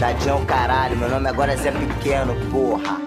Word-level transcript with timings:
Tadinho 0.00 0.42
é 0.42 0.44
caralho, 0.46 0.96
meu 0.96 1.10
nome 1.10 1.28
agora 1.28 1.52
é 1.52 1.56
Zé 1.58 1.70
Pequeno, 1.70 2.34
porra. 2.50 2.98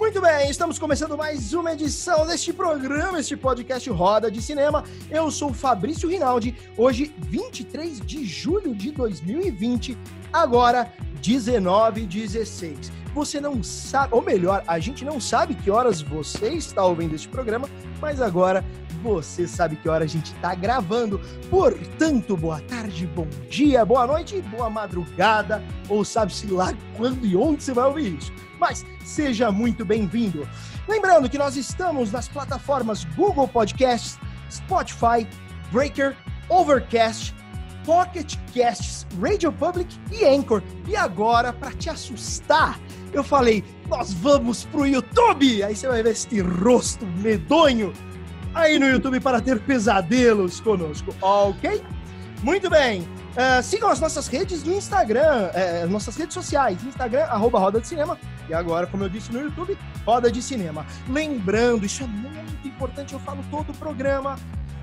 Muito 0.00 0.18
bem, 0.22 0.50
estamos 0.50 0.78
começando 0.78 1.18
mais 1.18 1.52
uma 1.52 1.74
edição 1.74 2.26
deste 2.26 2.50
programa, 2.50 3.20
este 3.20 3.36
podcast 3.36 3.90
Roda 3.90 4.30
de 4.30 4.40
Cinema. 4.40 4.82
Eu 5.10 5.30
sou 5.30 5.52
Fabrício 5.52 6.08
Rinaldi, 6.08 6.56
hoje 6.74 7.14
23 7.18 8.00
de 8.00 8.24
julho 8.24 8.74
de 8.74 8.92
2020, 8.92 9.98
agora 10.32 10.90
19h16. 11.20 12.97
Você 13.14 13.40
não 13.40 13.62
sabe, 13.62 14.14
ou 14.14 14.22
melhor, 14.22 14.62
a 14.66 14.78
gente 14.78 15.04
não 15.04 15.20
sabe 15.20 15.54
que 15.54 15.70
horas 15.70 16.00
você 16.00 16.50
está 16.50 16.84
ouvindo 16.84 17.14
este 17.14 17.28
programa, 17.28 17.68
mas 18.00 18.20
agora 18.20 18.64
você 19.02 19.46
sabe 19.46 19.76
que 19.76 19.88
hora 19.88 20.04
a 20.04 20.08
gente 20.08 20.32
está 20.34 20.54
gravando. 20.54 21.20
Portanto, 21.50 22.36
boa 22.36 22.60
tarde, 22.60 23.06
bom 23.06 23.26
dia, 23.48 23.84
boa 23.84 24.06
noite, 24.06 24.40
boa 24.42 24.68
madrugada, 24.68 25.62
ou 25.88 26.04
sabe-se 26.04 26.46
lá 26.46 26.74
quando 26.96 27.24
e 27.24 27.36
onde 27.36 27.62
você 27.62 27.72
vai 27.72 27.86
ouvir 27.86 28.18
isso. 28.18 28.32
Mas 28.58 28.84
seja 29.04 29.50
muito 29.52 29.84
bem-vindo. 29.84 30.48
Lembrando 30.86 31.28
que 31.28 31.38
nós 31.38 31.56
estamos 31.56 32.10
nas 32.10 32.28
plataformas 32.28 33.04
Google 33.16 33.46
Podcasts, 33.46 34.18
Spotify, 34.50 35.26
Breaker, 35.70 36.16
Overcast, 36.48 37.34
Pocket 37.84 38.36
Casts, 38.54 39.06
Radio 39.20 39.52
Public 39.52 39.96
e 40.10 40.24
Anchor. 40.24 40.62
E 40.86 40.96
agora, 40.96 41.52
para 41.52 41.72
te 41.72 41.88
assustar, 41.88 42.78
eu 43.12 43.24
falei, 43.24 43.64
nós 43.88 44.12
vamos 44.12 44.64
pro 44.64 44.86
YouTube. 44.86 45.62
Aí 45.62 45.74
você 45.74 45.88
vai 45.88 46.02
ver 46.02 46.12
este 46.12 46.40
rosto 46.40 47.06
medonho 47.06 47.92
aí 48.54 48.78
no 48.78 48.86
YouTube 48.86 49.20
para 49.20 49.40
ter 49.40 49.60
pesadelos 49.60 50.60
conosco, 50.60 51.14
ok? 51.20 51.82
Muito 52.42 52.70
bem. 52.70 53.02
Uh, 53.02 53.62
sigam 53.62 53.88
as 53.88 54.00
nossas 54.00 54.26
redes 54.26 54.64
no 54.64 54.72
Instagram, 54.72 55.50
eh, 55.54 55.86
nossas 55.86 56.16
redes 56.16 56.34
sociais, 56.34 56.82
Instagram, 56.82 57.24
arroba 57.24 57.58
Roda 57.58 57.80
de 57.80 57.86
Cinema, 57.86 58.18
e 58.48 58.54
agora, 58.54 58.86
como 58.86 59.04
eu 59.04 59.08
disse 59.08 59.30
no 59.32 59.40
YouTube, 59.40 59.78
Roda 60.04 60.30
de 60.30 60.42
Cinema. 60.42 60.84
Lembrando, 61.08 61.86
isso 61.86 62.02
é 62.02 62.06
muito 62.06 62.66
importante, 62.66 63.12
eu 63.12 63.20
falo 63.20 63.44
todo 63.48 63.70
o 63.70 63.74
programa, 63.74 64.36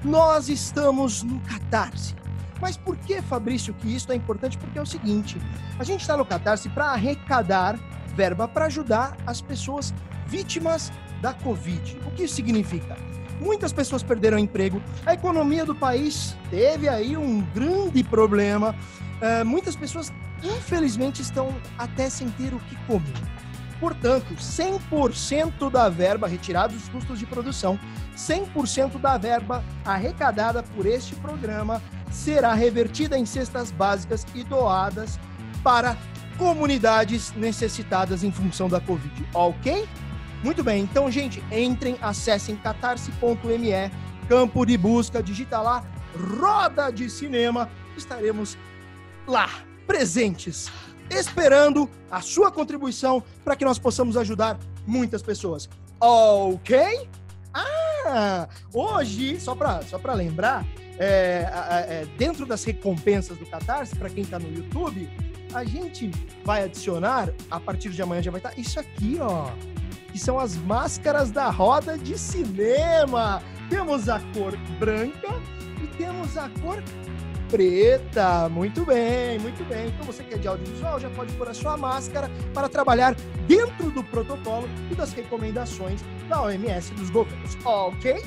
nós 0.03 0.47
estamos 0.47 1.21
no 1.21 1.41
Catarse. 1.41 2.15
Mas 2.61 2.77
por 2.77 2.95
que, 2.97 3.21
Fabrício, 3.21 3.73
que 3.73 3.93
isso 3.93 4.11
é 4.11 4.15
importante? 4.15 4.57
Porque 4.57 4.79
é 4.79 4.81
o 4.81 4.85
seguinte, 4.85 5.39
a 5.77 5.83
gente 5.83 6.01
está 6.01 6.15
no 6.15 6.25
Catarse 6.25 6.69
para 6.69 6.85
arrecadar 6.87 7.77
verba 8.15 8.47
para 8.47 8.65
ajudar 8.65 9.17
as 9.27 9.41
pessoas 9.41 9.93
vítimas 10.25 10.91
da 11.21 11.33
Covid. 11.33 11.99
O 12.05 12.11
que 12.11 12.23
isso 12.23 12.35
significa? 12.35 12.97
Muitas 13.39 13.73
pessoas 13.73 14.01
perderam 14.01 14.39
emprego, 14.39 14.81
a 15.05 15.13
economia 15.13 15.65
do 15.65 15.75
país 15.75 16.35
teve 16.49 16.87
aí 16.87 17.17
um 17.17 17.41
grande 17.53 18.01
problema. 18.03 18.73
Uh, 19.21 19.45
muitas 19.45 19.75
pessoas, 19.75 20.11
infelizmente, 20.41 21.21
estão 21.21 21.53
até 21.77 22.09
sem 22.09 22.29
ter 22.29 22.53
o 22.53 22.59
que 22.59 22.75
comer. 22.87 23.13
Portanto, 23.79 24.33
100% 24.35 25.69
da 25.69 25.89
verba 25.89 26.27
retirada 26.27 26.73
dos 26.73 26.87
custos 26.87 27.19
de 27.19 27.25
produção, 27.25 27.77
100% 28.15 28.97
da 28.97 29.17
verba 29.17 29.61
arrecadada 29.83 30.63
por 30.63 30.85
este 30.85 31.13
programa 31.15 31.81
será 32.11 32.53
revertida 32.53 33.17
em 33.17 33.25
cestas 33.25 33.71
básicas 33.71 34.25
e 34.33 34.43
doadas 34.43 35.19
para 35.63 35.97
comunidades 36.37 37.31
necessitadas 37.33 38.23
em 38.23 38.31
função 38.31 38.67
da 38.67 38.79
Covid, 38.79 39.27
ok? 39.33 39.87
Muito 40.43 40.63
bem, 40.63 40.83
então, 40.83 41.09
gente, 41.09 41.43
entrem, 41.51 41.97
acessem 42.01 42.55
catarse.me, 42.55 43.91
campo 44.27 44.65
de 44.65 44.77
busca, 44.77 45.23
digita 45.23 45.61
lá, 45.61 45.83
roda 46.39 46.91
de 46.91 47.09
cinema, 47.09 47.69
estaremos 47.97 48.57
lá, 49.25 49.49
presentes, 49.87 50.69
esperando 51.09 51.89
a 52.11 52.21
sua 52.21 52.51
contribuição 52.51 53.23
para 53.43 53.55
que 53.55 53.65
nós 53.65 53.79
possamos 53.79 54.17
ajudar 54.17 54.59
muitas 54.85 55.21
pessoas, 55.21 55.69
ok? 55.99 57.09
Ah, 57.53 58.47
hoje, 58.73 59.39
só 59.39 59.55
para 59.55 59.81
só 59.83 59.99
lembrar, 60.13 60.65
é, 60.97 61.47
é, 61.89 62.07
dentro 62.17 62.45
das 62.45 62.63
recompensas 62.63 63.37
do 63.37 63.45
Catarse, 63.45 63.95
para 63.95 64.09
quem 64.09 64.23
está 64.23 64.39
no 64.39 64.51
YouTube, 64.53 65.09
a 65.53 65.63
gente 65.63 66.11
vai 66.43 66.63
adicionar, 66.63 67.33
a 67.49 67.59
partir 67.59 67.89
de 67.89 68.01
amanhã 68.01 68.21
já 68.21 68.31
vai 68.31 68.39
estar, 68.39 68.51
tá, 68.51 68.59
isso 68.59 68.79
aqui, 68.79 69.17
ó 69.19 69.51
que 70.15 70.21
são 70.21 70.39
as 70.39 70.55
máscaras 70.55 71.29
da 71.29 71.49
roda 71.49 71.97
de 71.97 72.17
cinema. 72.17 73.43
Temos 73.69 74.07
a 74.07 74.21
cor 74.33 74.55
branca 74.79 75.27
e 75.83 75.87
temos 75.97 76.37
a 76.37 76.49
cor 76.61 76.81
preta. 77.49 78.47
Muito 78.47 78.85
bem, 78.85 79.37
muito 79.39 79.61
bem. 79.65 79.87
Então 79.87 80.05
você 80.05 80.23
que 80.23 80.35
é 80.35 80.37
de 80.37 80.47
audiovisual 80.47 81.01
já 81.01 81.09
pode 81.09 81.33
pôr 81.33 81.49
a 81.49 81.53
sua 81.53 81.75
máscara 81.75 82.31
para 82.53 82.69
trabalhar 82.69 83.13
dentro 83.45 83.91
do 83.91 84.01
protocolo 84.05 84.69
e 84.89 84.95
das 84.95 85.11
recomendações 85.11 85.99
da 86.29 86.43
OMS 86.43 86.93
e 86.93 86.95
dos 86.95 87.09
governos. 87.09 87.57
Ok? 87.65 88.23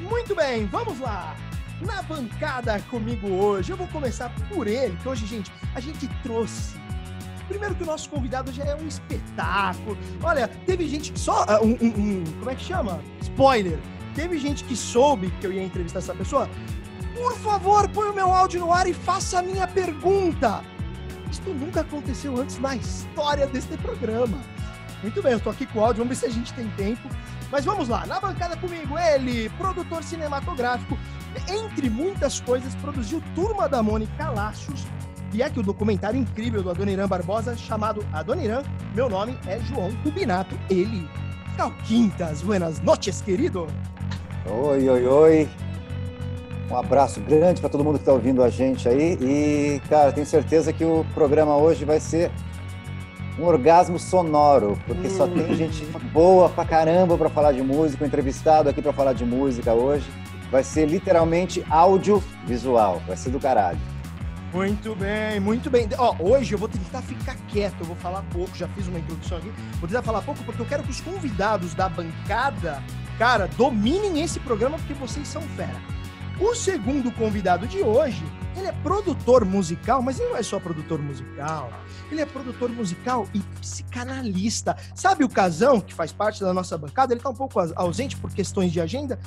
Muito 0.00 0.34
bem, 0.34 0.66
vamos 0.66 0.98
lá. 1.00 1.36
Na 1.80 2.02
bancada 2.02 2.80
comigo 2.90 3.28
hoje, 3.28 3.72
eu 3.72 3.76
vou 3.76 3.86
começar 3.88 4.32
por 4.48 4.66
ele, 4.66 4.96
que 4.96 5.08
hoje, 5.08 5.26
gente, 5.26 5.52
a 5.74 5.80
gente 5.80 6.08
trouxe 6.22 6.76
Primeiro 7.48 7.74
que 7.74 7.82
o 7.82 7.86
nosso 7.86 8.10
convidado 8.10 8.52
já 8.52 8.62
é 8.62 8.76
um 8.76 8.86
espetáculo. 8.86 9.96
Olha, 10.22 10.46
teve 10.66 10.86
gente 10.86 11.12
que 11.12 11.18
só. 11.18 11.44
Uh, 11.44 11.64
um, 11.64 11.78
um, 11.80 11.86
um, 11.86 12.24
como 12.38 12.50
é 12.50 12.54
que 12.54 12.62
chama? 12.62 13.00
Spoiler. 13.22 13.78
Teve 14.14 14.38
gente 14.38 14.64
que 14.64 14.76
soube 14.76 15.30
que 15.40 15.46
eu 15.46 15.52
ia 15.52 15.62
entrevistar 15.62 16.00
essa 16.00 16.14
pessoa. 16.14 16.48
Por 17.14 17.34
favor, 17.38 17.88
põe 17.88 18.10
o 18.10 18.14
meu 18.14 18.30
áudio 18.30 18.60
no 18.60 18.72
ar 18.72 18.86
e 18.86 18.92
faça 18.92 19.38
a 19.38 19.42
minha 19.42 19.66
pergunta. 19.66 20.62
Isso 21.30 21.42
nunca 21.48 21.80
aconteceu 21.80 22.38
antes 22.38 22.58
na 22.58 22.76
história 22.76 23.46
deste 23.46 23.76
programa. 23.78 24.38
Muito 25.02 25.22
bem, 25.22 25.32
eu 25.32 25.40
tô 25.40 25.50
aqui 25.50 25.64
com 25.66 25.78
o 25.78 25.84
áudio, 25.84 26.04
vamos 26.04 26.18
ver 26.18 26.26
se 26.26 26.30
a 26.30 26.34
gente 26.34 26.52
tem 26.52 26.68
tempo. 26.70 27.08
Mas 27.50 27.64
vamos 27.64 27.88
lá, 27.88 28.04
na 28.06 28.20
bancada 28.20 28.56
comigo, 28.56 28.98
ele, 28.98 29.48
produtor 29.50 30.02
cinematográfico, 30.02 30.98
entre 31.48 31.88
muitas 31.88 32.40
coisas, 32.40 32.74
produziu 32.74 33.22
Turma 33.34 33.68
da 33.68 33.82
Mônica 33.82 34.30
Laços, 34.30 34.86
e 35.32 35.42
aqui 35.42 35.58
o 35.60 35.62
documentário 35.62 36.18
incrível 36.18 36.62
do 36.62 36.70
Adoniran 36.70 37.06
Barbosa, 37.06 37.56
chamado 37.56 38.04
Adoniran, 38.12 38.62
meu 38.94 39.08
nome 39.08 39.38
é 39.46 39.58
João 39.60 39.94
Tubinato, 40.02 40.58
ele. 40.70 41.08
Cal 41.56 41.72
Quintas, 41.84 42.42
buenas 42.42 42.80
noches, 42.80 43.20
querido. 43.20 43.66
Oi, 44.46 44.88
oi, 44.88 45.06
oi. 45.06 45.48
Um 46.70 46.76
abraço 46.76 47.20
grande 47.20 47.60
para 47.60 47.70
todo 47.70 47.82
mundo 47.82 47.94
que 47.96 48.02
está 48.02 48.12
ouvindo 48.12 48.42
a 48.42 48.48
gente 48.48 48.88
aí. 48.88 49.18
E, 49.20 49.80
cara, 49.88 50.12
tenho 50.12 50.26
certeza 50.26 50.72
que 50.72 50.84
o 50.84 51.04
programa 51.14 51.56
hoje 51.56 51.84
vai 51.84 51.98
ser 51.98 52.30
um 53.38 53.44
orgasmo 53.44 53.98
sonoro, 53.98 54.78
porque 54.86 55.08
só 55.08 55.26
tem 55.26 55.54
gente 55.54 55.84
boa 56.12 56.48
pra 56.48 56.64
caramba 56.64 57.16
para 57.16 57.28
falar 57.28 57.52
de 57.52 57.62
música, 57.62 58.04
um 58.04 58.06
entrevistado 58.06 58.68
aqui 58.68 58.82
para 58.82 58.92
falar 58.92 59.12
de 59.12 59.24
música 59.24 59.72
hoje. 59.72 60.06
Vai 60.50 60.64
ser 60.64 60.86
literalmente 60.86 61.64
audiovisual, 61.70 63.00
vai 63.06 63.16
ser 63.16 63.30
do 63.30 63.38
caralho. 63.38 63.78
Muito 64.52 64.94
bem, 64.96 65.38
muito 65.38 65.68
bem. 65.68 65.86
Ó, 65.98 66.16
hoje 66.18 66.54
eu 66.54 66.58
vou 66.58 66.68
tentar 66.68 67.02
ficar 67.02 67.36
quieto, 67.48 67.76
eu 67.80 67.86
vou 67.86 67.96
falar 67.96 68.24
pouco, 68.32 68.56
já 68.56 68.66
fiz 68.68 68.88
uma 68.88 68.98
introdução 68.98 69.38
aqui. 69.38 69.52
Vou 69.78 69.88
tentar 69.88 70.02
falar 70.02 70.22
pouco 70.22 70.42
porque 70.42 70.60
eu 70.60 70.66
quero 70.66 70.82
que 70.82 70.90
os 70.90 71.00
convidados 71.02 71.74
da 71.74 71.88
bancada, 71.88 72.82
cara, 73.18 73.46
dominem 73.58 74.22
esse 74.22 74.40
programa 74.40 74.78
porque 74.78 74.94
vocês 74.94 75.28
são 75.28 75.42
fera. 75.42 75.76
O 76.40 76.54
segundo 76.54 77.12
convidado 77.12 77.66
de 77.66 77.82
hoje, 77.82 78.24
ele 78.56 78.68
é 78.68 78.72
produtor 78.72 79.44
musical, 79.44 80.00
mas 80.00 80.18
ele 80.18 80.30
não 80.30 80.36
é 80.36 80.42
só 80.42 80.58
produtor 80.58 80.98
musical. 81.00 81.70
Ele 82.10 82.20
é 82.20 82.26
produtor 82.26 82.70
musical 82.70 83.28
e 83.34 83.40
psicanalista. 83.60 84.76
Sabe 84.94 85.24
o 85.24 85.28
Casão, 85.28 85.80
que 85.80 85.92
faz 85.92 86.12
parte 86.12 86.40
da 86.40 86.54
nossa 86.54 86.76
bancada? 86.78 87.12
Ele 87.12 87.20
tá 87.20 87.28
um 87.28 87.34
pouco 87.34 87.60
ausente 87.76 88.16
por 88.16 88.32
questões 88.32 88.72
de 88.72 88.80
agenda, 88.80 89.18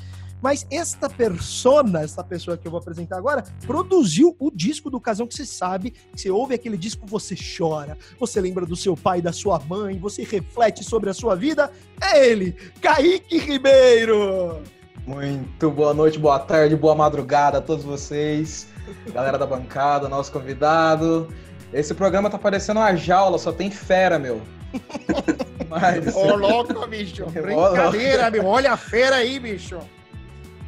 Mas 0.41 0.65
esta 0.71 1.07
persona, 1.07 2.01
essa 2.01 2.23
pessoa 2.23 2.57
que 2.57 2.67
eu 2.67 2.71
vou 2.71 2.79
apresentar 2.79 3.17
agora, 3.17 3.43
produziu 3.65 4.35
o 4.39 4.49
disco 4.49 4.89
do 4.89 4.99
Casão 4.99 5.27
que 5.27 5.35
você 5.35 5.45
sabe, 5.45 5.91
que 5.91 6.19
você 6.19 6.31
ouve 6.31 6.55
aquele 6.55 6.77
disco, 6.77 7.05
você 7.05 7.35
chora, 7.35 7.95
você 8.19 8.41
lembra 8.41 8.65
do 8.65 8.75
seu 8.75 8.97
pai, 8.97 9.21
da 9.21 9.31
sua 9.31 9.59
mãe, 9.59 9.99
você 9.99 10.23
reflete 10.23 10.83
sobre 10.83 11.11
a 11.11 11.13
sua 11.13 11.35
vida. 11.35 11.71
É 12.01 12.27
ele, 12.27 12.53
Kaique 12.81 13.37
Ribeiro! 13.37 14.63
Muito 15.05 15.69
boa 15.69 15.93
noite, 15.93 16.17
boa 16.17 16.39
tarde, 16.39 16.75
boa 16.75 16.95
madrugada 16.95 17.57
a 17.59 17.61
todos 17.61 17.83
vocês, 17.83 18.67
galera 19.13 19.37
da 19.37 19.45
bancada, 19.45 20.09
nosso 20.09 20.31
convidado. 20.31 21.27
Esse 21.73 21.93
programa 21.93 22.29
tá 22.29 22.37
parecendo 22.37 22.79
uma 22.79 22.95
jaula, 22.95 23.37
só 23.37 23.51
tem 23.51 23.71
fera, 23.71 24.19
meu. 24.19 24.41
Mas... 25.69 26.15
Ô, 26.15 26.35
louco, 26.35 26.85
bicho. 26.87 27.25
Brincadeira, 27.31 28.29
meu. 28.29 28.45
Olha 28.45 28.73
a 28.73 28.77
fera 28.77 29.17
aí, 29.17 29.39
bicho. 29.39 29.79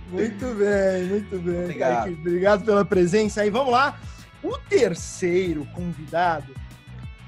Muito 0.10 0.46
bem, 0.56 1.04
muito 1.06 1.40
bem. 1.40 1.64
Obrigado. 1.64 2.12
Obrigado 2.12 2.66
pela 2.66 2.86
presença 2.86 3.42
aí. 3.42 3.50
Vamos 3.50 3.74
lá. 3.74 4.00
O 4.42 4.58
terceiro 4.58 5.66
convidado, 5.74 6.54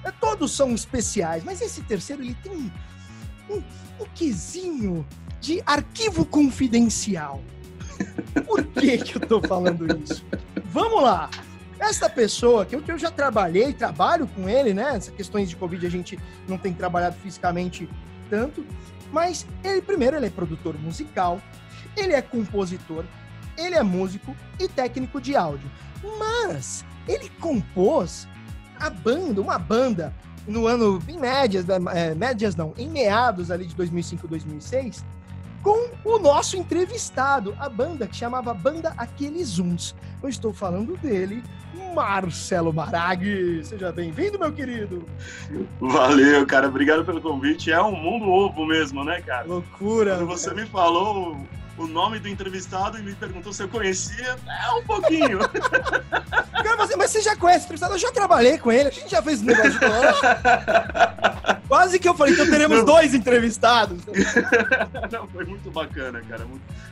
é, 0.03 0.11
todos 0.11 0.51
são 0.51 0.73
especiais, 0.73 1.43
mas 1.43 1.61
esse 1.61 1.81
terceiro 1.81 2.21
ele 2.21 2.35
tem 2.43 2.51
um, 2.51 2.71
um, 3.49 3.63
um 4.01 4.05
quesinho 4.13 5.05
de 5.41 5.63
arquivo 5.65 6.25
confidencial. 6.25 7.41
Por 8.45 8.63
que, 8.65 8.97
que 8.97 9.15
eu 9.15 9.21
tô 9.21 9.41
falando 9.41 9.87
isso? 10.03 10.25
Vamos 10.65 11.01
lá. 11.01 11.29
Essa 11.79 12.09
pessoa, 12.09 12.65
que 12.65 12.75
eu, 12.75 12.81
que 12.81 12.91
eu 12.91 12.97
já 12.97 13.11
trabalhei, 13.11 13.73
trabalho 13.73 14.27
com 14.27 14.47
ele, 14.47 14.73
né? 14.73 14.95
Essas 14.95 15.13
questões 15.13 15.49
de 15.49 15.55
Covid 15.55 15.85
a 15.85 15.89
gente 15.89 16.17
não 16.47 16.57
tem 16.57 16.73
trabalhado 16.73 17.15
fisicamente 17.17 17.89
tanto, 18.29 18.65
mas 19.11 19.45
ele, 19.63 19.81
primeiro, 19.81 20.15
ele 20.15 20.27
é 20.27 20.29
produtor 20.29 20.77
musical, 20.79 21.39
ele 21.95 22.13
é 22.13 22.21
compositor, 22.21 23.05
ele 23.57 23.75
é 23.75 23.83
músico 23.83 24.35
e 24.59 24.67
técnico 24.67 25.19
de 25.19 25.35
áudio. 25.35 25.69
Mas 26.17 26.85
ele 27.07 27.29
compôs 27.39 28.27
a 28.79 28.89
banda, 28.89 29.41
uma 29.41 29.57
banda, 29.57 30.13
no 30.47 30.67
ano, 30.67 31.01
em 31.07 31.17
médias, 31.17 31.65
é, 31.69 32.13
médias 32.13 32.55
não, 32.55 32.73
em 32.77 32.89
meados 32.89 33.49
ali 33.49 33.65
de 33.65 33.75
2005, 33.75 34.27
2006, 34.27 35.03
com 35.65 35.89
o 36.03 36.19
nosso 36.19 36.55
entrevistado, 36.55 37.55
a 37.57 37.67
banda 37.67 38.05
que 38.05 38.15
chamava 38.15 38.53
Banda 38.53 38.93
Aqueles 38.99 39.57
Uns. 39.57 39.95
Eu 40.21 40.29
estou 40.29 40.53
falando 40.53 40.95
dele, 40.95 41.43
Marcelo 41.95 42.71
Maraghi. 42.71 43.65
Seja 43.65 43.91
bem-vindo, 43.91 44.37
meu 44.37 44.53
querido. 44.53 45.03
Valeu, 45.81 46.45
cara. 46.45 46.67
Obrigado 46.67 47.03
pelo 47.03 47.19
convite. 47.19 47.71
É 47.71 47.81
um 47.81 47.95
mundo 47.95 48.29
ovo 48.29 48.63
mesmo, 48.63 49.03
né, 49.03 49.23
cara? 49.23 49.47
Loucura. 49.47 50.17
Quando 50.17 50.27
você 50.27 50.53
me 50.53 50.67
falou 50.67 51.35
o 51.77 51.87
nome 51.87 52.19
do 52.19 52.27
entrevistado 52.29 52.97
e 52.97 53.01
me 53.01 53.13
perguntou 53.13 53.51
se 53.51 53.63
eu 53.63 53.67
conhecia, 53.67 54.37
é 54.47 54.71
um 54.71 54.83
pouquinho. 54.83 55.39
Cara, 56.51 56.77
mas, 56.77 56.95
mas 56.95 57.11
você 57.11 57.21
já 57.21 57.35
conhece 57.35 57.61
o 57.61 57.65
entrevistado? 57.65 57.93
Eu 57.93 57.99
já 57.99 58.11
trabalhei 58.11 58.57
com 58.57 58.71
ele, 58.71 58.89
a 58.89 58.91
gente 58.91 59.09
já 59.09 59.21
fez 59.21 59.41
um 59.41 59.45
negócio 59.45 59.79
com 59.79 61.65
Quase 61.67 61.99
que 61.99 62.07
eu 62.07 62.13
falei, 62.13 62.33
então 62.33 62.49
teremos 62.49 62.77
Não. 62.79 62.85
dois 62.85 63.13
entrevistados. 63.13 64.01
Não, 65.11 65.27
foi 65.27 65.45
muito 65.45 65.69
bacana, 65.71 66.21
cara. 66.21 66.47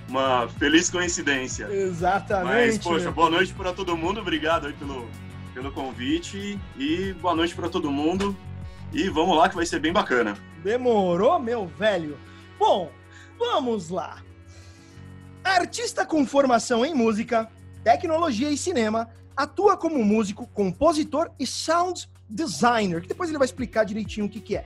Uma 0.10 0.48
feliz 0.60 0.90
coincidência. 0.90 1.68
Exatamente. 1.72 2.54
Mas, 2.54 2.78
poxa, 2.80 3.12
boa 3.12 3.30
noite 3.30 3.54
para 3.54 3.72
todo 3.72 3.96
mundo. 3.96 4.20
Obrigado 4.20 4.68
aí 4.68 4.74
pelo, 4.74 5.08
pelo 5.54 5.72
convite. 5.72 6.60
E 6.78 7.14
boa 7.14 7.36
noite 7.36 7.56
para 7.56 7.70
todo 7.70 7.92
mundo. 7.92 8.36
E 8.92 9.10
vamos 9.10 9.38
lá 9.38 9.48
que 9.48 9.56
vai 9.56 9.66
ser 9.66 9.80
bem 9.80 9.94
bacana. 9.94 10.36
Demorou, 10.64 11.40
meu 11.40 11.68
velho. 11.68 12.18
Bom, 12.58 12.92
vamos 13.38 13.90
lá. 13.90 14.18
Artista 15.44 16.06
com 16.06 16.26
formação 16.26 16.86
em 16.86 16.96
música, 16.96 17.50
tecnologia 17.84 18.50
e 18.50 18.58
cinema, 18.58 19.10
atua 19.36 19.76
como 19.76 20.04
músico, 20.04 20.48
compositor 20.48 21.30
e 21.38 21.46
sound 21.46 22.10
designer, 22.30 23.02
que 23.02 23.10
depois 23.10 23.30
ele 23.30 23.38
vai 23.38 23.46
explicar 23.46 23.84
direitinho 23.84 24.26
o 24.26 24.30
que, 24.30 24.40
que 24.40 24.56
é. 24.56 24.66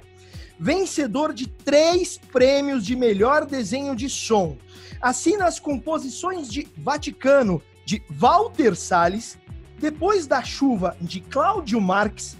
Vencedor 0.60 1.34
de 1.34 1.48
três 1.48 2.18
prêmios 2.18 2.86
de 2.86 2.96
melhor 2.96 3.46
desenho 3.46 3.96
de 3.96 4.08
som. 4.08 4.56
Assina 5.02 5.46
as 5.46 5.60
composições 5.60 6.48
de 6.48 6.68
Vaticano, 6.78 7.62
de 7.84 8.02
Walter 8.10 8.76
Salles, 8.76 9.38
Depois 9.80 10.26
da 10.28 10.44
Chuva, 10.44 10.96
de 11.00 11.22
Cláudio 11.22 11.80
Marques, 11.82 12.38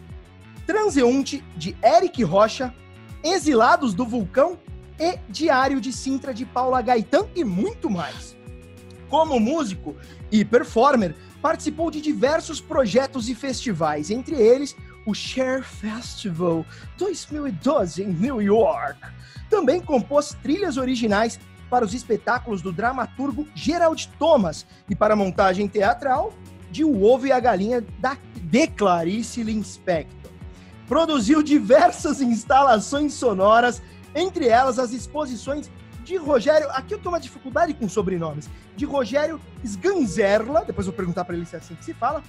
Transeunte, 0.66 1.44
de 1.56 1.76
Eric 1.84 2.24
Rocha, 2.24 2.74
Exilados 3.24 3.94
do 3.94 4.06
Vulcão, 4.06 4.60
e 5.00 5.20
Diário 5.30 5.80
de 5.80 5.94
Sintra 5.94 6.34
de 6.34 6.46
Paula 6.46 6.82
Gaetan 6.82 7.28
e 7.36 7.44
muito 7.44 7.90
mais. 7.90 8.36
Como 9.10 9.40
músico 9.40 9.96
e 10.32 10.44
performer, 10.44 11.16
participou 11.42 11.90
de 11.90 12.02
diversos 12.02 12.60
projetos 12.60 13.30
e 13.30 13.36
festivais, 13.36 14.10
entre 14.10 14.36
eles 14.36 14.76
o 15.06 15.14
Share 15.14 15.64
Festival 15.64 16.66
2012 16.98 18.04
em 18.04 18.08
New 18.08 18.42
York. 18.42 19.00
Também 19.50 19.80
compôs 19.80 20.36
trilhas 20.44 20.76
originais 20.76 21.40
para 21.70 21.86
os 21.86 21.94
espetáculos 21.94 22.62
do 22.62 22.72
dramaturgo 22.72 23.48
Gerald 23.56 24.10
Thomas 24.20 24.66
e 24.90 24.96
para 24.96 25.14
a 25.14 25.18
montagem 25.18 25.68
teatral 25.68 26.34
de 26.70 26.84
O 26.84 27.04
Ovo 27.04 27.28
e 27.28 27.32
a 27.32 27.40
Galinha 27.40 27.86
da, 28.00 28.18
de 28.36 28.68
Clarice 28.68 29.44
Lispector. 29.44 30.32
Produziu 30.88 31.42
diversas 31.42 32.22
instalações 32.22 33.14
sonoras 33.14 33.82
entre 34.18 34.48
elas 34.48 34.80
as 34.80 34.92
exposições 34.92 35.70
de 36.04 36.18
Rogério, 36.18 36.70
aqui 36.72 36.94
eu 36.94 36.98
tenho 36.98 37.12
uma 37.12 37.20
dificuldade 37.20 37.74
com 37.74 37.88
sobrenomes, 37.88 38.50
de 38.76 38.86
Rogério 38.86 39.40
Sganzerla, 39.64 40.64
depois 40.66 40.88
eu 40.88 40.94
vou 40.94 40.98
perguntar 40.98 41.26
para 41.26 41.36
ele 41.36 41.46
se 41.46 41.56
é 41.56 41.60
assim 41.60 41.76
que 41.76 41.86
se 41.86 41.94
fala, 41.94 42.24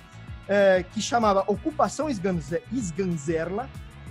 é, 0.46 0.85
que 0.93 1.00
chamava 1.00 1.44
Ocupação 1.46 2.08
Sganzerla, 2.11 3.69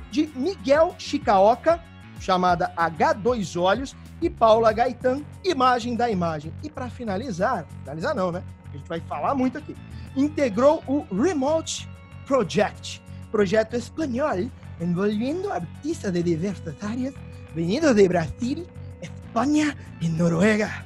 de 0.09 0.27
Miguel 0.35 0.95
Chicaoca, 0.97 1.83
chamada 2.19 2.73
H2 2.75 3.61
Olhos, 3.61 3.95
e 4.21 4.29
Paula 4.29 4.71
Gaetan, 4.71 5.21
Imagem 5.43 5.95
da 5.95 6.09
Imagem. 6.09 6.51
E 6.63 6.69
para 6.69 6.89
finalizar, 6.89 7.67
finalizar 7.83 8.15
não, 8.15 8.31
né? 8.31 8.43
A 8.69 8.77
gente 8.77 8.87
vai 8.87 8.99
falar 9.01 9.35
muito 9.35 9.57
aqui. 9.57 9.75
Integrou 10.15 10.83
o 10.87 11.05
Remote 11.13 11.87
Project, 12.25 13.01
projeto 13.31 13.75
espanhol 13.75 14.49
envolvendo 14.79 15.51
artistas 15.51 16.11
de 16.11 16.23
diversas 16.23 16.75
áreas 16.83 17.13
venido 17.53 17.93
de 17.93 18.07
Brasil, 18.07 18.67
España 19.01 19.75
y 20.01 20.07
Noruega. 20.09 20.85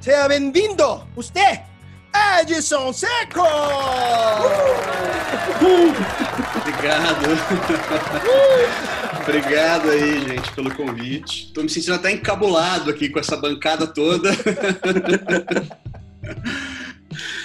Sea 0.00 0.28
bem-vindo, 0.28 1.06
usted, 1.16 1.60
Edson 2.40 2.92
Seco! 2.92 3.46
Obrigado. 6.60 7.26
Obrigado 9.22 9.90
aí, 9.90 10.20
gente, 10.28 10.52
pelo 10.52 10.74
convite. 10.74 11.46
Estou 11.46 11.62
me 11.62 11.70
sentindo 11.70 11.94
até 11.94 12.10
encabulado 12.10 12.90
aqui 12.90 13.08
com 13.08 13.18
essa 13.18 13.36
bancada 13.36 13.86
toda. 13.86 14.30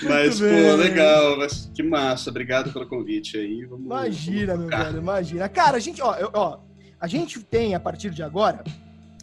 Mas, 0.03 0.39
pô, 0.39 0.75
legal. 0.77 1.37
Mas, 1.37 1.71
que 1.75 1.83
massa. 1.83 2.29
Obrigado 2.29 2.71
pelo 2.71 2.87
convite 2.87 3.37
aí. 3.37 3.65
Vamos, 3.65 3.85
imagina, 3.85 4.55
vamos 4.55 4.69
meu 4.69 4.77
velho, 4.77 4.97
imagina. 4.99 5.49
Cara, 5.49 5.77
a 5.77 5.79
gente, 5.79 6.01
ó, 6.01 6.15
ó, 6.33 6.59
a 6.99 7.07
gente 7.07 7.39
tem, 7.41 7.75
a 7.75 7.79
partir 7.79 8.09
de 8.09 8.23
agora, 8.23 8.63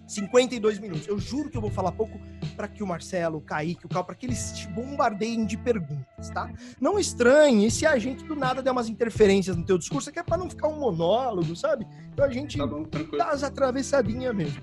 52 0.06 0.78
minutos. 0.78 1.06
Eu 1.06 1.18
juro 1.18 1.48
que 1.48 1.56
eu 1.56 1.60
vou 1.60 1.70
falar 1.70 1.92
pouco 1.92 2.20
para 2.56 2.68
que 2.68 2.82
o 2.82 2.86
Marcelo, 2.86 3.38
o 3.38 3.40
Kaique, 3.40 3.86
o 3.86 3.88
Cal, 3.88 4.04
para 4.04 4.14
que 4.14 4.26
eles 4.26 4.52
te 4.52 4.68
bombardeiem 4.68 5.46
de 5.46 5.56
perguntas, 5.56 6.30
tá? 6.30 6.50
Não 6.80 6.98
estranhe 6.98 7.70
se 7.70 7.86
a 7.86 7.98
gente 7.98 8.24
do 8.24 8.36
nada 8.36 8.62
der 8.62 8.70
umas 8.70 8.88
interferências 8.88 9.56
no 9.56 9.64
teu 9.64 9.78
discurso, 9.78 10.12
que 10.12 10.18
é 10.18 10.22
para 10.22 10.36
não 10.36 10.50
ficar 10.50 10.68
um 10.68 10.78
monólogo, 10.78 11.56
sabe? 11.56 11.86
Então 12.12 12.24
a 12.24 12.30
gente 12.30 12.58
tá 12.58 12.66
bom, 12.66 12.84
dá 13.16 13.30
as 13.30 13.42
atravessadinhas 13.42 14.34
mesmo. 14.34 14.60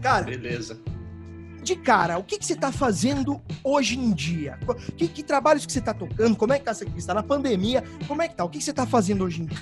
Cara. 0.00 0.24
Beleza. 0.24 0.80
De 1.62 1.76
cara, 1.76 2.16
o 2.16 2.24
que, 2.24 2.38
que 2.38 2.46
você 2.46 2.54
está 2.54 2.72
fazendo 2.72 3.40
hoje 3.62 3.98
em 3.98 4.12
dia? 4.12 4.58
Que, 4.96 5.06
que 5.06 5.22
trabalhos 5.22 5.66
que 5.66 5.72
você 5.72 5.78
está 5.78 5.92
tocando? 5.92 6.34
Como 6.34 6.54
é 6.54 6.58
que 6.58 6.64
tá 6.64 6.70
essa 6.70 6.86
questão? 6.86 7.14
Na 7.14 7.22
pandemia, 7.22 7.84
como 8.08 8.22
é 8.22 8.28
que 8.28 8.34
tá? 8.34 8.44
O 8.44 8.48
que, 8.48 8.58
que 8.58 8.64
você 8.64 8.70
está 8.70 8.86
fazendo 8.86 9.24
hoje 9.24 9.42
em 9.42 9.46
dia? 9.46 9.58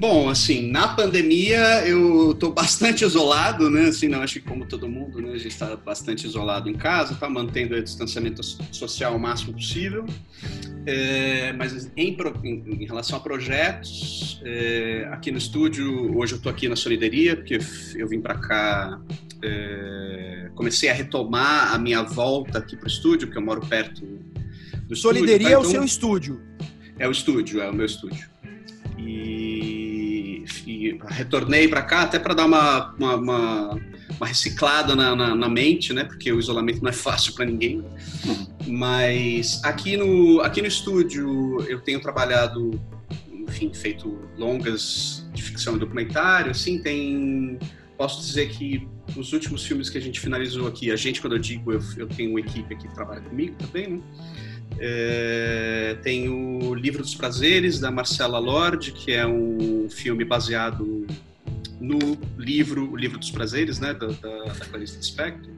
Bom, 0.00 0.30
assim, 0.30 0.70
na 0.70 0.88
pandemia 0.88 1.86
eu 1.86 2.32
estou 2.32 2.50
bastante 2.54 3.04
isolado, 3.04 3.68
né? 3.68 3.88
Assim, 3.88 4.08
não 4.08 4.22
acho 4.22 4.40
que 4.40 4.48
como 4.48 4.64
todo 4.64 4.88
mundo, 4.88 5.20
né? 5.20 5.32
A 5.32 5.36
gente 5.36 5.48
está 5.48 5.76
bastante 5.76 6.26
isolado 6.26 6.70
em 6.70 6.72
casa, 6.72 7.14
tá 7.16 7.28
mantendo 7.28 7.76
o 7.76 7.82
distanciamento 7.82 8.42
social 8.42 9.14
o 9.14 9.20
máximo 9.20 9.52
possível. 9.52 10.06
É, 10.86 11.52
mas 11.52 11.92
em, 11.98 12.16
em, 12.42 12.86
relação 12.86 13.18
a 13.18 13.20
projetos, 13.20 14.40
é, 14.42 15.06
aqui 15.12 15.30
no 15.30 15.36
estúdio, 15.36 16.16
hoje 16.16 16.32
eu 16.32 16.38
estou 16.38 16.50
aqui 16.50 16.66
na 16.66 16.76
Solidaria, 16.76 17.36
porque 17.36 17.58
eu 17.94 18.08
vim 18.08 18.22
para 18.22 18.36
cá, 18.36 18.98
é, 19.44 20.50
comecei 20.54 20.88
a 20.88 20.94
retomar 20.94 21.74
a 21.74 21.78
minha 21.78 22.02
volta 22.02 22.56
aqui 22.56 22.74
para 22.74 22.86
o 22.86 22.90
estúdio, 22.90 23.28
porque 23.28 23.38
eu 23.38 23.44
moro 23.44 23.60
perto 23.66 24.00
do 24.88 24.96
Solidaria 24.96 25.34
estúdio. 25.34 25.50
Tá? 25.50 25.50
Então, 25.50 25.62
é 25.62 25.66
o 25.66 25.70
seu 25.70 25.84
estúdio? 25.84 26.40
É 26.98 27.06
o 27.06 27.10
estúdio, 27.10 27.60
é 27.60 27.68
o 27.68 27.74
meu 27.74 27.84
estúdio. 27.84 28.30
Retornei 31.08 31.68
para 31.68 31.82
cá 31.82 32.02
até 32.02 32.18
para 32.18 32.34
dar 32.34 32.46
uma, 32.46 32.94
uma, 32.94 33.14
uma, 33.16 33.80
uma 34.16 34.26
reciclada 34.26 34.94
na, 34.94 35.14
na, 35.14 35.34
na, 35.34 35.48
mente, 35.48 35.92
né? 35.92 36.04
Porque 36.04 36.32
o 36.32 36.38
isolamento 36.38 36.82
não 36.82 36.90
é 36.90 36.92
fácil 36.94 37.34
para 37.34 37.44
ninguém. 37.44 37.84
Mas 38.66 39.60
aqui 39.64 39.96
no, 39.96 40.40
aqui 40.40 40.60
no 40.60 40.68
estúdio 40.68 41.62
eu 41.68 41.80
tenho 41.80 42.00
trabalhado, 42.00 42.80
enfim, 43.32 43.72
feito 43.72 44.18
longas 44.36 45.26
de 45.32 45.42
ficção 45.42 45.76
e 45.76 45.78
documentário, 45.78 46.50
assim, 46.50 46.80
tem... 46.82 47.58
Posso 47.96 48.20
dizer 48.22 48.48
que 48.48 48.88
os 49.14 49.32
últimos 49.34 49.64
filmes 49.66 49.90
que 49.90 49.98
a 49.98 50.00
gente 50.00 50.18
finalizou 50.18 50.66
aqui, 50.66 50.90
a 50.90 50.96
gente, 50.96 51.20
quando 51.20 51.34
eu 51.34 51.38
digo, 51.38 51.70
eu, 51.72 51.80
eu 51.98 52.06
tenho 52.06 52.30
uma 52.30 52.40
equipe 52.40 52.72
aqui 52.72 52.88
que 52.88 52.94
trabalha 52.94 53.20
comigo 53.20 53.54
também, 53.56 53.88
né? 53.88 54.00
É, 54.82 55.98
tem 56.02 56.30
o 56.30 56.74
Livro 56.74 57.02
dos 57.02 57.14
Prazeres, 57.14 57.78
da 57.78 57.90
Marcela 57.90 58.38
Lorde, 58.38 58.92
que 58.92 59.12
é 59.12 59.26
um 59.26 59.90
filme 59.90 60.24
baseado 60.24 61.06
no 61.78 62.18
livro 62.38 62.90
O 62.90 62.96
Livro 62.96 63.18
dos 63.18 63.30
Prazeres, 63.30 63.78
né, 63.78 63.92
da, 63.92 64.06
da, 64.06 64.44
da 64.54 64.64
Clarice 64.64 64.96
Lispector, 64.96 65.52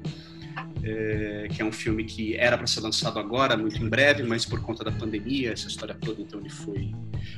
é, 0.82 1.48
que 1.52 1.62
é 1.62 1.64
um 1.64 1.70
filme 1.70 2.04
que 2.04 2.36
era 2.36 2.58
para 2.58 2.66
ser 2.66 2.80
lançado 2.80 3.18
agora, 3.20 3.56
muito 3.56 3.80
em 3.80 3.88
breve, 3.88 4.24
mas 4.24 4.44
por 4.44 4.60
conta 4.60 4.82
da 4.82 4.90
pandemia, 4.90 5.52
essa 5.52 5.68
história 5.68 5.94
toda, 5.94 6.20
então 6.20 6.40
ele 6.40 6.50
foi, 6.50 6.92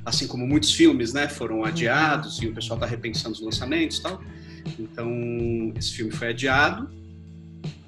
assim 0.06 0.26
como 0.26 0.46
muitos 0.46 0.72
filmes, 0.72 1.12
né, 1.12 1.28
foram 1.28 1.64
adiados 1.64 2.40
e 2.40 2.46
o 2.46 2.54
pessoal 2.54 2.78
está 2.78 2.86
repensando 2.86 3.34
os 3.34 3.42
lançamentos 3.42 3.98
e 3.98 4.02
tal. 4.02 4.22
Então, 4.78 5.10
esse 5.76 5.92
filme 5.92 6.10
foi 6.10 6.28
adiado 6.28 7.03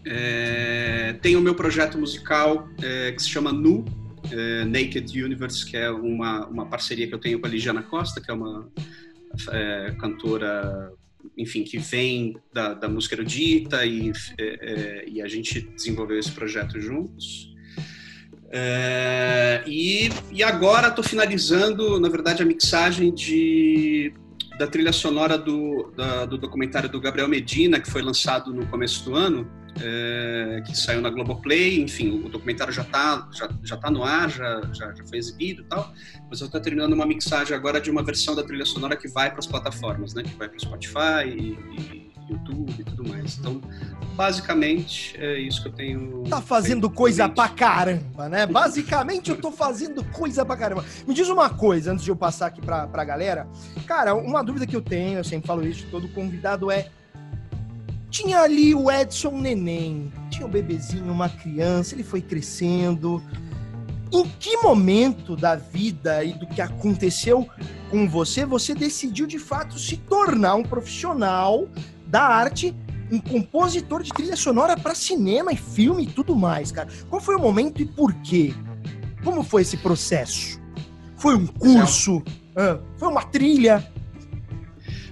é, 0.07 1.15
tem 1.21 1.35
o 1.35 1.41
meu 1.41 1.55
projeto 1.55 1.99
musical 1.99 2.69
é, 2.81 3.11
que 3.11 3.21
se 3.21 3.29
chama 3.29 3.53
Nu, 3.53 3.85
é, 4.31 4.65
Naked 4.65 5.21
Universe, 5.21 5.67
que 5.67 5.77
é 5.77 5.91
uma, 5.91 6.47
uma 6.47 6.67
parceria 6.67 7.09
que 7.09 7.15
eu 7.15 7.19
tenho 7.19 7.41
com 7.41 7.47
a 7.47 7.51
Ligiana 7.51 7.83
Costa, 7.83 8.21
que 8.21 8.31
é 8.31 8.35
uma 8.35 8.71
é, 9.51 9.95
cantora, 9.99 10.93
enfim, 11.37 11.65
que 11.65 11.77
vem 11.77 12.37
da, 12.53 12.73
da 12.73 12.89
música 12.89 13.17
erudita 13.17 13.85
e, 13.85 14.13
é, 14.39 14.45
é, 14.45 15.09
e 15.09 15.21
a 15.21 15.27
gente 15.27 15.61
desenvolveu 15.61 16.19
esse 16.19 16.31
projeto 16.31 16.81
juntos. 16.81 17.53
e, 19.67 20.09
e 20.31 20.43
agora 20.45 20.89
estou 20.89 21.03
finalizando, 21.03 21.99
na 21.99 22.09
verdade, 22.09 22.43
a 22.43 22.47
mixagem 22.47 23.13
de 23.13 24.15
da 24.57 24.67
trilha 24.67 24.93
sonora 24.93 25.37
do, 25.37 25.93
da, 25.95 26.25
do 26.25 26.39
documentário 26.39 26.89
do 26.89 26.99
Gabriel 26.99 27.29
Medina, 27.29 27.79
que 27.79 27.91
foi 27.91 28.01
lançado 28.01 28.55
no 28.55 28.67
começo 28.69 29.05
do 29.05 29.15
ano, 29.15 29.47
é, 29.83 30.63
que 30.65 30.77
saiu 30.77 31.01
na 31.01 31.11
Globoplay, 31.11 31.81
enfim, 31.81 32.23
o 32.25 32.29
documentário 32.29 32.73
já 32.73 32.83
está 32.83 33.29
já, 33.33 33.49
já 33.63 33.77
tá 33.77 33.91
no 33.91 34.03
ar, 34.03 34.31
já, 34.31 34.61
já, 34.73 34.95
já 34.95 35.05
foi 35.05 35.19
exibido 35.19 35.63
e 35.63 35.65
tal, 35.65 35.93
mas 36.31 36.41
eu 36.41 36.47
estou 36.47 36.61
terminando 36.61 36.93
uma 36.93 37.07
mixagem 37.07 37.57
agora 37.57 37.81
de 37.81 37.91
uma 37.91 38.03
versão 38.03 38.35
da 38.35 38.43
trilha 38.43 38.65
sonora 38.65 38.97
que 38.97 39.09
vai 39.09 39.31
para 39.31 39.41
as 39.41 39.47
plataformas, 39.47 40.15
né, 40.15 40.23
que 40.23 40.35
vai 40.35 40.49
para 40.49 40.57
o 40.57 40.61
Spotify 40.61 41.27
e, 41.27 41.59
e, 41.79 42.07
YouTube 42.29 42.75
e 42.79 42.85
tudo 42.85 43.09
mais. 43.09 43.39
Então, 43.39 43.61
basicamente, 44.15 45.17
é 45.17 45.39
isso 45.39 45.63
que 45.63 45.69
eu 45.69 45.73
tenho... 45.73 46.25
Tá 46.25 46.41
fazendo 46.41 46.91
coisa 46.91 47.29
pra 47.29 47.49
caramba, 47.49 48.29
né? 48.29 48.47
Basicamente, 48.47 49.31
eu 49.31 49.37
tô 49.37 49.53
fazendo 49.53 50.03
coisa 50.05 50.45
pra 50.45 50.57
caramba. 50.57 50.85
Me 51.07 51.15
diz 51.15 51.29
uma 51.29 51.49
coisa, 51.49 51.93
antes 51.93 52.05
de 52.05 52.11
eu 52.11 52.17
passar 52.17 52.47
aqui 52.47 52.61
pra, 52.61 52.87
pra 52.87 53.05
galera. 53.05 53.47
Cara, 53.87 54.15
uma 54.15 54.43
dúvida 54.43 54.67
que 54.67 54.75
eu 54.75 54.83
tenho, 54.83 55.19
eu 55.19 55.25
sempre 55.25 55.47
falo 55.47 55.67
isso, 55.67 55.87
todo 55.91 56.09
convidado 56.09 56.71
é 56.71 56.91
tinha 58.17 58.41
ali 58.41 58.75
o 58.75 58.91
Edson 58.91 59.33
Neném, 59.33 60.11
tinha 60.31 60.47
um 60.47 60.51
bebezinho, 60.51 61.13
uma 61.13 61.29
criança, 61.29 61.95
ele 61.95 62.03
foi 62.03 62.23
crescendo. 62.23 63.23
Em 64.11 64.27
que 64.41 64.57
momento 64.59 65.37
da 65.37 65.55
vida 65.55 66.25
e 66.25 66.33
do 66.33 66.47
que 66.47 66.63
aconteceu 66.63 67.47
com 67.91 68.09
você, 68.09 68.47
você 68.47 68.75
decidiu 68.75 69.27
de 69.27 69.39
fato 69.39 69.79
se 69.79 69.99
tornar 69.99 70.55
um 70.55 70.63
profissional 70.63 71.69
da 72.07 72.23
arte, 72.23 72.75
um 73.13 73.21
compositor 73.21 74.03
de 74.03 74.11
trilha 74.11 74.37
sonora 74.37 74.79
para 74.79 74.95
cinema 74.95 75.53
e 75.53 75.57
filme 75.57 76.05
e 76.05 76.07
tudo 76.07 76.35
mais, 76.35 76.73
cara? 76.73 76.89
Qual 77.11 77.21
foi 77.21 77.37
o 77.37 77.41
momento 77.41 77.83
e 77.83 77.85
por 77.85 78.15
quê? 78.23 78.55
Como 79.23 79.43
foi 79.43 79.61
esse 79.61 79.77
processo? 79.77 80.59
Foi 81.17 81.35
um 81.35 81.47
curso? 81.47 82.23
Foi 82.97 83.09
uma 83.09 83.25
trilha? 83.25 83.87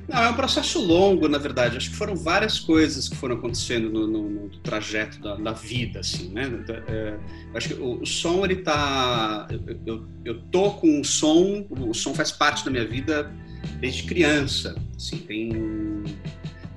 Não, 0.06 0.22
é 0.22 0.28
um 0.28 0.34
processo 0.34 0.80
longo, 0.80 1.28
na 1.28 1.38
verdade. 1.38 1.76
Acho 1.76 1.90
que 1.90 1.96
foram 1.96 2.14
várias 2.14 2.60
coisas 2.60 3.08
que 3.08 3.16
foram 3.16 3.36
acontecendo 3.36 3.90
no, 3.90 4.06
no, 4.06 4.28
no 4.28 4.48
trajeto 4.58 5.18
da, 5.20 5.34
da, 5.36 5.52
vida, 5.52 6.00
assim, 6.00 6.28
né? 6.28 6.64
É, 6.88 7.16
acho 7.54 7.68
que 7.68 7.74
o, 7.74 8.02
o, 8.02 8.06
som, 8.06 8.44
ele 8.44 8.56
tá... 8.56 9.48
Eu, 9.86 10.06
eu, 10.24 10.42
tô 10.50 10.72
com 10.72 11.00
o 11.00 11.04
som, 11.04 11.66
o 11.70 11.94
som 11.94 12.14
faz 12.14 12.30
parte 12.30 12.64
da 12.64 12.70
minha 12.70 12.86
vida 12.86 13.32
desde 13.80 14.02
criança, 14.02 14.74
assim, 14.94 15.18
tem... 15.18 16.04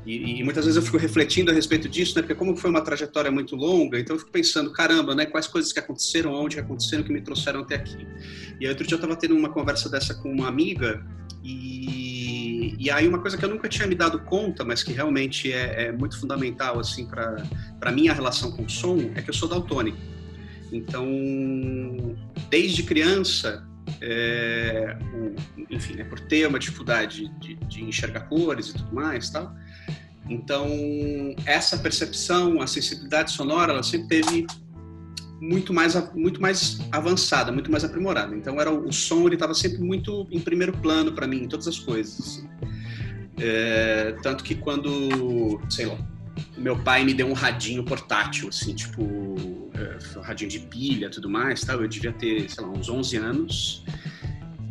E, 0.06 0.40
e, 0.40 0.44
muitas 0.46 0.64
vezes 0.64 0.78
eu 0.78 0.82
fico 0.82 0.96
refletindo 0.96 1.52
a 1.52 1.54
respeito 1.54 1.90
disso, 1.90 2.16
né? 2.16 2.22
Porque 2.22 2.34
como 2.34 2.56
foi 2.56 2.70
uma 2.70 2.80
trajetória 2.80 3.30
muito 3.30 3.58
longa, 3.58 4.00
então 4.00 4.16
eu 4.16 4.20
fico 4.22 4.32
pensando, 4.32 4.72
caramba, 4.72 5.14
né? 5.14 5.26
Quais 5.26 5.48
coisas 5.48 5.74
que 5.74 5.80
aconteceram, 5.80 6.34
onde 6.34 6.58
aconteceram, 6.58 7.04
que 7.04 7.12
me 7.12 7.20
trouxeram 7.20 7.60
até 7.60 7.76
aqui. 7.76 8.08
E 8.58 8.64
aí 8.64 8.70
outro 8.70 8.88
dia 8.88 8.96
eu 8.96 9.00
estava 9.00 9.18
tendo 9.18 9.36
uma 9.36 9.50
conversa 9.50 9.90
dessa 9.90 10.14
com 10.16 10.32
uma 10.32 10.48
amiga 10.48 11.06
e 11.44 12.17
e, 12.78 12.90
aí 12.90 13.08
uma 13.08 13.20
coisa 13.20 13.38
que 13.38 13.46
eu 13.46 13.50
nunca 13.50 13.70
tinha 13.70 13.88
me 13.88 13.96
dado 13.96 14.20
conta, 14.20 14.64
mas 14.66 14.84
que 14.84 14.92
realmente 14.92 15.52
é, 15.52 15.86
é 15.86 15.92
muito 15.92 16.20
fundamental 16.20 16.80
assim 16.80 17.06
para 17.06 17.92
minha 17.92 18.14
relação 18.14 18.52
com 18.52 18.64
o 18.64 18.70
som, 18.70 19.12
é 19.16 19.22
que 19.22 19.30
eu 19.30 19.34
sou 19.34 19.48
daltônico. 19.48 19.98
Então, 20.72 21.08
desde 22.50 22.84
criança, 22.84 23.66
é, 24.02 24.98
o, 25.14 25.36
enfim, 25.70 25.96
né, 25.96 26.04
por 26.04 26.20
ter 26.20 26.48
uma 26.48 26.60
dificuldade 26.60 27.30
de, 27.40 27.56
de, 27.56 27.84
enxergar 27.84 28.22
cores 28.22 28.70
e 28.70 28.74
tudo 28.74 28.94
mais, 28.94 29.30
tal. 29.30 29.56
Então, 30.30 30.68
essa 31.46 31.78
percepção, 31.78 32.62
a 32.62 32.68
sensibilidade 32.68 33.32
sonora, 33.32 33.72
ela 33.72 33.84
sempre 33.84 34.08
teve 34.08 34.46
muito 35.40 35.74
mais 35.74 35.96
muito 36.14 36.42
mais 36.42 36.80
avançada, 36.92 37.52
muito 37.52 37.72
mais 37.72 37.84
aprimorada. 37.84 38.36
Então 38.36 38.60
era 38.60 38.72
o, 38.72 38.92
som 38.92 39.26
ele 39.26 39.36
estava 39.36 39.54
sempre 39.54 39.80
muito 39.80 40.28
em 40.32 40.40
primeiro 40.40 40.74
plano 40.74 41.14
para 41.14 41.28
mim 41.28 41.44
em 41.44 41.48
todas 41.48 41.68
as 41.68 41.80
coisas. 41.80 42.44
É, 43.39 44.15
tanto 44.24 44.44
que 44.44 44.56
quando, 44.56 45.62
sei 45.70 45.86
lá, 45.86 45.98
meu 46.58 46.77
pai 46.77 47.03
me 47.03 47.13
deu 47.13 47.27
um 47.27 47.34
radinho 47.34 47.84
portátil, 47.84 48.50
assim, 48.50 48.74
tipo, 48.74 49.70
é, 49.75 50.17
um 50.17 50.22
radinho 50.22 50.50
de 50.50 50.60
pilha, 50.60 51.10
tudo 51.10 51.29
mais, 51.29 51.62
tal. 51.62 51.82
Eu 51.82 51.88
devia 51.88 52.12
ter, 52.12 52.50
sei 52.50 52.63
lá, 52.63 52.70
uns 52.70 52.89
11 52.89 53.17
anos. 53.17 53.84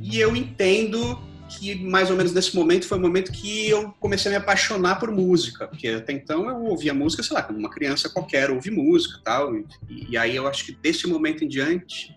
E 0.03 0.19
eu 0.19 0.37
entendo 0.37 1.19
que 1.49 1.77
mais 1.77 2.11
ou 2.11 2.17
menos 2.17 2.33
nesse 2.33 2.55
momento 2.57 2.87
foi 2.87 2.99
o 2.99 3.01
momento 3.01 3.31
que 3.31 3.69
eu 3.69 3.95
comecei 4.01 4.31
a 4.31 4.39
me 4.39 4.43
apaixonar 4.43 4.99
por 4.99 5.11
música, 5.11 5.69
porque 5.69 5.89
até 5.89 6.13
então 6.13 6.49
eu 6.49 6.65
ouvia 6.65 6.93
música, 6.93 7.23
sei 7.23 7.35
lá, 7.35 7.43
como 7.43 7.59
uma 7.59 7.71
criança 7.71 8.09
qualquer 8.09 8.51
ouve 8.51 8.71
música 8.71 9.21
tal, 9.25 9.57
e, 9.57 9.65
e 9.89 10.19
aí 10.19 10.35
eu 10.35 10.49
acho 10.49 10.65
que 10.65 10.73
desse 10.73 11.07
momento 11.07 11.45
em 11.45 11.49
diante 11.49 12.15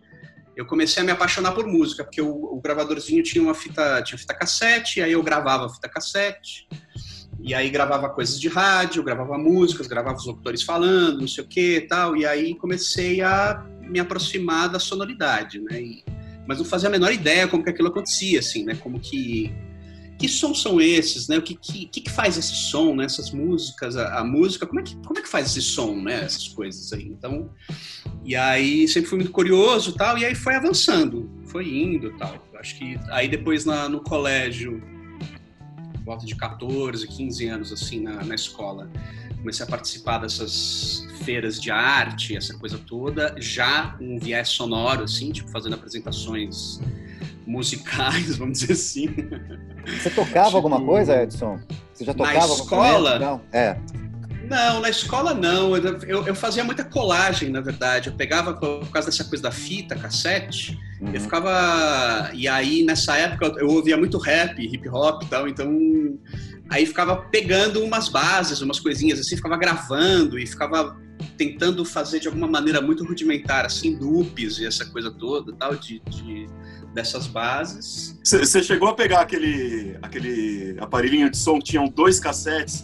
eu 0.60 0.66
comecei 0.66 1.02
a 1.02 1.06
me 1.06 1.12
apaixonar 1.14 1.54
por 1.54 1.66
música, 1.66 2.04
porque 2.04 2.22
o, 2.22 2.30
o 2.30 2.60
gravadorzinho 2.62 3.24
tinha 3.24 3.42
uma 3.42 3.54
fita, 3.54 4.02
tinha 4.04 4.18
fita 4.18 4.34
cassete, 4.34 5.02
aí 5.02 5.14
eu 5.14 5.24
gravava 5.24 5.70
fita 5.70 5.88
cassete, 5.88 6.68
e 7.40 7.54
aí 7.54 7.70
gravava 7.70 8.10
coisas 8.10 8.38
de 8.38 8.50
rádio, 8.50 9.02
gravava 9.02 9.38
músicas, 9.38 9.88
gravava 9.88 10.18
os 10.18 10.26
locutores 10.26 10.62
falando, 10.62 11.22
não 11.22 11.30
sei 11.30 11.46
o 11.46 11.48
que 11.48 11.88
tal, 11.88 12.18
e 12.18 12.26
aí 12.26 12.54
comecei 12.56 13.22
a 13.22 13.66
me 13.80 14.02
aproximar 14.02 14.68
da 14.68 14.80
sonoridade, 14.80 15.60
né, 15.60 15.82
e, 15.82 16.04
mas 16.46 16.58
não 16.58 16.66
fazia 16.66 16.90
a 16.90 16.92
menor 16.92 17.14
ideia 17.14 17.48
como 17.48 17.64
que 17.64 17.70
aquilo 17.70 17.88
acontecia, 17.88 18.40
assim, 18.40 18.66
né? 18.66 18.76
Como 18.76 19.00
que 19.00 19.54
que 20.20 20.28
sons 20.28 20.62
são 20.62 20.82
esses, 20.82 21.30
né? 21.30 21.38
O 21.38 21.42
que, 21.42 21.56
que, 21.56 21.86
que 21.88 22.12
faz 22.12 22.38
esse 22.38 22.54
som, 22.54 22.94
né? 22.94 23.06
Essas 23.06 23.32
músicas, 23.32 23.96
a, 23.96 24.20
a, 24.20 24.24
música, 24.24 24.68
como 24.68 24.82
é, 24.82 24.84
que, 24.84 24.94
como 24.98 25.18
é 25.18 25.22
que 25.22 25.30
faz 25.30 25.48
esse 25.48 25.62
som, 25.62 25.96
né? 25.96 26.26
Essas 26.26 26.50
coisas 26.50 26.92
aí. 26.92 27.08
Então, 27.08 27.50
e 28.26 28.36
aí 28.36 28.86
sempre 28.90 29.10
fui 29.10 29.18
muito 29.18 29.32
curioso 29.32 29.94
tal, 29.94 30.18
e 30.18 30.26
aí 30.26 30.36
foi 30.36 30.56
avançando, 30.56 31.32
foi 31.46 31.70
indo 31.70 32.12
tal. 32.18 32.38
Acho 32.60 32.78
que 32.78 33.00
aí 33.12 33.30
depois 33.30 33.64
na, 33.64 33.88
no 33.88 34.02
colégio, 34.02 34.84
volta 36.04 36.26
de 36.26 36.36
14, 36.36 37.08
15 37.08 37.48
anos, 37.48 37.72
assim, 37.72 38.02
na, 38.02 38.22
na 38.22 38.36
escola, 38.36 38.92
comecei 39.38 39.66
a 39.66 39.70
participar 39.70 40.18
dessas 40.18 41.08
feiras 41.24 41.62
de 41.62 41.72
arte, 41.72 42.36
essa 42.36 42.54
coisa 42.58 42.78
toda, 42.78 43.34
já 43.40 43.98
um 44.02 44.20
viés 44.20 44.50
sonoro, 44.50 45.06
assim, 45.06 45.32
tipo, 45.32 45.50
fazendo 45.50 45.76
apresentações 45.76 46.82
musicais, 47.50 48.36
vamos 48.38 48.60
dizer 48.60 48.74
assim. 48.74 49.08
Você 49.86 50.10
tocava 50.10 50.46
tipo, 50.46 50.58
alguma 50.58 50.82
coisa, 50.82 51.24
Edson? 51.24 51.60
Você 51.94 52.06
já 52.06 52.14
tocava? 52.14 52.48
Na 52.48 52.54
escola? 52.54 53.20
Não. 53.20 53.42
É. 53.52 53.78
Não, 54.48 54.80
na 54.82 54.90
escola 54.90 55.34
não. 55.34 55.76
Eu, 55.78 56.26
eu, 56.26 56.36
fazia 56.36 56.64
muita 56.64 56.84
colagem, 56.84 57.50
na 57.50 57.62
verdade. 57.62 58.10
Eu 58.10 58.16
pegava, 58.16 58.54
por 58.54 58.90
causa 58.90 59.10
dessa 59.10 59.24
coisa 59.24 59.44
da 59.44 59.52
fita, 59.52 59.96
cassete, 59.96 60.78
uhum. 61.02 61.14
eu 61.14 61.22
ficava. 61.22 62.32
E 62.34 62.48
aí, 62.48 62.84
nessa 62.84 63.16
época, 63.16 63.60
eu 63.60 63.68
ouvia 63.68 63.98
muito 63.98 64.18
rap, 64.18 64.60
hip 64.60 64.90
hop 64.90 65.24
e 65.24 65.28
tal, 65.28 65.48
então 65.48 65.70
Aí 66.70 66.86
ficava 66.86 67.16
pegando 67.16 67.84
umas 67.84 68.10
bases, 68.10 68.62
umas 68.62 68.80
coisinhas 68.80 69.20
assim, 69.20 69.36
ficava 69.36 69.58
gravando 69.58 70.38
e 70.38 70.46
ficava 70.46 70.96
tentando 71.36 71.84
fazer 71.84 72.20
de 72.20 72.28
alguma 72.28 72.48
maneira 72.48 72.80
muito 72.80 73.04
rudimentar, 73.04 73.66
assim, 73.66 73.98
loops 73.98 74.60
e 74.60 74.68
essa 74.68 74.86
coisa 74.86 75.10
toda, 75.10 75.52
tal, 75.54 75.76
de, 75.76 76.00
de 76.08 76.48
dessas 76.94 77.28
bases. 77.28 78.18
Você 78.24 78.64
chegou 78.64 78.90
a 78.90 78.94
pegar 78.94 79.22
aquele, 79.22 79.98
aquele 80.02 80.78
aparelhinho 80.80 81.30
de 81.30 81.38
som 81.38 81.60
que 81.60 81.66
tinham 81.66 81.88
dois 81.88 82.20
cassetes 82.20 82.84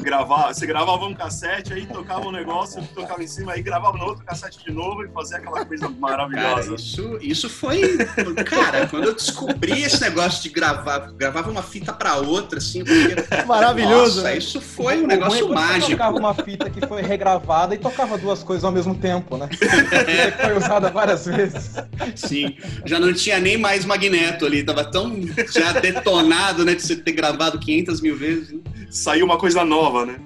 gravar, 0.00 0.52
você 0.52 0.66
gravava 0.66 1.04
um 1.04 1.14
cassete, 1.14 1.72
aí 1.72 1.86
tocava 1.86 2.26
um 2.26 2.32
negócio, 2.32 2.82
tocava 2.94 3.22
em 3.22 3.26
cima, 3.26 3.52
aí 3.52 3.62
gravava 3.62 3.96
no 3.96 4.04
outro 4.04 4.24
cassete 4.24 4.64
de 4.64 4.72
novo 4.72 5.04
e 5.04 5.08
fazia 5.08 5.38
aquela 5.38 5.64
coisa 5.64 5.88
maravilhosa. 5.88 6.62
Cara, 6.62 6.74
isso, 6.74 7.18
isso 7.20 7.48
foi. 7.48 7.98
Cara, 8.44 8.86
quando 8.88 9.04
eu 9.04 9.14
descobri 9.14 9.82
esse 9.82 10.00
negócio 10.00 10.42
de 10.42 10.48
gravar, 10.48 11.12
gravava 11.12 11.50
uma 11.50 11.62
fita 11.62 11.92
pra 11.92 12.16
outra, 12.16 12.58
assim. 12.58 12.84
Porque, 12.84 13.44
Maravilhoso. 13.46 14.16
Nossa, 14.16 14.22
né? 14.22 14.38
isso 14.38 14.60
foi 14.60 15.02
um 15.02 15.06
negócio 15.06 15.46
ruim 15.46 15.52
é 15.52 15.60
mágico. 15.60 15.90
tocava 15.92 16.18
uma 16.18 16.34
fita 16.34 16.70
que 16.70 16.86
foi 16.86 17.02
regravada 17.02 17.74
e 17.74 17.78
tocava 17.78 18.16
duas 18.18 18.42
coisas 18.42 18.64
ao 18.64 18.72
mesmo 18.72 18.94
tempo, 18.94 19.36
né? 19.36 19.48
Que 19.60 20.44
foi 20.44 20.56
usada 20.56 20.90
várias 20.90 21.26
vezes. 21.26 21.74
Sim, 22.14 22.56
já 22.84 22.98
não 22.98 23.12
tinha 23.12 23.38
nem 23.38 23.56
mais 23.56 23.84
magneto 23.84 24.46
ali, 24.46 24.62
tava 24.62 24.84
tão 24.84 25.20
já 25.52 25.72
detonado, 25.72 26.64
né, 26.64 26.74
de 26.74 26.82
você 26.82 26.96
ter 26.96 27.12
gravado 27.12 27.58
500 27.58 28.00
mil 28.00 28.16
vezes. 28.16 28.52
né? 28.52 28.60
Saiu 28.90 29.24
uma 29.24 29.38
coisa 29.38 29.64
nova, 29.64 30.04
né? 30.04 30.20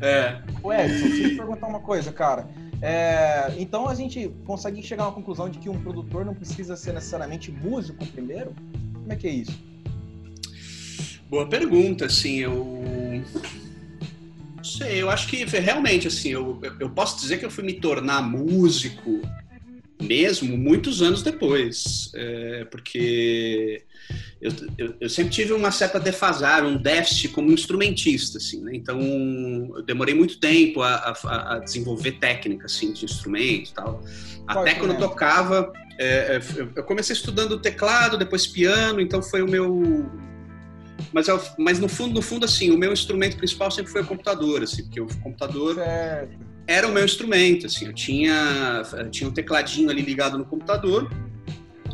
É. 0.00 0.40
Ô 0.62 0.72
Edson, 0.72 1.08
deixa 1.08 1.22
eu 1.24 1.30
te 1.30 1.36
perguntar 1.36 1.66
uma 1.66 1.80
coisa, 1.80 2.10
cara. 2.12 2.48
É, 2.80 3.52
então 3.58 3.88
a 3.88 3.94
gente 3.94 4.28
consegue 4.44 4.82
chegar 4.82 5.04
a 5.04 5.06
uma 5.08 5.14
conclusão 5.14 5.48
de 5.48 5.58
que 5.58 5.68
um 5.68 5.80
produtor 5.80 6.24
não 6.24 6.34
precisa 6.34 6.76
ser 6.76 6.92
necessariamente 6.92 7.50
músico 7.50 8.06
primeiro? 8.06 8.54
Como 8.94 9.12
é 9.12 9.16
que 9.16 9.26
é 9.26 9.32
isso? 9.32 9.58
Boa 11.28 11.46
pergunta, 11.46 12.06
assim, 12.06 12.36
eu. 12.36 12.82
Não 14.56 14.64
sei, 14.64 15.02
eu 15.02 15.10
acho 15.10 15.28
que 15.28 15.44
realmente, 15.44 16.08
assim, 16.08 16.30
eu, 16.30 16.58
eu 16.80 16.88
posso 16.90 17.20
dizer 17.20 17.38
que 17.38 17.44
eu 17.44 17.50
fui 17.50 17.64
me 17.64 17.74
tornar 17.74 18.22
músico 18.22 19.20
mesmo 20.00 20.56
muitos 20.56 21.02
anos 21.02 21.22
depois, 21.22 22.10
é, 22.14 22.64
porque 22.70 23.82
eu, 24.40 24.52
eu, 24.78 24.94
eu 25.00 25.08
sempre 25.08 25.32
tive 25.32 25.52
uma 25.52 25.70
certa 25.72 25.98
defasagem, 25.98 26.70
um 26.70 26.76
déficit 26.80 27.28
como 27.30 27.50
instrumentista, 27.50 28.38
assim, 28.38 28.62
né? 28.62 28.72
Então, 28.74 29.00
eu 29.76 29.82
demorei 29.82 30.14
muito 30.14 30.38
tempo 30.38 30.80
a, 30.82 30.94
a, 31.24 31.54
a 31.54 31.58
desenvolver 31.58 32.12
técnica, 32.12 32.66
assim, 32.66 32.92
de 32.92 33.04
instrumento 33.04 33.70
e 33.70 33.74
tal. 33.74 34.02
Até 34.46 34.74
quando 34.74 34.92
eu 34.92 34.98
tocava, 34.98 35.72
é, 35.98 36.36
é, 36.36 36.40
eu- 36.56 36.70
eu 36.76 36.84
comecei 36.84 37.14
estudando 37.14 37.58
teclado, 37.58 38.16
depois 38.16 38.46
piano, 38.46 39.00
então 39.00 39.20
foi 39.22 39.42
o 39.42 39.50
meu 39.50 40.08
mas, 41.12 41.26
eu- 41.28 41.40
mas 41.58 41.78
no 41.78 41.88
fundo, 41.88 42.14
no 42.14 42.20
fundo, 42.22 42.44
assim, 42.44 42.70
o 42.70 42.76
meu 42.78 42.92
instrumento 42.92 43.36
principal 43.36 43.70
sempre 43.70 43.90
foi 43.90 44.02
o 44.02 44.06
computador, 44.06 44.62
assim, 44.62 44.82
porque 44.84 45.00
o 45.00 45.06
computador 45.22 45.74
Certo. 45.76 46.47
Era 46.68 46.86
o 46.86 46.92
meu 46.92 47.02
instrumento, 47.02 47.66
assim, 47.66 47.86
eu 47.86 47.94
tinha, 47.94 48.82
eu 48.92 49.10
tinha 49.10 49.28
um 49.28 49.32
tecladinho 49.32 49.88
ali 49.88 50.02
ligado 50.02 50.36
no 50.36 50.44
computador, 50.44 51.10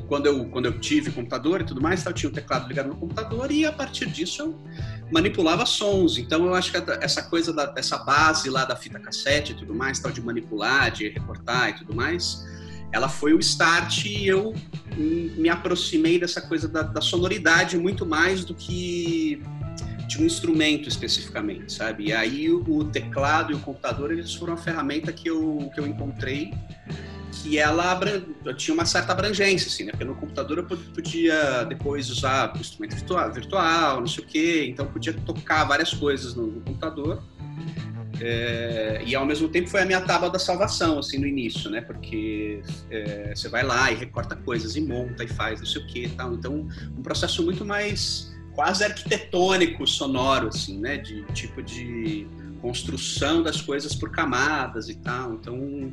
quando 0.09 0.27
eu, 0.27 0.45
quando 0.47 0.67
eu 0.67 0.81
tive 0.81 1.13
computador 1.13 1.61
e 1.61 1.65
tudo 1.65 1.81
mais, 1.81 2.05
eu 2.05 2.13
tinha 2.13 2.29
um 2.29 2.33
teclado 2.33 2.67
ligado 2.67 2.89
no 2.89 2.97
computador 2.97 3.53
e 3.53 3.65
a 3.65 3.73
partir 3.73 4.07
disso 4.07 4.43
eu 4.43 4.61
manipulava 5.13 5.65
sons, 5.65 6.19
então 6.19 6.45
eu 6.45 6.55
acho 6.55 6.73
que 6.73 6.79
essa 7.01 7.23
coisa 7.23 7.53
da, 7.53 7.73
base 8.05 8.51
lá 8.51 8.65
da 8.65 8.75
fita 8.75 8.99
cassete 8.99 9.53
e 9.53 9.55
tudo 9.55 9.73
mais, 9.73 10.01
tal, 10.01 10.11
de 10.11 10.21
manipular, 10.21 10.91
de 10.91 11.09
recortar 11.09 11.71
e 11.71 11.75
tudo 11.75 11.95
mais, 11.95 12.45
ela 12.91 13.09
foi 13.09 13.33
o 13.33 13.39
start 13.39 14.07
e 14.07 14.27
eu 14.27 14.53
me 14.97 15.49
aproximei 15.49 16.19
dessa 16.19 16.41
coisa 16.41 16.67
da, 16.69 16.83
da 16.83 17.01
sonoridade 17.01 17.79
muito 17.79 18.05
mais 18.05 18.45
do 18.45 18.55
que 18.55 19.41
de 20.07 20.23
um 20.23 20.27
instrumento 20.27 20.89
especificamente, 20.89 21.73
sabe? 21.73 22.07
E 22.07 22.13
aí 22.13 22.51
o, 22.51 22.85
teclado 22.85 23.53
e 23.53 23.55
o 23.55 23.61
computador 23.61 24.13
eles 24.13 24.35
foram 24.35 24.55
a 24.55 24.57
ferramenta 24.57 25.13
que 25.13 25.29
eu, 25.29 25.71
que 25.75 25.81
eu 25.81 25.87
encontrei 25.87 26.53
que 27.43 27.59
ela 27.59 28.01
tinha 28.57 28.75
uma 28.75 28.87
certa 28.87 29.13
abrangência, 29.13 29.67
assim, 29.67 29.85
né? 29.85 29.91
Porque 29.91 30.05
no 30.05 30.15
computador 30.15 30.59
eu 30.59 30.65
pod- 30.65 30.83
podia 30.95 31.65
depois 31.65 32.09
usar 32.09 32.53
instrumento 32.59 32.95
virtual, 32.95 33.33
virtual, 33.33 34.01
não 34.01 34.07
sei 34.07 34.25
o 34.25 34.27
quê, 34.27 34.67
então 34.69 34.87
podia 34.87 35.13
tocar 35.13 35.65
várias 35.65 35.93
coisas 35.93 36.35
no, 36.35 36.47
no 36.47 36.61
computador. 36.61 37.23
É, 38.21 39.03
e 39.05 39.15
ao 39.15 39.27
mesmo 39.27 39.49
tempo 39.49 39.69
foi 39.69 39.83
a 39.83 39.85
minha 39.85 40.01
tábua 40.01 40.31
da 40.31 40.39
salvação, 40.39 40.99
assim, 41.01 41.19
no 41.19 41.27
início, 41.27 41.69
né? 41.69 41.81
Porque 41.81 42.63
é, 42.91 43.33
você 43.35 43.49
vai 43.49 43.65
lá 43.65 43.91
e 43.91 43.97
recorta 43.97 44.37
coisas 44.37 44.77
e 44.77 44.81
monta 44.81 45.25
e 45.25 45.29
faz 45.29 45.59
não 45.59 45.67
sei 45.67 45.83
o 45.83 45.87
que 45.87 46.05
e 46.05 46.09
tal. 46.11 46.35
Então, 46.35 46.69
um 46.97 47.03
processo 47.03 47.43
muito 47.43 47.65
mais 47.65 48.34
quase 48.55 48.85
arquitetônico, 48.85 49.87
sonoro, 49.87 50.49
assim, 50.49 50.79
né? 50.79 50.97
De 50.97 51.23
tipo 51.33 51.63
de 51.63 52.27
construção 52.61 53.43
das 53.43 53.61
coisas 53.61 53.95
por 53.95 54.11
camadas 54.11 54.89
e 54.89 54.95
tal. 54.95 55.35
Então, 55.35 55.93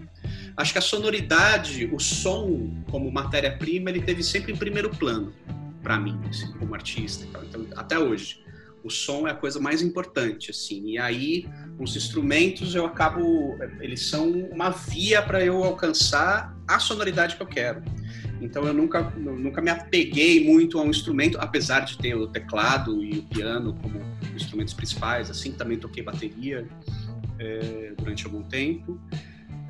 acho 0.55 0.71
que 0.71 0.79
a 0.79 0.81
sonoridade, 0.81 1.89
o 1.91 1.99
som 1.99 2.71
como 2.89 3.11
matéria-prima, 3.11 3.89
ele 3.89 4.01
teve 4.01 4.23
sempre 4.23 4.53
em 4.53 4.55
primeiro 4.55 4.89
plano 4.89 5.33
para 5.83 5.99
mim, 5.99 6.17
assim, 6.29 6.51
como 6.53 6.73
artista. 6.73 7.27
Então, 7.43 7.65
até 7.75 7.99
hoje, 7.99 8.41
o 8.83 8.89
som 8.89 9.27
é 9.27 9.31
a 9.31 9.35
coisa 9.35 9.59
mais 9.59 9.81
importante, 9.81 10.51
assim. 10.51 10.91
E 10.91 10.97
aí, 10.97 11.45
os 11.79 11.95
instrumentos, 11.95 12.73
eu 12.73 12.85
acabo, 12.85 13.57
eles 13.79 14.07
são 14.07 14.29
uma 14.51 14.69
via 14.69 15.21
para 15.21 15.43
eu 15.43 15.63
alcançar 15.63 16.55
a 16.67 16.79
sonoridade 16.79 17.35
que 17.35 17.41
eu 17.41 17.47
quero. 17.47 17.83
Então 18.41 18.63
eu 18.65 18.73
nunca, 18.73 19.13
eu 19.15 19.37
nunca 19.37 19.61
me 19.61 19.69
apeguei 19.69 20.43
muito 20.43 20.79
a 20.79 20.81
um 20.81 20.89
instrumento, 20.89 21.37
apesar 21.39 21.81
de 21.81 21.97
ter 21.97 22.15
o 22.15 22.27
teclado 22.27 23.03
e 23.03 23.19
o 23.19 23.23
piano 23.23 23.77
como 23.81 24.01
instrumentos 24.35 24.73
principais. 24.73 25.29
Assim, 25.29 25.51
também 25.51 25.77
toquei 25.77 26.03
bateria 26.03 26.65
é, 27.39 27.93
durante 27.97 28.25
algum 28.25 28.41
tempo. 28.43 28.99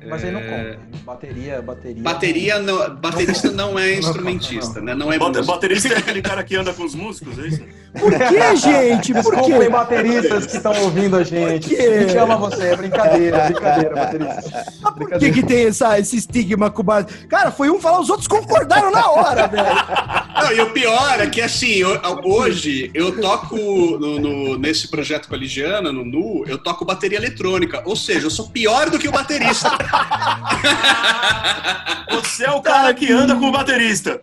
Mas 0.08 0.24
aí 0.24 0.32
não 0.32 0.40
É, 0.40 0.74
conta. 0.74 0.96
Bateria, 1.04 1.62
bateria. 1.62 2.02
Bateria, 2.02 2.58
não, 2.58 2.96
baterista 2.96 3.52
não 3.52 3.78
é 3.78 3.98
instrumentista, 3.98 4.80
né? 4.80 4.94
Não 4.96 5.12
é 5.12 5.18
Bate- 5.18 5.36
músico. 5.38 5.46
Baterista 5.54 5.88
é 5.94 5.98
aquele 5.98 6.20
cara 6.20 6.42
que 6.42 6.56
anda 6.56 6.72
com 6.74 6.82
os 6.84 6.94
músicos, 6.94 7.38
é 7.38 7.46
isso? 7.46 7.62
Por 7.98 8.10
que, 8.12 8.56
gente? 8.56 9.12
Por 9.12 9.34
Desculpem, 9.36 9.60
quê? 9.60 9.68
bateristas 9.68 10.46
que 10.46 10.56
estão 10.56 10.72
ouvindo 10.82 11.16
a 11.16 11.22
gente. 11.24 11.68
quê? 11.68 11.76
A 11.76 12.00
gente 12.00 12.16
ama 12.16 12.36
você, 12.36 12.68
é 12.68 12.76
brincadeira, 12.76 13.36
é 13.36 13.46
brincadeira, 13.52 13.94
baterista. 13.94 14.64
Por 14.96 15.10
que, 15.18 15.30
que 15.30 15.42
tem 15.42 15.66
essa, 15.66 15.98
esse 15.98 16.16
estigma 16.16 16.70
com 16.70 16.82
base? 16.82 17.06
Cara, 17.28 17.50
foi 17.50 17.68
um 17.70 17.78
falar, 17.80 18.00
os 18.00 18.08
outros 18.08 18.26
concordaram 18.26 18.90
na 18.90 19.10
hora, 19.10 19.46
velho. 19.46 19.64
Não, 20.42 20.52
e 20.52 20.60
o 20.62 20.70
pior 20.70 21.20
é 21.20 21.26
que, 21.26 21.40
assim, 21.42 21.74
eu- 21.74 22.00
hoje 22.24 22.90
eu 22.94 23.20
toco 23.20 23.56
no, 23.56 24.18
no- 24.18 24.58
nesse 24.58 24.88
projeto 24.88 25.28
com 25.28 25.34
a 25.34 25.38
Ligiana, 25.38 25.92
no 25.92 26.02
Nu, 26.04 26.44
eu 26.46 26.56
toco 26.58 26.84
bateria 26.86 27.18
eletrônica. 27.18 27.82
Ou 27.84 27.94
seja, 27.94 28.26
eu 28.26 28.30
sou 28.30 28.48
pior 28.48 28.88
do 28.88 28.98
que 28.98 29.06
o 29.08 29.12
baterista. 29.12 29.70
Você 32.10 32.44
é 32.44 32.50
o 32.50 32.60
cara 32.62 32.92
que 32.94 33.10
anda 33.12 33.34
com 33.36 33.46
o 33.46 33.52
baterista. 33.52 34.20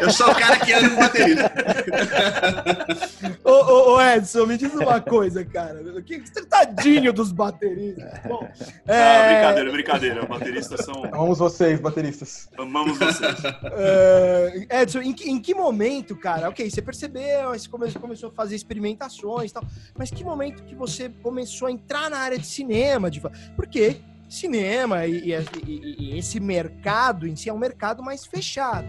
Eu 0.00 0.10
sou 0.10 0.30
o 0.30 0.34
cara 0.34 0.56
que 0.58 0.72
anda 0.72 0.88
com 0.90 0.96
o 0.96 0.98
baterista. 1.00 1.50
Ô, 3.44 3.50
ô, 3.50 3.94
ô, 3.96 4.00
Edson, 4.02 4.46
me 4.46 4.56
diz 4.56 4.72
uma 4.74 5.00
coisa, 5.00 5.44
cara. 5.44 5.80
Que 6.02 6.20
tadinho 6.46 7.12
dos 7.12 7.32
bateristas. 7.32 8.20
Bom, 8.26 8.48
Ah, 8.88 8.92
é, 8.92 9.34
brincadeira, 9.34 9.72
brincadeira. 9.72 10.26
Bateristas 10.26 10.84
são. 10.84 11.04
Amamos 11.04 11.38
vocês, 11.38 11.80
bateristas. 11.80 12.48
Amamos 12.58 12.98
vocês. 12.98 13.36
é, 13.72 14.82
Edson, 14.82 15.00
em 15.00 15.12
que, 15.12 15.30
em 15.30 15.40
que 15.40 15.54
momento, 15.54 16.16
cara? 16.16 16.48
Ok, 16.48 16.68
você 16.70 16.82
percebeu, 16.82 17.50
você 17.50 17.68
come- 17.68 17.92
começou 17.92 18.30
a 18.30 18.32
fazer 18.32 18.54
experimentações 18.56 19.50
e 19.50 19.54
tal, 19.54 19.64
mas 19.96 20.10
que 20.10 20.24
momento 20.24 20.62
que 20.64 20.74
você 20.74 21.08
começou 21.22 21.68
a 21.68 21.72
entrar 21.72 22.10
na 22.10 22.18
área 22.18 22.38
de 22.38 22.46
cinema? 22.46 23.10
De, 23.10 23.20
porque 23.56 23.96
cinema 24.28 25.06
e- 25.06 25.32
e- 25.32 25.96
e 26.14 26.18
esse 26.18 26.38
mercado 26.40 27.26
em 27.26 27.34
si 27.36 27.48
é 27.48 27.52
um 27.52 27.58
mercado 27.58 28.02
mais 28.02 28.24
fechado. 28.24 28.86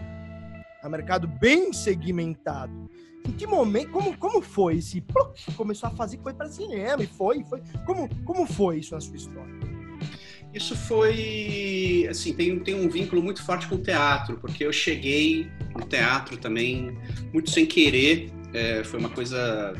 É 0.82 0.86
um 0.86 0.90
mercado 0.90 1.26
bem 1.28 1.72
segmentado. 1.72 2.90
Em 3.26 3.32
que 3.32 3.46
momento, 3.46 3.90
como, 3.90 4.16
como 4.16 4.42
foi 4.42 4.76
esse... 4.76 5.02
Começou 5.56 5.88
a 5.88 5.92
fazer 5.92 6.16
coisa 6.18 6.36
para 6.36 6.48
cinema 6.48 7.02
e 7.02 7.06
foi, 7.06 7.44
foi. 7.44 7.60
Como, 7.86 8.08
como 8.24 8.46
foi 8.46 8.78
isso 8.78 8.94
na 8.94 9.00
sua 9.00 9.16
história? 9.16 9.62
Isso 10.52 10.76
foi, 10.76 12.06
assim, 12.10 12.34
tem, 12.34 12.58
tem 12.58 12.74
um 12.74 12.88
vínculo 12.88 13.22
muito 13.22 13.42
forte 13.42 13.66
com 13.66 13.76
o 13.76 13.78
teatro, 13.78 14.36
porque 14.38 14.64
eu 14.64 14.72
cheguei 14.72 15.50
no 15.74 15.86
teatro 15.86 16.36
também 16.36 16.96
muito 17.32 17.50
sem 17.50 17.64
querer. 17.64 18.30
É, 18.52 18.84
foi 18.84 19.00
uma 19.00 19.08
coisa, 19.08 19.72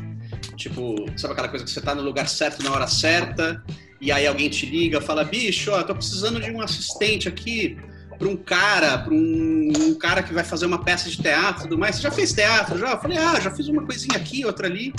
tipo, 0.55 0.95
sabe 1.15 1.33
aquela 1.33 1.49
coisa 1.49 1.63
que 1.63 1.69
você 1.69 1.79
tá 1.79 1.93
no 1.93 2.01
lugar 2.01 2.27
certo 2.27 2.63
na 2.63 2.71
hora 2.71 2.87
certa, 2.87 3.63
e 4.01 4.11
aí 4.11 4.25
alguém 4.25 4.49
te 4.49 4.65
liga, 4.65 4.99
fala, 4.99 5.23
bicho, 5.23 5.69
ó, 5.71 5.83
tô 5.83 5.93
precisando 5.93 6.41
de 6.41 6.49
um 6.49 6.59
assistente 6.59 7.27
aqui 7.29 7.77
para 8.17 8.27
um 8.27 8.35
cara, 8.35 8.97
para 8.97 9.13
um, 9.13 9.71
um 9.77 9.95
cara 9.95 10.23
que 10.23 10.33
vai 10.33 10.43
fazer 10.43 10.65
uma 10.65 10.83
peça 10.83 11.09
de 11.09 11.21
teatro 11.21 11.61
e 11.61 11.63
tudo 11.63 11.77
mais. 11.77 11.95
Você 11.95 12.01
já 12.01 12.11
fez 12.11 12.33
teatro? 12.33 12.77
Já? 12.77 12.91
Eu 12.91 12.99
falei, 12.99 13.17
ah, 13.17 13.39
já 13.39 13.51
fiz 13.51 13.67
uma 13.67 13.83
coisinha 13.83 14.17
aqui, 14.17 14.45
outra 14.45 14.67
ali. 14.67 14.93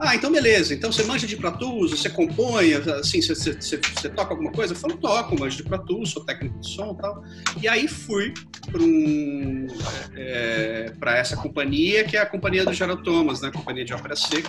Ah, 0.00 0.14
então 0.14 0.30
beleza. 0.30 0.72
Então 0.72 0.92
você 0.92 1.02
manja 1.02 1.26
de 1.26 1.36
Tools, 1.36 1.90
você 1.90 2.08
compõe, 2.08 2.72
assim, 2.74 3.20
você, 3.20 3.34
você, 3.34 3.52
você, 3.54 3.76
você 3.78 4.08
toca 4.08 4.32
alguma 4.32 4.52
coisa? 4.52 4.72
Eu 4.72 4.78
falo, 4.78 4.96
toco, 4.96 5.38
manjo 5.38 5.56
de 5.56 5.86
Tools, 5.86 6.10
sou 6.10 6.24
técnico 6.24 6.58
de 6.60 6.70
som 6.70 6.94
e 6.96 7.02
tal. 7.02 7.24
E 7.60 7.68
aí 7.68 7.88
fui 7.88 8.32
para 8.70 8.80
um, 8.80 9.66
é, 10.14 10.92
essa 11.16 11.36
companhia, 11.36 12.04
que 12.04 12.16
é 12.16 12.20
a 12.20 12.26
companhia 12.26 12.64
do 12.64 12.72
Gerald 12.72 13.02
Thomas, 13.02 13.40
né? 13.40 13.50
Companhia 13.50 13.84
de 13.84 13.92
Ópera 13.92 14.14
Seca. 14.14 14.48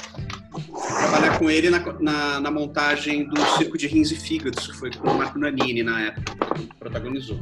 Trabalhar 0.99 1.39
com 1.39 1.49
ele 1.49 1.71
na, 1.71 1.79
na, 1.99 2.39
na 2.39 2.51
montagem 2.51 3.27
do 3.27 3.41
Circo 3.57 3.75
de 3.75 3.87
Rins 3.87 4.11
e 4.11 4.15
Fígados, 4.15 4.67
que 4.67 4.73
foi 4.73 4.91
com 4.91 5.09
o 5.09 5.17
Marco 5.17 5.39
Nanini 5.39 5.81
na 5.81 5.99
época, 6.01 6.35
que 6.55 6.67
protagonizou. 6.77 7.39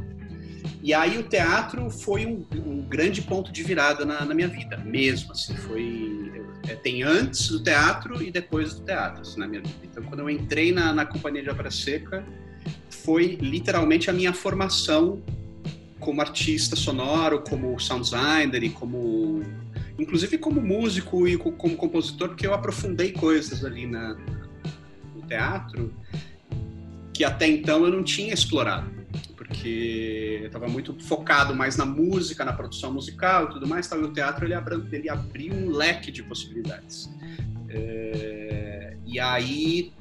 E 0.88 0.94
aí 0.94 1.18
o 1.18 1.22
teatro 1.22 1.90
foi 1.90 2.24
um, 2.24 2.46
um 2.64 2.80
grande 2.80 3.20
ponto 3.20 3.52
de 3.52 3.62
virada 3.62 4.06
na, 4.06 4.24
na 4.24 4.34
minha 4.34 4.48
vida, 4.48 4.78
mesmo, 4.78 5.32
assim, 5.32 5.54
foi... 5.54 6.32
é, 6.66 6.74
tem 6.76 7.02
antes 7.02 7.50
do 7.50 7.62
teatro 7.62 8.22
e 8.22 8.30
depois 8.30 8.72
do 8.72 8.86
teatro 8.86 9.20
assim, 9.20 9.38
na 9.38 9.46
minha 9.46 9.60
vida. 9.60 9.74
Então, 9.84 10.02
quando 10.04 10.20
eu 10.20 10.30
entrei 10.30 10.72
na, 10.72 10.94
na 10.94 11.04
companhia 11.04 11.42
de 11.42 11.50
ópera 11.50 11.70
seca, 11.70 12.24
foi 12.88 13.36
literalmente 13.38 14.08
a 14.08 14.14
minha 14.14 14.32
formação 14.32 15.22
como 16.00 16.22
artista 16.22 16.74
sonoro, 16.74 17.42
como 17.46 17.78
sound 17.78 18.04
designer 18.04 18.64
e 18.64 18.70
como 18.70 19.42
inclusive 19.98 20.38
como 20.38 20.58
músico 20.58 21.28
e 21.28 21.36
como 21.36 21.76
compositor, 21.76 22.28
porque 22.28 22.46
eu 22.46 22.54
aprofundei 22.54 23.12
coisas 23.12 23.62
ali 23.62 23.86
na, 23.86 24.16
no 25.14 25.20
teatro 25.28 25.92
que 27.12 27.24
até 27.24 27.46
então 27.46 27.84
eu 27.84 27.92
não 27.92 28.02
tinha 28.02 28.32
explorado, 28.32 28.90
porque 29.48 30.42
estava 30.44 30.68
muito 30.68 30.94
focado 31.02 31.54
mais 31.54 31.76
na 31.76 31.86
música, 31.86 32.44
na 32.44 32.52
produção 32.52 32.92
musical 32.92 33.46
e 33.46 33.50
tudo 33.52 33.66
mais, 33.66 33.88
tal, 33.88 34.00
e 34.00 34.04
o 34.04 34.12
teatro 34.12 34.44
ele, 34.44 34.52
abra, 34.52 34.80
ele 34.92 35.08
abriu 35.08 35.54
um 35.54 35.70
leque 35.70 36.12
de 36.12 36.22
possibilidades. 36.22 37.10
É, 37.70 38.96
e 39.06 39.18
aí 39.18 39.92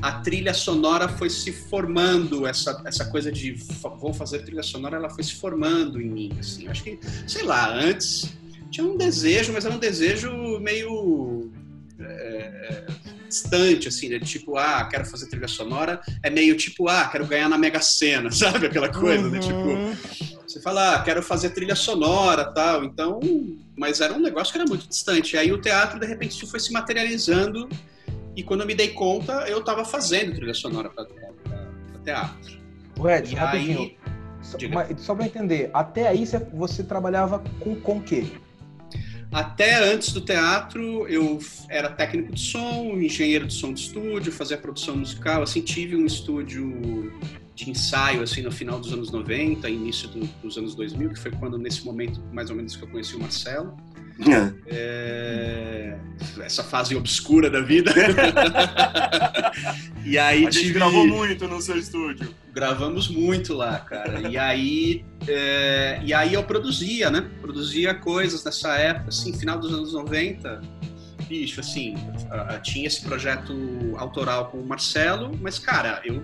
a 0.00 0.20
trilha 0.20 0.54
sonora 0.54 1.06
foi 1.06 1.28
se 1.28 1.52
formando, 1.52 2.46
essa, 2.46 2.82
essa 2.86 3.04
coisa 3.04 3.30
de 3.30 3.52
vou 3.98 4.12
fazer 4.14 4.40
trilha 4.40 4.62
sonora, 4.62 4.96
ela 4.96 5.10
foi 5.10 5.22
se 5.22 5.34
formando 5.34 6.00
em 6.00 6.08
mim, 6.08 6.36
assim. 6.40 6.66
Acho 6.66 6.82
que, 6.82 6.98
sei 7.26 7.44
lá, 7.44 7.72
antes 7.74 8.34
tinha 8.70 8.86
um 8.86 8.96
desejo, 8.96 9.52
mas 9.52 9.66
era 9.66 9.74
um 9.74 9.78
desejo 9.78 10.58
meio 10.60 11.50
é, 12.00 12.86
distante, 13.28 13.88
assim, 13.88 14.08
né? 14.08 14.18
Tipo, 14.18 14.56
ah, 14.56 14.84
quero 14.90 15.04
fazer 15.04 15.28
trilha 15.28 15.48
sonora. 15.48 16.00
É 16.22 16.30
meio 16.30 16.56
tipo, 16.56 16.88
ah, 16.88 17.08
quero 17.08 17.26
ganhar 17.26 17.48
na 17.48 17.58
Mega 17.58 17.80
Sena, 17.80 18.30
sabe? 18.32 18.66
Aquela 18.66 18.88
coisa, 18.88 19.28
né? 19.28 19.40
uhum. 19.40 19.90
né? 19.90 19.96
Tipo, 19.98 20.42
você 20.46 20.60
fala, 20.60 20.94
ah, 20.94 21.02
quero 21.02 21.22
fazer 21.22 21.50
trilha 21.50 21.74
sonora 21.74 22.44
tal. 22.52 22.84
Então, 22.84 23.20
mas 23.76 24.00
era 24.00 24.14
um 24.14 24.20
negócio 24.20 24.52
que 24.52 24.58
era 24.58 24.68
muito 24.68 24.88
distante. 24.88 25.36
Aí 25.36 25.52
o 25.52 25.60
teatro, 25.60 25.98
de 25.98 26.06
repente, 26.06 26.32
isso 26.32 26.46
foi 26.46 26.60
se 26.60 26.72
materializando. 26.72 27.68
E 28.36 28.42
quando 28.42 28.60
eu 28.60 28.66
me 28.66 28.74
dei 28.74 28.88
conta, 28.88 29.32
eu 29.48 29.60
estava 29.60 29.84
fazendo 29.84 30.34
trilha 30.34 30.54
sonora 30.54 30.90
para 30.90 31.06
teatro. 32.04 32.58
O 32.98 33.08
Ed, 33.08 33.34
rapidinho. 33.34 33.80
Aí... 33.80 33.96
Só, 34.42 34.58
só 34.98 35.14
para 35.14 35.24
entender, 35.24 35.70
até 35.72 36.06
aí 36.06 36.26
você, 36.26 36.38
você 36.38 36.82
trabalhava 36.82 37.42
com 37.60 37.72
o 37.72 38.02
quê? 38.02 38.26
Até 39.34 39.92
antes 39.92 40.12
do 40.12 40.20
teatro, 40.20 41.08
eu 41.08 41.40
era 41.68 41.90
técnico 41.90 42.32
de 42.32 42.40
som, 42.40 42.92
engenheiro 43.00 43.48
de 43.48 43.52
som 43.52 43.72
de 43.72 43.80
estúdio, 43.80 44.30
fazia 44.30 44.56
produção 44.56 44.96
musical. 44.96 45.42
Assim, 45.42 45.60
tive 45.60 45.96
um 45.96 46.06
estúdio 46.06 47.12
de 47.52 47.68
ensaio 47.68 48.22
assim 48.22 48.42
no 48.42 48.52
final 48.52 48.78
dos 48.78 48.92
anos 48.92 49.10
90, 49.10 49.68
início 49.68 50.08
do, 50.08 50.20
dos 50.40 50.56
anos 50.56 50.76
2000, 50.76 51.10
que 51.10 51.18
foi 51.18 51.32
quando 51.32 51.58
nesse 51.58 51.84
momento 51.84 52.22
mais 52.32 52.48
ou 52.48 52.54
menos 52.54 52.76
que 52.76 52.84
eu 52.84 52.88
conheci 52.88 53.16
o 53.16 53.18
Marcelo. 53.18 53.76
É, 54.66 55.96
essa 56.42 56.62
fase 56.62 56.94
obscura 56.94 57.50
da 57.50 57.60
vida. 57.60 57.92
e 60.04 60.18
aí 60.18 60.46
a 60.46 60.50
gente 60.50 60.66
tive... 60.66 60.74
gravou 60.74 61.06
muito 61.06 61.48
no 61.48 61.60
seu 61.60 61.76
estúdio. 61.76 62.32
Gravamos 62.52 63.08
muito 63.08 63.54
lá, 63.54 63.80
cara. 63.80 64.28
E 64.28 64.38
aí, 64.38 65.04
é... 65.26 66.00
e 66.04 66.14
aí 66.14 66.34
eu 66.34 66.44
produzia, 66.44 67.10
né? 67.10 67.28
Produzia 67.40 67.94
coisas 67.94 68.44
nessa 68.44 68.76
época, 68.76 69.08
assim, 69.08 69.36
final 69.36 69.58
dos 69.58 69.72
anos 69.72 69.92
90. 69.92 70.60
Bicho, 71.28 71.60
assim, 71.60 71.94
tinha 72.62 72.86
esse 72.86 73.02
projeto 73.02 73.54
autoral 73.96 74.50
com 74.50 74.58
o 74.58 74.66
Marcelo, 74.66 75.30
mas, 75.40 75.58
cara, 75.58 76.02
eu 76.04 76.22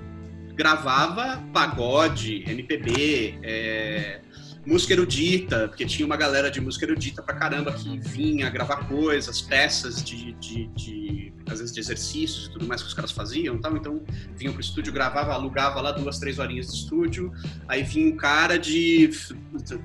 gravava 0.54 1.42
pagode, 1.54 2.44
MPB, 2.46 3.38
é 3.42 4.20
música 4.66 4.92
erudita, 4.92 5.68
porque 5.68 5.86
tinha 5.86 6.04
uma 6.04 6.16
galera 6.16 6.50
de 6.50 6.60
música 6.60 6.84
erudita 6.84 7.22
pra 7.22 7.34
caramba 7.34 7.72
que 7.72 7.98
vinha 7.98 8.50
gravar 8.50 8.88
coisas, 8.88 9.40
peças 9.40 10.02
de, 10.02 10.32
de, 10.34 10.66
de 10.68 11.32
às 11.46 11.58
vezes 11.58 11.74
de 11.74 11.80
exercícios 11.80 12.46
e 12.46 12.50
tudo 12.50 12.66
mais 12.66 12.82
que 12.82 12.88
os 12.88 12.94
caras 12.94 13.10
faziam 13.10 13.58
tal. 13.58 13.76
Então 13.76 14.02
vinham 14.36 14.52
pro 14.52 14.60
estúdio, 14.60 14.92
gravava, 14.92 15.32
alugava 15.32 15.80
lá 15.80 15.92
duas, 15.92 16.18
três 16.18 16.38
horinhas 16.38 16.66
de 16.66 16.74
estúdio, 16.74 17.32
aí 17.66 17.82
vinha 17.82 18.12
um 18.12 18.16
cara 18.16 18.58
de, 18.58 19.10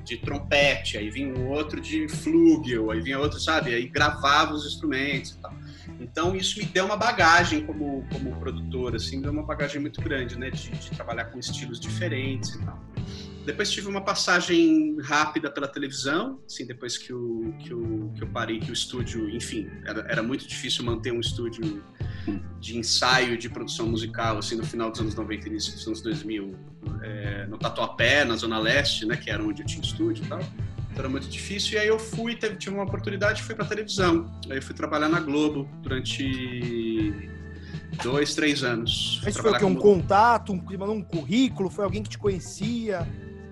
de 0.04 0.18
trompete, 0.18 0.98
aí 0.98 1.10
vinha 1.10 1.34
um 1.34 1.48
outro 1.48 1.80
de 1.80 2.08
flugel, 2.08 2.92
aí 2.92 3.00
vinha 3.00 3.20
outro, 3.20 3.40
sabe? 3.40 3.74
Aí 3.74 3.88
gravava 3.88 4.54
os 4.54 4.66
instrumentos 4.66 5.32
e 5.32 5.38
tal. 5.38 5.54
Então 6.00 6.36
isso 6.36 6.60
me 6.60 6.66
deu 6.66 6.86
uma 6.86 6.98
bagagem 6.98 7.66
como, 7.66 8.06
como 8.12 8.36
produtor, 8.38 8.96
assim, 8.96 9.22
deu 9.22 9.32
uma 9.32 9.44
bagagem 9.44 9.80
muito 9.80 10.02
grande, 10.02 10.38
né? 10.38 10.50
De, 10.50 10.70
de 10.70 10.92
trabalhar 10.92 11.26
com 11.26 11.40
estilos 11.40 11.80
diferentes 11.80 12.56
e 12.56 12.60
tal. 12.60 12.80
Depois 13.46 13.70
tive 13.70 13.88
uma 13.88 14.02
passagem 14.02 14.98
rápida 15.02 15.52
pela 15.52 15.68
televisão, 15.68 16.40
assim, 16.48 16.66
depois 16.66 16.98
que, 16.98 17.14
o, 17.14 17.54
que, 17.60 17.72
o, 17.72 18.12
que 18.16 18.24
eu 18.24 18.28
parei, 18.28 18.60
que 18.60 18.72
o 18.72 18.74
estúdio, 18.74 19.30
enfim, 19.30 19.70
era, 19.86 20.02
era 20.10 20.24
muito 20.24 20.48
difícil 20.48 20.84
manter 20.84 21.14
um 21.14 21.20
estúdio 21.20 21.84
de 22.60 22.76
ensaio 22.76 23.38
de 23.38 23.48
produção 23.48 23.88
musical, 23.88 24.40
assim, 24.40 24.56
no 24.56 24.66
final 24.66 24.90
dos 24.90 25.00
anos 25.00 25.14
90 25.14 25.48
início 25.48 25.74
dos 25.74 25.86
anos 25.86 26.02
2000, 26.02 26.56
é, 27.04 27.46
no 27.46 27.60
Tatuapé, 27.60 28.26
na 28.26 28.36
Zona 28.36 28.58
Leste, 28.58 29.06
né, 29.06 29.16
que 29.16 29.30
era 29.30 29.44
onde 29.44 29.62
eu 29.62 29.66
tinha 29.66 29.84
estúdio 29.84 30.26
e 30.26 30.28
tal. 30.28 30.40
Então 30.40 31.04
era 31.04 31.10
muito 31.10 31.28
difícil, 31.28 31.74
e 31.74 31.78
aí 31.78 31.88
eu 31.88 32.00
fui, 32.00 32.36
teve, 32.36 32.56
tive 32.56 32.74
uma 32.74 32.86
oportunidade 32.86 33.42
e 33.42 33.44
fui 33.44 33.54
para 33.54 33.66
televisão. 33.66 34.32
Aí 34.50 34.58
eu 34.58 34.62
fui 34.62 34.74
trabalhar 34.74 35.10
na 35.10 35.20
Globo 35.20 35.70
durante 35.84 37.30
dois, 38.02 38.34
três 38.34 38.64
anos. 38.64 39.22
Mas 39.24 39.38
foi 39.38 39.52
o 39.52 39.58
que? 39.58 39.66
Um 39.66 39.76
contato, 39.76 40.52
um, 40.52 40.92
um 40.92 41.02
currículo? 41.04 41.70
Foi 41.70 41.84
alguém 41.84 42.02
que 42.02 42.10
te 42.10 42.18
conhecia? 42.18 43.08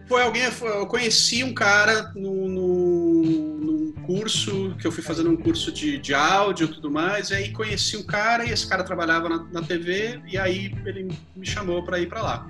Foi 0.08 0.22
alguém, 0.22 0.44
eu 0.44 0.86
conheci 0.88 1.44
um 1.44 1.54
cara 1.54 2.12
no, 2.16 2.48
no, 2.48 3.24
num 3.24 3.92
curso, 4.06 4.76
que 4.80 4.86
eu 4.86 4.92
fui 4.92 5.02
fazendo 5.02 5.30
um 5.30 5.38
curso 5.38 5.72
de, 5.72 5.98
de 5.98 6.14
áudio 6.14 6.66
e 6.66 6.74
tudo 6.74 6.92
mais, 6.92 7.30
e 7.30 7.36
aí 7.36 7.52
conheci 7.52 7.96
um 7.96 8.04
cara, 8.04 8.46
e 8.46 8.52
esse 8.52 8.68
cara 8.68 8.84
trabalhava 8.84 9.30
na, 9.30 9.44
na 9.52 9.62
TV, 9.62 10.22
e 10.28 10.38
aí 10.38 10.76
ele 10.86 11.10
me 11.36 11.46
chamou 11.46 11.84
para 11.84 12.00
ir 12.00 12.08
para 12.08 12.22
lá. 12.22 12.48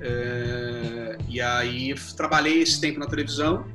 É, 0.00 1.16
e 1.28 1.40
aí 1.40 1.94
trabalhei 2.16 2.60
esse 2.60 2.80
tempo 2.80 2.98
na 2.98 3.06
televisão, 3.06 3.66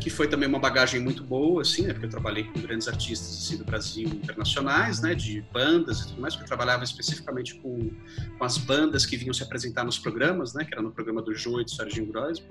que 0.00 0.10
foi 0.10 0.28
também 0.28 0.48
uma 0.48 0.58
bagagem 0.58 1.00
muito 1.00 1.22
boa, 1.22 1.62
assim, 1.62 1.82
né? 1.82 1.92
Porque 1.92 2.06
eu 2.06 2.10
trabalhei 2.10 2.44
com 2.44 2.60
grandes 2.60 2.88
artistas 2.88 3.28
assim, 3.28 3.56
do 3.56 3.64
Brasil 3.64 4.08
internacionais, 4.08 5.00
né? 5.00 5.14
De 5.14 5.40
bandas 5.52 6.00
e 6.00 6.08
tudo 6.08 6.20
mais, 6.20 6.34
porque 6.34 6.44
eu 6.44 6.48
trabalhava 6.48 6.84
especificamente 6.84 7.54
com, 7.56 7.90
com 8.38 8.44
as 8.44 8.58
bandas 8.58 9.04
que 9.04 9.16
vinham 9.16 9.34
se 9.34 9.42
apresentar 9.42 9.84
nos 9.84 9.98
programas, 9.98 10.54
né? 10.54 10.64
Que 10.64 10.74
era 10.74 10.82
no 10.82 10.90
programa 10.90 11.22
do 11.22 11.34
Joe 11.34 11.62
e 11.62 11.64
do 11.64 11.70
Serginho 11.70 12.06
Grosman. 12.06 12.48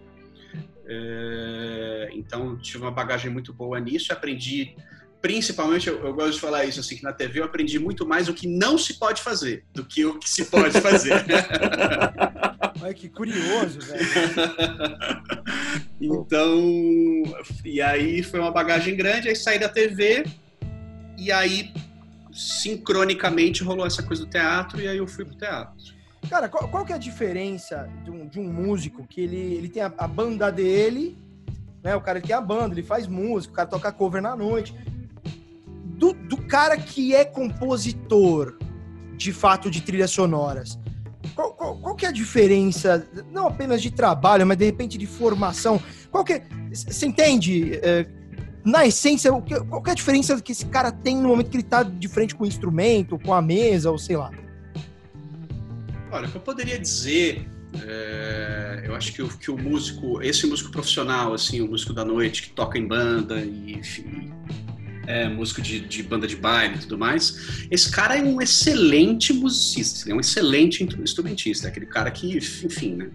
É, 0.85 2.09
então, 2.13 2.57
tive 2.57 2.83
uma 2.83 2.91
bagagem 2.91 3.31
muito 3.31 3.53
boa 3.53 3.79
nisso, 3.79 4.13
aprendi 4.13 4.75
principalmente, 5.27 5.89
eu, 5.89 6.01
eu, 6.05 6.13
gosto 6.13 6.35
de 6.35 6.39
falar 6.39 6.63
isso, 6.63 6.79
assim, 6.79 6.95
que 6.95 7.03
na 7.03 7.11
TV 7.11 7.41
eu 7.41 7.43
aprendi 7.43 7.77
muito 7.77 8.07
mais 8.07 8.29
o 8.29 8.33
que 8.33 8.47
não 8.47 8.77
se 8.77 8.93
pode 8.93 9.21
fazer 9.21 9.65
do 9.73 9.83
que 9.83 10.05
o 10.05 10.17
que 10.17 10.29
se 10.29 10.45
pode 10.45 10.79
fazer. 10.79 11.11
Olha 12.81 12.93
que 12.93 13.09
curioso, 13.09 13.77
velho. 13.81 14.05
então, 15.99 16.63
e 17.65 17.81
aí 17.81 18.23
foi 18.23 18.39
uma 18.39 18.51
bagagem 18.51 18.95
grande, 18.95 19.27
aí 19.27 19.35
saí 19.35 19.59
da 19.59 19.67
TV 19.67 20.23
e 21.17 21.29
aí 21.29 21.73
sincronicamente 22.31 23.63
rolou 23.63 23.85
essa 23.85 24.01
coisa 24.01 24.23
do 24.23 24.31
teatro 24.31 24.79
e 24.79 24.87
aí 24.87 24.97
eu 24.97 25.07
fui 25.09 25.25
pro 25.25 25.35
teatro. 25.35 25.75
Cara, 26.29 26.47
qual, 26.47 26.69
qual 26.69 26.85
que 26.85 26.93
é 26.93 26.95
a 26.95 26.99
diferença 26.99 27.89
de 28.05 28.11
um, 28.11 28.25
de 28.25 28.39
um 28.39 28.45
músico 28.45 29.05
que 29.05 29.19
ele, 29.19 29.55
ele 29.55 29.67
tem 29.67 29.83
a, 29.83 29.91
a 29.97 30.07
banda 30.07 30.49
dele, 30.49 31.17
né? 31.83 31.97
O 31.97 32.01
cara 32.01 32.21
tem 32.21 32.33
a 32.33 32.39
banda, 32.39 32.73
ele 32.73 32.83
faz 32.83 33.07
música, 33.07 33.51
o 33.51 33.55
cara 33.57 33.67
toca 33.67 33.91
cover 33.91 34.21
na 34.21 34.33
noite. 34.33 34.73
Do, 35.97 36.13
do 36.13 36.37
cara 36.37 36.77
que 36.77 37.13
é 37.13 37.25
compositor, 37.25 38.57
de 39.17 39.33
fato, 39.33 39.69
de 39.69 39.81
trilhas 39.81 40.11
sonoras. 40.11 40.79
Qual, 41.35 41.53
qual, 41.53 41.77
qual, 41.77 41.95
que 41.95 42.05
é 42.05 42.09
a 42.09 42.11
diferença, 42.11 43.07
não 43.31 43.47
apenas 43.47 43.81
de 43.81 43.91
trabalho, 43.91 44.45
mas 44.45 44.57
de 44.57 44.65
repente 44.65 44.97
de 44.97 45.07
formação? 45.07 45.81
Qual 46.11 46.23
que 46.23 46.33
é, 46.33 46.47
você 46.71 47.05
entende, 47.05 47.79
é, 47.81 48.05
na 48.63 48.85
essência, 48.85 49.31
qual 49.31 49.81
que 49.81 49.89
é 49.89 49.91
a 49.91 49.95
diferença 49.95 50.39
que 50.41 50.51
esse 50.51 50.65
cara 50.67 50.91
tem 50.91 51.15
no 51.15 51.29
momento 51.29 51.49
que 51.49 51.57
ele 51.57 51.63
está 51.63 51.83
de 51.83 52.07
frente 52.07 52.35
com 52.35 52.43
o 52.43 52.47
instrumento, 52.47 53.17
com 53.19 53.33
a 53.33 53.41
mesa, 53.41 53.89
ou 53.91 53.97
sei 53.97 54.17
lá? 54.17 54.31
Olha, 56.11 56.27
o 56.27 56.31
que 56.31 56.37
eu 56.37 56.41
poderia 56.41 56.79
dizer, 56.79 57.49
é, 57.85 58.83
eu 58.85 58.95
acho 58.95 59.11
que 59.13 59.21
o, 59.21 59.27
que 59.27 59.51
o 59.51 59.57
músico, 59.57 60.21
esse 60.21 60.47
músico 60.47 60.71
profissional, 60.71 61.33
assim, 61.33 61.61
o 61.61 61.67
músico 61.67 61.93
da 61.93 62.05
noite 62.05 62.43
que 62.43 62.49
toca 62.51 62.77
em 62.77 62.87
banda 62.87 63.41
e 63.41 63.73
enfim, 63.73 64.33
é, 65.07 65.27
músico 65.29 65.61
de, 65.61 65.79
de, 65.79 66.03
banda 66.03 66.27
de 66.27 66.35
baile 66.35 66.75
e 66.75 66.79
tudo 66.79 66.97
mais. 66.97 67.65
Esse 67.71 67.89
cara 67.89 68.17
é 68.17 68.21
um 68.21 68.41
excelente 68.41 69.31
musicista, 69.33 70.11
é 70.11 70.13
um 70.13 70.19
excelente 70.19 70.83
instrumentista, 70.83 71.67
aquele 71.67 71.85
cara 71.85 72.11
que, 72.11 72.37
enfim, 72.37 72.95
né, 72.95 73.09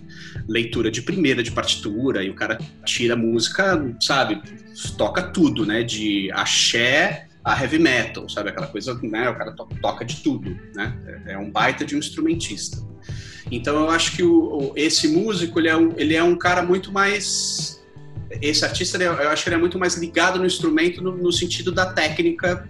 leitura 0.48 0.90
de 0.90 1.02
primeira 1.02 1.42
de 1.42 1.52
partitura 1.52 2.24
e 2.24 2.31
o 2.31 2.35
cara 2.35 2.59
tira 2.85 3.14
música, 3.14 3.94
sabe, 4.00 4.40
toca 4.96 5.22
tudo, 5.22 5.66
né, 5.66 5.83
de 5.83 6.31
axé 6.33 7.28
a 7.44 7.61
heavy 7.61 7.78
metal, 7.78 8.28
sabe, 8.28 8.50
aquela 8.50 8.68
coisa, 8.68 8.98
né, 9.02 9.28
o 9.28 9.37
cara 9.37 9.52
to 9.52 9.68
toca 9.81 10.05
de 10.05 10.16
tudo, 10.22 10.57
né, 10.74 10.96
é, 11.26 11.33
é 11.33 11.38
um 11.38 11.50
baita 11.50 11.85
de 11.85 11.94
um 11.94 11.98
instrumentista. 11.98 12.78
Então 13.50 13.76
eu 13.76 13.90
acho 13.90 14.16
que 14.16 14.22
o, 14.22 14.72
esse 14.76 15.09
músico 15.09 15.61
ele 15.61 15.68
é, 15.68 15.76
um, 15.76 15.92
ele 15.96 16.14
é 16.14 16.22
um 16.22 16.37
cara 16.37 16.62
muito 16.62 16.90
mais 16.90 17.82
esse 18.40 18.64
artista, 18.64 19.03
eu 19.03 19.29
acho 19.29 19.42
que 19.42 19.49
ele 19.49 19.57
é 19.57 19.59
muito 19.59 19.79
mais 19.79 19.97
ligado 19.97 20.38
no 20.38 20.47
instrumento 20.47 21.03
no, 21.03 21.16
no 21.16 21.33
sentido 21.33 21.73
da 21.73 21.87
técnica 21.92 22.68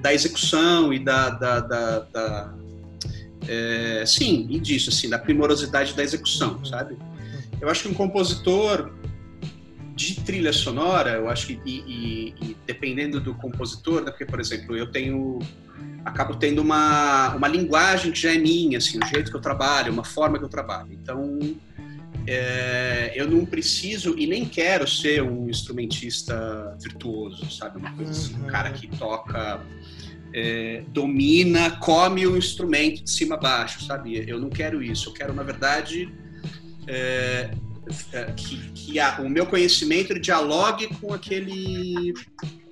da 0.00 0.12
execução 0.12 0.92
e 0.92 0.98
da, 0.98 1.30
da, 1.30 1.60
da, 1.60 1.98
da 2.00 2.54
é, 3.48 4.04
sim, 4.06 4.46
e 4.50 4.58
disso, 4.58 4.90
assim, 4.90 5.08
da 5.08 5.18
primorosidade 5.18 5.94
da 5.94 6.02
execução, 6.02 6.64
sabe? 6.64 6.96
Eu 7.60 7.68
acho 7.68 7.82
que 7.82 7.88
um 7.88 7.94
compositor 7.94 8.92
de 9.94 10.20
trilha 10.20 10.52
sonora, 10.52 11.12
eu 11.12 11.28
acho 11.28 11.46
que, 11.46 11.60
e, 11.64 11.78
e, 11.86 12.34
e 12.42 12.56
dependendo 12.66 13.20
do 13.20 13.34
compositor, 13.34 14.02
né, 14.02 14.10
porque, 14.10 14.26
por 14.26 14.40
exemplo, 14.40 14.76
eu 14.76 14.90
tenho, 14.90 15.38
acabo 16.04 16.34
tendo 16.34 16.60
uma, 16.60 17.34
uma 17.34 17.48
linguagem 17.48 18.10
que 18.12 18.20
já 18.20 18.34
é 18.34 18.38
minha, 18.38 18.78
assim, 18.78 18.98
o 18.98 19.06
jeito 19.06 19.30
que 19.30 19.36
eu 19.36 19.40
trabalho, 19.40 19.92
uma 19.92 20.04
forma 20.04 20.38
que 20.38 20.44
eu 20.44 20.48
trabalho. 20.48 20.92
Então, 20.92 21.38
é, 22.26 23.12
eu 23.14 23.28
não 23.28 23.44
preciso 23.44 24.18
e 24.18 24.26
nem 24.26 24.44
quero 24.44 24.88
ser 24.88 25.22
um 25.22 25.48
instrumentista 25.48 26.76
virtuoso, 26.80 27.50
sabe? 27.50 27.78
Uma 27.78 27.92
coisa 27.92 28.12
assim, 28.12 28.34
um 28.36 28.46
cara 28.46 28.70
que 28.70 28.86
toca, 28.86 29.60
é, 30.32 30.82
domina, 30.88 31.72
come 31.78 32.26
o 32.26 32.36
instrumento 32.36 33.04
de 33.04 33.10
cima 33.10 33.34
a 33.34 33.38
baixo, 33.38 33.84
sabe? 33.84 34.24
Eu 34.28 34.40
não 34.40 34.48
quero 34.48 34.82
isso. 34.82 35.10
Eu 35.10 35.12
quero, 35.12 35.34
na 35.34 35.42
verdade, 35.42 36.12
é, 36.86 37.50
é 37.50 37.63
que, 38.36 38.70
que 38.70 38.98
a, 38.98 39.20
o 39.20 39.28
meu 39.28 39.46
conhecimento 39.46 40.18
dialogue 40.18 40.88
com 40.96 41.12
aquele 41.12 42.14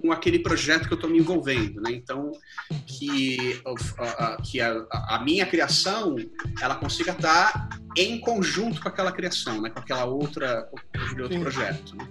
com 0.03 0.11
aquele 0.11 0.40
projeto 0.40 0.88
que 0.88 0.92
eu 0.92 0.96
estou 0.96 1.09
me 1.09 1.18
envolvendo, 1.18 1.81
né? 1.81 1.92
Então, 1.92 2.33
que, 2.85 3.62
a, 4.18 4.37
que 4.42 4.61
a, 4.61 4.85
a, 4.90 5.22
minha 5.25 5.46
criação 5.46 6.16
ela 6.61 6.75
consiga 6.75 7.12
estar 7.12 7.68
em 7.96 8.18
conjunto 8.18 8.83
com 8.83 8.88
aquela 8.88 9.12
criação, 9.12 9.62
né? 9.62 9.70
Com 9.70 9.79
aquela 9.79 10.05
outra 10.05 10.68
outro 11.12 11.29
Sim. 11.29 11.40
projeto. 11.40 11.96
Né? 11.96 12.09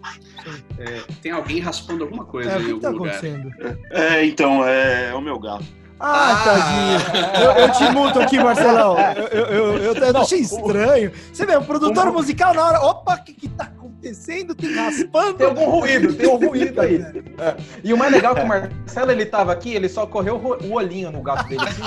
É, 0.80 1.02
tem 1.22 1.34
alguém 1.34 1.60
raspando 1.60 2.06
alguma 2.06 2.24
coisa 2.24 2.52
é, 2.52 2.62
em 2.62 2.72
algum 2.72 2.80
tá 2.80 2.90
lugar? 2.90 3.16
Acontecendo? 3.16 3.52
É, 3.92 4.26
então 4.26 4.66
é, 4.66 5.10
é 5.10 5.14
o 5.14 5.22
meu 5.22 5.38
gato. 5.38 5.81
Ah, 6.04 6.32
ah, 6.32 6.44
tadinho. 6.44 7.44
Eu, 7.44 7.52
eu, 7.52 7.72
te 7.74 7.84
muto 7.92 8.20
aqui, 8.20 8.40
Marcelão. 8.40 8.98
Eu, 9.16 9.28
eu, 9.28 9.46
eu, 9.46 9.78
eu, 9.78 9.94
eu 9.94 10.18
achei 10.18 10.40
estranho. 10.40 11.12
Você 11.32 11.46
vê, 11.46 11.56
o 11.56 11.62
produtor 11.62 12.08
um... 12.08 12.14
musical 12.14 12.56
na 12.56 12.66
hora. 12.66 12.82
Opa, 12.82 13.14
o 13.14 13.24
que, 13.24 13.34
que 13.34 13.48
tá 13.48 13.66
acontecendo? 13.66 14.56
Tem 14.56 14.74
raspando. 14.74 15.36
Tem 15.36 15.46
algum 15.46 15.70
ruído, 15.70 16.12
tem 16.16 16.28
um 16.28 16.38
ruído 16.38 16.82
aí. 16.82 17.06
É. 17.38 17.56
E 17.84 17.94
o 17.94 17.98
mais 17.98 18.12
legal 18.12 18.36
é 18.36 18.40
que 18.40 18.46
o 18.46 18.48
Marcelo 18.48 19.12
ele 19.12 19.28
tava 19.28 19.52
aqui, 19.52 19.76
ele 19.76 19.88
só 19.88 20.08
correu 20.08 20.38
o 20.38 20.74
olhinho 20.74 21.12
no 21.12 21.22
gato 21.22 21.48
dele. 21.48 21.62
Assim, 21.62 21.82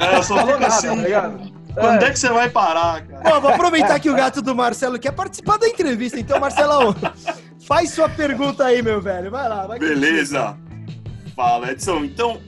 é, 0.00 0.22
só 0.22 0.36
falou 0.36 0.58
nada, 0.58 0.66
assim. 0.66 1.04
Tá 1.04 1.32
Quando 1.80 2.02
é. 2.02 2.06
é 2.06 2.10
que 2.10 2.18
você 2.18 2.28
vai 2.30 2.50
parar, 2.50 3.06
cara? 3.06 3.22
Bom, 3.22 3.40
vou 3.40 3.50
aproveitar 3.50 4.00
que 4.00 4.10
o 4.10 4.16
gato 4.16 4.42
do 4.42 4.52
Marcelo 4.52 4.98
quer 4.98 5.12
participar 5.12 5.58
da 5.58 5.68
entrevista. 5.68 6.18
Então, 6.18 6.40
Marcelão, 6.40 6.92
faz 7.60 7.90
sua 7.90 8.08
pergunta 8.08 8.64
aí, 8.64 8.82
meu 8.82 9.00
velho. 9.00 9.30
Vai 9.30 9.48
lá. 9.48 9.64
Vai 9.64 9.78
Beleza. 9.78 10.56
Fala, 11.36 11.70
Edson. 11.70 11.98
Então, 12.02 12.40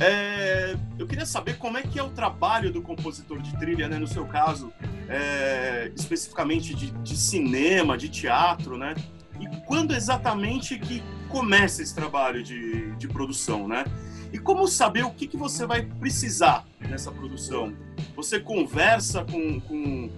é, 0.00 0.76
eu 0.98 1.06
queria 1.06 1.26
saber 1.26 1.58
como 1.58 1.76
é 1.76 1.82
que 1.82 1.98
é 1.98 2.02
o 2.02 2.08
trabalho 2.08 2.72
do 2.72 2.80
compositor 2.80 3.40
de 3.40 3.54
trilha, 3.58 3.86
né? 3.86 3.98
No 3.98 4.06
seu 4.06 4.24
caso, 4.26 4.72
é, 5.08 5.92
especificamente 5.94 6.74
de, 6.74 6.90
de, 6.90 7.16
cinema, 7.16 7.98
de 7.98 8.08
teatro, 8.08 8.78
né? 8.78 8.94
E 9.38 9.46
quando 9.66 9.94
exatamente 9.94 10.78
que 10.78 11.02
começa 11.28 11.82
esse 11.82 11.94
trabalho 11.94 12.42
de, 12.42 12.92
de 12.96 13.08
produção, 13.08 13.68
né? 13.68 13.84
E 14.32 14.38
como 14.38 14.66
saber 14.66 15.04
o 15.04 15.10
que, 15.10 15.26
que 15.26 15.36
você 15.36 15.66
vai 15.66 15.82
precisar 15.82 16.64
nessa 16.80 17.12
produção? 17.12 17.74
Você 18.16 18.40
conversa 18.40 19.24
com, 19.24 19.60
com, 19.60 20.10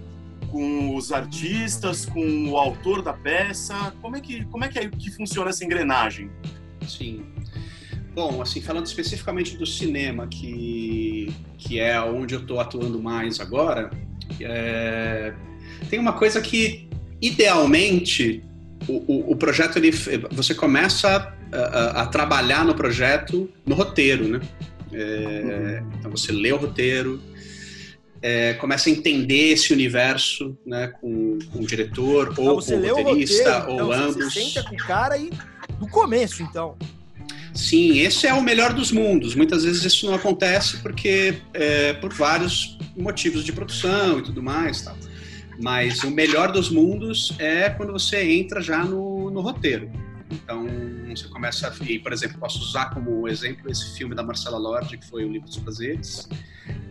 com 0.49 0.95
os 0.95 1.11
artistas, 1.11 2.05
com 2.05 2.49
o 2.49 2.57
autor 2.57 3.01
da 3.01 3.13
peça? 3.13 3.93
Como 4.01 4.15
é 4.15 4.21
que, 4.21 4.45
como 4.45 4.63
é 4.63 4.69
que, 4.69 4.79
é 4.79 4.87
que 4.87 5.11
funciona 5.11 5.49
essa 5.49 5.65
engrenagem? 5.65 6.31
Sim. 6.87 7.32
Bom, 8.13 8.41
assim, 8.41 8.61
falando 8.61 8.85
especificamente 8.85 9.57
do 9.57 9.65
cinema, 9.65 10.27
que, 10.27 11.33
que 11.57 11.79
é 11.79 11.99
onde 11.99 12.35
eu 12.35 12.41
estou 12.41 12.59
atuando 12.59 13.01
mais 13.01 13.39
agora, 13.39 13.89
é, 14.39 15.33
tem 15.89 15.99
uma 15.99 16.13
coisa 16.13 16.39
que, 16.39 16.87
idealmente, 17.19 18.43
o, 18.87 19.03
o, 19.11 19.31
o 19.31 19.35
projeto, 19.35 19.77
ele, 19.77 19.91
você 20.31 20.53
começa 20.53 21.33
a, 21.51 21.57
a, 21.57 22.01
a, 22.03 22.07
trabalhar 22.07 22.63
no 22.63 22.75
projeto 22.75 23.49
no 23.65 23.73
roteiro, 23.73 24.27
né? 24.27 24.41
É, 24.91 25.81
uhum. 25.81 25.91
Então 25.97 26.11
você 26.11 26.31
lê 26.31 26.51
o 26.51 26.57
roteiro, 26.57 27.19
é, 28.21 28.53
começa 28.53 28.89
a 28.89 28.91
entender 28.91 29.53
esse 29.53 29.73
universo 29.73 30.55
né, 30.65 30.93
com, 31.01 31.39
com 31.51 31.59
o 31.59 31.65
diretor, 31.65 32.29
ou 32.29 32.35
com 32.35 32.43
o 32.43 32.55
roteirista, 32.55 33.59
roteiro, 33.59 33.71
ou 33.71 33.73
então, 33.73 33.91
ambos. 33.91 34.33
Você 34.33 34.43
senta 34.43 34.63
com 34.69 34.75
o 34.75 34.77
cara 34.77 35.17
e 35.17 35.31
do 35.79 35.87
começo, 35.87 36.43
então. 36.43 36.77
Sim, 37.53 37.99
esse 37.99 38.25
é 38.25 38.33
o 38.33 38.41
melhor 38.41 38.73
dos 38.73 38.91
mundos. 38.91 39.35
Muitas 39.35 39.63
vezes 39.63 39.83
isso 39.83 40.07
não 40.07 40.15
acontece 40.15 40.77
porque 40.77 41.35
é, 41.53 41.93
por 41.93 42.11
vários 42.11 42.77
motivos 42.97 43.43
de 43.43 43.51
produção 43.53 44.19
e 44.19 44.23
tudo 44.23 44.41
mais, 44.41 44.81
tal. 44.81 44.97
Mas 45.61 46.03
o 46.03 46.09
melhor 46.09 46.51
dos 46.51 46.69
mundos 46.69 47.35
é 47.37 47.69
quando 47.69 47.93
você 47.93 48.23
entra 48.23 48.59
já 48.59 48.83
no, 48.83 49.29
no 49.29 49.41
roteiro. 49.41 49.91
Então 50.31 50.65
você 51.07 51.27
começa 51.27 51.67
a, 51.67 51.85
e, 51.85 51.99
por 51.99 52.11
exemplo, 52.11 52.39
posso 52.39 52.59
usar 52.59 52.89
como 52.89 53.27
exemplo 53.27 53.71
esse 53.71 53.95
filme 53.95 54.15
da 54.15 54.23
Marcela 54.23 54.57
Lorde 54.57 54.97
que 54.97 55.05
foi 55.05 55.23
o 55.23 55.31
Livro 55.31 55.47
dos 55.47 55.57
Prazeres, 55.57 56.27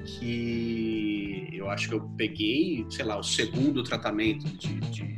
que 0.05 1.49
eu 1.53 1.69
acho 1.69 1.89
que 1.89 1.95
eu 1.95 2.01
peguei, 2.17 2.87
sei 2.89 3.05
lá, 3.05 3.19
o 3.19 3.23
segundo 3.25 3.83
tratamento 3.83 4.47
de, 4.47 4.75
de 4.91 5.17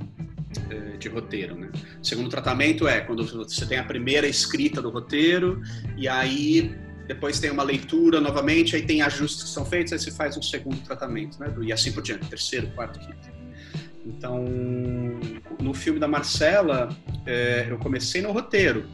de 0.98 1.08
roteiro, 1.08 1.54
né? 1.54 1.70
O 2.00 2.04
segundo 2.04 2.28
tratamento 2.28 2.86
é 2.88 3.00
quando 3.00 3.24
você 3.24 3.66
tem 3.66 3.78
a 3.78 3.84
primeira 3.84 4.26
escrita 4.26 4.80
do 4.80 4.90
roteiro 4.90 5.60
e 5.96 6.08
aí 6.08 6.74
depois 7.06 7.38
tem 7.38 7.50
uma 7.50 7.62
leitura 7.62 8.20
novamente, 8.20 8.74
aí 8.74 8.82
tem 8.82 9.02
ajustes 9.02 9.44
que 9.44 9.50
são 9.50 9.64
feitos, 9.64 9.92
aí 9.92 9.98
você 9.98 10.10
faz 10.10 10.36
um 10.36 10.42
segundo 10.42 10.80
tratamento, 10.82 11.38
né? 11.38 11.54
E 11.62 11.72
assim 11.72 11.92
por 11.92 12.02
diante, 12.02 12.26
terceiro, 12.28 12.66
quarto, 12.68 12.98
quinto. 12.98 13.34
Então, 14.06 14.44
no 15.60 15.72
filme 15.72 15.98
da 15.98 16.08
Marcela, 16.08 16.88
é, 17.26 17.66
eu 17.68 17.78
comecei 17.78 18.20
no 18.20 18.32
roteiro, 18.32 18.86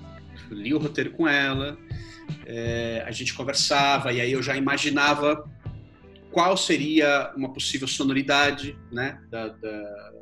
li 0.50 0.72
o 0.72 0.78
roteiro 0.78 1.10
com 1.10 1.26
ela, 1.26 1.76
é, 2.46 3.02
a 3.06 3.10
gente 3.10 3.34
conversava 3.34 4.12
e 4.12 4.20
aí 4.20 4.32
eu 4.32 4.42
já 4.42 4.56
imaginava 4.56 5.48
qual 6.30 6.56
seria 6.56 7.32
uma 7.36 7.52
possível 7.52 7.88
sonoridade, 7.88 8.78
né? 8.90 9.20
Da, 9.30 9.48
da, 9.48 10.12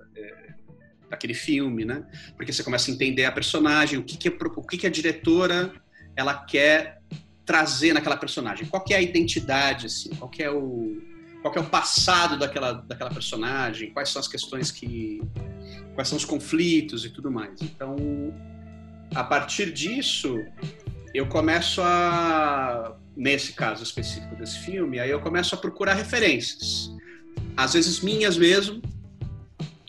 daquele 1.10 1.34
filme, 1.34 1.84
né? 1.84 2.04
Porque 2.36 2.52
você 2.52 2.62
começa 2.62 2.90
a 2.90 2.94
entender 2.94 3.24
a 3.24 3.32
personagem, 3.32 3.98
o 3.98 4.02
que, 4.02 4.16
que, 4.16 4.28
o 4.28 4.62
que, 4.62 4.78
que 4.78 4.86
a 4.86 4.90
diretora 4.90 5.72
ela 6.14 6.34
quer 6.34 7.00
trazer 7.44 7.94
naquela 7.94 8.16
personagem, 8.16 8.66
qual 8.66 8.84
é 8.90 8.94
a 8.94 9.00
identidade, 9.00 9.86
assim, 9.86 10.10
qual 10.10 10.30
é 10.38 10.50
o 10.50 11.00
qual 11.40 11.54
é 11.54 11.60
o 11.60 11.64
passado 11.64 12.36
daquela, 12.36 12.72
daquela 12.72 13.10
personagem, 13.10 13.90
quais 13.90 14.08
são 14.08 14.18
as 14.20 14.26
questões 14.26 14.70
que 14.70 15.22
quais 15.94 16.08
são 16.08 16.18
os 16.18 16.24
conflitos 16.24 17.04
e 17.04 17.10
tudo 17.10 17.30
mais. 17.30 17.62
Então, 17.62 17.96
a 19.14 19.24
partir 19.24 19.72
disso, 19.72 20.36
eu 21.14 21.26
começo 21.28 21.80
a 21.80 22.96
nesse 23.16 23.52
caso 23.52 23.82
específico 23.82 24.36
desse 24.36 24.58
filme, 24.60 25.00
aí 25.00 25.10
eu 25.10 25.20
começo 25.20 25.54
a 25.54 25.58
procurar 25.58 25.94
referências. 25.94 26.92
Às 27.56 27.72
vezes 27.72 28.00
minhas 28.00 28.36
mesmo, 28.36 28.80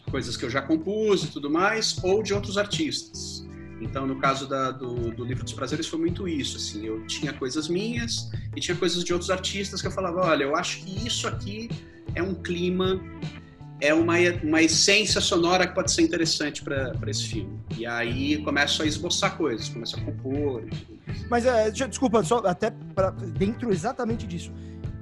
coisas 0.10 0.36
que 0.36 0.46
eu 0.46 0.50
já 0.50 0.62
compus 0.62 1.24
e 1.24 1.28
tudo 1.28 1.50
mais, 1.50 1.98
ou 2.04 2.22
de 2.22 2.34
outros 2.34 2.58
artistas. 2.58 3.48
Então, 3.82 4.06
no 4.06 4.18
caso 4.18 4.48
da, 4.48 4.72
do, 4.72 5.12
do, 5.12 5.24
Livro 5.24 5.44
dos 5.44 5.54
Prazeres, 5.54 5.88
foi 5.88 6.00
muito 6.00 6.28
isso. 6.28 6.58
Assim, 6.58 6.86
eu 6.86 7.06
tinha 7.08 7.32
coisas 7.32 7.68
minhas 7.68 8.30
e 8.56 8.60
tinha 8.60 8.76
coisas 8.76 9.04
de 9.04 9.14
outros 9.14 9.32
artistas 9.32 9.82
que 9.82 9.88
eu 9.88 9.92
falava: 9.92 10.22
olha, 10.22 10.44
eu 10.44 10.56
acho 10.56 10.84
que 10.84 11.08
isso 11.08 11.28
aqui 11.28 11.70
é 12.14 12.22
um 12.22 12.34
clima, 12.34 13.02
é 13.80 13.94
uma, 13.94 14.16
uma 14.44 14.62
essência 14.62 15.22
sonora 15.22 15.66
que 15.66 15.74
pode 15.74 15.92
ser 15.92 16.02
interessante 16.02 16.62
para 16.62 16.94
esse 17.08 17.28
filme. 17.28 17.58
E 17.78 17.86
aí 17.86 18.44
começo 18.44 18.84
a 18.84 18.86
esboçar 18.86 19.38
coisas, 19.38 19.70
começo 19.70 19.98
a 19.98 20.02
compor. 20.02 20.66
Mas, 21.30 21.46
é, 21.46 21.72
desculpa, 21.72 22.24
só 22.24 22.40
até 22.40 22.72
pra, 22.94 23.12
dentro 23.12 23.72
exatamente 23.72 24.28
disso. 24.28 24.52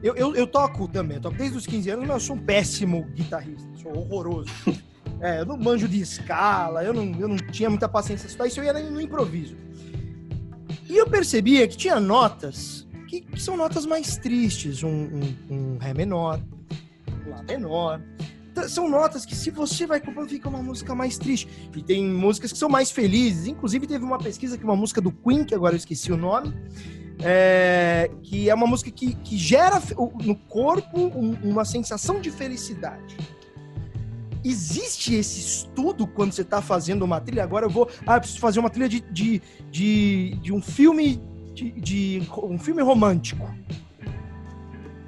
Eu, 0.04 0.15
eu, 0.15 0.36
eu, 0.36 0.46
toco 0.46 0.88
também, 0.88 1.17
eu 1.17 1.22
toco 1.22 1.36
desde 1.36 1.58
os 1.58 1.65
15 1.65 1.89
anos, 1.89 2.06
mas 2.06 2.15
eu 2.15 2.20
sou 2.20 2.36
um 2.36 2.39
péssimo 2.39 3.08
guitarrista, 3.15 3.67
sou 3.82 3.98
horroroso. 3.98 4.52
É, 5.19 5.39
eu 5.39 5.45
não 5.45 5.58
manjo 5.58 5.88
de 5.88 5.99
escala, 5.99 6.84
eu 6.84 6.93
não, 6.93 7.19
eu 7.19 7.27
não 7.27 7.38
tinha 7.38 7.69
muita 7.69 7.89
paciência 7.89 8.30
para 8.38 8.47
isso, 8.47 8.60
eu 8.60 8.63
ia 8.63 8.73
no 8.73 9.01
improviso. 9.01 9.56
E 10.89 10.95
eu 10.95 11.08
percebia 11.08 11.67
que 11.67 11.75
tinha 11.75 11.99
notas 11.99 12.88
que, 13.08 13.21
que 13.21 13.41
são 13.41 13.58
notas 13.58 13.86
mais 13.86 14.17
tristes, 14.17 14.84
um, 14.84 14.89
um, 14.89 15.36
um 15.49 15.77
Ré 15.77 15.93
menor, 15.93 16.39
um 17.25 17.30
Lá 17.30 17.43
menor. 17.43 18.01
São 18.67 18.89
notas 18.89 19.23
que, 19.23 19.36
se 19.36 19.51
você 19.51 19.86
vai 19.86 19.99
comprando, 19.99 20.30
fica 20.30 20.49
uma 20.49 20.63
música 20.63 20.95
mais 20.95 21.17
triste. 21.17 21.47
E 21.75 21.82
tem 21.82 22.03
músicas 22.03 22.51
que 22.51 22.58
são 22.58 22.67
mais 22.67 22.89
felizes. 22.89 23.45
Inclusive, 23.45 23.86
teve 23.86 24.03
uma 24.03 24.17
pesquisa 24.17 24.58
que 24.58 24.63
uma 24.63 24.75
música 24.75 24.99
do 24.99 25.12
Queen, 25.12 25.43
que 25.43 25.53
agora 25.53 25.75
eu 25.75 25.77
esqueci 25.77 26.12
o 26.12 26.17
nome, 26.17 26.51
é, 27.19 28.10
que 28.23 28.49
é 28.49 28.56
uma 28.56 28.65
música 28.65 28.89
que, 28.89 29.13
que 29.13 29.38
gera 29.38 29.80
no 30.23 30.36
corpo 30.36 30.99
um, 30.99 31.34
uma 31.43 31.65
sensação 31.65 32.19
de 32.19 32.32
felicidade 32.32 33.15
existe 34.49 35.15
esse 35.15 35.39
estudo 35.39 36.07
quando 36.07 36.31
você 36.31 36.41
está 36.41 36.62
fazendo 36.62 37.03
uma 37.03 37.19
trilha? 37.19 37.43
Agora 37.43 37.65
eu 37.65 37.69
vou. 37.69 37.89
Ah, 38.05 38.15
eu 38.15 38.19
preciso 38.19 38.39
fazer 38.39 38.60
uma 38.60 38.69
trilha 38.69 38.89
de, 38.89 39.01
de, 39.01 39.41
de, 39.71 40.38
de, 40.41 40.53
um 40.53 40.62
filme 40.62 41.21
de, 41.53 41.71
de 41.71 42.23
um 42.43 42.60
filme 42.60 42.83
romântico, 42.83 43.51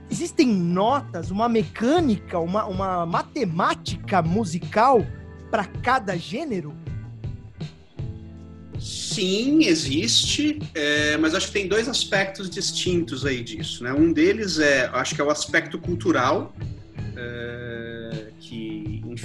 existem 0.10 0.48
notas, 0.48 1.30
uma 1.30 1.48
mecânica, 1.48 2.40
uma, 2.40 2.66
uma 2.66 3.06
matemática 3.06 4.22
musical 4.22 5.06
para 5.52 5.66
cada 5.66 6.18
gênero? 6.18 6.74
Sim, 8.80 9.66
existe, 9.66 10.60
é, 10.74 11.18
mas 11.18 11.36
acho 11.36 11.48
que 11.48 11.54
tem 11.54 11.68
dois 11.68 11.90
aspectos 11.90 12.50
distintos 12.50 13.26
aí 13.26 13.44
disso. 13.44 13.84
Né? 13.84 13.94
Um 13.94 14.12
deles 14.12 14.58
é, 14.58 14.88
acho 14.94 15.14
que 15.14 15.22
é 15.22 15.24
o 15.24 15.30
aspecto 15.30 15.78
cultural, 15.78 16.56
é, 17.16 17.89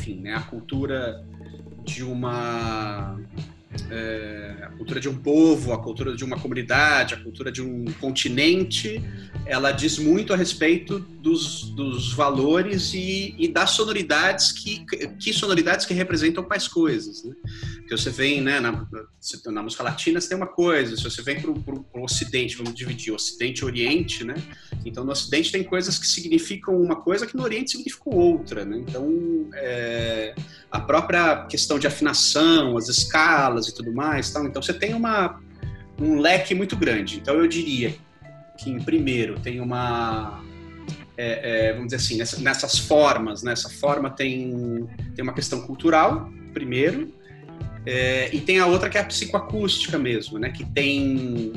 enfim, 0.05 0.21
né, 0.21 0.35
a 0.35 0.40
cultura 0.40 1.25
de 1.83 2.05
uma 2.05 3.19
é, 3.90 4.57
a 4.62 4.68
cultura 4.70 5.01
de 5.01 5.09
um 5.09 5.16
povo, 5.16 5.73
a 5.73 5.79
cultura 5.79 6.16
de 6.16 6.25
uma 6.25 6.38
comunidade, 6.38 7.14
a 7.14 7.16
cultura 7.20 7.51
de 7.51 7.62
um 7.62 7.85
continente, 8.01 9.03
ela 9.47 9.73
diz 9.73 9.99
muito 9.99 10.33
a 10.33 10.37
respeito 10.37 10.99
dos, 10.99 11.70
dos 11.70 12.12
valores 12.12 12.94
e, 12.94 13.35
e 13.38 13.49
das 13.49 13.70
sonoridades 13.70 14.53
que, 14.53 14.85
que 15.18 15.33
sonoridades 15.33 15.87
que 15.87 15.94
representam 15.94 16.44
quais 16.44 16.66
coisas. 16.66 17.25
Né? 17.25 17.35
Que 17.87 17.97
você 17.97 18.11
vem, 18.11 18.40
né, 18.40 18.61
na, 18.61 18.87
na 19.47 19.62
música 19.62 19.83
latina 19.83 20.20
você 20.20 20.29
tem 20.29 20.37
uma 20.37 20.47
coisa, 20.47 20.97
se 20.97 21.03
você 21.03 21.23
vem 21.23 21.40
para 21.40 21.51
o 21.51 22.05
Ocidente, 22.05 22.57
vamos 22.57 22.75
dividir 22.75 23.12
Ocidente 23.12 23.62
e 23.62 23.64
Oriente, 23.64 24.25
né? 24.25 24.35
Então 24.85 25.05
no 25.05 25.12
Ocidente 25.12 25.53
tem 25.53 25.62
coisas 25.62 25.99
que 25.99 26.07
significam 26.07 26.81
uma 26.81 26.97
coisa 26.97 27.27
que 27.27 27.37
no 27.37 27.42
Oriente 27.42 27.73
significam 27.73 28.12
outra, 28.12 28.64
né? 28.64 28.79
Então 28.79 29.49
é, 29.55 30.35
a 30.70 30.81
própria 30.81 31.44
questão 31.47 31.79
de 31.79 31.87
afinação, 31.87 32.77
as 32.77 32.88
escalas 32.88 33.68
e 33.75 33.77
tudo 33.77 33.93
mais, 33.93 34.31
tal. 34.31 34.47
então 34.47 34.63
você 34.63 34.73
tem 34.73 34.95
uma 34.95 35.41
um 36.01 36.19
leque 36.19 36.55
muito 36.55 36.77
grande. 36.77 37.19
Então 37.19 37.35
eu 37.35 37.47
diria 37.47 37.95
que, 38.59 38.83
primeiro, 38.85 39.39
tem 39.39 39.61
uma 39.61 40.43
é, 41.17 41.69
é, 41.69 41.73
vamos 41.73 41.87
dizer 41.87 41.97
assim, 41.97 42.17
nessa, 42.17 42.41
nessas 42.41 42.79
formas, 42.79 43.43
nessa 43.43 43.69
né? 43.69 43.75
forma 43.75 44.11
tem, 44.11 44.89
tem 45.15 45.23
uma 45.23 45.33
questão 45.33 45.61
cultural, 45.63 46.29
primeiro, 46.53 47.13
é, 47.87 48.35
e 48.35 48.41
tem 48.41 48.59
a 48.59 48.67
outra 48.67 48.89
que 48.89 48.99
é 48.99 49.01
a 49.01 49.05
psicoacústica 49.05 49.99
mesmo, 49.99 50.39
né? 50.39 50.51
Que 50.51 50.65
tem 50.65 51.53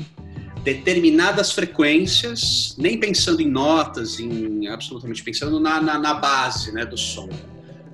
determinadas 0.62 1.52
frequências, 1.52 2.74
nem 2.76 2.98
pensando 2.98 3.40
em 3.40 3.48
notas, 3.48 4.20
em 4.20 4.68
absolutamente 4.68 5.22
pensando 5.22 5.58
na, 5.58 5.80
na, 5.80 5.98
na 5.98 6.14
base 6.14 6.72
né, 6.72 6.84
do 6.84 6.96
som. 6.96 7.28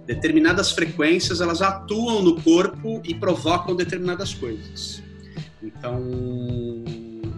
Determinadas 0.07 0.73
frequências 0.73 1.41
elas 1.41 1.63
atuam 1.63 2.23
no 2.23 2.41
corpo 2.41 3.01
e 3.05 3.15
provocam 3.15 3.75
determinadas 3.75 4.35
coisas. 4.35 5.03
Então, 5.63 6.03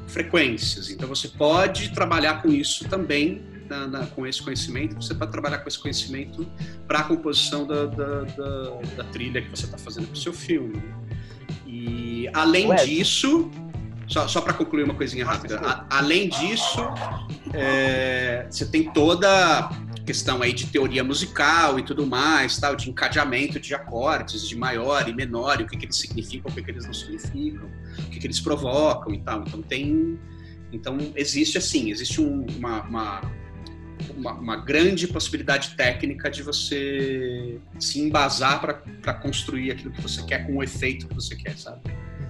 frequências. 0.09 0.91
Então, 0.91 1.09
você 1.09 1.29
pode 1.29 1.91
trabalhar 1.91 2.43
com 2.43 2.49
isso 2.49 2.89
também 2.89 3.43
na, 3.69 3.87
na, 3.87 4.07
com 4.07 4.27
esse 4.27 4.43
conhecimento, 4.43 4.95
você 4.97 5.15
pode 5.15 5.31
trabalhar 5.31 5.59
com 5.59 5.69
esse 5.69 5.79
conhecimento 5.79 6.47
para 6.87 7.01
a 7.01 7.03
composição 7.05 7.67
da, 7.67 7.87
da, 7.87 8.23
da, 8.23 8.71
da, 8.97 9.05
trilha 9.05 9.43
que 9.43 9.51
você 9.51 9.67
está 9.67 9.79
fazendo 9.79 10.07
para 10.07 10.15
o 10.15 10.19
seu 10.19 10.33
filme. 10.33 10.83
E 11.67 12.29
além 12.33 12.69
Ué. 12.69 12.85
disso, 12.85 13.51
só, 14.07 14.29
só 14.29 14.41
para 14.41 14.53
concluir 14.53 14.85
uma 14.85 14.95
coisinha 14.95 15.25
rápida, 15.25 15.59
a, 15.59 15.99
além 15.99 16.29
disso, 16.29 16.81
é, 17.53 18.47
você 18.49 18.67
tem 18.67 18.91
toda 18.93 19.69
questão 20.07 20.41
aí 20.41 20.53
de 20.53 20.67
teoria 20.69 21.03
musical 21.03 21.79
e 21.79 21.83
tudo 21.83 22.07
mais, 22.07 22.59
tal, 22.59 22.77
de 22.77 22.89
encadeamento 22.89 23.59
de 23.59 23.75
acordes, 23.75 24.49
de 24.49 24.57
maior 24.57 25.09
e 25.09 25.13
menor, 25.13 25.61
e 25.61 25.65
o 25.65 25.67
que, 25.67 25.77
que 25.77 25.87
eles 25.87 25.97
significam, 25.97 26.51
o 26.51 26.55
que, 26.55 26.63
que 26.63 26.71
eles 26.71 26.87
não 26.87 26.95
significam, 26.95 27.69
o 27.99 28.11
que, 28.11 28.21
que 28.21 28.27
eles 28.27 28.41
provocam 28.41 29.13
e 29.13 29.21
tal. 29.21 29.43
Então 29.43 29.61
tem, 29.61 30.19
então 30.73 30.97
existe 31.17 31.59
assim, 31.59 31.91
existe 31.91 32.21
um, 32.21 32.47
uma, 32.57 32.83
uma 32.83 33.47
uma, 34.17 34.33
uma, 34.35 34.57
grande 34.57 35.09
possibilidade 35.09 35.75
técnica 35.75 36.31
de 36.31 36.43
você 36.43 37.59
se 37.79 37.99
embasar 38.01 38.61
para 39.01 39.15
construir 39.15 39.73
aquilo 39.73 39.91
que 39.91 40.01
você 40.01 40.23
quer 40.23 40.47
com 40.47 40.57
o 40.57 40.63
efeito 40.63 41.09
que 41.09 41.15
você 41.15 41.35
quer, 41.35 41.57
sabe? 41.57 41.81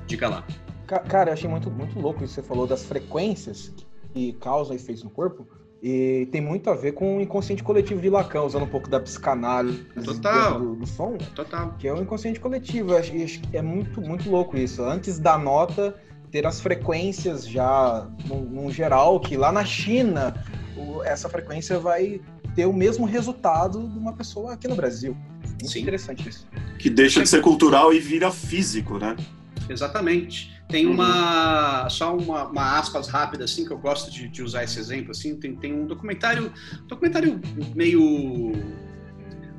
Diga 0.07 0.29
lá. 0.29 0.47
Cara, 0.87 1.31
eu 1.31 1.35
achei 1.35 1.51
muito, 1.51 1.69
muito 1.71 1.99
louco 1.99 2.23
isso 2.23 2.37
que 2.37 2.41
você 2.41 2.47
falou 2.47 2.67
das 2.67 2.85
frequências 2.85 3.73
que 4.13 4.33
causam 4.35 4.77
efeitos 4.77 5.03
no 5.03 5.11
corpo. 5.11 5.47
E 5.89 6.27
tem 6.33 6.41
muito 6.41 6.69
a 6.69 6.75
ver 6.75 6.95
com 6.95 7.19
o 7.19 7.21
inconsciente 7.21 7.63
coletivo 7.63 8.01
de 8.01 8.11
Lacan, 8.11 8.43
usando 8.43 8.65
um 8.65 8.69
pouco 8.69 8.91
da 8.91 8.99
psicanálise 8.99 9.85
Total. 10.05 10.59
Do, 10.59 10.75
do, 10.75 10.85
som. 10.85 11.17
Total. 11.33 11.77
Que 11.79 11.87
é 11.87 11.95
o 11.95 12.03
inconsciente 12.03 12.41
coletivo. 12.41 12.97
Acho, 12.97 13.15
acho 13.15 13.41
que 13.41 13.57
é 13.57 13.63
muito, 13.63 14.01
muito 14.01 14.29
louco 14.29 14.57
isso. 14.57 14.83
Antes 14.83 15.21
da 15.21 15.39
nota, 15.39 15.95
ter 16.33 16.45
as 16.45 16.61
frequências 16.61 17.47
já, 17.47 18.05
num, 18.29 18.69
geral, 18.69 19.21
que 19.21 19.37
lá 19.37 19.53
na 19.53 19.65
China 19.65 20.35
essa 21.05 21.29
frequência 21.29 21.79
vai 21.79 22.21
ter 22.57 22.67
o 22.67 22.73
mesmo 22.73 23.07
resultado 23.07 23.87
de 23.89 23.97
uma 23.97 24.13
pessoa 24.13 24.55
aqui 24.55 24.67
no 24.67 24.75
Brasil. 24.75 25.17
Muito 25.45 25.69
Sim. 25.69 25.83
interessante 25.83 26.29
isso. 26.29 26.49
Que 26.81 26.91
deixa 26.91 27.23
de 27.23 27.29
ser 27.29 27.41
cultural 27.41 27.93
e 27.93 28.01
vira 28.01 28.33
físico, 28.33 28.99
né? 28.99 29.15
Exatamente. 29.69 30.56
Tem 30.69 30.87
uhum. 30.87 30.95
uma. 30.95 31.89
Só 31.89 32.17
uma, 32.17 32.45
uma 32.45 32.79
aspas 32.79 33.09
rápida, 33.09 33.45
assim, 33.45 33.65
que 33.65 33.73
eu 33.73 33.79
gosto 33.79 34.11
de, 34.11 34.29
de, 34.29 34.43
usar 34.43 34.65
esse 34.65 34.79
exemplo, 34.79 35.13
assim, 35.13 35.37
tem, 35.37 35.55
tem 35.55 35.73
um 35.73 35.87
documentário. 35.87 36.53
documentário 36.89 37.41
meio. 37.75 38.53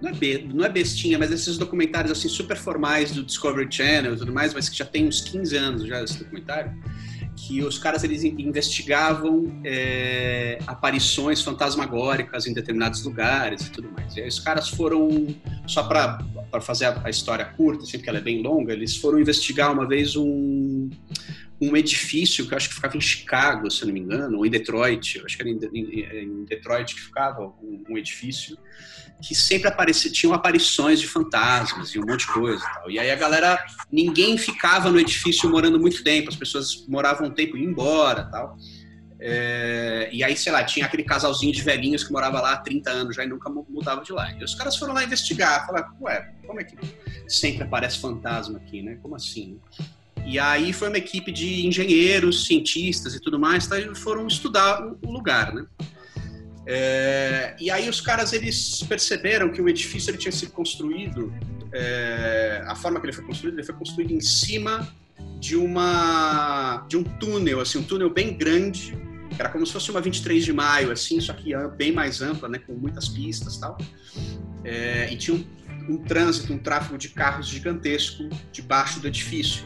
Não 0.01 0.09
é, 0.09 0.13
be, 0.13 0.49
não 0.53 0.63
é 0.63 0.69
bestinha, 0.69 1.17
mas 1.17 1.31
esses 1.31 1.57
documentários 1.57 2.11
assim 2.11 2.29
super 2.29 2.55
formais 2.55 3.11
do 3.11 3.23
Discovery 3.23 3.67
Channel 3.69 4.13
e 4.13 4.17
tudo 4.17 4.31
mais, 4.31 4.53
mas 4.53 4.69
que 4.69 4.77
já 4.77 4.85
tem 4.85 5.07
uns 5.07 5.21
15 5.21 5.57
anos 5.57 5.87
já 5.87 6.03
esse 6.03 6.19
documentário 6.19 6.71
que 7.37 7.63
os 7.63 7.77
caras 7.77 8.03
eles 8.03 8.23
investigavam 8.23 9.61
é, 9.63 10.57
aparições 10.65 11.41
fantasmagóricas 11.41 12.47
em 12.47 12.53
determinados 12.53 13.03
lugares 13.05 13.67
e 13.67 13.71
tudo 13.71 13.91
mais. 13.91 14.17
E 14.17 14.21
aí 14.21 14.27
os 14.27 14.39
caras 14.39 14.67
foram, 14.67 15.27
só 15.67 15.83
para 15.83 16.19
fazer 16.59 16.85
a, 16.85 17.01
a, 17.05 17.09
história 17.11 17.45
curta, 17.45 17.83
assim, 17.83 17.99
porque 17.99 18.09
ela 18.09 18.17
é 18.17 18.21
bem 18.21 18.41
longa, 18.41 18.73
eles 18.73 18.97
foram 18.97 19.19
investigar 19.19 19.71
uma 19.71 19.87
vez 19.87 20.15
um, 20.15 20.89
um 21.59 21.75
edifício 21.75 22.45
que 22.47 22.53
eu 22.53 22.57
acho 22.57 22.69
que 22.69 22.75
ficava 22.75 22.95
em 22.95 23.01
Chicago, 23.01 23.69
se 23.71 23.85
não 23.85 23.93
me 23.93 23.99
engano, 23.99 24.37
ou 24.37 24.45
em 24.45 24.49
Detroit, 24.49 25.17
eu 25.17 25.25
acho 25.25 25.35
que 25.35 25.41
era 25.41 25.49
em, 25.49 25.59
em, 25.73 26.23
em 26.23 26.45
Detroit 26.45 26.93
que 26.93 27.01
ficava 27.01 27.41
um, 27.41 27.83
um 27.89 27.97
edifício 27.97 28.57
que 29.21 29.33
sempre 29.33 29.67
aparecia, 29.67 30.11
tinham 30.11 30.33
aparições 30.33 30.99
de 30.99 31.07
fantasmas 31.07 31.89
e 31.89 31.99
um 31.99 32.05
monte 32.05 32.27
de 32.27 32.33
coisa 32.33 32.63
e 32.63 32.73
tal. 32.73 32.91
E 32.91 32.99
aí 32.99 33.09
a 33.09 33.15
galera, 33.15 33.57
ninguém 33.91 34.37
ficava 34.37 34.91
no 34.91 34.99
edifício 34.99 35.49
morando 35.49 35.79
muito 35.79 36.03
tempo, 36.03 36.29
as 36.29 36.35
pessoas 36.35 36.85
moravam 36.87 37.27
um 37.27 37.31
tempo 37.31 37.57
e 37.57 37.63
iam 37.63 37.71
embora 37.71 38.25
tal. 38.25 38.55
É, 39.19 40.09
e 40.13 40.23
aí, 40.23 40.37
sei 40.37 40.51
lá, 40.51 40.63
tinha 40.63 40.85
aquele 40.85 41.03
casalzinho 41.03 41.51
de 41.51 41.63
velhinhos 41.63 42.03
que 42.03 42.11
morava 42.11 42.39
lá 42.39 42.53
há 42.53 42.57
30 42.57 42.91
anos 42.91 43.15
já 43.15 43.23
e 43.23 43.27
nunca 43.27 43.49
mudava 43.49 44.03
de 44.03 44.13
lá. 44.13 44.31
E 44.31 44.43
os 44.43 44.53
caras 44.53 44.77
foram 44.77 44.93
lá 44.93 45.03
investigar, 45.03 45.65
falar, 45.65 45.91
ué, 46.01 46.33
como 46.45 46.61
é 46.61 46.63
que 46.63 46.77
sempre 47.27 47.63
aparece 47.63 47.97
fantasma 47.97 48.59
aqui, 48.59 48.83
né? 48.83 48.99
Como 49.01 49.15
assim? 49.15 49.59
E 50.25 50.39
aí 50.39 50.73
foi 50.73 50.89
uma 50.89 50.97
equipe 50.97 51.31
de 51.31 51.65
engenheiros, 51.65 52.45
cientistas 52.45 53.15
e 53.15 53.19
tudo 53.19 53.39
mais, 53.39 53.67
tá, 53.67 53.79
e 53.79 53.95
foram 53.95 54.27
estudar 54.27 54.81
o 55.01 55.11
lugar, 55.11 55.53
né? 55.53 55.65
É, 56.69 57.55
e 57.59 57.71
aí 57.71 57.87
os 57.87 58.01
caras 58.01 58.33
eles 58.33 58.83
perceberam 58.83 59.49
que 59.49 59.61
o 59.61 59.69
edifício 59.69 60.11
ele 60.11 60.17
tinha 60.17 60.33
sido 60.33 60.51
construído, 60.51 61.33
é, 61.71 62.61
a 62.67 62.75
forma 62.75 62.99
que 62.99 63.05
ele 63.05 63.13
foi 63.13 63.23
construído, 63.23 63.55
ele 63.55 63.63
foi 63.63 63.75
construído 63.75 64.11
em 64.11 64.19
cima 64.19 64.85
de 65.39 65.55
uma 65.55 66.85
de 66.89 66.97
um 66.97 67.03
túnel, 67.03 67.61
assim, 67.61 67.77
um 67.77 67.83
túnel 67.83 68.09
bem 68.09 68.37
grande, 68.37 68.97
era 69.39 69.49
como 69.49 69.65
se 69.65 69.71
fosse 69.71 69.89
uma 69.91 70.01
23 70.01 70.43
de 70.43 70.51
maio, 70.51 70.91
assim, 70.91 71.21
só 71.21 71.31
que 71.31 71.53
bem 71.77 71.91
mais 71.91 72.21
ampla, 72.21 72.49
né, 72.49 72.59
com 72.59 72.73
muitas 72.73 73.07
pistas, 73.07 73.57
tal. 73.57 73.77
É, 74.63 75.11
e 75.11 75.15
tinha 75.15 75.37
um, 75.37 75.93
um 75.93 75.97
trânsito, 75.97 76.51
um 76.51 76.57
tráfego 76.57 76.97
de 76.97 77.09
carros 77.09 77.47
gigantesco 77.47 78.27
debaixo 78.51 78.99
do 78.99 79.07
edifício. 79.07 79.65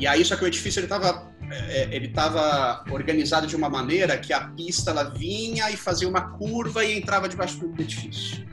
E 0.00 0.06
aí 0.06 0.24
só 0.24 0.34
que 0.34 0.42
o 0.42 0.46
edifício 0.46 0.80
ele 0.80 0.86
estava 0.86 1.30
é, 1.50 1.88
ele 1.94 2.06
estava 2.06 2.84
organizado 2.90 3.46
de 3.46 3.56
uma 3.56 3.68
maneira 3.68 4.16
que 4.16 4.32
a 4.32 4.40
pista 4.40 4.90
ela 4.92 5.04
vinha 5.04 5.70
e 5.70 5.76
fazia 5.76 6.08
uma 6.08 6.20
curva 6.38 6.84
e 6.84 6.96
entrava 6.96 7.28
debaixo 7.28 7.58
do 7.58 7.82
edifício. 7.82 8.46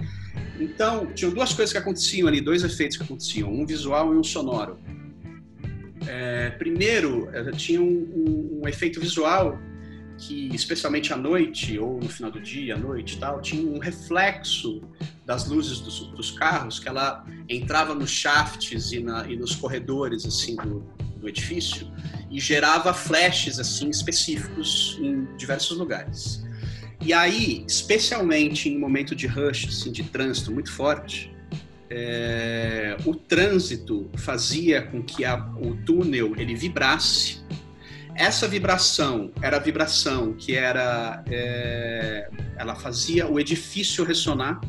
Então, 0.59 1.13
tinham 1.13 1.31
duas 1.31 1.53
coisas 1.53 1.71
que 1.71 1.77
aconteciam 1.77 2.27
ali, 2.27 2.41
dois 2.41 2.63
efeitos 2.63 2.97
que 2.97 3.03
aconteciam, 3.03 3.53
um 3.53 3.65
visual 3.65 4.13
e 4.13 4.17
um 4.17 4.23
sonoro. 4.23 4.79
É, 6.07 6.49
primeiro, 6.51 7.29
eh, 7.31 7.51
tinha 7.51 7.79
um, 7.79 7.85
um, 7.85 8.61
um, 8.63 8.67
efeito 8.67 8.99
visual 8.99 9.59
que, 10.17 10.49
especialmente 10.55 11.13
à 11.13 11.17
noite, 11.17 11.77
ou 11.77 11.99
no 11.99 12.09
final 12.09 12.31
do 12.31 12.39
dia, 12.39 12.73
à 12.73 12.77
noite 12.77 13.19
tal, 13.19 13.39
tinha 13.39 13.61
um 13.69 13.77
reflexo 13.77 14.81
das 15.25 15.47
luzes 15.47 15.79
dos, 15.79 16.07
dos 16.07 16.31
carros 16.31 16.79
que 16.79 16.87
ela 16.87 17.23
entrava 17.47 17.93
nos 17.93 18.09
shafts 18.09 18.91
e, 18.91 18.99
na, 18.99 19.27
e 19.27 19.35
nos 19.35 19.55
corredores 19.55 20.25
assim 20.25 20.55
do, 20.55 20.83
edifício 21.27 21.91
e 22.29 22.39
gerava 22.39 22.93
flashes 22.93 23.59
assim 23.59 23.89
específicos 23.89 24.97
em 25.01 25.25
diversos 25.37 25.77
lugares. 25.77 26.45
E 27.01 27.13
aí, 27.13 27.63
especialmente 27.67 28.69
em 28.69 28.77
momento 28.77 29.15
de 29.15 29.27
rush, 29.27 29.67
assim, 29.69 29.91
de 29.91 30.03
trânsito 30.03 30.51
muito 30.51 30.71
forte, 30.71 31.31
é, 31.89 32.97
o 33.05 33.15
trânsito 33.15 34.09
fazia 34.17 34.81
com 34.81 35.01
que 35.01 35.23
a, 35.23 35.37
o 35.57 35.75
túnel 35.85 36.33
ele 36.37 36.53
vibrasse. 36.55 37.39
essa 38.15 38.47
vibração 38.47 39.31
era 39.41 39.57
a 39.57 39.59
vibração 39.59 40.33
que 40.33 40.55
era. 40.55 41.23
É, 41.29 42.29
ela 42.57 42.75
fazia 42.75 43.27
o 43.27 43.39
edifício 43.39 44.03
ressonar. 44.03 44.59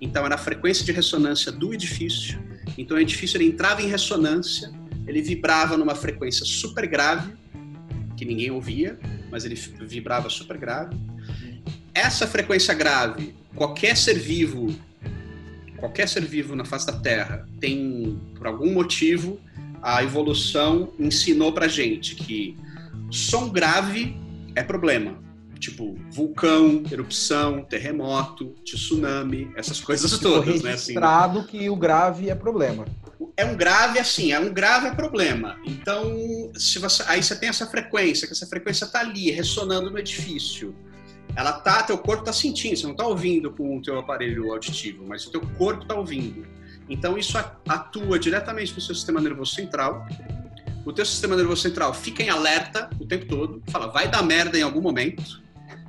Então 0.00 0.24
era 0.24 0.34
a 0.34 0.38
frequência 0.38 0.84
de 0.84 0.92
ressonância 0.92 1.50
do 1.50 1.72
edifício. 1.72 2.38
Então 2.76 2.96
o 2.96 3.00
edifício 3.00 3.36
ele 3.38 3.46
entrava 3.46 3.80
em 3.82 3.88
ressonância, 3.88 4.70
ele 5.06 5.22
vibrava 5.22 5.76
numa 5.76 5.94
frequência 5.94 6.44
super 6.44 6.86
grave, 6.86 7.32
que 8.16 8.24
ninguém 8.24 8.50
ouvia, 8.50 8.98
mas 9.30 9.44
ele 9.44 9.54
vibrava 9.54 10.30
super 10.30 10.56
grave. 10.56 10.96
Essa 11.92 12.26
frequência 12.26 12.74
grave, 12.74 13.34
qualquer 13.54 13.96
ser 13.96 14.18
vivo, 14.18 14.74
qualquer 15.76 16.08
ser 16.08 16.24
vivo 16.24 16.56
na 16.56 16.64
face 16.64 16.86
da 16.86 16.92
Terra 16.92 17.46
tem, 17.60 18.18
por 18.36 18.46
algum 18.46 18.72
motivo, 18.72 19.40
a 19.82 20.02
evolução 20.02 20.92
ensinou 20.98 21.52
pra 21.52 21.68
gente 21.68 22.14
que 22.14 22.56
som 23.10 23.50
grave 23.50 24.16
é 24.54 24.62
problema. 24.62 25.22
Tipo, 25.58 25.96
vulcão, 26.10 26.82
erupção, 26.90 27.64
terremoto, 27.64 28.54
tsunami, 28.64 29.50
essas 29.56 29.80
coisas 29.80 30.12
Ficou 30.12 30.42
todas, 30.42 30.62
né? 30.62 30.72
Assim, 30.72 30.94
que 31.48 31.70
o 31.70 31.76
grave 31.76 32.28
é 32.28 32.34
problema. 32.34 32.84
É 33.36 33.44
um 33.44 33.56
grave 33.56 33.98
assim, 33.98 34.32
é 34.32 34.38
um 34.38 34.52
grave 34.52 34.94
problema. 34.94 35.58
Então, 35.64 36.52
se 36.56 36.78
você, 36.78 37.02
aí 37.06 37.22
você 37.22 37.34
tem 37.34 37.48
essa 37.48 37.66
frequência, 37.66 38.26
que 38.26 38.32
essa 38.32 38.46
frequência 38.46 38.86
tá 38.86 39.00
ali 39.00 39.30
ressonando 39.30 39.90
no 39.90 39.98
edifício. 39.98 40.74
Ela 41.36 41.52
tá, 41.52 41.82
teu 41.82 41.98
corpo 41.98 42.22
tá 42.22 42.32
sentindo, 42.32 42.76
você 42.76 42.86
não 42.86 42.94
tá 42.94 43.04
ouvindo 43.04 43.50
com 43.50 43.76
o 43.76 43.82
teu 43.82 43.98
aparelho 43.98 44.52
auditivo, 44.52 45.04
mas 45.04 45.26
o 45.26 45.32
teu 45.32 45.40
corpo 45.40 45.84
tá 45.84 45.94
ouvindo. 45.94 46.46
Então 46.88 47.18
isso 47.18 47.36
atua 47.66 48.18
diretamente 48.20 48.72
no 48.72 48.80
seu 48.80 48.94
sistema 48.94 49.20
nervoso 49.20 49.52
central. 49.52 50.06
O 50.84 50.92
teu 50.92 51.04
sistema 51.04 51.34
nervoso 51.34 51.62
central 51.62 51.92
fica 51.92 52.22
em 52.22 52.28
alerta 52.28 52.88
o 53.00 53.06
tempo 53.06 53.26
todo, 53.26 53.62
fala, 53.68 53.88
vai 53.88 54.06
dar 54.06 54.22
merda 54.22 54.56
em 54.56 54.62
algum 54.62 54.82
momento, 54.82 55.42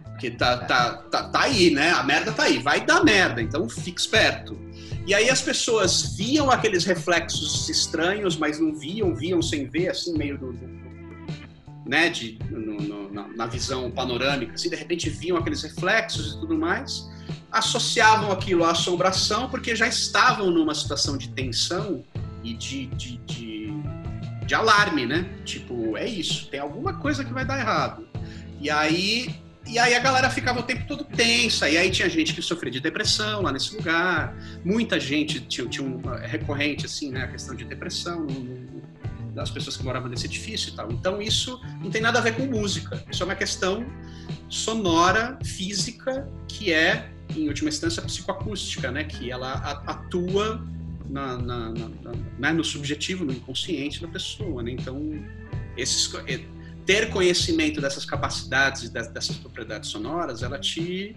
porque 0.03 0.31
tá, 0.31 0.57
tá, 0.57 0.93
tá, 0.93 1.29
tá 1.29 1.41
aí, 1.41 1.69
né? 1.69 1.91
A 1.91 2.01
merda 2.01 2.31
tá 2.31 2.43
aí, 2.43 2.57
vai 2.57 2.83
dar 2.83 3.03
merda, 3.03 3.39
então 3.39 3.69
fique 3.69 3.99
esperto. 3.99 4.57
E 5.07 5.13
aí 5.13 5.29
as 5.29 5.41
pessoas 5.41 6.15
viam 6.15 6.49
aqueles 6.49 6.83
reflexos 6.83 7.69
estranhos, 7.69 8.35
mas 8.37 8.59
não 8.59 8.73
viam, 8.73 9.15
viam 9.15 9.41
sem 9.41 9.67
ver, 9.69 9.89
assim, 9.89 10.17
meio 10.17 10.37
do, 10.37 10.51
do- 10.53 10.85
né, 11.85 12.09
de, 12.09 12.39
no- 12.49 12.77
no- 12.81 13.13
na, 13.13 13.27
na 13.27 13.45
visão 13.45 13.91
panorâmica, 13.91 14.53
assim, 14.53 14.69
de 14.69 14.75
repente 14.75 15.09
viam 15.09 15.37
aqueles 15.37 15.61
reflexos 15.61 16.33
e 16.33 16.39
tudo 16.39 16.57
mais, 16.57 17.07
associavam 17.51 18.31
aquilo 18.31 18.63
à 18.65 18.71
assombração, 18.71 19.49
porque 19.49 19.75
já 19.75 19.87
estavam 19.87 20.49
numa 20.49 20.73
situação 20.73 21.17
de 21.17 21.29
tensão 21.29 22.03
e 22.43 22.53
de, 22.53 22.87
de, 22.87 23.17
de, 23.17 23.69
de 24.45 24.55
alarme, 24.55 25.05
né? 25.05 25.25
Tipo, 25.45 25.95
é 25.95 26.07
isso, 26.07 26.47
tem 26.49 26.59
alguma 26.59 26.93
coisa 26.95 27.23
que 27.23 27.31
vai 27.31 27.45
dar 27.45 27.59
errado. 27.59 28.07
E 28.59 28.69
aí, 28.69 29.35
e 29.67 29.79
aí 29.79 29.93
a 29.95 29.99
galera 29.99 30.29
ficava 30.29 30.59
o 30.59 30.63
tempo 30.63 30.85
todo 30.87 31.03
tensa, 31.03 31.69
e 31.69 31.77
aí 31.77 31.89
tinha 31.89 32.07
gente 32.09 32.33
que 32.33 32.41
sofria 32.41 32.71
de 32.71 32.79
depressão 32.79 33.41
lá 33.41 33.51
nesse 33.51 33.75
lugar, 33.75 34.35
muita 34.63 34.99
gente 34.99 35.39
tinha, 35.41 35.67
tinha 35.67 35.85
um 35.87 35.99
recorrente, 36.23 36.85
assim, 36.85 37.09
né, 37.11 37.23
a 37.23 37.27
questão 37.27 37.55
de 37.55 37.65
depressão 37.65 38.21
no- 38.25 38.39
no- 38.39 38.85
das 39.33 39.49
pessoas 39.51 39.75
que 39.75 39.83
moravam 39.83 40.07
nesse 40.09 40.25
edifício 40.27 40.69
e 40.71 40.75
tal. 40.75 40.89
Então 40.91 41.21
isso 41.21 41.59
não 41.81 41.89
tem 41.91 42.01
nada 42.01 42.19
a 42.19 42.21
ver 42.21 42.35
com 42.35 42.45
música, 42.45 43.03
isso 43.11 43.21
é 43.21 43.25
uma 43.25 43.35
questão 43.35 43.85
sonora, 44.49 45.37
física, 45.43 46.27
que 46.47 46.71
é, 46.71 47.09
em 47.35 47.47
última 47.47 47.69
instância, 47.69 48.01
psicoacústica, 48.01 48.91
né, 48.91 49.03
que 49.03 49.31
ela 49.31 49.53
atua 49.85 50.65
na, 51.09 51.37
na- 51.37 51.69
na- 51.71 51.89
né, 52.39 52.53
no 52.53 52.63
subjetivo, 52.63 53.25
no 53.25 53.31
inconsciente 53.33 54.01
da 54.01 54.07
pessoa, 54.07 54.63
né? 54.63 54.71
Então, 54.71 55.23
esses, 55.77 56.11
ter 56.85 57.09
conhecimento 57.09 57.81
dessas 57.81 58.05
capacidades 58.05 58.83
e 58.83 58.89
dessas 58.93 59.35
propriedades 59.37 59.89
sonoras, 59.89 60.43
ela 60.43 60.59
te 60.59 61.15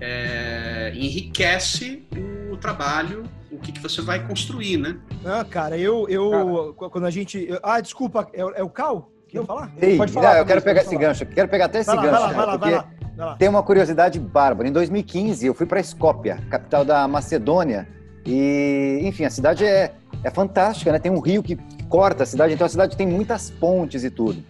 eh, 0.00 0.92
enriquece 0.94 2.02
o 2.50 2.56
trabalho, 2.56 3.22
o 3.50 3.58
que, 3.58 3.70
que 3.72 3.80
você 3.80 4.00
vai 4.02 4.26
construir, 4.26 4.76
né? 4.78 4.96
Ah, 5.24 5.44
cara, 5.48 5.76
eu. 5.78 6.08
eu 6.08 6.74
Quando 6.76 7.04
a 7.06 7.10
gente. 7.10 7.48
ah, 7.62 7.80
desculpa, 7.80 8.26
é, 8.32 8.44
o- 8.44 8.50
é 8.50 8.62
o 8.62 8.68
Cal? 8.68 9.10
Quer 9.28 9.44
falar? 9.46 9.72
Ei, 9.80 9.96
Pode 9.96 10.12
não, 10.12 10.20
falar, 10.22 10.38
eu 10.38 10.44
quero 10.44 10.60
pegar 10.60 10.80
esse 10.82 10.90
falar. 10.90 11.00
gancho, 11.00 11.24
quero 11.26 11.48
pegar 11.48 11.64
até 11.66 11.80
esse 11.80 11.88
lá, 11.94 12.02
gancho, 12.02 12.20
lá, 12.36 12.44
lá, 12.44 12.58
porque 12.58 13.38
tem 13.38 13.48
uma 13.48 13.62
curiosidade 13.62 14.18
bárbara. 14.20 14.68
Em 14.68 14.72
2015, 14.72 15.46
eu 15.46 15.54
fui 15.54 15.64
para 15.64 15.80
Escópia, 15.80 16.38
capital 16.50 16.84
da 16.84 17.08
Macedônia, 17.08 17.88
e, 18.26 19.00
enfim, 19.04 19.24
a 19.24 19.30
cidade 19.30 19.64
é, 19.64 19.94
é 20.22 20.30
fantástica, 20.30 20.92
né? 20.92 20.98
Tem 20.98 21.10
um 21.10 21.18
rio 21.20 21.42
que 21.42 21.56
corta 21.88 22.24
a 22.24 22.26
cidade, 22.26 22.52
então 22.52 22.66
a 22.66 22.70
cidade 22.70 22.94
tem 22.96 23.06
muitas 23.06 23.48
pontes 23.50 24.04
e 24.04 24.10
tudo. 24.10 24.42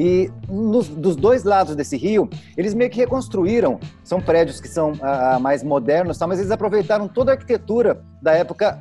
E 0.00 0.30
nos, 0.48 0.86
dos 0.86 1.16
dois 1.16 1.42
lados 1.42 1.74
desse 1.74 1.96
rio, 1.96 2.30
eles 2.56 2.72
meio 2.72 2.88
que 2.88 2.98
reconstruíram. 2.98 3.80
São 4.04 4.20
prédios 4.20 4.60
que 4.60 4.68
são 4.68 4.92
ah, 5.02 5.40
mais 5.40 5.64
modernos, 5.64 6.16
tá? 6.16 6.24
mas 6.24 6.38
eles 6.38 6.52
aproveitaram 6.52 7.08
toda 7.08 7.32
a 7.32 7.34
arquitetura 7.34 8.00
da 8.22 8.32
época 8.32 8.80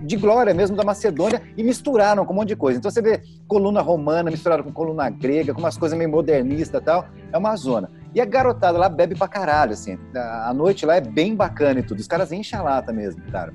de 0.00 0.16
glória 0.16 0.54
mesmo 0.54 0.74
da 0.74 0.82
Macedônia 0.82 1.42
e 1.54 1.62
misturaram 1.62 2.24
com 2.24 2.32
um 2.32 2.36
monte 2.36 2.48
de 2.48 2.56
coisa. 2.56 2.78
Então 2.78 2.90
você 2.90 3.02
vê 3.02 3.20
coluna 3.46 3.82
romana 3.82 4.30
misturada 4.30 4.62
com 4.62 4.72
coluna 4.72 5.10
grega, 5.10 5.52
com 5.52 5.60
umas 5.60 5.76
coisas 5.76 5.98
meio 5.98 6.10
modernistas 6.10 6.80
e 6.80 6.84
tal. 6.84 7.04
É 7.30 7.36
uma 7.36 7.54
zona. 7.54 7.90
E 8.14 8.20
a 8.20 8.24
garotada 8.24 8.78
lá 8.78 8.88
bebe 8.88 9.14
pra 9.14 9.28
caralho, 9.28 9.72
assim. 9.72 9.98
A 10.14 10.52
noite 10.54 10.86
lá 10.86 10.96
é 10.96 11.00
bem 11.02 11.36
bacana 11.36 11.80
e 11.80 11.82
tudo. 11.82 11.98
Os 11.98 12.06
caras 12.06 12.32
enchem 12.32 12.58
a 12.58 12.62
lata 12.62 12.90
mesmo, 12.90 13.22
cara. 13.30 13.52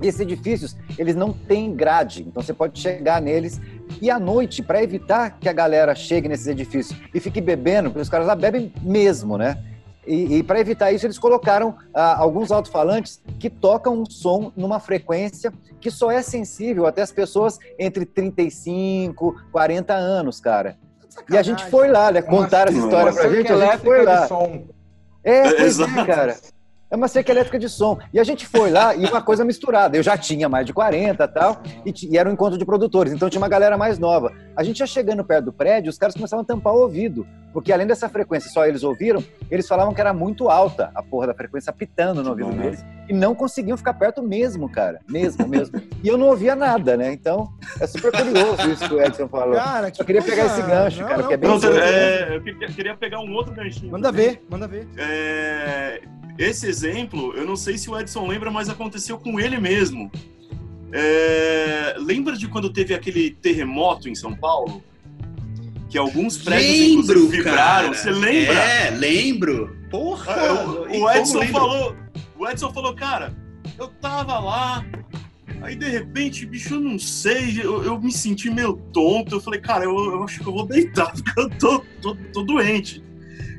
E 0.00 0.06
esses 0.06 0.20
edifícios, 0.20 0.76
eles 0.98 1.14
não 1.14 1.32
têm 1.32 1.74
grade, 1.74 2.22
então 2.22 2.42
você 2.42 2.52
pode 2.52 2.78
chegar 2.78 3.20
neles. 3.20 3.60
E 4.00 4.10
à 4.10 4.18
noite, 4.18 4.62
para 4.62 4.82
evitar 4.82 5.38
que 5.38 5.48
a 5.48 5.52
galera 5.52 5.94
chegue 5.94 6.28
nesses 6.28 6.46
edifícios 6.46 6.98
e 7.14 7.20
fique 7.20 7.40
bebendo, 7.40 7.90
porque 7.90 8.02
os 8.02 8.08
caras 8.08 8.26
lá 8.26 8.34
bebem 8.34 8.72
mesmo, 8.82 9.38
né? 9.38 9.58
E, 10.06 10.36
e 10.36 10.42
para 10.42 10.60
evitar 10.60 10.92
isso, 10.92 11.04
eles 11.04 11.18
colocaram 11.18 11.74
ah, 11.92 12.16
alguns 12.16 12.52
alto-falantes 12.52 13.20
que 13.40 13.50
tocam 13.50 14.02
um 14.02 14.06
som 14.06 14.52
numa 14.56 14.78
frequência 14.78 15.52
que 15.80 15.90
só 15.90 16.10
é 16.10 16.22
sensível 16.22 16.86
até 16.86 17.02
as 17.02 17.10
pessoas 17.10 17.58
entre 17.78 18.06
35, 18.06 19.34
40 19.50 19.94
anos, 19.94 20.40
cara. 20.40 20.76
E 21.30 21.36
a 21.36 21.42
gente 21.42 21.64
foi 21.66 21.88
lá, 21.88 22.12
né? 22.12 22.22
Contaram 22.22 22.70
essa 22.70 22.78
história 22.78 23.12
pra 23.12 23.28
gente, 23.28 23.52
a 23.52 23.58
gente 23.58 23.78
foi 23.78 24.04
lá. 24.04 24.28
É, 25.24 25.42
pois 25.42 25.60
é, 25.60 25.64
Exato. 25.64 26.06
cara. 26.06 26.36
É 26.90 26.94
uma 26.96 27.08
cerca 27.08 27.32
elétrica 27.32 27.58
de 27.58 27.68
som. 27.68 27.98
E 28.12 28.20
a 28.20 28.24
gente 28.24 28.46
foi 28.46 28.70
lá 28.70 28.94
e 28.94 29.04
uma 29.06 29.20
coisa 29.20 29.44
misturada. 29.44 29.96
Eu 29.96 30.02
já 30.02 30.16
tinha 30.16 30.48
mais 30.48 30.64
de 30.64 30.72
40 30.72 31.24
e 31.24 31.28
tal, 31.28 31.60
e, 31.84 31.92
ti- 31.92 32.08
e 32.10 32.16
era 32.16 32.28
um 32.28 32.32
encontro 32.32 32.56
de 32.58 32.64
produtores, 32.64 33.12
então 33.12 33.28
tinha 33.28 33.40
uma 33.40 33.48
galera 33.48 33.76
mais 33.76 33.98
nova. 33.98 34.32
A 34.56 34.62
gente 34.62 34.78
já 34.78 34.86
chegando 34.86 35.24
perto 35.24 35.46
do 35.46 35.52
prédio, 35.52 35.90
os 35.90 35.98
caras 35.98 36.14
começavam 36.14 36.42
a 36.44 36.46
tampar 36.46 36.72
o 36.74 36.78
ouvido, 36.82 37.26
porque 37.52 37.72
além 37.72 37.86
dessa 37.88 38.08
frequência 38.08 38.50
só 38.50 38.64
eles 38.66 38.84
ouviram, 38.84 39.22
eles 39.50 39.66
falavam 39.66 39.92
que 39.92 40.00
era 40.00 40.12
muito 40.14 40.48
alta 40.48 40.90
a 40.94 41.02
porra 41.02 41.26
da 41.28 41.34
frequência 41.34 41.70
apitando 41.70 42.22
no 42.22 42.30
ouvido 42.30 42.52
deles, 42.52 42.84
e 43.08 43.12
não 43.12 43.34
conseguiam 43.34 43.76
ficar 43.76 43.94
perto 43.94 44.22
mesmo, 44.22 44.70
cara. 44.70 45.00
Mesmo, 45.08 45.46
mesmo. 45.48 45.80
E 46.04 46.08
eu 46.08 46.16
não 46.16 46.28
ouvia 46.28 46.54
nada, 46.54 46.96
né? 46.96 47.12
Então, 47.12 47.48
é 47.80 47.86
super 47.88 48.12
curioso 48.12 48.70
isso 48.70 48.88
que 48.88 48.94
o 48.94 49.02
Edson 49.02 49.26
falou. 49.28 49.54
Cara, 49.56 49.90
que 49.90 50.00
eu 50.00 50.06
queria 50.06 50.22
pegar 50.22 50.44
coisa- 50.46 50.60
esse 50.60 50.70
gancho, 50.70 51.00
não, 51.00 51.08
cara, 51.08 51.16
não, 51.16 51.22
porque 51.28 51.34
é 51.34 51.36
bem 51.36 51.50
Não, 51.50 51.78
é, 51.82 52.36
eu 52.36 52.42
queria, 52.42 52.68
queria 52.68 52.96
pegar 52.96 53.18
um 53.20 53.32
outro 53.34 53.52
ganchinho. 53.54 53.90
Manda 53.90 54.12
ver, 54.12 54.44
manda 54.48 54.68
ver. 54.68 54.86
É, 54.96 56.00
esse 56.38 56.66
exemplo, 56.66 57.32
eu 57.34 57.46
não 57.46 57.56
sei 57.56 57.76
se 57.78 57.88
o 57.90 57.98
Edson 57.98 58.26
lembra, 58.26 58.50
mas 58.50 58.68
aconteceu 58.68 59.18
com 59.18 59.38
ele 59.40 59.58
mesmo. 59.58 60.10
É, 60.92 61.94
lembra 61.98 62.36
de 62.36 62.48
quando 62.48 62.70
teve 62.72 62.94
aquele 62.94 63.30
terremoto 63.30 64.08
em 64.08 64.14
São 64.14 64.34
Paulo? 64.34 64.82
Que 65.88 65.98
alguns 65.98 66.36
prédios 66.38 67.06
Lembro, 67.08 67.28
vibraram. 67.28 67.56
cara. 67.90 67.94
Você 67.94 68.10
lembra? 68.10 68.54
É, 68.54 68.90
lembro. 68.90 69.76
Porra! 69.90 70.32
Ah, 70.32 70.64
o- 70.64 71.02
o, 71.04 71.10
Edson 71.10 71.38
lembro? 71.38 71.52
falou, 71.60 71.96
o 72.38 72.48
Edson 72.48 72.72
falou, 72.72 72.94
cara, 72.94 73.34
eu 73.78 73.88
tava 73.88 74.38
lá, 74.40 74.84
aí 75.62 75.76
de 75.76 75.88
repente, 75.88 76.44
bicho, 76.44 76.74
eu 76.74 76.80
não 76.80 76.98
sei, 76.98 77.60
eu, 77.62 77.84
eu 77.84 78.00
me 78.00 78.10
senti 78.12 78.50
meio 78.50 78.74
tonto. 78.92 79.36
Eu 79.36 79.40
falei, 79.40 79.60
cara, 79.60 79.84
eu, 79.84 79.96
eu 79.96 80.24
acho 80.24 80.40
que 80.40 80.46
eu 80.46 80.52
vou 80.52 80.66
deitar, 80.66 81.12
porque 81.22 81.40
eu 81.40 81.50
tô, 81.50 81.78
tô, 82.02 82.16
tô 82.32 82.42
doente. 82.42 83.02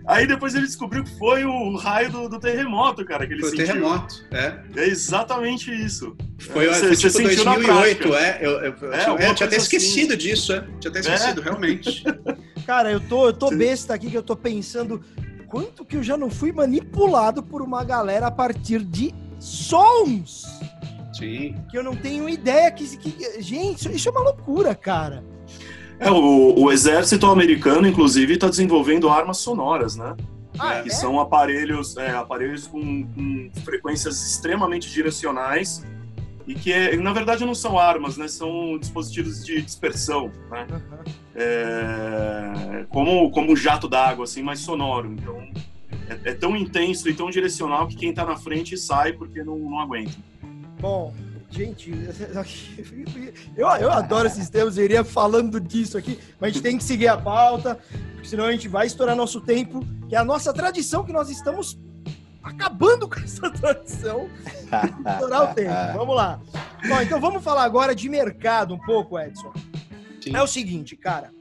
Aí 0.08 0.26
depois 0.26 0.55
ele 0.55 0.66
descobriu 0.66 1.03
que 1.03 1.18
foi 1.18 1.43
o 1.43 1.76
raio 1.76 2.10
do, 2.10 2.30
do 2.30 2.39
terremoto, 2.39 3.03
cara, 3.03 3.28
que 3.28 3.34
ele 3.34 3.41
Foi 3.41 3.49
o 3.49 3.51
sentiu. 3.51 3.66
terremoto, 3.68 4.26
é. 4.32 4.58
É 4.78 4.88
exatamente 4.88 5.70
isso. 5.70 6.16
Foi, 6.39 6.66
É, 6.68 6.74
foi 6.74 6.95
tipo 6.95 7.10
sentiu 7.12 7.43
na 7.43 7.55
2008, 7.55 8.08
prática. 8.08 8.26
é. 8.26 8.39
Eu, 8.45 8.51
eu, 8.51 8.76
eu 8.82 8.93
É, 8.93 8.99
tinha, 9.03 9.12
eu 9.14 9.18
tinha 9.18 9.30
até 9.30 9.38
coisa 9.47 9.58
esquecido 9.58 10.14
assim. 10.14 10.18
disso, 10.24 10.53
é. 10.53 10.62
Tinha 10.80 10.89
até 10.91 10.99
esquecido, 11.01 11.41
É. 11.41 11.43
realmente. 11.43 12.03
Cara, 12.66 12.89
eu 12.89 13.01
tô, 13.01 13.28
eu 13.28 13.34
tô 13.34 13.49
besta 13.49 13.93
aqui 13.93 14.10
que 14.10 14.18
eu 14.18 14.24
tô 14.24 14.36
pensando 14.36 15.03
quanto 15.47 15.84
que 15.84 15.97
eu 15.97 16.03
já 16.03 16.16
não 16.16 16.30
fui 16.30 16.51
manipulado 16.53 17.43
por 17.43 17.62
uma 17.62 17.84
galera 17.84 18.28
a 18.28 18.32
partir 18.32 18.84
de 18.86 19.14
sons. 19.39 20.45
Sim. 21.14 21.55
Que 21.70 21.78
eu 21.78 21.84
não 21.84 21.95
tenho 21.95 22.30
ideia 22.30 22.72
que. 22.72 22.95
que 22.97 23.41
gente, 23.41 23.80
isso, 23.80 23.91
isso 23.91 24.08
é 24.10 24.12
uma 24.12 24.22
loucura, 24.22 24.74
cara. 24.76 25.24
É, 26.00 26.12
o, 26.12 26.60
o 26.60 26.72
exército 26.72 27.26
americano, 27.26 27.88
inclusive, 27.88 28.34
está 28.34 28.48
desenvolvendo 28.48 29.10
armas 29.10 29.38
sonoras, 29.38 29.95
né? 29.95 30.16
Ah, 30.60 30.82
que 30.82 30.89
é? 30.89 30.91
são 30.91 31.20
aparelhos, 31.20 31.98
é, 31.98 32.12
aparelhos 32.12 32.68
com, 32.68 33.04
com 33.04 33.52
frequências 33.64 34.26
extremamente 34.26 34.89
direcionais 34.91 35.86
e 36.48 36.56
que 36.56 36.95
na 36.98 37.12
verdade 37.14 37.45
não 37.45 37.54
são 37.54 37.78
armas, 37.78 38.18
né? 38.18 38.28
São 38.28 38.78
dispositivos 38.80 39.45
de 39.45 39.62
dispersão, 39.62 40.32
né? 40.50 40.66
É, 41.36 42.86
como 42.89 43.30
como 43.30 43.52
um 43.52 43.56
jato 43.56 43.88
d'água 43.88 44.24
assim, 44.24 44.41
mais 44.41 44.60
sonoro. 44.60 45.12
Então 45.12 45.38
é, 46.10 46.32
é, 46.32 46.34
tão 46.34 46.56
intenso 46.56 47.10
e 47.10 47.14
tão 47.14 47.30
direcional 47.30 47.88
que 47.88 47.95
quem 47.95 48.10
está 48.10 48.26
na 48.26 48.38
frente 48.38 48.78
sai 48.78 49.14
porque 49.14 49.43
não, 49.43 49.58
não 49.58 49.80
aguenta. 49.80 50.16
Bom, 50.80 51.14
gente, 51.50 51.91
eu, 53.56 53.68
eu 53.68 53.91
adoro 53.91 54.28
esses 54.28 54.50
termos, 54.50 54.78
eu 54.78 54.86
iria 54.86 55.04
falando 55.04 55.60
disso 55.60 55.98
aqui, 55.98 56.20
mas 56.39 56.50
a 56.50 56.54
gente 56.54 56.64
tem 56.64 56.78
que 56.78 56.84
seguir 56.84 57.08
a 57.08 57.18
pauta, 57.18 57.80
porque 58.14 58.28
senão 58.28 58.45
a 58.45 58.52
gente 58.52 58.68
vai 58.68 58.88
estourar 58.88 59.16
nosso 59.16 59.41
tempo, 59.41 59.86
que 60.08 60.16
é 60.16 60.18
a 60.18 60.26
nossa 60.26 60.54
tradição 60.54 61.04
que 61.04 61.14
nós 61.14 61.30
estamos 61.30 61.80
acabando 62.43 63.08
com 63.10 63.20
essa 63.20 63.50
tradição 63.52 64.30
estourar 65.14 65.52
o 65.52 65.54
tempo. 65.54 65.74
Vamos 65.93 66.16
lá. 66.16 66.39
Bom, 66.88 67.02
então 67.02 67.20
vamos 67.20 67.43
falar 67.43 67.64
agora 67.64 67.93
de 67.93 68.08
mercado 68.10 68.74
um 68.74 68.80
pouco, 68.80 69.20
Edson. 69.20 69.52
Sim. 70.22 70.36
É 70.36 70.41
o 70.41 70.48
seguinte, 70.48 70.95
cara. 70.95 71.32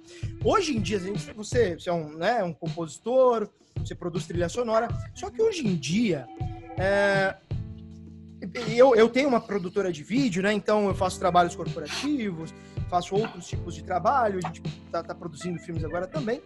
Hoje 0.45 0.77
em 0.77 0.81
dia, 0.81 1.01
você, 1.35 1.77
você 1.77 1.91
é 1.91 1.93
um, 1.93 2.17
né, 2.17 2.43
um 2.43 2.53
compositor, 2.53 3.49
você 3.79 3.95
produz 3.95 4.27
trilha 4.27 4.49
sonora, 4.49 4.89
só 5.15 5.31
que 5.31 5.43
hoje 5.43 5.67
em 5.67 5.75
dia, 5.75 6.27
é, 6.79 7.37
eu, 8.77 8.95
eu 8.95 9.09
tenho 9.09 9.29
uma 9.29 9.41
produtora 9.41 9.93
de 9.93 10.03
vídeo, 10.03 10.43
né? 10.43 10.53
Então 10.53 10.89
eu 10.89 10.95
faço 10.95 11.19
trabalhos 11.19 11.55
corporativos, 11.55 12.55
faço 12.89 13.15
outros 13.15 13.47
tipos 13.47 13.75
de 13.75 13.83
trabalho, 13.83 14.41
a 14.43 14.47
gente 14.47 14.63
tá, 14.91 15.03
tá 15.03 15.15
produzindo 15.15 15.59
filmes 15.59 15.85
agora 15.85 16.07
também. 16.07 16.43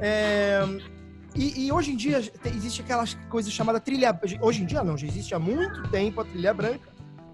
É, 0.00 0.60
e, 1.34 1.66
e, 1.66 1.72
hoje 1.72 1.92
em 1.92 1.96
dia 1.96 2.18
existe 2.46 2.82
aquela 2.82 3.04
coisa 3.28 3.50
chamada 3.50 3.78
trilha. 3.78 4.18
Hoje 4.40 4.62
em 4.62 4.66
dia 4.66 4.82
não, 4.82 4.96
já 4.96 5.06
existe 5.06 5.34
há 5.34 5.38
muito 5.38 5.82
tempo 5.90 6.20
a 6.20 6.24
trilha 6.24 6.52
branca, 6.52 6.90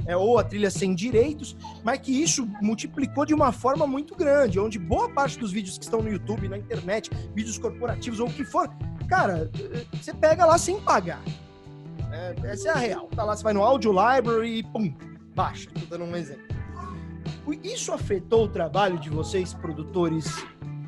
é, 0.07 0.15
ou 0.17 0.39
a 0.39 0.45
trilha 0.45 0.71
sem 0.71 0.95
direitos, 0.95 1.57
mas 1.83 1.99
que 1.99 2.23
isso 2.23 2.47
multiplicou 2.61 3.25
de 3.25 3.33
uma 3.33 3.51
forma 3.53 3.87
muito 3.87 4.15
grande, 4.15 4.61
onde 4.61 4.79
boa 4.79 5.09
parte 5.09 5.39
dos 5.39 5.51
vídeos 5.51 5.79
que 5.79 5.85
estão 5.85 6.03
no 6.03 6.11
YouTube, 6.11 6.49
na 6.49 6.59
internet, 6.59 7.11
vídeos 7.35 7.57
corporativos 7.57 8.21
ou 8.21 8.29
o 8.29 8.33
que 8.33 8.45
for, 8.45 8.71
cara, 9.09 9.51
você 9.93 10.13
pega 10.13 10.45
lá 10.45 10.59
sem 10.59 10.79
pagar. 10.81 11.23
É, 12.17 12.35
essa 12.45 12.69
é 12.69 12.73
a 12.73 12.77
real. 12.77 13.09
Tá 13.15 13.25
lá, 13.25 13.37
você 13.37 13.43
vai 13.43 13.53
no 13.53 13.63
Audio 13.63 13.91
Library 13.91 14.59
e 14.59 14.63
pum, 14.63 14.95
baixa. 15.35 15.69
Tô 15.71 15.87
dando 15.87 16.05
um 16.11 16.17
exemplo. 16.17 16.45
Isso 17.63 17.93
afetou 17.93 18.45
o 18.45 18.49
trabalho 18.49 18.99
de 18.99 19.11
vocês, 19.11 19.53
produtores 19.53 20.27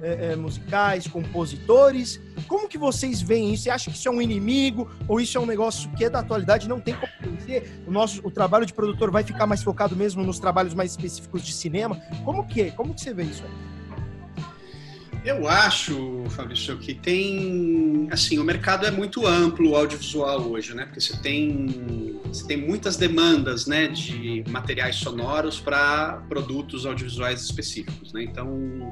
é, 0.01 0.33
é, 0.33 0.37
musicais, 0.37 1.07
compositores? 1.07 2.20
Como 2.49 2.66
que 2.66 2.79
vocês 2.79 3.20
veem 3.20 3.53
isso? 3.53 3.64
Você 3.64 3.70
acha 3.70 3.91
que 3.91 3.97
isso 3.97 4.09
é 4.09 4.11
um 4.11 4.22
inimigo 4.22 4.91
ou 5.07 5.20
isso 5.20 5.37
é 5.37 5.41
um 5.41 5.47
negócio 5.47 5.91
que 5.93 6.05
é 6.05 6.11
da 6.11 6.20
atualidade, 6.20 6.68
não 6.68 6.81
tem 6.81 6.95
como 6.95 7.12
vencer? 7.20 7.83
O 7.87 7.91
nosso 7.91 8.26
o 8.26 8.31
trabalho 8.31 8.64
de 8.64 8.72
produtor 8.72 9.11
vai 9.11 9.22
ficar 9.22 9.47
mais 9.47 9.62
focado 9.62 9.95
mesmo 9.95 10.24
nos 10.24 10.39
trabalhos 10.39 10.74
mais 10.74 10.93
específicos 10.93 11.43
de 11.43 11.53
cinema? 11.53 12.01
Como 12.24 12.47
que 12.47 12.62
é? 12.62 12.70
Como 12.70 12.95
que 12.95 13.03
você 13.03 13.12
vê 13.12 13.24
isso 13.24 13.45
aí? 13.45 13.78
Eu 15.29 15.47
acho, 15.47 16.24
Fabrício, 16.31 16.79
que 16.79 16.95
tem, 16.95 18.09
assim, 18.11 18.39
o 18.39 18.45
mercado 18.45 18.87
é 18.87 18.91
muito 18.91 19.26
amplo 19.26 19.72
o 19.72 19.76
audiovisual 19.76 20.41
hoje, 20.41 20.74
né? 20.74 20.87
Porque 20.87 21.03
você 21.03 21.14
tem, 21.18 22.18
você 22.24 22.47
tem 22.47 22.57
muitas 22.57 22.97
demandas, 22.97 23.66
né, 23.66 23.89
de 23.89 24.43
materiais 24.49 24.97
sonoros 24.97 25.61
para 25.61 26.22
produtos 26.31 26.87
audiovisuais 26.87 27.43
específicos, 27.43 28.11
né? 28.14 28.22
Então, 28.22 28.91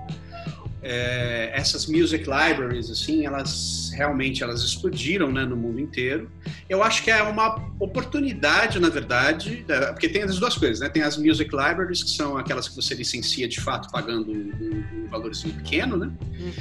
é, 0.88 1.50
essas 1.52 1.86
music 1.86 2.24
libraries, 2.24 2.88
assim, 2.88 3.26
elas 3.26 3.90
realmente 3.92 4.44
elas 4.44 4.62
explodiram 4.62 5.32
né, 5.32 5.44
no 5.44 5.56
mundo 5.56 5.80
inteiro. 5.80 6.30
Eu 6.68 6.80
acho 6.80 7.02
que 7.02 7.10
é 7.10 7.20
uma 7.24 7.56
oportunidade, 7.80 8.78
na 8.78 8.88
verdade, 8.88 9.64
porque 9.90 10.08
tem 10.08 10.22
as 10.22 10.38
duas 10.38 10.56
coisas, 10.56 10.78
né? 10.78 10.88
Tem 10.88 11.02
as 11.02 11.16
music 11.16 11.50
libraries, 11.50 12.04
que 12.04 12.10
são 12.10 12.38
aquelas 12.38 12.68
que 12.68 12.76
você 12.76 12.94
licencia 12.94 13.48
de 13.48 13.60
fato 13.60 13.90
pagando 13.90 14.30
um, 14.30 14.52
um 14.94 15.08
valorzinho 15.08 15.54
pequeno, 15.54 15.96
né? 15.96 16.12
Uhum. 16.38 16.52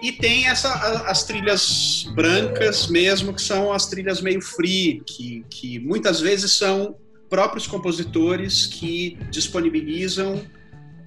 E 0.00 0.12
tem 0.12 0.46
essa, 0.46 0.72
as 1.08 1.24
trilhas 1.24 2.06
brancas 2.14 2.86
mesmo, 2.86 3.34
que 3.34 3.42
são 3.42 3.72
as 3.72 3.86
trilhas 3.86 4.20
meio 4.20 4.40
free, 4.40 5.02
que, 5.04 5.44
que 5.50 5.80
muitas 5.80 6.20
vezes 6.20 6.52
são 6.52 6.96
próprios 7.28 7.66
compositores 7.66 8.66
que 8.66 9.18
disponibilizam 9.30 10.40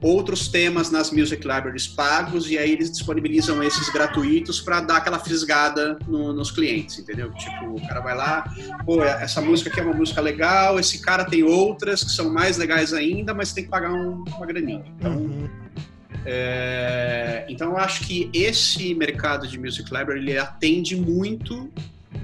outros 0.01 0.47
temas 0.47 0.91
nas 0.91 1.11
Music 1.11 1.41
Libraries 1.41 1.87
pagos 1.87 2.49
e 2.49 2.57
aí 2.57 2.71
eles 2.71 2.91
disponibilizam 2.91 3.63
esses 3.63 3.89
gratuitos 3.89 4.61
para 4.61 4.79
dar 4.79 4.97
aquela 4.97 5.19
fisgada 5.19 5.97
no, 6.07 6.33
nos 6.33 6.51
clientes, 6.51 6.99
entendeu? 6.99 7.31
Tipo, 7.33 7.75
o 7.75 7.87
cara 7.87 8.01
vai 8.01 8.15
lá, 8.15 8.43
pô, 8.85 9.03
essa 9.03 9.41
música 9.41 9.69
aqui 9.69 9.79
é 9.79 9.83
uma 9.83 9.93
música 9.93 10.21
legal, 10.21 10.79
esse 10.79 11.01
cara 11.01 11.25
tem 11.25 11.43
outras 11.43 12.03
que 12.03 12.11
são 12.11 12.31
mais 12.31 12.57
legais 12.57 12.93
ainda, 12.93 13.33
mas 13.33 13.53
tem 13.53 13.63
que 13.63 13.69
pagar 13.69 13.91
um, 13.91 14.23
uma 14.23 14.45
graninha. 14.45 14.85
Então, 14.97 15.17
uhum. 15.17 15.49
é, 16.25 17.45
então 17.49 17.71
eu 17.71 17.77
acho 17.77 18.01
que 18.05 18.29
esse 18.33 18.93
mercado 18.93 19.47
de 19.47 19.59
Music 19.59 19.83
Library 19.91 20.19
ele 20.19 20.37
atende 20.37 20.95
muito 20.95 21.71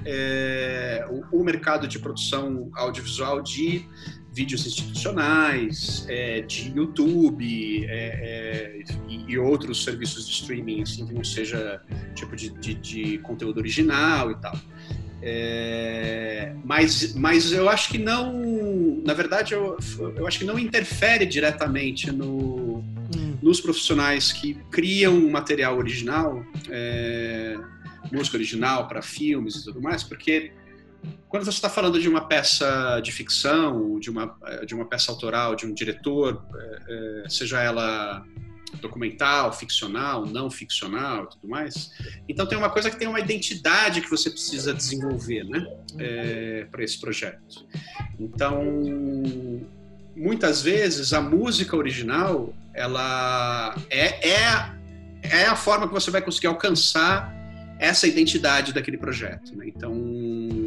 é, 0.04 1.04
o, 1.10 1.40
o 1.40 1.44
mercado 1.44 1.88
de 1.88 1.98
produção 1.98 2.70
audiovisual 2.74 3.42
de 3.42 3.84
vídeos 4.34 4.66
institucionais, 4.66 6.04
é, 6.08 6.40
de 6.40 6.72
YouTube 6.74 7.86
é, 7.86 7.90
é, 7.90 8.82
e, 9.08 9.32
e, 9.32 9.38
outros 9.38 9.84
serviços 9.84 10.26
de 10.26 10.32
streaming, 10.32 10.82
assim, 10.82 11.06
que 11.06 11.14
não 11.14 11.22
seja 11.22 11.80
tipo 12.14 12.34
de, 12.34 12.50
de, 12.50 12.74
de 12.74 13.18
conteúdo 13.18 13.58
original 13.58 14.32
e 14.32 14.34
tal. 14.36 14.58
É, 15.22 16.52
mas, 16.64 17.14
mas 17.14 17.52
eu 17.52 17.68
acho 17.68 17.88
que 17.90 17.96
não, 17.96 19.00
na 19.04 19.14
verdade, 19.14 19.54
eu, 19.54 19.78
eu 20.16 20.26
acho 20.26 20.38
que 20.38 20.44
não 20.44 20.58
interfere 20.58 21.24
diretamente 21.24 22.12
no, 22.12 22.78
hum. 23.16 23.38
nos 23.40 23.60
profissionais 23.60 24.32
que 24.32 24.54
criam 24.70 25.18
material 25.30 25.78
original, 25.78 26.44
é, 26.68 27.56
música 28.12 28.36
original 28.36 28.86
para 28.86 29.00
filmes 29.00 29.56
e 29.56 29.64
tudo 29.64 29.80
mais, 29.80 30.02
porque 30.02 30.52
quando 31.28 31.44
você 31.44 31.50
está 31.50 31.68
falando 31.68 32.00
de 32.00 32.08
uma 32.08 32.26
peça 32.26 33.00
de 33.00 33.10
ficção, 33.10 33.98
de 33.98 34.10
uma, 34.10 34.36
de 34.66 34.74
uma 34.74 34.84
peça 34.84 35.10
autoral, 35.10 35.56
de 35.56 35.66
um 35.66 35.74
diretor, 35.74 36.44
é, 36.54 37.24
é, 37.24 37.28
seja 37.28 37.60
ela 37.60 38.24
documental, 38.80 39.52
ficcional, 39.52 40.26
não 40.26 40.50
ficcional 40.50 41.28
tudo 41.28 41.48
mais, 41.48 41.92
então 42.28 42.44
tem 42.44 42.58
uma 42.58 42.70
coisa 42.70 42.90
que 42.90 42.96
tem 42.96 43.06
uma 43.06 43.20
identidade 43.20 44.00
que 44.00 44.10
você 44.10 44.30
precisa 44.30 44.74
desenvolver, 44.74 45.44
né, 45.44 45.64
é, 45.98 46.66
para 46.70 46.82
esse 46.82 47.00
projeto. 47.00 47.66
Então, 48.18 48.62
muitas 50.16 50.62
vezes 50.62 51.12
a 51.12 51.20
música 51.20 51.76
original, 51.76 52.54
ela 52.72 53.74
é, 53.90 54.28
é, 54.28 54.72
é 55.22 55.46
a 55.46 55.56
forma 55.56 55.86
que 55.86 55.94
você 55.94 56.10
vai 56.10 56.22
conseguir 56.22 56.48
alcançar 56.48 57.43
essa 57.78 58.06
identidade 58.06 58.72
daquele 58.72 58.96
projeto. 58.96 59.56
Né? 59.56 59.66
Então, 59.68 59.92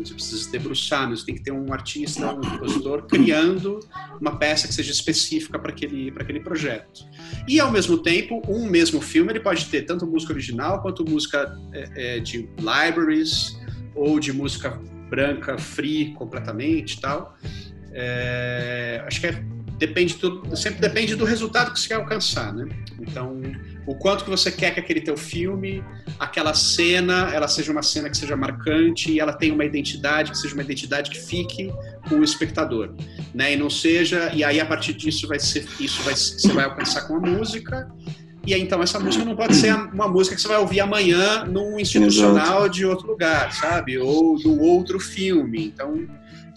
você 0.03 0.13
precisa 0.13 0.43
se 0.43 0.51
debruçar, 0.51 1.09
você 1.09 1.25
tem 1.25 1.35
que 1.35 1.41
ter 1.41 1.51
um 1.51 1.71
artista, 1.71 2.31
um 2.31 2.41
compositor 2.41 3.03
criando 3.03 3.79
uma 4.19 4.37
peça 4.37 4.67
que 4.67 4.73
seja 4.73 4.91
específica 4.91 5.57
para 5.57 5.71
aquele, 5.71 6.13
aquele 6.17 6.39
projeto. 6.39 7.05
E, 7.47 7.59
ao 7.59 7.71
mesmo 7.71 7.97
tempo, 7.97 8.41
um 8.47 8.67
mesmo 8.67 9.01
filme 9.01 9.31
ele 9.31 9.39
pode 9.39 9.65
ter 9.65 9.83
tanto 9.83 10.05
música 10.05 10.33
original 10.33 10.81
quanto 10.81 11.09
música 11.09 11.57
é, 11.73 12.17
é, 12.17 12.19
de 12.19 12.49
libraries 12.57 13.57
ou 13.95 14.19
de 14.19 14.31
música 14.33 14.79
branca, 15.09 15.57
free 15.57 16.13
completamente 16.13 16.99
tal. 16.99 17.37
É, 17.91 19.03
acho 19.07 19.21
que 19.21 19.27
é, 19.27 19.43
depende 19.77 20.17
sempre 20.55 20.79
depende 20.79 21.15
do 21.15 21.25
resultado 21.25 21.71
que 21.71 21.79
você 21.79 21.89
quer 21.89 21.95
alcançar, 21.95 22.53
né? 22.53 22.67
Então, 22.99 23.41
o 23.87 23.95
quanto 23.95 24.25
que 24.25 24.29
você 24.29 24.51
quer 24.51 24.73
que 24.73 24.81
aquele 24.81 24.99
teu 24.99 25.15
filme, 25.15 25.81
aquela 26.19 26.53
cena, 26.53 27.31
ela 27.33 27.47
seja 27.47 27.71
uma 27.71 27.81
cena 27.81 28.09
que 28.09 28.17
seja 28.17 28.35
marcante 28.35 29.09
e 29.09 29.19
ela 29.19 29.31
tenha 29.31 29.53
uma 29.53 29.63
identidade, 29.63 30.31
que 30.31 30.37
seja 30.37 30.53
uma 30.53 30.61
identidade 30.61 31.09
que 31.09 31.17
fique 31.17 31.71
com 32.09 32.15
o 32.15 32.23
espectador, 32.23 32.93
né? 33.33 33.53
E 33.53 33.55
não 33.55 33.69
seja, 33.69 34.29
e 34.33 34.43
aí 34.43 34.59
a 34.59 34.65
partir 34.65 34.93
disso 34.93 35.25
vai 35.25 35.39
ser, 35.39 35.65
isso 35.79 36.03
vai, 36.03 36.13
você 36.13 36.51
vai 36.51 36.65
alcançar 36.65 37.07
com 37.07 37.15
a 37.15 37.19
música. 37.21 37.89
E 38.45 38.53
aí, 38.53 38.61
então 38.61 38.81
essa 38.83 38.99
música 38.99 39.23
não 39.23 39.35
pode 39.35 39.55
ser 39.55 39.73
uma 39.73 40.07
música 40.07 40.35
que 40.35 40.41
você 40.41 40.47
vai 40.49 40.57
ouvir 40.57 40.81
amanhã 40.81 41.45
num 41.45 41.79
institucional 41.79 42.59
Exato. 42.59 42.69
de 42.69 42.85
outro 42.85 43.07
lugar, 43.07 43.53
sabe? 43.53 43.97
Ou 43.97 44.37
do 44.37 44.61
outro 44.61 44.99
filme. 44.99 45.67
Então, 45.67 46.07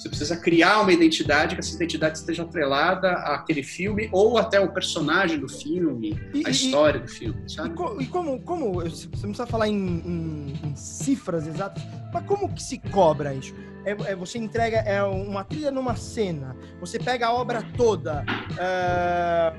você 0.01 0.09
precisa 0.09 0.35
criar 0.35 0.81
uma 0.81 0.93
identidade, 0.93 1.55
que 1.55 1.61
essa 1.61 1.75
identidade 1.75 2.17
esteja 2.17 2.43
atrelada 2.43 3.13
àquele 3.13 3.63
filme 3.63 4.09
ou 4.11 4.39
até 4.39 4.59
o 4.59 4.73
personagem 4.73 5.39
do 5.39 5.47
filme, 5.47 6.19
e, 6.33 6.43
a 6.47 6.49
história 6.49 6.99
e, 6.99 7.03
do 7.03 7.09
filme, 7.09 7.43
sabe? 7.47 7.75
E, 8.01 8.07
como, 8.07 8.41
como, 8.41 8.73
você 8.81 9.05
não 9.05 9.11
precisa 9.11 9.47
falar 9.47 9.69
em, 9.69 9.75
em, 9.77 10.69
em, 10.69 10.75
cifras 10.75 11.47
exatas, 11.47 11.83
mas 12.15 12.25
como 12.25 12.49
que 12.49 12.63
se 12.63 12.79
cobra 12.79 13.35
isso? 13.35 13.55
É, 13.85 13.91
é, 13.91 14.17
você 14.17 14.39
entrega 14.39 14.79
é 14.79 15.03
uma 15.03 15.45
trilha 15.45 15.71
numa 15.71 15.95
cena, 15.97 16.57
você 16.81 16.99
pega 16.99 17.27
a 17.27 17.35
obra 17.35 17.63
toda, 17.77 18.25
é, 18.59 19.53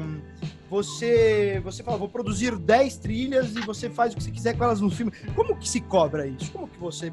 você, 0.71 1.61
você 1.63 1.83
fala, 1.83 1.97
vou 1.97 2.09
produzir 2.09 2.57
10 2.57 2.97
trilhas 2.97 3.55
e 3.55 3.61
você 3.61 3.91
faz 3.91 4.13
o 4.13 4.17
que 4.17 4.23
você 4.23 4.31
quiser 4.31 4.57
com 4.57 4.63
elas 4.63 4.81
no 4.81 4.89
filme. 4.89 5.11
Como 5.35 5.55
que 5.55 5.67
se 5.67 5.81
cobra 5.81 6.25
isso? 6.25 6.51
Como 6.51 6.67
que 6.67 6.79
você 6.79 7.11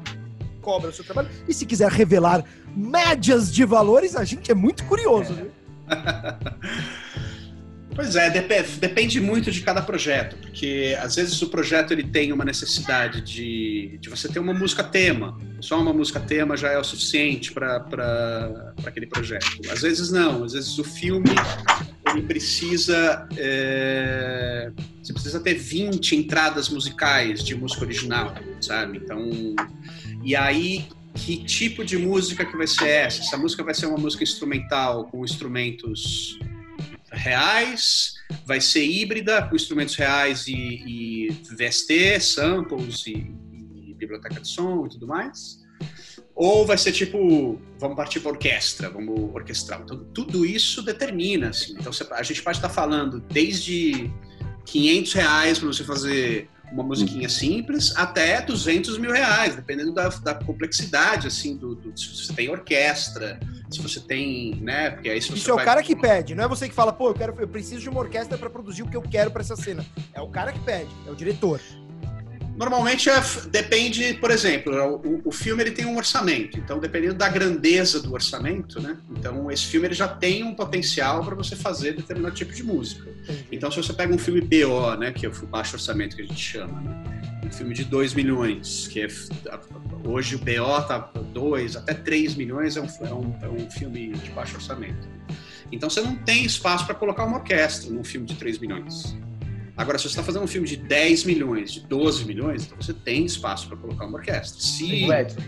cobra 0.61 0.89
o 0.89 0.93
seu 0.93 1.03
trabalho. 1.03 1.29
E 1.47 1.53
se 1.53 1.65
quiser 1.65 1.91
revelar 1.91 2.43
médias 2.75 3.53
de 3.53 3.65
valores, 3.65 4.15
a 4.15 4.23
gente 4.23 4.51
é 4.51 4.55
muito 4.55 4.83
curioso. 4.85 5.35
É. 5.89 7.09
Pois 7.99 8.15
é, 8.15 8.29
depende 8.29 9.19
muito 9.19 9.51
de 9.51 9.59
cada 9.59 9.81
projeto, 9.81 10.37
porque 10.37 10.97
às 11.01 11.17
vezes 11.17 11.41
o 11.41 11.49
projeto 11.49 11.91
ele 11.91 12.05
tem 12.05 12.31
uma 12.31 12.45
necessidade 12.45 13.19
de, 13.19 13.97
de 13.99 14.09
você 14.09 14.29
ter 14.29 14.39
uma 14.39 14.53
música 14.53 14.81
tema. 14.81 15.37
Só 15.59 15.77
uma 15.77 15.91
música 15.91 16.17
tema 16.17 16.55
já 16.55 16.71
é 16.71 16.77
o 16.77 16.83
suficiente 16.83 17.51
para 17.51 18.73
aquele 18.85 19.05
projeto. 19.05 19.45
Às 19.69 19.81
vezes 19.81 20.11
não, 20.11 20.45
às 20.45 20.53
vezes 20.53 20.77
o 20.77 20.83
filme 20.85 21.29
ele 22.07 22.21
precisa. 22.21 23.27
É, 23.35 24.71
você 25.03 25.11
precisa 25.11 25.41
ter 25.41 25.55
20 25.55 26.15
entradas 26.15 26.69
musicais 26.69 27.43
de 27.43 27.53
música 27.53 27.83
original, 27.83 28.33
sabe? 28.61 28.99
Então. 28.99 29.29
E 30.23 30.35
aí 30.35 30.87
que 31.13 31.43
tipo 31.43 31.83
de 31.83 31.97
música 31.97 32.45
que 32.45 32.55
vai 32.55 32.67
ser 32.67 32.87
essa? 32.87 33.21
Essa 33.21 33.37
música 33.37 33.63
vai 33.63 33.73
ser 33.73 33.87
uma 33.87 33.97
música 33.97 34.23
instrumental 34.23 35.05
com 35.05 35.23
instrumentos 35.23 36.39
reais, 37.11 38.13
vai 38.45 38.61
ser 38.61 38.85
híbrida 38.85 39.41
com 39.47 39.55
instrumentos 39.55 39.95
reais 39.95 40.47
e, 40.47 40.53
e 40.53 41.29
VST, 41.55 42.19
samples 42.21 43.05
e, 43.07 43.33
e, 43.51 43.93
biblioteca 43.95 44.39
de 44.39 44.47
som 44.47 44.85
e 44.85 44.89
tudo 44.89 45.07
mais. 45.07 45.59
Ou 46.35 46.65
vai 46.65 46.77
ser 46.77 46.93
tipo, 46.93 47.59
vamos 47.77 47.97
partir 47.97 48.21
para 48.21 48.31
orquestra, 48.31 48.89
vamos 48.89 49.33
orquestrar. 49.33 49.81
Então, 49.81 50.05
tudo 50.13 50.45
isso 50.45 50.81
determina, 50.81 51.49
assim. 51.49 51.73
Então, 51.77 51.91
a 52.11 52.23
gente 52.23 52.41
pode 52.41 52.59
estar 52.59 52.69
falando 52.69 53.19
desde 53.19 54.09
500 54.65 55.13
reais 55.13 55.59
para 55.59 55.67
você 55.67 55.83
fazer 55.83 56.49
uma 56.71 56.83
musiquinha 56.83 57.27
simples 57.29 57.93
até 57.95 58.41
200 58.41 58.97
mil 58.97 59.11
reais, 59.11 59.55
dependendo 59.55 59.93
da, 59.93 60.09
da 60.09 60.33
complexidade, 60.33 61.27
assim, 61.27 61.55
do, 61.55 61.75
do, 61.75 61.97
se 61.97 62.25
você 62.25 62.33
tem 62.33 62.49
orquestra, 62.49 63.39
se 63.69 63.81
você 63.81 63.99
tem, 63.99 64.55
né, 64.61 64.91
porque 64.91 65.09
aí 65.09 65.21
se 65.21 65.33
Isso 65.33 65.49
é 65.49 65.53
o 65.53 65.57
cara 65.57 65.81
que 65.81 65.95
pede, 65.95 66.35
não 66.35 66.43
é 66.43 66.47
você 66.47 66.67
que 66.67 66.75
fala, 66.75 66.93
pô, 66.93 67.09
eu, 67.09 67.13
quero, 67.13 67.35
eu 67.39 67.47
preciso 67.47 67.81
de 67.81 67.89
uma 67.89 67.99
orquestra 67.99 68.37
para 68.37 68.49
produzir 68.49 68.83
o 68.83 68.87
que 68.87 68.97
eu 68.97 69.01
quero 69.01 69.31
para 69.31 69.41
essa 69.41 69.55
cena. 69.55 69.85
É 70.13 70.21
o 70.21 70.29
cara 70.29 70.51
que 70.51 70.59
pede, 70.59 70.89
é 71.07 71.11
o 71.11 71.15
diretor. 71.15 71.59
Normalmente 72.59 73.09
é, 73.09 73.21
depende, 73.49 74.15
por 74.15 74.29
exemplo, 74.29 74.73
o, 75.01 75.29
o, 75.29 75.31
filme 75.31 75.63
ele 75.63 75.71
tem 75.71 75.85
um 75.85 75.95
orçamento, 75.95 76.59
então 76.59 76.77
dependendo 76.77 77.13
da 77.13 77.29
grandeza 77.29 78.01
do 78.01 78.11
orçamento, 78.11 78.81
né? 78.81 78.97
Então 79.11 79.49
esse 79.49 79.65
filme 79.67 79.87
ele 79.87 79.93
já 79.93 80.09
tem 80.09 80.43
um 80.43 80.53
potencial 80.53 81.23
para 81.23 81.33
você 81.35 81.55
fazer 81.55 81.93
determinado 81.93 82.35
tipo 82.35 82.53
de 82.53 82.61
música. 82.61 83.09
Então 83.49 83.71
se 83.71 83.77
você 83.77 83.93
pega 83.93 84.13
um 84.13 84.17
filme 84.17 84.41
BO, 84.41 84.93
né, 84.97 85.13
que 85.13 85.25
é 85.25 85.29
o 85.29 85.47
baixo 85.47 85.77
orçamento 85.77 86.17
que 86.17 86.21
a 86.21 86.25
gente 86.25 86.37
chama, 86.37 86.81
né? 86.81 87.21
um 87.45 87.49
filme 87.49 87.73
de 87.73 87.85
2 87.85 88.13
milhões, 88.13 88.89
que 88.89 89.03
é 89.03 89.07
hoje 90.03 90.35
o 90.35 90.39
BO 90.39 90.81
tá 90.85 90.97
2 91.31 91.77
até 91.77 91.93
3 91.93 92.35
milhões 92.35 92.75
é 92.75 92.81
um, 92.81 92.87
é, 92.87 93.13
um, 93.13 93.35
é 93.41 93.47
um 93.47 93.71
filme 93.71 94.11
de 94.11 94.31
baixo 94.31 94.55
orçamento. 94.55 95.07
Então 95.71 95.89
você 95.89 96.01
não 96.01 96.17
tem 96.17 96.43
espaço 96.43 96.85
para 96.85 96.95
colocar 96.95 97.23
uma 97.23 97.37
orquestra 97.37 97.89
num 97.89 98.03
filme 98.03 98.27
de 98.27 98.35
3 98.35 98.59
milhões. 98.59 99.15
Agora, 99.79 99.97
se 99.97 100.03
você 100.03 100.09
está 100.09 100.21
fazendo 100.21 100.43
um 100.43 100.47
filme 100.47 100.67
de 100.67 100.75
10 100.75 101.23
milhões, 101.23 101.71
de 101.71 101.79
12 101.79 102.25
milhões, 102.25 102.65
então 102.65 102.77
você 102.81 102.91
tem 102.91 103.23
espaço 103.23 103.65
para 103.69 103.77
colocar 103.77 104.07
uma 104.07 104.17
orquestra. 104.17 104.61
Se... 104.61 105.09
Edson, 105.09 105.39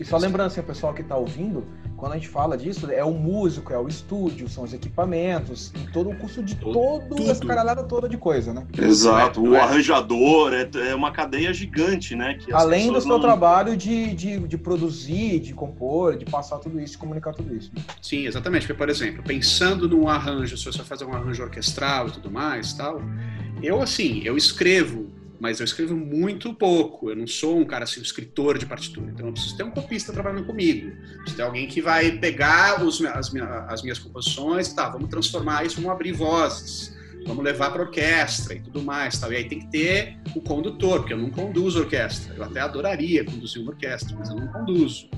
e 0.00 0.04
só 0.04 0.16
lembrando 0.16 0.46
assim, 0.46 0.60
o 0.60 0.64
pessoal 0.64 0.94
que 0.94 1.02
está 1.02 1.14
ouvindo, 1.14 1.62
quando 1.94 2.12
a 2.12 2.14
gente 2.16 2.28
fala 2.28 2.56
disso, 2.56 2.90
é 2.90 3.04
o 3.04 3.12
músico, 3.12 3.74
é 3.74 3.78
o 3.78 3.86
estúdio, 3.86 4.48
são 4.48 4.64
os 4.64 4.72
equipamentos, 4.72 5.72
e 5.74 5.92
todo 5.92 6.08
o 6.08 6.16
custo 6.16 6.42
de 6.42 6.54
todo, 6.54 7.06
toda 7.16 7.30
essa 7.30 7.44
caralhada 7.44 7.82
toda 7.82 8.08
de 8.08 8.16
coisa, 8.16 8.52
né? 8.54 8.66
Exato, 8.78 9.42
o 9.42 9.54
arranjador 9.54 10.54
é, 10.54 10.68
é 10.90 10.94
uma 10.94 11.10
cadeia 11.10 11.52
gigante, 11.52 12.16
né? 12.16 12.38
Além 12.52 12.90
do 12.90 12.98
seu 12.98 13.10
não... 13.10 13.20
trabalho 13.20 13.76
de, 13.76 14.14
de, 14.14 14.38
de, 14.40 14.56
produzir, 14.56 15.40
de 15.40 15.52
compor, 15.52 16.16
de 16.16 16.24
passar 16.24 16.58
tudo 16.58 16.80
isso, 16.80 16.92
de 16.92 16.98
comunicar 16.98 17.34
tudo 17.34 17.54
isso. 17.54 17.70
Sim, 18.00 18.26
exatamente. 18.26 18.66
Porque, 18.66 18.78
por 18.78 18.88
exemplo, 18.88 19.22
pensando 19.22 19.86
num 19.86 20.08
arranjo, 20.08 20.56
se 20.56 20.64
você 20.64 20.82
fazer 20.82 21.04
um 21.04 21.12
arranjo 21.12 21.42
orquestral 21.42 22.08
e 22.08 22.12
tudo 22.12 22.30
mais, 22.30 22.72
tal, 22.74 23.00
eu, 23.62 23.80
assim, 23.80 24.22
eu 24.24 24.36
escrevo, 24.36 25.10
mas 25.40 25.60
eu 25.60 25.64
escrevo 25.64 25.96
muito 25.96 26.52
pouco. 26.54 27.10
Eu 27.10 27.16
não 27.16 27.26
sou 27.26 27.58
um 27.58 27.64
cara 27.64 27.84
assim, 27.84 28.00
um 28.00 28.02
escritor 28.02 28.58
de 28.58 28.66
partitura. 28.66 29.10
Então 29.10 29.26
eu 29.26 29.32
preciso 29.32 29.56
ter 29.56 29.64
um 29.64 29.70
copista 29.70 30.12
trabalhando 30.12 30.44
comigo. 30.44 30.90
Preciso 31.18 31.36
ter 31.36 31.42
alguém 31.42 31.66
que 31.66 31.80
vai 31.80 32.12
pegar 32.12 32.82
os, 32.84 33.02
as, 33.04 33.32
minhas, 33.32 33.48
as 33.68 33.82
minhas 33.82 33.98
composições, 33.98 34.72
tá, 34.72 34.88
vamos 34.88 35.08
transformar 35.08 35.64
isso, 35.64 35.76
vamos 35.76 35.90
abrir 35.90 36.12
vozes, 36.12 36.96
vamos 37.26 37.44
levar 37.44 37.70
para 37.70 37.82
orquestra 37.82 38.54
e 38.54 38.60
tudo 38.60 38.82
mais. 38.82 39.18
Tal. 39.18 39.32
E 39.32 39.36
aí 39.36 39.48
tem 39.48 39.60
que 39.60 39.66
ter 39.68 40.18
o 40.34 40.40
condutor, 40.40 41.00
porque 41.00 41.12
eu 41.12 41.18
não 41.18 41.30
conduzo 41.30 41.80
orquestra. 41.80 42.34
Eu 42.34 42.44
até 42.44 42.60
adoraria 42.60 43.24
conduzir 43.24 43.62
uma 43.62 43.72
orquestra, 43.72 44.16
mas 44.18 44.28
eu 44.28 44.36
não 44.36 44.48
conduzo. 44.48 45.08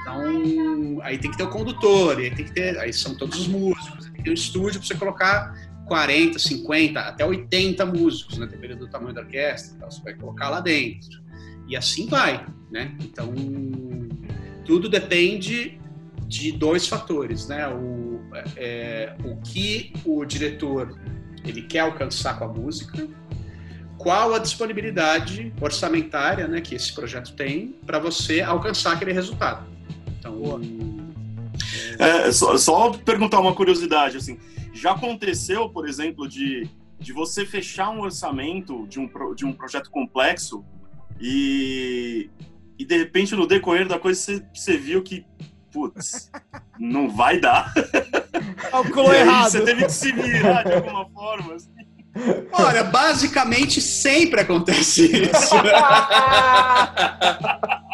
Então, 0.00 1.00
aí 1.02 1.18
tem 1.18 1.30
que 1.30 1.36
ter 1.36 1.44
o 1.44 1.50
condutor, 1.50 2.20
e 2.20 2.24
aí 2.24 2.34
tem 2.34 2.44
que 2.44 2.52
ter. 2.52 2.78
Aí 2.78 2.92
são 2.92 3.14
todos 3.16 3.38
os 3.40 3.48
músicos, 3.48 4.04
tem 4.06 4.14
que 4.14 4.22
ter 4.24 4.30
um 4.30 4.34
estúdio 4.34 4.80
para 4.80 4.88
você 4.88 4.94
colocar 4.94 5.73
40, 5.86 6.38
50, 6.38 7.00
até 7.00 7.24
80 7.24 7.86
músicos, 7.86 8.38
né? 8.38 8.46
Dependendo 8.46 8.86
do 8.86 8.90
tamanho 8.90 9.14
da 9.14 9.20
orquestra, 9.20 9.76
então 9.76 9.90
você 9.90 10.02
vai 10.02 10.14
colocar 10.14 10.48
lá 10.48 10.60
dentro. 10.60 11.22
E 11.68 11.76
assim 11.76 12.06
vai, 12.06 12.44
né? 12.70 12.94
Então, 13.00 13.32
tudo 14.64 14.88
depende 14.88 15.78
de 16.26 16.52
dois 16.52 16.86
fatores, 16.88 17.48
né? 17.48 17.68
O, 17.68 18.20
é, 18.56 19.14
o 19.24 19.36
que 19.36 19.92
o 20.04 20.24
diretor 20.24 20.98
ele 21.44 21.62
quer 21.62 21.80
alcançar 21.80 22.38
com 22.38 22.44
a 22.44 22.48
música, 22.48 23.06
qual 23.98 24.34
a 24.34 24.38
disponibilidade 24.38 25.52
orçamentária, 25.60 26.48
né, 26.48 26.60
que 26.60 26.74
esse 26.74 26.92
projeto 26.92 27.34
tem 27.34 27.76
para 27.86 27.98
você 27.98 28.40
alcançar 28.40 28.92
aquele 28.94 29.12
resultado. 29.12 29.66
Então, 30.18 30.60
é, 31.98 32.32
só, 32.32 32.56
só 32.56 32.90
perguntar 32.90 33.40
uma 33.40 33.54
curiosidade, 33.54 34.16
assim, 34.16 34.38
já 34.74 34.92
aconteceu, 34.92 35.68
por 35.68 35.88
exemplo, 35.88 36.28
de, 36.28 36.68
de 36.98 37.12
você 37.12 37.46
fechar 37.46 37.90
um 37.90 38.00
orçamento 38.00 38.86
de 38.88 38.98
um, 38.98 39.08
de 39.34 39.46
um 39.46 39.52
projeto 39.52 39.88
complexo 39.90 40.64
e, 41.20 42.28
e 42.78 42.84
de 42.84 42.96
repente 42.98 43.36
no 43.36 43.46
decorrer 43.46 43.86
da 43.86 43.98
coisa 43.98 44.20
você, 44.20 44.46
você 44.52 44.76
viu 44.76 45.02
que, 45.02 45.24
putz, 45.72 46.30
não 46.78 47.08
vai 47.08 47.38
dar. 47.38 47.72
Calculou 48.70 49.14
errado. 49.14 49.50
Você 49.50 49.64
teve 49.64 49.84
que 49.84 49.92
se 49.92 50.12
virar 50.12 50.64
de 50.64 50.72
alguma 50.72 51.08
forma. 51.10 51.54
Assim. 51.54 51.70
Olha, 52.52 52.84
basicamente 52.84 53.80
sempre 53.80 54.40
acontece 54.40 55.06
isso. 55.06 55.54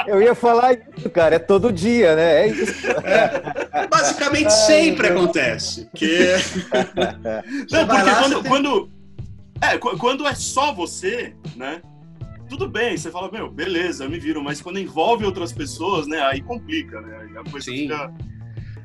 Eu 0.06 0.20
ia 0.20 0.34
falar 0.34 0.74
isso, 0.74 1.08
cara, 1.10 1.36
é 1.36 1.38
todo 1.38 1.72
dia, 1.72 2.14
né? 2.16 2.42
É 2.42 2.48
isso. 2.48 2.86
É, 3.04 3.86
basicamente 3.86 4.50
sempre 4.50 5.08
acontece. 5.08 5.88
Que... 5.94 6.34
Não, 7.70 7.86
porque 7.86 8.10
quando, 8.10 8.42
tem... 8.42 8.50
quando, 8.50 8.90
é, 9.62 9.78
quando 9.78 10.26
é 10.26 10.34
só 10.34 10.72
você, 10.72 11.34
né? 11.56 11.80
Tudo 12.48 12.68
bem, 12.68 12.96
você 12.96 13.10
fala, 13.10 13.30
meu, 13.30 13.48
beleza, 13.48 14.04
eu 14.04 14.10
me 14.10 14.18
viro, 14.18 14.42
mas 14.42 14.60
quando 14.60 14.78
envolve 14.80 15.24
outras 15.24 15.52
pessoas, 15.52 16.08
né, 16.08 16.20
aí 16.20 16.42
complica, 16.42 17.00
né? 17.00 17.20
Aí 17.22 17.38
a 17.38 17.44
coisa 17.48 17.70
Sim. 17.70 17.82
fica 17.82 18.12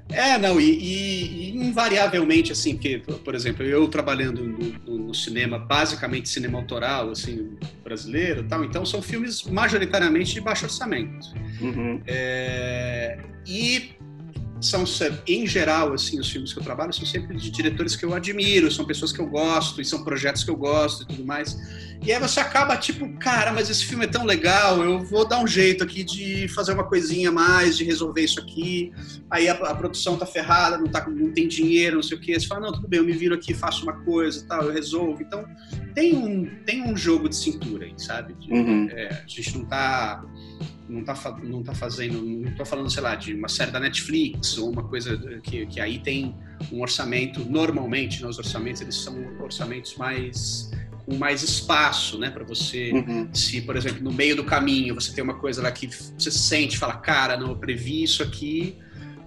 é, 0.09 0.37
não, 0.37 0.59
e, 0.59 0.71
e, 0.71 1.49
e, 1.49 1.57
invariavelmente, 1.57 2.51
assim, 2.51 2.75
porque, 2.75 3.01
por 3.23 3.33
exemplo, 3.33 3.65
eu 3.65 3.87
trabalhando 3.87 4.43
no, 4.43 4.97
no, 4.97 5.13
cinema, 5.13 5.57
basicamente 5.57 6.29
cinema 6.29 6.59
autoral, 6.59 7.09
assim, 7.09 7.57
brasileiro 7.83 8.43
tal, 8.43 8.63
então 8.63 8.85
são 8.85 9.01
filmes 9.01 9.43
majoritariamente 9.43 10.33
de 10.33 10.41
baixo 10.41 10.65
orçamento. 10.65 11.27
Uhum. 11.59 12.01
É, 12.05 13.17
e 13.47 13.95
são, 14.61 14.83
em 15.27 15.45
geral, 15.45 15.93
assim, 15.93 16.19
os 16.19 16.29
filmes 16.29 16.53
que 16.53 16.59
eu 16.59 16.63
trabalho 16.63 16.93
são 16.93 17.05
sempre 17.05 17.35
de 17.35 17.49
diretores 17.51 17.95
que 17.95 18.05
eu 18.05 18.13
admiro, 18.13 18.71
são 18.71 18.85
pessoas 18.85 19.11
que 19.11 19.19
eu 19.19 19.27
gosto, 19.27 19.81
e 19.81 19.85
são 19.85 20.03
projetos 20.03 20.43
que 20.43 20.49
eu 20.49 20.55
gosto 20.55 21.03
e 21.03 21.07
tudo 21.07 21.25
mais. 21.25 21.57
E 22.03 22.11
aí 22.11 22.19
você 22.19 22.39
acaba, 22.39 22.77
tipo, 22.77 23.07
cara, 23.17 23.51
mas 23.51 23.69
esse 23.69 23.85
filme 23.85 24.05
é 24.05 24.07
tão 24.07 24.23
legal, 24.23 24.83
eu 24.83 24.99
vou 24.99 25.27
dar 25.27 25.39
um 25.39 25.47
jeito 25.47 25.83
aqui 25.83 26.03
de 26.03 26.47
fazer 26.49 26.73
uma 26.73 26.83
coisinha 26.83 27.29
a 27.29 27.31
mais, 27.31 27.77
de 27.77 27.83
resolver 27.83 28.21
isso 28.21 28.39
aqui. 28.39 28.91
Aí 29.29 29.47
a, 29.47 29.53
a 29.53 29.75
produção 29.75 30.17
tá 30.17 30.25
ferrada, 30.25 30.77
não, 30.77 30.87
tá, 30.87 31.07
não 31.09 31.31
tem 31.31 31.47
dinheiro, 31.47 31.97
não 31.97 32.03
sei 32.03 32.17
o 32.17 32.21
quê. 32.21 32.39
Você 32.39 32.47
fala, 32.47 32.61
não, 32.61 32.71
tudo 32.73 32.87
bem, 32.87 32.99
eu 32.99 33.05
me 33.05 33.13
viro 33.13 33.35
aqui, 33.35 33.53
faço 33.53 33.83
uma 33.83 33.93
coisa 34.03 34.45
tal, 34.47 34.63
eu 34.63 34.73
resolvo. 34.73 35.21
Então, 35.21 35.45
tem 35.93 36.15
um, 36.15 36.45
tem 36.65 36.83
um 36.83 36.95
jogo 36.95 37.27
de 37.27 37.35
cintura 37.35 37.85
aí, 37.85 37.93
sabe? 37.97 38.33
De, 38.35 38.51
uhum. 38.51 38.87
é, 38.91 39.23
a 39.23 39.27
gente 39.27 39.57
não 39.57 39.65
tá 39.65 40.23
não 40.87 41.03
tá, 41.03 41.39
não 41.43 41.63
tá 41.63 41.73
fazendo, 41.73 42.21
não 42.21 42.51
tô 42.55 42.65
falando, 42.65 42.89
sei 42.89 43.01
lá, 43.01 43.15
de 43.15 43.33
uma 43.33 43.47
série 43.47 43.71
da 43.71 43.79
Netflix 43.79 44.57
ou 44.57 44.71
uma 44.71 44.83
coisa 44.83 45.17
que, 45.41 45.65
que 45.65 45.79
aí 45.79 45.99
tem 45.99 46.35
um 46.71 46.81
orçamento, 46.81 47.43
normalmente, 47.43 48.21
né, 48.21 48.27
os 48.27 48.37
orçamentos, 48.37 48.81
eles 48.81 48.95
são 48.95 49.15
orçamentos 49.41 49.95
mais 49.95 50.71
com 51.05 51.15
mais 51.15 51.43
espaço, 51.43 52.17
né, 52.17 52.31
para 52.31 52.43
você, 52.43 52.91
uhum. 52.91 53.29
se, 53.31 53.61
por 53.61 53.75
exemplo, 53.75 54.03
no 54.03 54.11
meio 54.11 54.35
do 54.35 54.43
caminho 54.43 54.95
você 54.95 55.13
tem 55.13 55.23
uma 55.23 55.35
coisa 55.35 55.61
lá 55.61 55.71
que 55.71 55.87
você 55.87 56.31
sente, 56.31 56.79
fala, 56.79 56.95
cara, 56.95 57.37
não, 57.37 57.49
eu 57.49 57.55
previ 57.55 58.01
isso 58.01 58.23
aqui, 58.23 58.75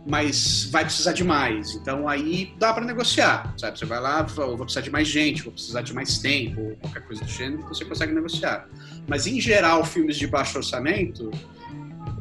mas 0.06 0.68
vai 0.70 0.84
precisar 0.84 1.12
de 1.12 1.24
mais. 1.24 1.74
Então 1.74 2.08
aí 2.08 2.54
dá 2.58 2.72
para 2.72 2.84
negociar, 2.84 3.54
sabe? 3.58 3.78
Você 3.78 3.84
vai 3.84 4.00
lá, 4.00 4.22
vou 4.22 4.58
precisar 4.58 4.80
de 4.80 4.90
mais 4.90 5.08
gente, 5.08 5.42
vou 5.42 5.52
precisar 5.52 5.82
de 5.82 5.92
mais 5.92 6.18
tempo, 6.18 6.60
ou 6.60 6.76
qualquer 6.76 7.02
coisa 7.02 7.24
do 7.24 7.30
gênero, 7.30 7.62
você 7.68 7.84
consegue 7.84 8.12
negociar. 8.12 8.68
Mas 9.06 9.26
em 9.26 9.40
geral, 9.40 9.84
filmes 9.84 10.16
de 10.16 10.26
baixo 10.26 10.58
orçamento, 10.58 11.30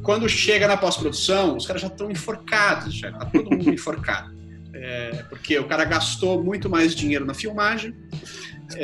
quando 0.03 0.27
chega 0.29 0.67
na 0.67 0.77
pós-produção, 0.77 1.57
os 1.57 1.65
caras 1.65 1.81
já 1.81 1.87
estão 1.87 2.09
enforcados, 2.09 2.93
já 2.95 3.11
tá 3.11 3.25
todo 3.25 3.51
mundo 3.51 3.69
enforcado. 3.73 4.35
É, 4.73 5.23
porque 5.29 5.57
o 5.57 5.67
cara 5.67 5.83
gastou 5.85 6.43
muito 6.43 6.69
mais 6.69 6.95
dinheiro 6.95 7.25
na 7.25 7.33
filmagem. 7.33 7.95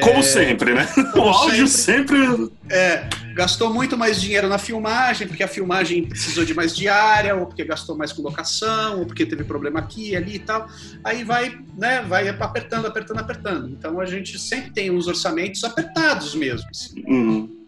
Como 0.02 0.20
é, 0.20 0.22
sempre, 0.22 0.74
né? 0.74 0.88
O 1.16 1.22
áudio 1.22 1.68
sempre. 1.68 2.26
sempre... 2.26 2.52
É, 2.70 3.08
gastou 3.34 3.74
muito 3.74 3.98
mais 3.98 4.22
dinheiro 4.22 4.48
na 4.48 4.58
filmagem, 4.58 5.28
porque 5.28 5.44
a 5.44 5.48
filmagem 5.48 6.06
precisou 6.06 6.46
de 6.46 6.54
mais 6.54 6.76
diária, 6.76 7.36
ou 7.36 7.46
porque 7.46 7.64
gastou 7.66 7.98
mais 7.98 8.14
com 8.14 8.22
locação, 8.22 9.00
ou 9.00 9.06
porque 9.06 9.26
teve 9.26 9.44
problema 9.44 9.80
aqui, 9.80 10.16
ali 10.16 10.36
e 10.36 10.40
tal. 10.40 10.68
Aí 11.04 11.24
vai, 11.24 11.58
né, 11.78 12.02
vai 12.02 12.30
apertando, 12.30 12.86
apertando, 12.86 13.20
apertando. 13.20 13.70
Então 13.70 14.00
a 14.00 14.06
gente 14.06 14.40
sempre 14.40 14.72
tem 14.72 14.90
uns 14.90 15.08
orçamentos 15.08 15.64
apertados 15.64 16.34
mesmo. 16.36 16.68
Assim. 16.70 17.04
Uhum. 17.06 17.64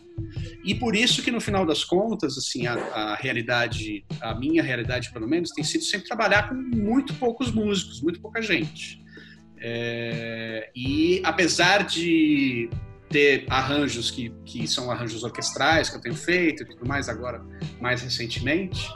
E 0.63 0.73
por 0.73 0.95
isso 0.95 1.21
que 1.21 1.31
no 1.31 1.41
final 1.41 1.65
das 1.65 1.83
contas, 1.83 2.37
assim, 2.37 2.65
a, 2.65 2.73
a, 2.73 3.15
realidade, 3.15 4.03
a 4.21 4.33
minha 4.33 4.63
realidade 4.63 5.11
pelo 5.11 5.27
menos, 5.27 5.51
tem 5.51 5.63
sido 5.63 5.83
sempre 5.83 6.07
trabalhar 6.07 6.49
com 6.49 6.55
muito 6.55 7.13
poucos 7.15 7.51
músicos, 7.51 8.01
muito 8.01 8.19
pouca 8.21 8.41
gente. 8.41 9.04
É, 9.67 10.69
e 10.75 11.21
apesar 11.23 11.87
de 11.87 12.69
ter 13.09 13.47
arranjos 13.49 14.11
que, 14.11 14.31
que 14.45 14.67
são 14.67 14.91
arranjos 14.91 15.23
orquestrais 15.23 15.89
que 15.89 15.97
eu 15.97 16.01
tenho 16.01 16.13
feito 16.13 16.61
e 16.61 16.65
tudo 16.67 16.87
mais 16.87 17.09
agora, 17.09 17.43
mais 17.81 18.03
recentemente, 18.03 18.87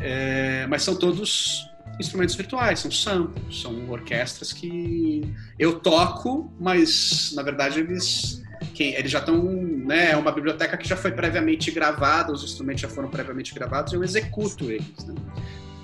é, 0.00 0.66
mas 0.68 0.82
são 0.82 0.96
todos 0.96 1.68
instrumentos 2.00 2.34
virtuais, 2.34 2.78
são 2.78 2.90
samples, 2.90 3.60
são 3.60 3.90
orquestras 3.90 4.54
que 4.54 5.30
eu 5.58 5.80
toco, 5.80 6.50
mas 6.58 7.32
na 7.36 7.42
verdade 7.42 7.80
eles 7.80 8.42
eles 8.78 9.10
já 9.10 9.18
estão, 9.18 9.42
né, 9.42 10.12
é 10.12 10.16
uma 10.16 10.32
biblioteca 10.32 10.78
que 10.78 10.88
já 10.88 10.96
foi 10.96 11.12
previamente 11.12 11.70
gravada, 11.70 12.32
os 12.32 12.42
instrumentos 12.42 12.80
já 12.80 12.88
foram 12.88 13.10
previamente 13.10 13.54
gravados, 13.54 13.92
eu 13.92 14.02
executo 14.02 14.70
eles, 14.70 15.04
né? 15.06 15.14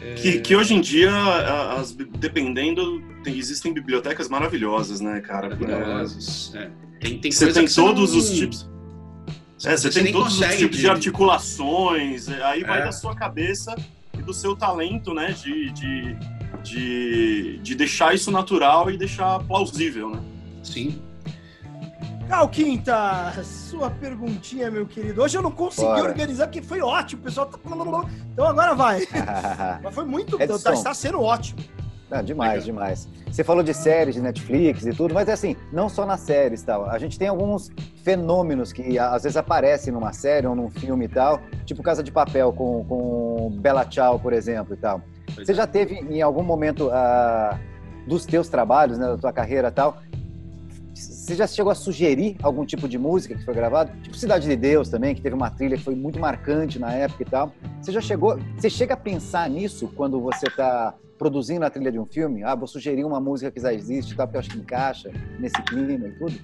É... 0.03 0.15
Que, 0.15 0.41
que, 0.41 0.57
hoje 0.57 0.75
em 0.75 0.81
dia, 0.81 1.13
as, 1.77 1.93
dependendo, 1.93 3.03
tem, 3.23 3.37
existem 3.39 3.73
bibliotecas 3.73 4.29
maravilhosas, 4.29 5.01
né, 5.01 5.21
cara? 5.21 5.51
Maravilhosas. 5.57 6.53
É. 6.55 6.71
Tem, 7.01 7.19
tem 7.19 7.31
você 7.31 7.53
tem 7.53 7.67
todos 7.67 8.13
não... 8.13 8.19
os 8.19 8.31
tipos. 8.31 8.71
É, 9.65 9.77
você, 9.77 9.93
você 9.93 10.03
tem 10.03 10.13
todos 10.13 10.41
os 10.41 10.57
tipos 10.57 10.77
de, 10.77 10.83
de 10.83 10.89
articulações, 10.89 12.29
é, 12.29 12.43
aí 12.43 12.65
vai 12.65 12.81
é. 12.81 12.85
da 12.85 12.93
sua 12.93 13.15
cabeça 13.15 13.77
e 14.13 14.23
do 14.23 14.35
seu 14.35 14.57
talento, 14.57 15.15
né, 15.15 15.33
de, 15.33 15.71
de, 15.71 16.17
de, 16.65 17.59
de 17.63 17.75
deixar 17.75 18.15
isso 18.15 18.31
natural 18.31 18.91
e 18.91 18.99
deixar 18.99 19.39
plausível, 19.45 20.11
né? 20.11 20.21
Sim. 20.65 21.01
Cal 22.33 22.49
Quinta, 22.49 23.31
sua 23.45 23.91
perguntinha, 23.91 24.71
meu 24.71 24.87
querido. 24.87 25.21
Hoje 25.21 25.37
eu 25.37 25.43
não 25.43 25.51
consegui 25.51 25.87
Bora. 25.87 26.09
organizar, 26.09 26.47
porque 26.47 26.63
foi 26.63 26.81
ótimo. 26.81 27.21
O 27.21 27.25
pessoal 27.25 27.47
tá... 27.47 27.59
Então 28.33 28.47
agora 28.47 28.75
vai. 28.75 29.07
Mas 29.85 29.95
foi 29.95 30.07
muito. 30.07 30.39
Tá, 30.39 30.73
está 30.73 30.95
sendo 30.95 31.21
ótimo. 31.21 31.61
Não, 32.11 32.23
demais, 32.23 32.65
demais. 32.65 33.07
Você 33.31 33.45
falou 33.45 33.63
de 33.63 33.75
séries 33.75 34.15
de 34.15 34.23
Netflix 34.23 34.87
e 34.87 34.95
tudo, 34.95 35.15
mas 35.15 35.29
é 35.29 35.33
assim, 35.33 35.57
não 35.73 35.89
só 35.89 36.05
nas 36.05 36.21
séries 36.21 36.63
tal. 36.63 36.89
A 36.89 36.99
gente 36.99 37.19
tem 37.19 37.29
alguns 37.29 37.71
fenômenos 38.03 38.73
que 38.73 38.99
às 38.99 39.23
vezes 39.23 39.37
aparecem 39.37 39.93
numa 39.93 40.13
série 40.13 40.47
ou 40.47 40.55
num 40.55 40.71
filme 40.71 41.07
e 41.07 41.09
tal, 41.09 41.41
tipo 41.65 41.83
Casa 41.83 42.03
de 42.03 42.13
Papel 42.13 42.53
com, 42.53 42.85
com 42.85 43.59
Bela 43.61 43.85
Tchau, 43.85 44.19
por 44.19 44.33
exemplo, 44.33 44.75
e 44.75 44.77
tal. 44.77 45.03
Pois 45.35 45.47
Você 45.47 45.53
é. 45.53 45.55
já 45.55 45.67
teve 45.67 45.95
em 45.95 46.21
algum 46.21 46.43
momento 46.43 46.89
uh, 46.89 47.59
dos 48.07 48.27
teus 48.27 48.49
trabalhos, 48.49 48.99
né, 48.99 49.07
da 49.07 49.17
tua 49.17 49.33
carreira 49.33 49.69
e 49.69 49.73
tal, 49.73 49.99
você 51.33 51.37
já 51.37 51.47
chegou 51.47 51.73
a 51.73 51.75
sugerir 51.75 52.37
algum 52.43 52.65
tipo 52.65 52.87
de 52.87 52.99
música 52.99 53.35
que 53.35 53.45
foi 53.45 53.55
gravado? 53.55 53.91
Tipo 54.03 54.17
Cidade 54.17 54.47
de 54.47 54.55
Deus 54.55 54.89
também, 54.89 55.15
que 55.15 55.23
teve 55.23 55.35
uma 55.35 55.51
trilha 55.51 55.77
que 55.77 55.83
foi 55.83 55.95
muito 55.95 56.21
marcante 56.21 56.79
na 56.79 56.93
época 56.93 57.23
e 57.23 57.27
tal. 57.27 57.53
Você 57.81 57.91
já 57.91 58.01
chegou, 58.01 58.39
você 58.57 58.69
chega 58.69 58.95
a 58.95 58.97
pensar 58.97 59.49
nisso 59.49 59.91
quando 59.97 60.21
você 60.21 60.47
está 60.47 60.95
produzindo 61.19 61.65
a 61.65 61.71
trilha 61.71 61.91
de 61.91 61.99
um 61.99 62.05
filme? 62.05 62.43
Ah, 62.45 62.55
vou 62.55 62.67
sugerir 62.67 63.05
uma 63.05 63.21
música 63.21 63.51
que 63.51 63.61
já 63.61 63.73
existe, 63.73 64.15
tá, 64.15 64.27
porque 64.27 64.37
eu 64.37 64.41
acho 64.41 64.51
que 64.51 64.59
encaixa 64.59 65.11
nesse 65.39 65.61
clima 65.63 66.09
e 66.09 66.13
tudo? 66.13 66.39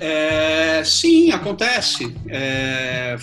É, 0.00 0.82
sim, 0.84 1.30
acontece. 1.30 2.14
É, 2.28 3.16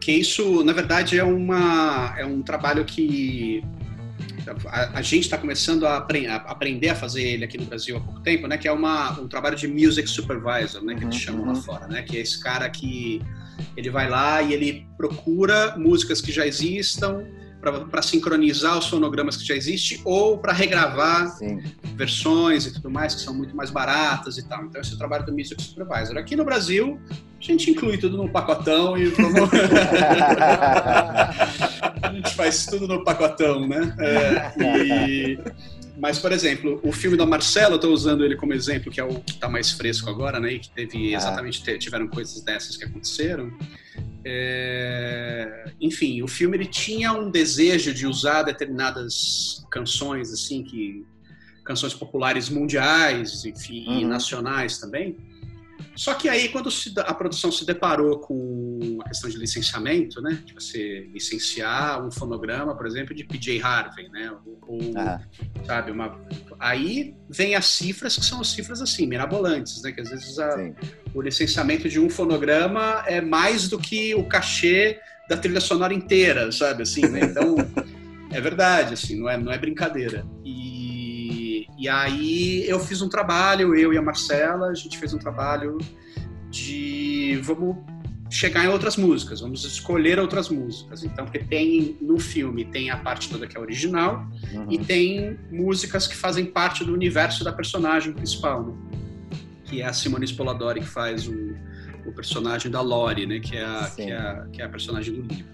que 0.00 0.12
isso, 0.12 0.64
na 0.64 0.72
verdade, 0.72 1.18
é, 1.18 1.24
uma, 1.24 2.14
é 2.18 2.26
um 2.26 2.42
trabalho 2.42 2.84
que 2.84 3.62
a, 4.66 4.98
a 4.98 5.02
gente 5.02 5.24
está 5.24 5.38
começando 5.38 5.86
a, 5.86 5.98
apre 5.98 6.26
a, 6.26 6.36
aprender 6.36 6.90
a 6.90 6.94
fazer 6.94 7.22
ele 7.22 7.44
aqui 7.44 7.58
no 7.58 7.64
Brasil 7.64 7.96
há 7.96 8.00
pouco 8.00 8.20
tempo, 8.20 8.46
né? 8.46 8.56
Que 8.56 8.68
é 8.68 8.72
uma, 8.72 9.18
um 9.20 9.28
trabalho 9.28 9.56
de 9.56 9.66
music 9.66 10.08
supervisor, 10.08 10.82
né? 10.82 10.94
Que 10.94 11.04
eles 11.04 11.14
uhum, 11.14 11.20
chamam 11.20 11.42
uhum. 11.42 11.48
lá 11.48 11.54
fora, 11.54 11.86
né? 11.86 12.02
Que 12.02 12.18
é 12.18 12.20
esse 12.20 12.40
cara 12.40 12.68
que 12.68 13.22
ele 13.76 13.90
vai 13.90 14.08
lá 14.08 14.42
e 14.42 14.52
ele 14.52 14.86
procura 14.96 15.76
músicas 15.76 16.20
que 16.20 16.32
já 16.32 16.46
existam 16.46 17.24
para 17.72 18.02
sincronizar 18.02 18.78
os 18.78 18.86
fonogramas 18.88 19.36
que 19.36 19.46
já 19.46 19.54
existem 19.54 20.00
ou 20.04 20.38
para 20.38 20.52
regravar 20.52 21.28
Sim. 21.36 21.62
versões 21.94 22.66
e 22.66 22.72
tudo 22.72 22.90
mais 22.90 23.14
que 23.14 23.20
são 23.20 23.34
muito 23.34 23.56
mais 23.56 23.70
baratas 23.70 24.38
e 24.38 24.48
tal. 24.48 24.64
Então 24.64 24.80
esse 24.80 24.92
é 24.92 24.94
o 24.94 24.98
trabalho 24.98 25.24
do 25.24 25.32
Music 25.32 25.60
Supervisor. 25.62 26.16
Aqui 26.16 26.36
no 26.36 26.44
Brasil 26.44 27.00
a 27.10 27.42
gente 27.42 27.70
inclui 27.70 27.98
tudo 27.98 28.16
num 28.16 28.28
pacotão 28.28 28.96
e 28.96 29.06
vamos... 29.06 29.50
a 32.02 32.12
gente 32.12 32.34
faz 32.34 32.66
tudo 32.66 32.88
no 32.88 33.04
pacotão, 33.04 33.66
né? 33.66 33.94
É, 33.98 34.52
e... 34.84 35.38
Mas, 35.96 36.18
por 36.18 36.32
exemplo, 36.32 36.80
o 36.82 36.90
filme 36.90 37.16
da 37.16 37.24
Marcelo, 37.24 37.74
eu 37.74 37.76
estou 37.76 37.92
usando 37.92 38.24
ele 38.24 38.36
como 38.36 38.52
exemplo, 38.52 38.90
que 38.90 39.00
é 39.00 39.04
o 39.04 39.20
que 39.20 39.32
está 39.32 39.48
mais 39.48 39.70
fresco 39.70 40.10
agora, 40.10 40.40
né? 40.40 40.54
E 40.54 40.58
que 40.58 40.68
teve 40.70 41.14
ah. 41.14 41.18
exatamente 41.18 41.78
tiveram 41.78 42.08
coisas 42.08 42.42
dessas 42.42 42.76
que 42.76 42.84
aconteceram. 42.84 43.52
É... 44.24 45.72
Enfim, 45.80 46.22
o 46.22 46.28
filme 46.28 46.56
ele 46.56 46.66
tinha 46.66 47.12
um 47.12 47.30
desejo 47.30 47.92
de 47.92 48.06
usar 48.06 48.42
determinadas 48.42 49.64
canções, 49.70 50.32
assim, 50.32 50.62
que 50.62 51.04
canções 51.64 51.94
populares 51.94 52.48
mundiais, 52.48 53.44
enfim, 53.44 53.86
uhum. 53.86 54.00
e 54.00 54.04
nacionais 54.04 54.78
também 54.78 55.16
só 55.96 56.14
que 56.14 56.28
aí, 56.28 56.48
quando 56.48 56.68
a 56.98 57.14
produção 57.14 57.52
se 57.52 57.64
deparou 57.64 58.18
com 58.18 58.98
a 59.04 59.08
questão 59.08 59.30
de 59.30 59.36
licenciamento, 59.36 60.20
né, 60.20 60.42
de 60.44 60.52
você 60.52 61.08
licenciar 61.12 62.04
um 62.04 62.10
fonograma, 62.10 62.74
por 62.74 62.86
exemplo, 62.86 63.14
de 63.14 63.24
PJ 63.24 63.60
Harvey, 63.62 64.08
né, 64.08 64.32
ou, 64.66 64.78
ah. 64.96 65.20
sabe, 65.64 65.92
uma... 65.92 66.20
aí 66.58 67.14
vem 67.28 67.54
as 67.54 67.66
cifras 67.66 68.16
que 68.16 68.24
são 68.24 68.40
as 68.40 68.48
cifras 68.48 68.82
assim, 68.82 69.06
mirabolantes, 69.06 69.82
né, 69.82 69.92
que 69.92 70.00
às 70.00 70.10
vezes 70.10 70.38
a, 70.38 70.72
o 71.14 71.22
licenciamento 71.22 71.88
de 71.88 72.00
um 72.00 72.10
fonograma 72.10 73.04
é 73.06 73.20
mais 73.20 73.68
do 73.68 73.78
que 73.78 74.14
o 74.14 74.24
cachê 74.24 74.98
da 75.28 75.36
trilha 75.36 75.60
sonora 75.60 75.94
inteira, 75.94 76.50
sabe, 76.50 76.82
assim, 76.82 77.02
né? 77.08 77.20
então 77.22 77.56
é 78.30 78.40
verdade, 78.40 78.94
assim, 78.94 79.18
não 79.18 79.28
é, 79.28 79.36
não 79.38 79.52
é 79.52 79.58
brincadeira. 79.58 80.26
E 81.78 81.88
aí 81.88 82.68
eu 82.68 82.78
fiz 82.78 83.02
um 83.02 83.08
trabalho, 83.08 83.74
eu 83.74 83.92
e 83.92 83.98
a 83.98 84.02
Marcela, 84.02 84.68
a 84.68 84.74
gente 84.74 84.98
fez 84.98 85.12
um 85.12 85.18
trabalho 85.18 85.78
de 86.50 87.40
vamos 87.42 87.76
chegar 88.30 88.64
em 88.64 88.68
outras 88.68 88.96
músicas, 88.96 89.40
vamos 89.40 89.64
escolher 89.64 90.18
outras 90.18 90.48
músicas. 90.48 91.04
Então, 91.04 91.24
porque 91.24 91.40
tem 91.40 91.96
no 92.00 92.18
filme 92.18 92.64
tem 92.64 92.90
a 92.90 92.96
parte 92.96 93.28
toda 93.28 93.46
que 93.46 93.56
é 93.56 93.60
original 93.60 94.28
uhum. 94.52 94.70
e 94.70 94.78
tem 94.78 95.38
músicas 95.50 96.06
que 96.06 96.16
fazem 96.16 96.46
parte 96.46 96.84
do 96.84 96.92
universo 96.92 97.44
da 97.44 97.52
personagem 97.52 98.12
principal, 98.12 98.64
né? 98.64 98.74
que 99.64 99.82
é 99.82 99.86
a 99.86 99.92
Simone 99.92 100.24
Spoladori 100.24 100.80
que 100.80 100.86
faz 100.86 101.26
o, 101.26 101.56
o 102.06 102.12
personagem 102.12 102.70
da 102.70 102.80
Lori, 102.80 103.26
né? 103.26 103.40
Que 103.40 103.56
é 103.56 103.64
a, 103.64 103.90
que 103.94 104.02
é 104.02 104.16
a, 104.16 104.46
que 104.52 104.62
é 104.62 104.64
a 104.64 104.68
personagem 104.68 105.14
do 105.14 105.22
livro. 105.22 105.53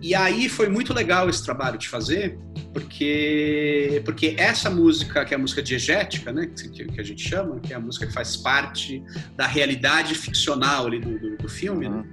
E, 0.00 0.14
aí 0.14 0.48
foi 0.48 0.68
muito 0.68 0.94
legal 0.94 1.28
esse 1.28 1.44
trabalho 1.44 1.76
de 1.76 1.88
fazer, 1.88 2.38
porque 2.72 4.00
porque 4.04 4.34
essa 4.38 4.70
música 4.70 5.24
que 5.24 5.34
é 5.34 5.36
a 5.36 5.40
música 5.40 5.62
diegética, 5.62 6.32
né, 6.32 6.46
que, 6.46 6.84
que, 6.84 7.00
a 7.00 7.04
gente 7.04 7.28
chama, 7.28 7.58
que 7.58 7.72
é 7.72 7.76
a 7.76 7.80
música 7.80 8.06
que 8.06 8.12
faz 8.12 8.36
parte 8.36 9.02
da 9.36 9.46
realidade 9.46 10.14
ficcional 10.14 10.86
ali 10.86 11.00
do, 11.00 11.18
do, 11.18 11.36
do 11.36 11.48
filme, 11.48 11.86
uhum. 11.86 12.02
né? 12.02 12.04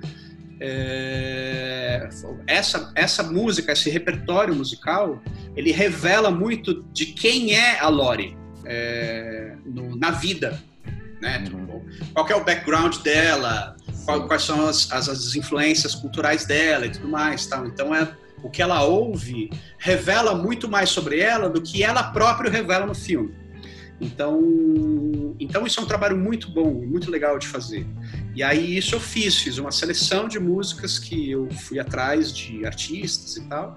É, 0.57 2.09
essa 2.47 2.93
essa 2.95 3.21
música, 3.23 3.73
esse 3.73 3.89
repertório 3.89 4.55
musical, 4.55 5.21
ele 5.55 5.71
revela 5.71 6.31
muito 6.31 6.81
de 6.93 7.07
quem 7.07 7.53
é 7.53 7.77
a 7.79 7.89
Lori 7.89 8.37
é, 8.65 9.55
no, 9.65 9.95
na 9.95 10.11
vida, 10.11 10.61
né? 11.21 11.43
Uhum. 11.51 11.85
Qual 12.13 12.27
é 12.29 12.35
o 12.35 12.43
background 12.43 12.97
dela, 12.97 13.75
quais 14.05 14.43
são 14.43 14.67
as, 14.67 14.91
as, 14.91 15.09
as 15.09 15.35
influências 15.35 15.95
culturais 15.95 16.45
dela 16.45 16.85
e 16.85 16.91
tudo 16.91 17.07
mais, 17.07 17.45
tal. 17.45 17.65
Então 17.65 17.93
é 17.93 18.15
o 18.43 18.49
que 18.49 18.61
ela 18.61 18.83
ouve 18.83 19.49
revela 19.77 20.35
muito 20.35 20.69
mais 20.69 20.89
sobre 20.89 21.19
ela 21.19 21.49
do 21.49 21.61
que 21.61 21.83
ela 21.83 22.03
própria 22.03 22.49
revela 22.49 22.85
no 22.85 22.93
filme. 22.93 23.33
Então, 23.99 25.35
então 25.39 25.65
isso 25.65 25.79
é 25.79 25.83
um 25.83 25.85
trabalho 25.85 26.17
muito 26.17 26.51
bom, 26.51 26.85
muito 26.85 27.09
legal 27.09 27.39
de 27.39 27.47
fazer. 27.47 27.87
E 28.35 28.43
aí 28.43 28.77
isso 28.77 28.95
eu 28.95 28.99
fiz, 28.99 29.37
fiz 29.39 29.57
uma 29.57 29.71
seleção 29.71 30.27
de 30.27 30.37
músicas 30.37 30.99
que 30.99 31.31
eu 31.31 31.49
fui 31.49 31.79
atrás 31.79 32.33
de 32.33 32.65
artistas 32.65 33.37
e 33.37 33.41
tal. 33.47 33.73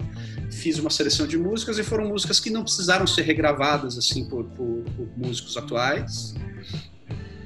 Fiz 0.51 0.79
uma 0.79 0.91
seleção 0.91 1.27
de 1.27 1.39
músicas 1.39 1.79
e 1.79 1.85
foram 1.85 2.09
músicas 2.09 2.41
que 2.41 2.51
não 2.51 2.65
precisaram 2.65 3.07
ser 3.07 3.23
regravadas 3.23 3.97
assim 3.97 4.29
por, 4.29 4.45
por, 4.45 4.83
por 4.97 5.09
músicos 5.17 5.57
atuais, 5.57 6.35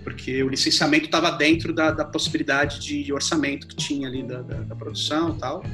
porque 0.02 0.42
o 0.42 0.48
licenciamento 0.48 1.06
estava 1.06 1.30
dentro 1.30 1.72
da, 1.72 1.90
da, 1.90 2.04
possibilidade 2.04 2.80
de 2.80 3.12
orçamento 3.12 3.66
que 3.66 3.76
tinha 3.76 4.08
ali 4.08 4.22
da, 4.22 4.42
da, 4.42 4.60
da 4.60 4.76
produção 4.76 5.30
e 5.30 5.38
tal. 5.38 5.64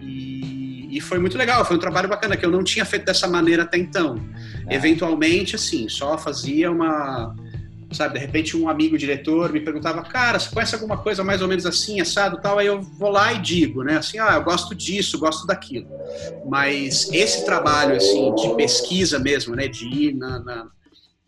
E 0.00 0.66
e, 0.96 1.00
foi 1.00 1.18
muito 1.18 1.36
legal, 1.36 1.64
foi 1.64 1.76
um 1.76 1.80
trabalho 1.80 2.08
bacana 2.08 2.36
que 2.36 2.46
eu 2.46 2.50
não 2.50 2.64
tinha 2.64 2.84
feito 2.84 3.04
dessa 3.04 3.28
maneira 3.28 3.64
até 3.64 3.76
então. 3.76 4.18
É. 4.66 4.76
Eventualmente, 4.76 5.54
assim, 5.54 5.88
só 5.88 6.16
fazia 6.16 6.70
uma 6.70 7.34
sabe? 7.92 8.14
De 8.14 8.20
repente 8.20 8.56
um 8.56 8.68
amigo 8.68 8.98
diretor 8.98 9.52
me 9.52 9.60
perguntava, 9.60 10.02
cara, 10.02 10.38
você 10.38 10.50
conhece 10.50 10.74
alguma 10.74 10.96
coisa 10.98 11.22
mais 11.22 11.40
ou 11.40 11.48
menos 11.48 11.64
assim, 11.64 12.00
assado, 12.00 12.40
tal? 12.40 12.58
Aí 12.58 12.66
eu 12.66 12.80
vou 12.80 13.10
lá 13.10 13.32
e 13.32 13.38
digo, 13.38 13.82
né? 13.82 13.98
Assim, 13.98 14.18
ah, 14.18 14.34
eu 14.34 14.42
gosto 14.42 14.74
disso, 14.74 15.18
gosto 15.18 15.46
daquilo. 15.46 15.86
Mas 16.46 17.10
esse 17.12 17.44
trabalho, 17.44 17.96
assim, 17.96 18.34
de 18.34 18.54
pesquisa 18.56 19.18
mesmo, 19.18 19.54
né? 19.54 19.68
De 19.68 19.86
ir 19.86 20.14
na, 20.14 20.38
na 20.40 20.66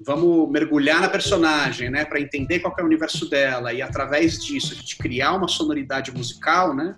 vamos 0.01 0.49
mergulhar 0.51 1.01
na 1.01 1.09
personagem, 1.09 1.91
né? 1.91 2.05
Para 2.05 2.21
entender 2.21 2.61
qual 2.61 2.75
é 2.79 2.83
o 2.83 2.87
universo 2.87 3.29
dela 3.29 3.73
e 3.73 3.83
através 3.83 4.39
disso 4.39 4.73
a 4.73 4.77
gente 4.77 4.97
criar 4.97 5.35
uma 5.35 5.49
sonoridade 5.49 6.13
musical, 6.13 6.75
né? 6.75 6.97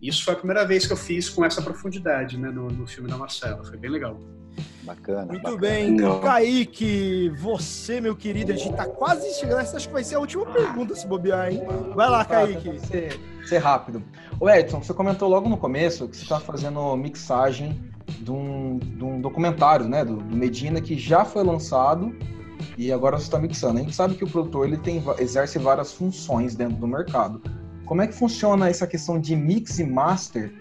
Isso 0.00 0.24
foi 0.24 0.34
a 0.34 0.36
primeira 0.36 0.64
vez 0.64 0.84
que 0.84 0.92
eu 0.92 0.96
fiz 0.96 1.30
com 1.30 1.44
essa 1.44 1.62
profundidade, 1.62 2.36
né? 2.36 2.50
No, 2.50 2.68
no 2.68 2.86
filme 2.86 3.08
da 3.08 3.16
Marcela, 3.16 3.64
foi 3.64 3.76
bem 3.76 3.90
legal. 3.90 4.20
Bacana. 4.82 5.26
Muito 5.26 5.42
bacana. 5.42 5.60
bem, 5.60 5.92
Não. 5.92 6.20
Kaique, 6.20 7.30
você, 7.36 8.00
meu 8.00 8.16
querido, 8.16 8.52
a 8.52 8.56
gente 8.56 8.76
tá 8.76 8.86
quase 8.86 9.32
chegando. 9.38 9.60
Essa 9.60 9.76
acho 9.76 9.86
que 9.86 9.94
vai 9.94 10.02
ser 10.02 10.16
a 10.16 10.18
última 10.18 10.44
pergunta, 10.46 10.94
se 10.96 11.06
bobear, 11.06 11.52
hein? 11.52 11.62
Vai 11.94 12.10
lá, 12.10 12.24
Kaique. 12.24 12.80
Ser, 12.80 13.20
ser 13.46 13.58
rápido. 13.58 14.02
Ô 14.40 14.50
Edson, 14.50 14.82
você 14.82 14.92
comentou 14.92 15.28
logo 15.28 15.48
no 15.48 15.56
começo 15.56 16.08
que 16.08 16.16
você 16.16 16.26
tá 16.26 16.40
fazendo 16.40 16.96
mixagem 16.96 17.91
de 18.20 18.30
um, 18.30 18.78
de 18.78 19.04
um 19.04 19.20
documentário, 19.20 19.88
né? 19.88 20.04
Do, 20.04 20.16
do 20.16 20.36
Medina, 20.36 20.80
que 20.80 20.96
já 20.98 21.24
foi 21.24 21.42
lançado 21.42 22.14
e 22.76 22.92
agora 22.92 23.18
você 23.18 23.24
está 23.24 23.38
mixando. 23.38 23.78
A 23.78 23.82
gente 23.82 23.94
sabe 23.94 24.14
que 24.14 24.24
o 24.24 24.28
produtor 24.28 24.66
ele 24.66 24.76
tem, 24.76 25.02
exerce 25.18 25.58
várias 25.58 25.92
funções 25.92 26.54
dentro 26.54 26.76
do 26.76 26.86
mercado. 26.86 27.42
Como 27.84 28.00
é 28.02 28.06
que 28.06 28.14
funciona 28.14 28.68
essa 28.68 28.86
questão 28.86 29.20
de 29.20 29.34
mix 29.36 29.78
e 29.78 29.84
master 29.84 30.52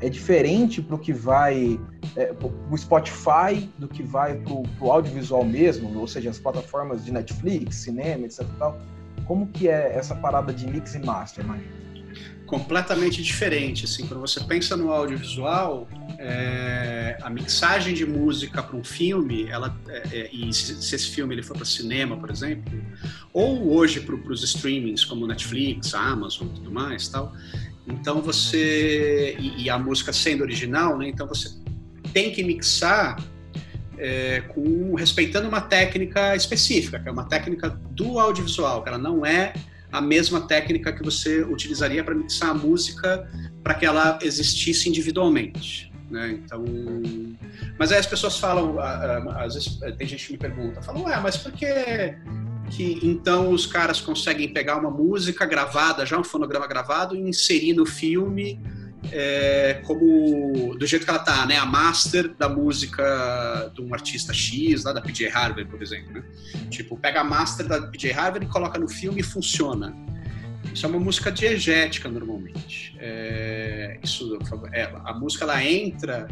é 0.00 0.08
diferente 0.08 0.80
para 0.80 0.94
o 0.94 0.98
que 0.98 1.12
vai 1.12 1.78
é, 2.16 2.32
o 2.70 2.76
Spotify 2.76 3.68
do 3.78 3.88
que 3.88 4.02
vai 4.02 4.36
para 4.36 4.52
o 4.52 4.92
audiovisual 4.92 5.44
mesmo, 5.44 5.98
ou 5.98 6.06
seja, 6.06 6.30
as 6.30 6.38
plataformas 6.38 7.04
de 7.04 7.12
Netflix, 7.12 7.76
cinema, 7.76 8.24
etc. 8.24 8.46
Tal. 8.58 8.78
Como 9.26 9.48
que 9.48 9.68
é 9.68 9.94
essa 9.94 10.14
parada 10.14 10.52
de 10.52 10.66
mix 10.66 10.94
e 10.94 11.00
master, 11.00 11.44
mãe? 11.44 11.60
Completamente 12.48 13.22
diferente. 13.22 13.84
Assim, 13.84 14.06
quando 14.06 14.20
você 14.20 14.40
pensa 14.40 14.74
no 14.74 14.90
audiovisual, 14.90 15.86
é, 16.18 17.18
a 17.20 17.28
mixagem 17.28 17.92
de 17.92 18.06
música 18.06 18.62
para 18.62 18.74
um 18.74 18.82
filme, 18.82 19.46
ela, 19.46 19.78
é, 19.86 20.02
é, 20.12 20.30
e 20.32 20.50
se, 20.52 20.82
se, 20.82 20.94
esse 20.94 21.10
filme 21.10 21.34
ele 21.34 21.42
for 21.42 21.54
para 21.54 21.66
cinema, 21.66 22.16
por 22.16 22.30
exemplo, 22.30 22.72
ou 23.34 23.70
hoje 23.74 24.00
para 24.00 24.14
os 24.14 24.42
streamings 24.42 25.04
como 25.04 25.26
Netflix, 25.26 25.92
Amazon, 25.92 26.48
tudo 26.48 26.72
mais, 26.72 27.06
tal, 27.08 27.34
então 27.86 28.22
você 28.22 29.36
e, 29.38 29.64
e, 29.64 29.70
a 29.70 29.78
música 29.78 30.10
sendo 30.10 30.42
original, 30.42 30.96
né? 30.96 31.06
Então 31.06 31.26
você 31.26 31.50
tem 32.14 32.32
que 32.32 32.42
mixar 32.42 33.22
é, 33.98 34.40
com 34.40 34.94
respeitando 34.94 35.48
uma 35.48 35.60
técnica 35.60 36.34
específica, 36.34 36.98
que 36.98 37.08
é 37.08 37.12
uma 37.12 37.24
técnica 37.24 37.70
do 37.90 38.18
audiovisual, 38.18 38.82
que 38.82 38.88
ela 38.88 38.98
não 38.98 39.26
é 39.26 39.52
a 39.90 40.00
mesma 40.00 40.40
técnica 40.40 40.92
que 40.92 41.02
você 41.02 41.42
utilizaria 41.42 42.04
para 42.04 42.14
mixar 42.14 42.50
a 42.50 42.54
música 42.54 43.28
para 43.62 43.74
que 43.74 43.86
ela 43.86 44.18
existisse 44.22 44.88
individualmente. 44.88 45.92
Né? 46.10 46.40
Então, 46.42 46.64
mas 47.78 47.92
aí 47.92 47.98
as 47.98 48.06
pessoas 48.06 48.38
falam, 48.38 48.78
às 48.80 49.54
vezes 49.54 49.78
tem 49.98 50.06
gente 50.06 50.26
que 50.26 50.32
me 50.32 50.38
pergunta, 50.38 50.80
falam, 50.80 51.04
ué, 51.04 51.20
mas 51.20 51.36
por 51.36 51.52
que 51.52 51.66
que 52.70 52.98
então 53.02 53.50
os 53.50 53.66
caras 53.66 54.00
conseguem 54.00 54.52
pegar 54.52 54.76
uma 54.76 54.90
música 54.90 55.46
gravada, 55.46 56.04
já 56.04 56.18
um 56.18 56.24
fonograma 56.24 56.66
gravado, 56.66 57.16
e 57.16 57.20
inserir 57.20 57.72
no 57.72 57.86
filme 57.86 58.60
é, 59.12 59.80
como 59.84 60.76
do 60.76 60.86
jeito 60.86 61.04
que 61.04 61.10
ela 61.10 61.18
tá, 61.18 61.46
né? 61.46 61.56
A 61.56 61.66
master 61.66 62.34
da 62.34 62.48
música 62.48 63.70
de 63.74 63.80
um 63.80 63.92
artista 63.94 64.32
X, 64.32 64.84
lá 64.84 64.92
da 64.92 65.00
PJ 65.00 65.28
Harvey, 65.28 65.64
por 65.64 65.82
exemplo, 65.82 66.12
né? 66.12 66.22
Tipo, 66.70 66.96
pega 66.96 67.20
a 67.20 67.24
master 67.24 67.66
da 67.66 67.82
PJ 67.82 68.12
Harvey 68.12 68.42
e 68.42 68.46
coloca 68.46 68.78
no 68.78 68.88
filme 68.88 69.20
e 69.20 69.22
funciona. 69.22 69.94
Isso 70.72 70.84
é 70.84 70.88
uma 70.88 71.00
música 71.00 71.30
diegética 71.30 72.08
normalmente. 72.08 72.96
É, 72.98 73.98
isso, 74.02 74.38
é, 74.72 74.90
a 75.04 75.14
música 75.14 75.44
ela 75.44 75.64
entra 75.64 76.28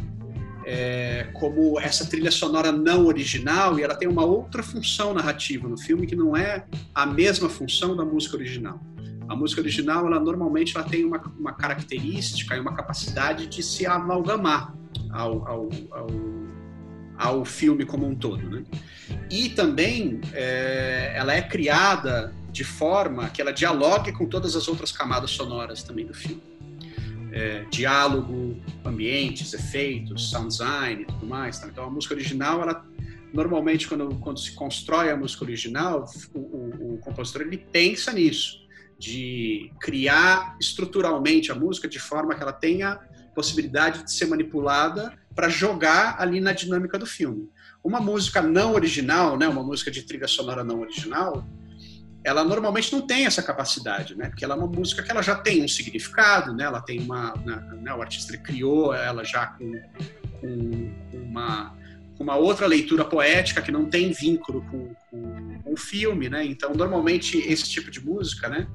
é, 0.67 1.29
como 1.33 1.79
essa 1.81 2.05
trilha 2.07 2.31
sonora 2.31 2.73
não 2.73 3.07
original 3.07 3.79
e 3.79 3.83
ela 3.83 3.95
tem 3.95 4.09
uma 4.09 4.25
outra 4.25 4.63
função 4.63 5.15
narrativa 5.15 5.69
no 5.69 5.79
filme 5.79 6.07
que 6.07 6.17
não 6.17 6.37
é 6.37 6.65
a 6.95 7.07
mesma 7.07 7.49
função 7.49 7.97
da 7.97 8.05
música 8.05 8.37
original. 8.37 8.81
A 9.29 9.35
música 9.35 9.61
original, 9.61 10.07
ela 10.07 10.21
normalmente 10.21 10.77
ela 10.77 10.87
tem 10.87 11.05
uma, 11.05 11.21
uma 11.39 11.53
característica 11.53 12.57
e 12.57 12.61
uma 12.61 12.75
capacidade 12.75 13.47
de 13.47 13.63
se 13.63 13.87
amalgamar 13.87 14.75
ao, 15.11 15.47
ao, 15.47 15.69
ao, 15.91 16.07
ao 17.17 17.45
filme 17.45 17.85
como 17.85 18.07
um 18.07 18.15
todo, 18.15 18.49
né? 18.49 18.65
E 19.31 19.49
também 19.51 20.21
é, 20.33 21.13
ela 21.17 21.35
é 21.35 21.43
criada 21.43 22.35
de 22.51 22.65
forma 22.65 23.29
que 23.29 23.41
ela 23.41 23.53
dialogue 23.53 24.13
com 24.13 24.27
todas 24.27 24.57
as 24.57 24.69
outras 24.69 24.91
camadas 24.91 25.31
sonoras 25.31 25.83
também 25.83 26.07
do 26.07 26.15
filme 26.15 26.57
é, 27.37 27.67
diálogo, 27.71 28.57
ambientes, 28.83 29.53
efeitos, 29.53 30.31
sound 30.31 30.49
design 30.49 31.03
e 31.03 31.05
tudo 31.05 31.27
mais. 31.27 31.59
Tá? 31.59 31.69
Então 31.69 31.85
a 31.85 31.91
música 31.91 32.15
original, 32.15 32.63
ela 32.63 32.83
normalmente 33.33 33.87
quando, 33.87 34.15
quando 34.17 34.41
se 34.41 34.53
constrói 34.53 35.11
a 35.11 35.17
música 35.17 35.45
original, 35.45 36.07
o, 36.33 36.39
o, 36.39 36.95
o 36.95 36.99
compositor 36.99 37.43
ele 37.43 37.59
pensa 37.59 38.11
nisso, 38.11 38.66
de 38.99 39.71
criar 39.81 40.57
estruturalmente 40.61 41.53
a 41.53 41.55
música 41.55 41.89
de 41.89 41.99
forma 41.99 42.35
que 42.35 42.43
ela 42.43 42.53
tenha 42.53 42.99
possibilidade 43.35 44.03
de 44.05 44.13
ser 44.13 44.27
manipulada 44.27 45.13
para 45.35 45.49
jogar 45.49 46.17
ali 46.19 46.41
na 46.41 46.53
dinâmica 46.53 46.99
do 46.99 47.05
filme. 47.05 47.51
Uma 47.85 48.01
música 48.01 48.41
não 48.41 48.73
original, 48.73 49.37
né, 49.37 49.47
uma 49.47 49.63
música 49.63 49.91
de 49.91 50.03
trilha 50.03 50.27
sonora 50.27 50.65
não 50.65 50.81
original, 50.81 51.47
ela 52.25 52.43
normalmente 52.43 52.93
não 52.93 53.07
tem 53.07 53.25
essa 53.25 53.41
capacidade, 53.41 54.17
né? 54.17 54.29
Porque 54.29 54.45
ela 54.45 54.55
é 54.55 54.59
uma 54.59 54.67
música 54.67 55.01
que 55.01 55.11
ela 55.13 55.23
já 55.23 55.37
tem 55.37 55.63
um 55.63 55.69
significado, 55.69 56.53
né? 56.53 56.65
Ela 56.65 56.81
tem 56.81 56.99
uma, 56.99 57.33
né? 57.45 57.79
né 57.81 57.95
o 57.95 58.03
artista 58.03 58.37
criou 58.37 58.93
ela 58.93 59.23
já 59.23 59.47
com, 59.47 59.73
com 60.41 60.93
uma 61.13 61.73
uma 62.19 62.37
outra 62.37 62.67
leitura 62.67 63.05
poética 63.05 63.61
que 63.61 63.71
não 63.71 63.87
tem 63.87 64.13
vínculo 64.13 64.63
com, 64.71 64.95
com, 65.11 65.61
com 65.63 65.73
o 65.73 65.77
filme, 65.77 66.29
né? 66.29 66.45
Então, 66.45 66.75
normalmente 66.75 67.39
esse 67.39 67.69
tipo 67.69 67.91
de 67.91 68.05
música, 68.05 68.49
né? 68.49 68.67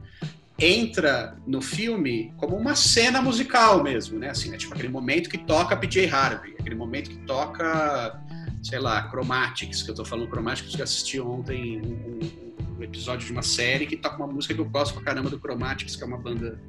entra 0.62 1.36
no 1.48 1.60
filme 1.60 2.32
como 2.38 2.56
uma 2.56 2.76
cena 2.76 3.20
musical 3.22 3.82
mesmo, 3.84 4.20
né? 4.20 4.30
Assim, 4.30 4.54
é 4.54 4.58
tipo 4.58 4.74
aquele 4.74 4.90
momento 4.90 5.30
que 5.30 5.40
toca 5.40 5.76
PJ 5.76 6.08
Harvey, 6.08 6.56
aquele 6.60 6.76
momento 6.76 7.10
que 7.10 7.18
toca, 7.26 8.22
sei 8.62 8.80
lá, 8.80 9.10
Chromatics, 9.10 9.82
que 9.82 9.90
eu 9.90 9.96
tô 9.96 10.06
falando 10.06 10.30
Chromatics 10.30 10.76
que 10.76 10.82
assisti 10.82 11.20
ontem 11.20 11.82
um, 11.82 12.78
um, 12.78 12.84
episódio 12.84 13.26
de 13.26 13.32
uma 13.32 13.42
série 13.42 13.88
que 13.88 13.98
toca 13.98 14.18
uma 14.18 14.28
música 14.28 14.54
que 14.54 14.62
eu 14.62 14.66
gosto 14.66 14.94
pra 14.94 15.04
caramba 15.04 15.32
do 15.32 15.40
Chromatics, 15.40 15.96
que 15.96 16.04
é 16.04 16.06
uma 16.06 16.18
banda 16.18 16.60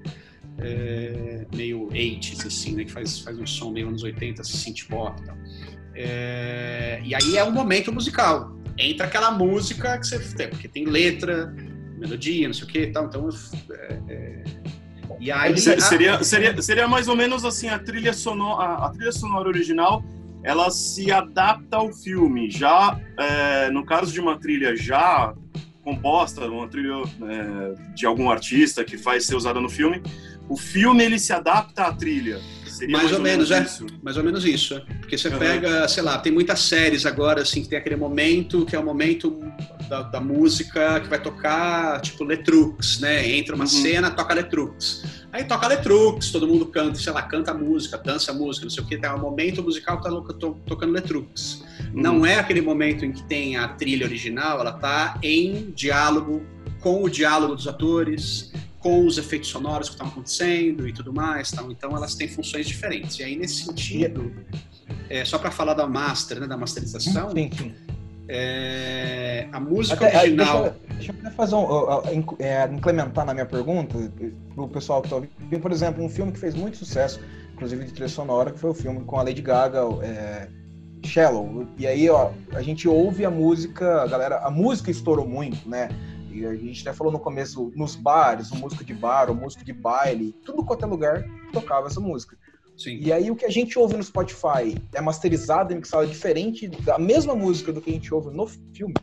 é, 0.59 1.47
meio 1.55 1.89
80s, 1.89 2.47
assim, 2.47 2.75
né? 2.75 2.85
Que 2.85 2.93
faz, 2.93 3.19
faz 3.19 3.39
um 3.39 3.47
som 3.47 3.71
meio 3.71 3.89
anos 3.89 4.03
80, 4.03 4.43
synth 4.43 4.89
pop 4.89 5.21
e 5.21 5.27
tal. 5.27 5.37
É, 5.95 7.01
e 7.05 7.15
aí 7.15 7.37
é 7.37 7.45
um 7.45 7.51
momento 7.51 7.93
musical. 7.93 8.57
Entra 8.79 9.07
aquela 9.07 9.31
música 9.31 9.99
que 9.99 10.07
você 10.07 10.19
tem, 10.35 10.49
porque 10.49 10.69
tem 10.69 10.87
letra, 10.87 11.55
melodia, 11.99 12.49
não 12.49 12.55
sei 12.55 12.65
o 12.65 12.67
que 12.67 12.81
e 12.81 12.93
tal. 12.93 13.07
Então, 13.07 13.29
é, 13.71 13.99
é 14.09 14.43
e 15.21 15.31
aí, 15.31 15.57
seria, 15.57 16.23
seria, 16.25 16.63
seria 16.63 16.89
mais 16.89 17.07
ou 17.07 17.15
menos 17.15 17.45
assim, 17.45 17.69
a 17.69 17.79
trilha 17.79 18.13
sonora, 18.13 18.65
a, 18.65 18.87
a 18.87 18.91
trilha 18.91 19.13
sonora 19.13 19.49
original 19.49 20.03
ela 20.43 20.71
se 20.71 21.11
adapta 21.13 21.77
ao 21.77 21.93
filme. 21.93 22.51
Já 22.51 22.99
é, 23.19 23.71
no 23.71 23.85
caso 23.85 24.13
de 24.13 24.21
uma 24.21 24.39
trilha 24.39 24.75
já 24.75 25.33
composta, 25.85 26.47
uma 26.47 26.69
trilha 26.69 26.95
é, 26.95 27.95
de 27.95 28.07
algum 28.07 28.31
artista 28.31 28.85
que 28.85 28.99
faz 28.99 29.27
ser 29.27 29.37
usada 29.37 29.61
no 29.61 29.69
filme, 29.69 30.03
o 30.49 30.57
filme 30.57 31.03
ele 31.03 31.19
se 31.19 31.33
adapta 31.33 31.85
à 31.85 31.93
trilha. 31.93 32.41
Seria 32.83 32.97
mais, 32.97 33.05
mais 33.05 33.17
ou, 33.17 33.23
menos, 33.23 33.51
menos 33.51 33.81
é. 33.81 33.87
Mais 34.03 34.17
ou 34.17 34.25
menos 34.25 34.45
isso. 34.45 34.83
Porque 34.99 35.17
você 35.17 35.29
uhum. 35.29 35.39
pega, 35.39 35.87
sei 35.87 36.03
lá, 36.03 36.19
tem 36.19 36.33
muitas 36.33 36.59
séries 36.61 37.07
agora, 37.07 37.43
assim, 37.43 37.63
que 37.63 37.69
tem 37.69 37.79
aquele 37.79 37.95
momento 37.95 38.67
que 38.67 38.75
é 38.75 38.79
o 38.79 38.85
momento 38.85 39.39
da, 39.89 40.03
da 40.03 40.21
música 40.21 40.99
que 40.99 41.09
vai 41.09 41.23
tocar, 41.23 42.01
tipo, 42.01 42.25
Letrux, 42.25 42.99
né? 42.99 43.29
Entra 43.37 43.55
uma 43.55 43.65
uhum. 43.65 43.71
cena, 43.71 44.11
toca 44.11 44.35
Letrux. 44.35 45.05
Aí 45.31 45.45
toca 45.45 45.69
Letrux, 45.69 46.33
todo 46.33 46.49
mundo 46.49 46.67
canta, 46.67 46.99
sei 46.99 47.13
lá, 47.13 47.23
canta 47.23 47.53
a 47.53 47.55
música, 47.55 47.97
dança 47.99 48.33
a 48.33 48.35
música, 48.35 48.67
não 48.67 48.71
sei 48.71 48.83
o 48.83 48.87
que, 48.87 48.99
tem 48.99 49.11
um 49.11 49.19
momento 49.19 49.63
musical 49.63 49.99
que 50.01 50.09
tá 50.09 50.53
tocando 50.67 50.93
Letrux. 50.93 51.63
Uhum. 51.95 52.03
Não 52.03 52.27
é 52.27 52.35
aquele 52.35 52.61
momento 52.61 53.05
em 53.05 53.13
que 53.13 53.23
tem 53.23 53.57
a 53.57 53.69
trilha 53.69 54.05
original, 54.05 54.59
ela 54.59 54.73
tá 54.73 55.19
em 55.23 55.71
diálogo 55.71 56.43
com 56.81 57.05
o 57.05 57.09
diálogo 57.09 57.55
dos 57.55 57.69
atores, 57.69 58.53
com 58.83 59.07
os 59.07 59.17
efeitos 59.17 59.49
sonoros 59.49 59.89
que 59.89 59.95
estão 59.95 60.09
acontecendo 60.09 60.87
e 60.89 60.93
tudo 60.93 61.13
mais. 61.13 61.51
Tal. 61.51 61.71
Então 61.71 61.97
elas 61.97 62.15
têm 62.15 62.29
funções 62.29 62.67
diferentes. 62.67 63.19
E 63.19 63.23
aí, 63.23 63.37
nesse 63.37 63.65
sentido, 63.65 64.33
é, 65.09 65.25
só 65.25 65.39
para 65.39 65.51
falar 65.51 65.75
da 65.75 65.87
master, 65.87 66.41
né, 66.41 66.47
da 66.47 66.57
masterização, 66.57 67.31
sim, 67.31 67.51
sim. 67.57 67.75
É, 68.29 69.47
a 69.53 69.61
música 69.61 70.07
Até, 70.07 70.21
original. 70.21 70.75
Deixa, 70.91 71.13
deixa 71.13 71.29
eu 71.29 71.31
fazer 71.33 71.55
um, 71.55 72.25
é, 72.39 72.65
implementar 72.73 73.25
na 73.25 73.35
minha 73.35 73.47
pergunta 73.47 73.97
para 74.55 74.65
o 74.65 74.69
pessoal 74.69 75.01
que 75.01 75.07
está 75.07 75.17
ouvindo. 75.17 75.61
Por 75.61 75.73
exemplo, 75.73 76.05
um 76.05 76.09
filme 76.09 76.33
que 76.33 76.39
fez 76.39 76.55
muito 76.55 76.77
sucesso, 76.77 77.21
inclusive 77.53 77.85
de 77.85 77.93
trilha 77.93 78.09
sonora, 78.09 78.51
que 78.51 78.59
foi 78.59 78.71
o 78.71 78.75
filme 78.75 79.05
com 79.05 79.19
a 79.19 79.23
Lady 79.23 79.43
Gaga, 79.43 79.81
é, 80.03 80.49
Shallow. 81.05 81.67
E 81.77 81.87
aí, 81.87 82.09
ó, 82.09 82.31
a 82.53 82.63
gente 82.63 82.89
ouve 82.89 83.25
a 83.25 83.31
música, 83.31 84.03
a 84.03 84.07
galera, 84.07 84.39
a 84.39 84.51
música 84.51 84.91
estourou 84.91 85.27
muito, 85.27 85.69
né? 85.69 85.89
E 86.33 86.47
a 86.47 86.55
gente 86.55 86.81
até 86.83 86.97
falou 86.97 87.13
no 87.13 87.19
começo, 87.19 87.73
nos 87.77 87.95
bares, 87.95 88.51
o 88.51 88.57
músico 88.57 88.85
de 88.85 88.95
bar, 88.95 89.31
o 89.31 89.35
músico 89.35 89.65
de 89.65 89.73
baile, 89.73 90.35
tudo 90.45 90.65
quanto 90.65 90.85
é 90.85 90.89
lugar 90.89 91.25
tocava 91.53 91.89
essa 91.89 92.01
música. 92.01 92.37
Sim. 92.77 92.99
E 93.01 93.13
aí 93.13 93.31
o 93.31 93.37
que 93.37 93.45
a 93.45 93.51
gente 93.51 93.79
ouve 93.79 93.97
no 93.97 94.03
Spotify 94.03 94.77
é 94.95 95.01
masterizado 95.01 95.73
e 95.73 95.77
mixado 95.77 96.07
diferente 96.07 96.67
da 96.67 96.99
mesma 96.99 97.35
música 97.35 97.73
do 97.73 97.81
que 97.81 97.91
a 97.91 97.93
gente 97.93 98.13
ouve 98.13 98.35
no 98.35 98.47
filme? 98.47 98.95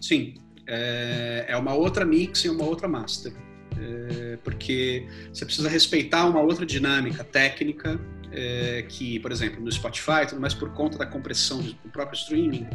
Sim. 0.00 0.34
É, 0.66 1.46
é 1.48 1.56
uma 1.56 1.74
outra 1.74 2.04
mix 2.04 2.44
e 2.44 2.48
uma 2.48 2.64
outra 2.64 2.88
master. 2.88 3.32
É, 3.80 4.38
porque 4.42 5.06
você 5.32 5.44
precisa 5.44 5.68
respeitar 5.68 6.26
uma 6.26 6.40
outra 6.40 6.66
dinâmica 6.66 7.22
técnica 7.22 8.00
é, 8.30 8.84
que, 8.88 9.18
por 9.20 9.32
exemplo, 9.32 9.62
no 9.62 9.70
Spotify, 9.70 10.26
tudo 10.28 10.40
mais 10.40 10.54
por 10.54 10.70
conta 10.70 10.98
da 10.98 11.06
compressão 11.06 11.60
do 11.60 11.74
próprio 11.90 12.18
streaming. 12.18 12.66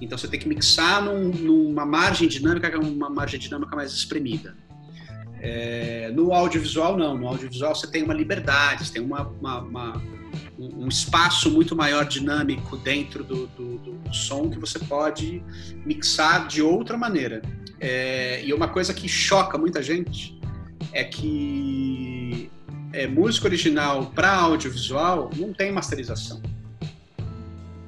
Então 0.00 0.16
você 0.16 0.28
tem 0.28 0.38
que 0.38 0.48
mixar 0.48 1.02
num, 1.02 1.28
numa 1.28 1.86
margem 1.86 2.28
dinâmica 2.28 2.68
é 2.68 2.76
uma 2.76 3.10
margem 3.10 3.38
dinâmica 3.38 3.74
mais 3.74 3.92
espremida. 3.92 4.56
É, 5.42 6.12
no 6.14 6.34
audiovisual, 6.34 6.96
não. 6.96 7.16
No 7.16 7.28
audiovisual 7.28 7.74
você 7.74 7.90
tem 7.90 8.02
uma 8.02 8.12
liberdade, 8.14 8.86
você 8.86 8.92
tem 8.92 9.02
uma, 9.02 9.26
uma, 9.26 9.60
uma, 9.60 10.02
um 10.58 10.86
espaço 10.86 11.50
muito 11.50 11.74
maior 11.74 12.04
dinâmico 12.04 12.76
dentro 12.76 13.24
do, 13.24 13.46
do, 13.48 13.78
do, 13.78 14.14
som 14.14 14.50
que 14.50 14.58
você 14.58 14.78
pode 14.78 15.42
mixar 15.86 16.46
de 16.46 16.60
outra 16.60 16.96
maneira. 16.98 17.40
É, 17.78 18.44
e 18.44 18.52
uma 18.52 18.68
coisa 18.68 18.92
que 18.92 19.08
choca 19.08 19.56
muita 19.56 19.82
gente 19.82 20.38
é 20.92 21.04
que 21.04 22.19
é, 22.92 23.06
música 23.06 23.46
original 23.46 24.06
para 24.06 24.32
audiovisual 24.32 25.30
não 25.36 25.52
tem 25.52 25.72
masterização. 25.72 26.40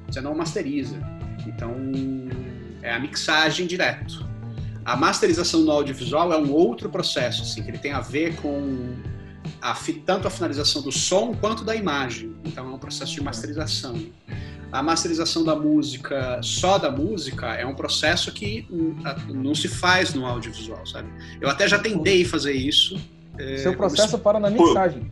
Você 0.07 0.21
não 0.21 0.35
masteriza. 0.35 0.97
Então, 1.45 1.75
é 2.81 2.93
a 2.93 2.99
mixagem 2.99 3.67
direto. 3.67 4.25
A 4.85 4.95
masterização 4.95 5.61
no 5.61 5.71
audiovisual 5.71 6.33
é 6.33 6.37
um 6.37 6.51
outro 6.51 6.89
processo, 6.89 7.43
assim, 7.43 7.63
que 7.63 7.69
ele 7.69 7.77
tem 7.77 7.93
a 7.93 8.01
ver 8.01 8.35
com 8.35 8.95
a, 9.61 9.73
tanto 10.05 10.27
a 10.27 10.29
finalização 10.29 10.81
do 10.81 10.91
som 10.91 11.33
quanto 11.33 11.63
da 11.63 11.75
imagem. 11.75 12.35
Então, 12.43 12.69
é 12.69 12.73
um 12.73 12.77
processo 12.77 13.13
de 13.13 13.23
masterização. 13.23 13.97
A 14.71 14.81
masterização 14.81 15.43
da 15.43 15.55
música, 15.55 16.39
só 16.41 16.77
da 16.77 16.91
música, 16.91 17.53
é 17.53 17.65
um 17.65 17.75
processo 17.75 18.31
que 18.31 18.67
não 19.29 19.53
se 19.53 19.67
faz 19.67 20.13
no 20.13 20.25
audiovisual, 20.25 20.85
sabe? 20.87 21.09
Eu 21.39 21.47
até 21.47 21.67
já 21.67 21.77
tentei 21.77 22.25
fazer 22.25 22.53
isso, 22.53 22.99
é, 23.37 23.57
Seu 23.57 23.75
processo 23.75 24.17
para 24.19 24.39
na 24.39 24.49
mixagem. 24.49 25.11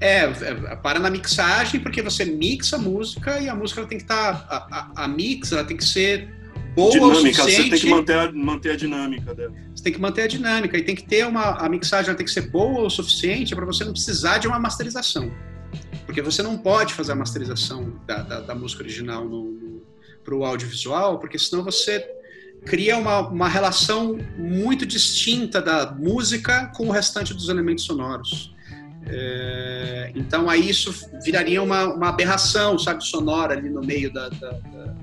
É, 0.00 0.24
é, 0.24 0.76
para 0.76 0.98
na 0.98 1.10
mixagem, 1.10 1.78
porque 1.80 2.00
você 2.00 2.24
mixa 2.24 2.76
a 2.76 2.78
música 2.78 3.38
e 3.38 3.48
a 3.48 3.54
música 3.54 3.84
tem 3.84 3.98
que 3.98 4.04
estar. 4.04 4.48
Tá, 4.48 4.66
a, 4.70 5.02
a, 5.02 5.04
a, 5.04 5.08
mix 5.08 5.52
ela 5.52 5.64
tem 5.64 5.76
que 5.76 5.84
ser 5.84 6.28
boa 6.74 6.90
dinâmica, 6.90 7.18
o 7.18 7.20
suficiente. 7.20 7.62
Você 7.62 7.70
tem 7.70 7.80
que 7.80 7.90
manter 7.90 8.16
a, 8.16 8.32
manter 8.32 8.72
a 8.72 8.76
dinâmica 8.76 9.34
dela. 9.34 9.52
Você 9.74 9.84
tem 9.84 9.92
que 9.92 10.00
manter 10.00 10.22
a 10.22 10.26
dinâmica 10.26 10.78
e 10.78 10.82
tem 10.82 10.94
que 10.94 11.04
ter 11.04 11.26
uma. 11.26 11.50
A 11.56 11.68
mixagem 11.68 12.08
ela 12.08 12.16
tem 12.16 12.24
que 12.24 12.32
ser 12.32 12.50
boa 12.50 12.86
o 12.86 12.90
suficiente 12.90 13.54
para 13.54 13.66
você 13.66 13.84
não 13.84 13.92
precisar 13.92 14.38
de 14.38 14.48
uma 14.48 14.58
masterização. 14.58 15.30
Porque 16.06 16.22
você 16.22 16.42
não 16.42 16.56
pode 16.56 16.94
fazer 16.94 17.12
a 17.12 17.14
masterização 17.14 17.92
da, 18.06 18.22
da, 18.22 18.40
da 18.40 18.54
música 18.54 18.82
original 18.82 19.28
para 20.24 20.34
o 20.34 20.44
audiovisual, 20.44 21.18
porque 21.18 21.38
senão 21.38 21.62
você 21.62 22.19
cria 22.64 22.96
uma, 22.96 23.20
uma 23.28 23.48
relação 23.48 24.18
muito 24.36 24.84
distinta 24.84 25.60
da 25.60 25.90
música 25.92 26.66
com 26.74 26.88
o 26.88 26.90
restante 26.90 27.32
dos 27.32 27.48
elementos 27.48 27.84
sonoros. 27.84 28.54
É, 29.06 30.12
então 30.14 30.48
aí 30.48 30.68
isso 30.68 30.94
viraria 31.24 31.62
uma, 31.62 31.84
uma 31.92 32.08
aberração, 32.10 32.78
sabe, 32.78 33.04
sonora 33.04 33.54
ali 33.54 33.68
no 33.68 33.80
meio 33.80 34.12
da, 34.12 34.28
da, 34.28 34.50
da, 34.50 34.94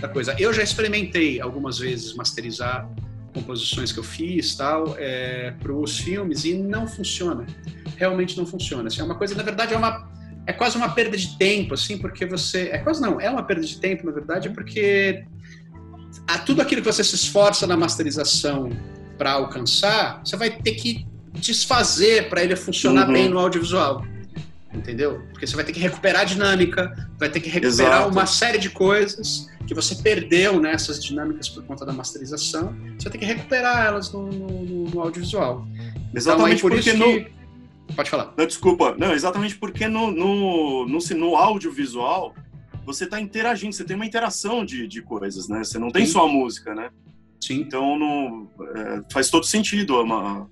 da, 0.00 0.08
coisa. 0.08 0.34
Eu 0.38 0.52
já 0.52 0.62
experimentei 0.62 1.40
algumas 1.40 1.78
vezes 1.78 2.14
masterizar 2.14 2.88
composições 3.32 3.90
que 3.90 3.98
eu 3.98 4.04
fiz 4.04 4.54
tal 4.54 4.94
é, 4.98 5.52
para 5.60 5.72
os 5.72 5.98
filmes 5.98 6.44
e 6.44 6.54
não 6.54 6.86
funciona. 6.86 7.46
Realmente 7.96 8.36
não 8.36 8.44
funciona. 8.44 8.88
Assim, 8.88 9.00
é 9.00 9.04
uma 9.04 9.14
coisa, 9.14 9.34
na 9.34 9.42
verdade, 9.42 9.72
é 9.72 9.76
uma 9.76 10.12
é 10.46 10.52
quase 10.52 10.76
uma 10.76 10.90
perda 10.90 11.16
de 11.16 11.38
tempo, 11.38 11.72
assim, 11.72 11.96
porque 11.96 12.26
você 12.26 12.68
é 12.70 12.78
quase 12.78 13.00
não 13.00 13.18
é 13.18 13.30
uma 13.30 13.42
perda 13.42 13.64
de 13.64 13.78
tempo, 13.78 14.04
na 14.04 14.12
verdade, 14.12 14.50
porque 14.50 15.24
a 16.26 16.38
tudo 16.38 16.62
aquilo 16.62 16.82
que 16.82 16.90
você 16.90 17.04
se 17.04 17.14
esforça 17.14 17.66
na 17.66 17.76
masterização 17.76 18.70
para 19.18 19.32
alcançar, 19.32 20.20
você 20.24 20.36
vai 20.36 20.50
ter 20.50 20.72
que 20.72 21.06
desfazer 21.34 22.28
para 22.28 22.42
ele 22.42 22.56
funcionar 22.56 23.06
uhum. 23.06 23.12
bem 23.12 23.28
no 23.28 23.38
audiovisual. 23.38 24.04
Entendeu? 24.72 25.22
Porque 25.30 25.46
você 25.46 25.54
vai 25.54 25.64
ter 25.64 25.72
que 25.72 25.78
recuperar 25.78 26.22
a 26.22 26.24
dinâmica, 26.24 27.08
vai 27.18 27.28
ter 27.28 27.38
que 27.40 27.48
recuperar 27.48 28.00
Exato. 28.00 28.08
uma 28.10 28.26
série 28.26 28.58
de 28.58 28.70
coisas 28.70 29.48
que 29.66 29.74
você 29.74 29.94
perdeu 29.94 30.60
nessas 30.60 31.02
dinâmicas 31.02 31.48
por 31.48 31.62
conta 31.64 31.86
da 31.86 31.92
masterização. 31.92 32.74
Você 32.98 33.04
vai 33.04 33.12
ter 33.12 33.18
que 33.18 33.24
recuperar 33.24 33.86
elas 33.86 34.12
no, 34.12 34.26
no, 34.30 34.90
no 34.90 35.00
audiovisual. 35.00 35.66
Exatamente 36.12 36.58
então, 36.58 36.70
por 36.70 36.76
porque 36.76 36.92
no... 36.92 37.04
Que... 37.04 37.32
Pode 37.94 38.10
falar. 38.10 38.32
Não, 38.36 38.46
desculpa. 38.46 38.94
Não, 38.98 39.12
exatamente 39.12 39.56
porque 39.56 39.86
no, 39.86 40.10
no, 40.10 40.88
no, 40.88 40.98
no 40.98 41.36
audiovisual 41.36 42.34
você 42.84 43.04
está 43.04 43.20
interagindo, 43.20 43.74
você 43.74 43.84
tem 43.84 43.96
uma 43.96 44.06
interação 44.06 44.64
de, 44.64 44.86
de 44.86 45.02
coisas, 45.02 45.48
né? 45.48 45.64
Você 45.64 45.78
não 45.78 45.90
tem 45.90 46.06
Sim. 46.06 46.12
só 46.12 46.24
a 46.24 46.28
música, 46.28 46.74
né? 46.74 46.90
Sim. 47.40 47.60
Então 47.60 47.98
não, 47.98 48.50
é, 48.74 49.02
faz 49.12 49.30
todo 49.30 49.44
sentido. 49.44 50.00
Uma, 50.00 50.48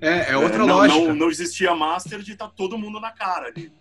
é, 0.00 0.32
é 0.32 0.36
outra 0.36 0.62
é, 0.62 0.66
não, 0.66 0.76
lógica. 0.76 1.00
Não, 1.00 1.14
não 1.14 1.30
existia 1.30 1.74
master 1.74 2.20
de 2.20 2.32
estar 2.32 2.48
tá 2.48 2.52
todo 2.54 2.78
mundo 2.78 2.98
na 3.00 3.10
cara 3.10 3.48
ali. 3.48 3.72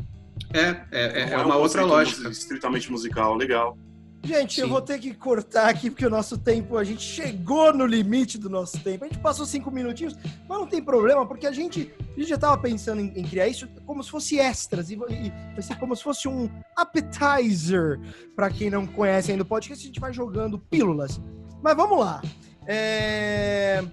É, 0.54 0.82
é, 0.91 1.22
é, 1.22 1.34
é 1.34 1.38
uma 1.38 1.58
um 1.58 1.62
outra 1.62 1.84
lógica. 1.84 2.30
Estritamente 2.30 2.91
musical, 2.91 3.36
legal. 3.36 3.78
Gente, 4.24 4.56
Sim. 4.56 4.62
eu 4.62 4.70
vou 4.70 4.82
ter 4.82 5.00
que 5.00 5.14
cortar 5.16 5.68
aqui 5.68 5.90
porque 5.90 6.06
o 6.06 6.10
nosso 6.10 6.38
tempo, 6.38 6.78
a 6.78 6.84
gente 6.84 7.02
chegou 7.02 7.74
no 7.74 7.86
limite 7.86 8.38
do 8.38 8.50
nosso 8.50 8.80
tempo. 8.80 9.04
A 9.04 9.08
gente 9.08 9.20
passou 9.20 9.46
cinco 9.46 9.72
minutinhos, 9.72 10.16
mas 10.48 10.60
não 10.60 10.68
tem 10.68 10.82
problema, 10.82 11.26
porque 11.26 11.48
a 11.48 11.52
gente, 11.52 11.92
a 12.00 12.20
gente 12.20 12.30
já 12.30 12.36
estava 12.36 12.56
pensando 12.58 13.02
em, 13.02 13.12
em, 13.16 13.24
criar 13.24 13.48
isso 13.48 13.68
como 13.86 14.04
se 14.04 14.12
fosse 14.12 14.40
extras, 14.40 14.92
e, 14.92 14.94
e 14.94 15.30
vai 15.54 15.62
ser 15.62 15.76
como 15.80 15.96
se 15.96 16.04
fosse 16.04 16.28
um 16.28 16.48
appetizer 16.76 18.00
para 18.36 18.52
quem 18.52 18.70
não 18.70 18.86
conhece 18.86 19.32
ainda 19.32 19.44
o 19.44 19.46
podcast. 19.46 19.84
A 19.84 19.88
gente 19.88 20.00
vai 20.00 20.14
jogando 20.14 20.60
pílulas. 20.60 21.20
Mas 21.64 21.76
vamos 21.76 22.00
lá. 22.00 22.22
É... 22.68 23.84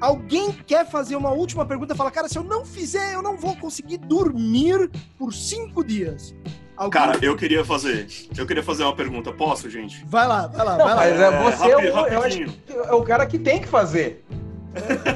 Alguém 0.00 0.52
quer 0.52 0.84
fazer 0.88 1.16
uma 1.16 1.30
última 1.30 1.64
pergunta? 1.66 1.94
Fala, 1.94 2.10
cara, 2.10 2.28
se 2.28 2.36
eu 2.36 2.42
não 2.42 2.64
fizer, 2.64 3.14
eu 3.14 3.22
não 3.22 3.36
vou 3.36 3.56
conseguir 3.56 3.98
dormir 3.98 4.90
por 5.16 5.32
cinco 5.32 5.84
dias. 5.84 6.34
Algum... 6.82 6.90
Cara, 6.90 7.18
eu 7.22 7.36
queria 7.36 7.64
fazer. 7.64 8.08
Eu 8.36 8.44
queria 8.44 8.62
fazer 8.62 8.82
uma 8.82 8.94
pergunta. 8.94 9.32
Posso, 9.32 9.70
gente? 9.70 10.04
Vai 10.06 10.26
lá, 10.26 10.48
vai 10.48 10.66
lá. 10.66 10.76
Não, 10.76 10.84
vai 10.84 10.94
mas 10.96 11.20
lá. 11.20 11.26
é, 11.26 11.42
você 11.42 11.70
é, 11.70 11.76
o, 11.76 11.80
eu 11.80 12.22
acho 12.22 12.38
que 12.38 12.72
é 12.72 12.92
o 12.92 13.02
cara 13.02 13.24
que 13.24 13.38
tem 13.38 13.60
que 13.60 13.68
fazer. 13.68 14.24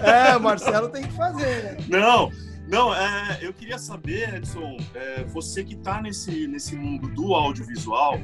É, 0.05 0.37
o 0.37 0.41
Marcelo 0.41 0.89
tem 0.89 1.03
que 1.03 1.13
fazer, 1.13 1.63
né? 1.63 1.77
Não, 1.89 2.31
não, 2.69 2.95
é, 2.95 3.39
eu 3.41 3.53
queria 3.53 3.79
saber, 3.79 4.35
Edson, 4.37 4.77
é, 4.95 5.25
você 5.25 5.65
que 5.65 5.75
está 5.75 6.01
nesse, 6.01 6.47
nesse 6.47 6.77
mundo 6.77 7.09
do 7.09 7.35
audiovisual, 7.35 8.19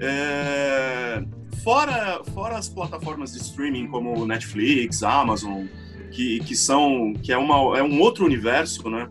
é, 0.00 1.24
fora, 1.64 2.22
fora 2.32 2.58
as 2.58 2.68
plataformas 2.68 3.32
de 3.32 3.38
streaming 3.38 3.88
como 3.88 4.26
Netflix, 4.26 5.02
Amazon, 5.02 5.64
que, 6.12 6.40
que 6.40 6.54
são 6.54 7.14
que 7.14 7.32
é, 7.32 7.38
uma, 7.38 7.78
é 7.78 7.82
um 7.82 8.00
outro 8.00 8.24
universo, 8.24 8.88
né? 8.88 9.08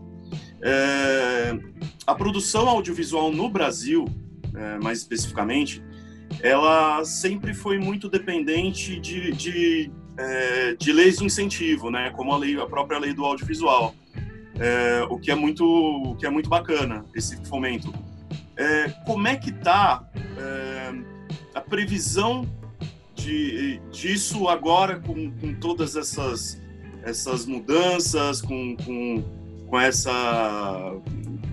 É, 0.60 1.58
a 2.06 2.14
produção 2.14 2.68
audiovisual 2.68 3.30
no 3.30 3.48
Brasil, 3.48 4.06
é, 4.54 4.78
mais 4.78 4.98
especificamente, 4.98 5.82
ela 6.40 7.04
sempre 7.04 7.54
foi 7.54 7.78
muito 7.78 8.08
dependente 8.08 8.98
de, 8.98 9.32
de, 9.32 9.90
é, 10.16 10.74
de 10.74 10.92
leis 10.92 11.18
de 11.18 11.24
incentivo, 11.24 11.90
né? 11.90 12.10
Como 12.10 12.32
a, 12.32 12.38
lei, 12.38 12.60
a 12.60 12.66
própria 12.66 12.98
lei 12.98 13.12
do 13.12 13.24
audiovisual, 13.24 13.94
é, 14.58 15.06
o 15.08 15.18
que 15.18 15.30
é 15.30 15.34
muito, 15.34 15.64
o 15.64 16.16
que 16.16 16.26
é 16.26 16.30
muito 16.30 16.48
bacana 16.48 17.04
esse 17.14 17.36
fomento. 17.46 17.92
É, 18.56 18.88
como 19.06 19.26
é 19.28 19.36
que 19.36 19.50
está 19.50 20.08
é, 20.36 20.92
a 21.54 21.60
previsão 21.60 22.48
de, 23.14 23.80
disso 23.90 24.48
agora 24.48 24.98
com, 24.98 25.30
com 25.30 25.54
todas 25.54 25.96
essas 25.96 26.60
essas 27.02 27.46
mudanças, 27.46 28.42
com, 28.42 28.76
com, 28.76 29.24
com 29.68 29.78
essa 29.78 30.94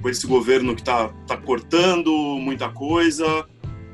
com 0.01 0.09
esse 0.09 0.27
governo 0.27 0.75
que 0.75 0.81
está 0.81 1.09
tá 1.27 1.35
cortando 1.35 2.11
muita 2.39 2.69
coisa. 2.69 3.45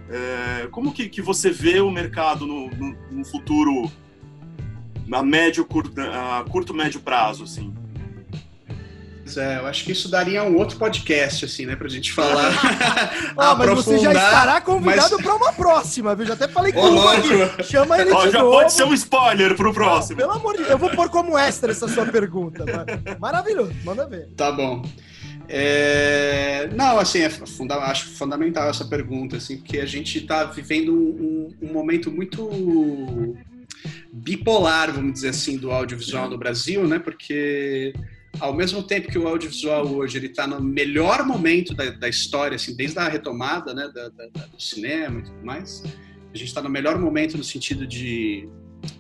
É, 0.10 0.68
como 0.70 0.92
que, 0.92 1.08
que 1.08 1.22
você 1.22 1.50
vê 1.50 1.80
o 1.80 1.90
mercado 1.90 2.46
no, 2.46 2.70
no, 2.70 2.98
no 3.10 3.26
futuro, 3.26 3.90
a 5.10 5.24
médio, 5.24 5.64
curto, 5.64 5.94
a 6.02 6.44
curto, 6.50 6.74
médio 6.74 7.00
prazo, 7.00 7.46
assim? 7.46 7.74
É, 9.38 9.58
eu 9.58 9.68
acho 9.68 9.84
que 9.84 9.92
isso 9.92 10.10
daria 10.10 10.44
um 10.44 10.58
outro 10.58 10.78
podcast, 10.78 11.46
assim, 11.46 11.66
né, 11.66 11.76
pra 11.76 11.88
gente 11.88 12.12
falar. 12.12 12.52
ah, 13.38 13.56
mas 13.56 13.70
você 13.70 13.98
já 14.00 14.12
estará 14.12 14.62
convidado 14.62 15.16
mas... 15.16 15.24
para 15.24 15.36
uma 15.36 15.54
próxima, 15.54 16.16
viu? 16.16 16.26
Já 16.26 16.34
até 16.34 16.48
falei 16.48 16.72
com 16.72 16.88
ele. 17.14 17.64
Chama 17.64 18.00
ele 18.00 18.12
Ó, 18.12 18.26
de 18.26 18.32
já 18.32 18.40
novo. 18.40 18.52
pode 18.52 18.74
ser 18.74 18.84
um 18.84 18.94
spoiler 18.94 19.56
pro 19.56 19.74
próximo. 19.74 20.18
pelo 20.18 20.32
amor 20.32 20.54
de 20.54 20.60
Deus, 20.60 20.70
eu 20.70 20.78
vou 20.78 20.90
pôr 20.90 21.10
como 21.10 21.38
extra 21.38 21.72
essa 21.72 21.88
sua 21.88 22.06
pergunta. 22.06 22.66
Maravilhoso, 23.20 23.74
manda 23.84 24.06
ver. 24.08 24.28
Tá 24.36 24.52
bom. 24.52 24.84
É... 25.48 26.70
Não, 26.74 26.98
assim, 26.98 27.20
é 27.20 27.30
funda... 27.30 27.76
acho 27.76 28.08
fundamental 28.12 28.70
essa 28.70 28.86
pergunta, 28.86 29.38
assim, 29.38 29.58
porque 29.58 29.80
a 29.80 29.86
gente 29.86 30.20
está 30.20 30.46
vivendo 30.46 30.94
um, 30.94 31.54
um, 31.62 31.74
momento 31.74 32.10
muito 32.10 33.36
bipolar, 34.12 34.94
vamos 34.94 35.14
dizer 35.14 35.30
assim, 35.30 35.58
do 35.58 35.72
audiovisual 35.72 36.30
no 36.30 36.38
Brasil, 36.38 36.88
né? 36.88 37.00
Porque 37.00 37.94
ao 38.40 38.54
mesmo 38.54 38.82
tempo 38.82 39.10
que 39.10 39.18
o 39.18 39.28
audiovisual 39.28 39.86
hoje 39.88 40.18
ele 40.18 40.28
está 40.28 40.48
no 40.48 40.62
melhor 40.62 41.26
momento 41.26 41.74
da, 41.74 41.90
da, 41.92 42.10
história, 42.10 42.56
assim, 42.56 42.76
desde 42.76 42.98
a 43.00 43.08
retomada, 43.08 43.74
né, 43.74 43.90
da, 43.94 44.10
da, 44.10 44.46
do 44.48 44.62
cinema 44.62 45.20
e 45.20 45.24
tudo 45.24 45.46
mais, 45.46 45.84
a 46.34 46.38
gente 46.38 46.48
está 46.48 46.62
no 46.62 46.70
melhor 46.70 46.98
momento 46.98 47.38
no 47.38 47.44
sentido 47.44 47.86
de 47.86 48.48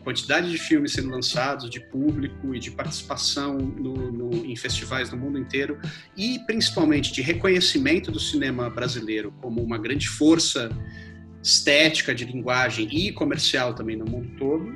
quantidade 0.03 0.51
de 0.51 0.57
filmes 0.57 0.93
sendo 0.93 1.09
lançados, 1.09 1.69
de 1.69 1.79
público 1.79 2.53
e 2.53 2.59
de 2.59 2.71
participação 2.71 3.57
no, 3.57 4.11
no, 4.11 4.45
em 4.45 4.55
festivais 4.55 5.11
no 5.11 5.17
mundo 5.17 5.39
inteiro 5.39 5.79
e 6.15 6.39
principalmente 6.45 7.11
de 7.11 7.21
reconhecimento 7.21 8.11
do 8.11 8.19
cinema 8.19 8.69
brasileiro 8.69 9.33
como 9.41 9.61
uma 9.63 9.77
grande 9.77 10.07
força 10.07 10.69
estética 11.41 12.13
de 12.13 12.25
linguagem 12.25 12.87
e 12.91 13.11
comercial 13.11 13.73
também 13.73 13.95
no 13.95 14.05
mundo 14.05 14.29
todo. 14.37 14.71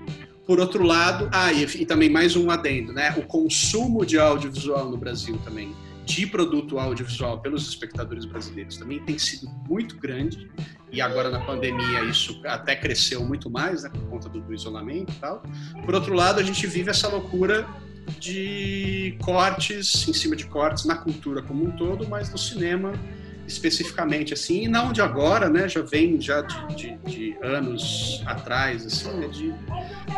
Por 0.45 0.59
outro 0.59 0.83
lado, 0.83 1.29
ah, 1.31 1.51
e, 1.51 1.63
e 1.63 1.85
também 1.85 2.09
mais 2.09 2.35
um 2.35 2.51
adendo, 2.51 2.93
né? 2.93 3.15
O 3.17 3.23
consumo 3.23 4.05
de 4.05 4.19
audiovisual 4.19 4.89
no 4.89 4.97
Brasil 4.97 5.37
também 5.43 5.73
de 6.05 6.27
produto 6.27 6.77
audiovisual 6.77 7.39
pelos 7.39 7.67
espectadores 7.67 8.25
brasileiros 8.25 8.77
também 8.77 8.99
tem 8.99 9.17
sido 9.17 9.49
muito 9.67 9.97
grande 9.97 10.49
e 10.91 11.01
agora 11.01 11.29
na 11.29 11.39
pandemia 11.39 12.03
isso 12.03 12.39
até 12.45 12.75
cresceu 12.75 13.25
muito 13.25 13.49
mais, 13.49 13.83
né, 13.83 13.89
por 13.89 14.01
conta 14.07 14.29
do, 14.29 14.39
do 14.39 14.53
isolamento 14.53 15.11
e 15.11 15.15
tal. 15.15 15.43
Por 15.83 15.95
outro 15.95 16.13
lado, 16.13 16.39
a 16.39 16.43
gente 16.43 16.65
vive 16.67 16.91
essa 16.91 17.07
loucura 17.07 17.67
de 18.19 19.17
cortes 19.23 20.07
em 20.07 20.13
cima 20.13 20.35
de 20.35 20.45
cortes 20.45 20.85
na 20.85 20.95
cultura 20.95 21.41
como 21.41 21.65
um 21.65 21.71
todo, 21.71 22.07
mas 22.07 22.29
no 22.31 22.37
cinema 22.37 22.93
especificamente 23.47 24.33
assim, 24.33 24.63
e 24.63 24.67
não 24.67 24.91
de 24.91 25.01
agora, 25.01 25.49
né? 25.49 25.67
Já 25.67 25.81
vem 25.81 26.19
já 26.19 26.41
de, 26.41 26.75
de, 26.75 26.97
de 27.05 27.37
anos 27.41 28.21
atrás, 28.25 28.85
assim, 28.85 29.11
né, 29.19 29.27
de, 29.27 29.53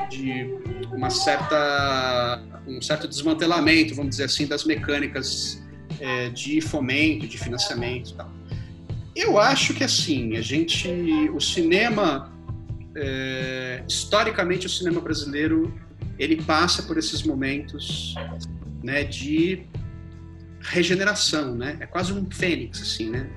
de 0.09 0.59
uma 0.93 1.09
certa 1.09 2.41
um 2.67 2.81
certo 2.81 3.07
desmantelamento, 3.07 3.95
vamos 3.95 4.11
dizer 4.11 4.25
assim, 4.25 4.45
das 4.45 4.65
mecânicas 4.65 5.63
é, 5.99 6.29
de 6.29 6.59
fomento, 6.61 7.25
de 7.25 7.37
financiamento 7.37 8.11
e 8.11 8.13
tal. 8.13 8.31
Eu 9.15 9.39
acho 9.39 9.73
que 9.73 9.83
assim, 9.83 10.35
a 10.35 10.41
gente, 10.41 10.87
o 11.33 11.39
cinema, 11.39 12.31
é, 12.95 13.83
historicamente 13.87 14.67
o 14.67 14.69
cinema 14.69 15.01
brasileiro, 15.01 15.73
ele 16.19 16.41
passa 16.41 16.83
por 16.83 16.97
esses 16.97 17.23
momentos, 17.23 18.13
né, 18.83 19.03
de 19.03 19.63
regeneração, 20.69 21.55
né? 21.55 21.77
É 21.79 21.85
quase 21.85 22.11
um 22.13 22.29
fênix, 22.29 22.81
assim, 22.81 23.09
né? 23.09 23.29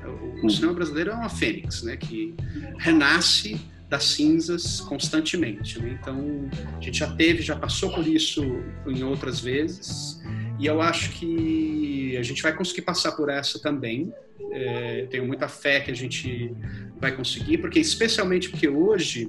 O, 0.43 0.47
o 0.47 0.51
cinema 0.51 0.75
brasileiro 0.75 1.11
é 1.11 1.15
uma 1.15 1.29
fênix, 1.29 1.83
né? 1.83 1.97
Que 1.97 2.35
renasce 2.79 3.61
das 3.89 4.05
cinzas 4.05 4.81
constantemente. 4.81 5.81
Né? 5.81 5.99
Então, 6.01 6.49
a 6.79 6.81
gente 6.81 6.99
já 6.99 7.11
teve, 7.15 7.43
já 7.43 7.57
passou 7.57 7.93
por 7.93 8.07
isso 8.07 8.43
em 8.87 9.03
outras 9.03 9.41
vezes, 9.41 10.23
e 10.59 10.67
eu 10.67 10.81
acho 10.81 11.11
que 11.13 12.17
a 12.17 12.23
gente 12.23 12.43
vai 12.43 12.55
conseguir 12.55 12.83
passar 12.83 13.13
por 13.13 13.29
essa 13.29 13.59
também. 13.59 14.13
É, 14.53 15.07
tenho 15.11 15.27
muita 15.27 15.49
fé 15.49 15.81
que 15.81 15.91
a 15.91 15.95
gente 15.95 16.53
vai 17.01 17.13
conseguir, 17.13 17.59
porque 17.59 17.79
especialmente 17.81 18.51
porque 18.51 18.69
hoje 18.69 19.27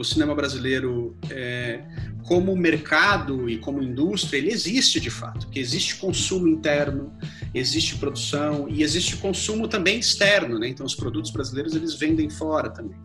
o 0.00 0.04
cinema 0.04 0.34
brasileiro, 0.34 1.16
é, 1.30 1.84
como 2.24 2.56
mercado 2.56 3.48
e 3.48 3.58
como 3.58 3.82
indústria, 3.82 4.38
ele 4.38 4.50
existe 4.50 4.98
de 4.98 5.10
fato, 5.10 5.48
que 5.48 5.58
existe 5.58 5.96
consumo 5.96 6.48
interno, 6.48 7.12
existe 7.54 7.96
produção 7.96 8.66
e 8.68 8.82
existe 8.82 9.16
consumo 9.16 9.68
também 9.68 9.98
externo, 9.98 10.58
né? 10.58 10.68
Então 10.68 10.86
os 10.86 10.94
produtos 10.94 11.30
brasileiros 11.30 11.74
eles 11.74 11.94
vendem 11.94 12.30
fora 12.30 12.70
também. 12.70 12.98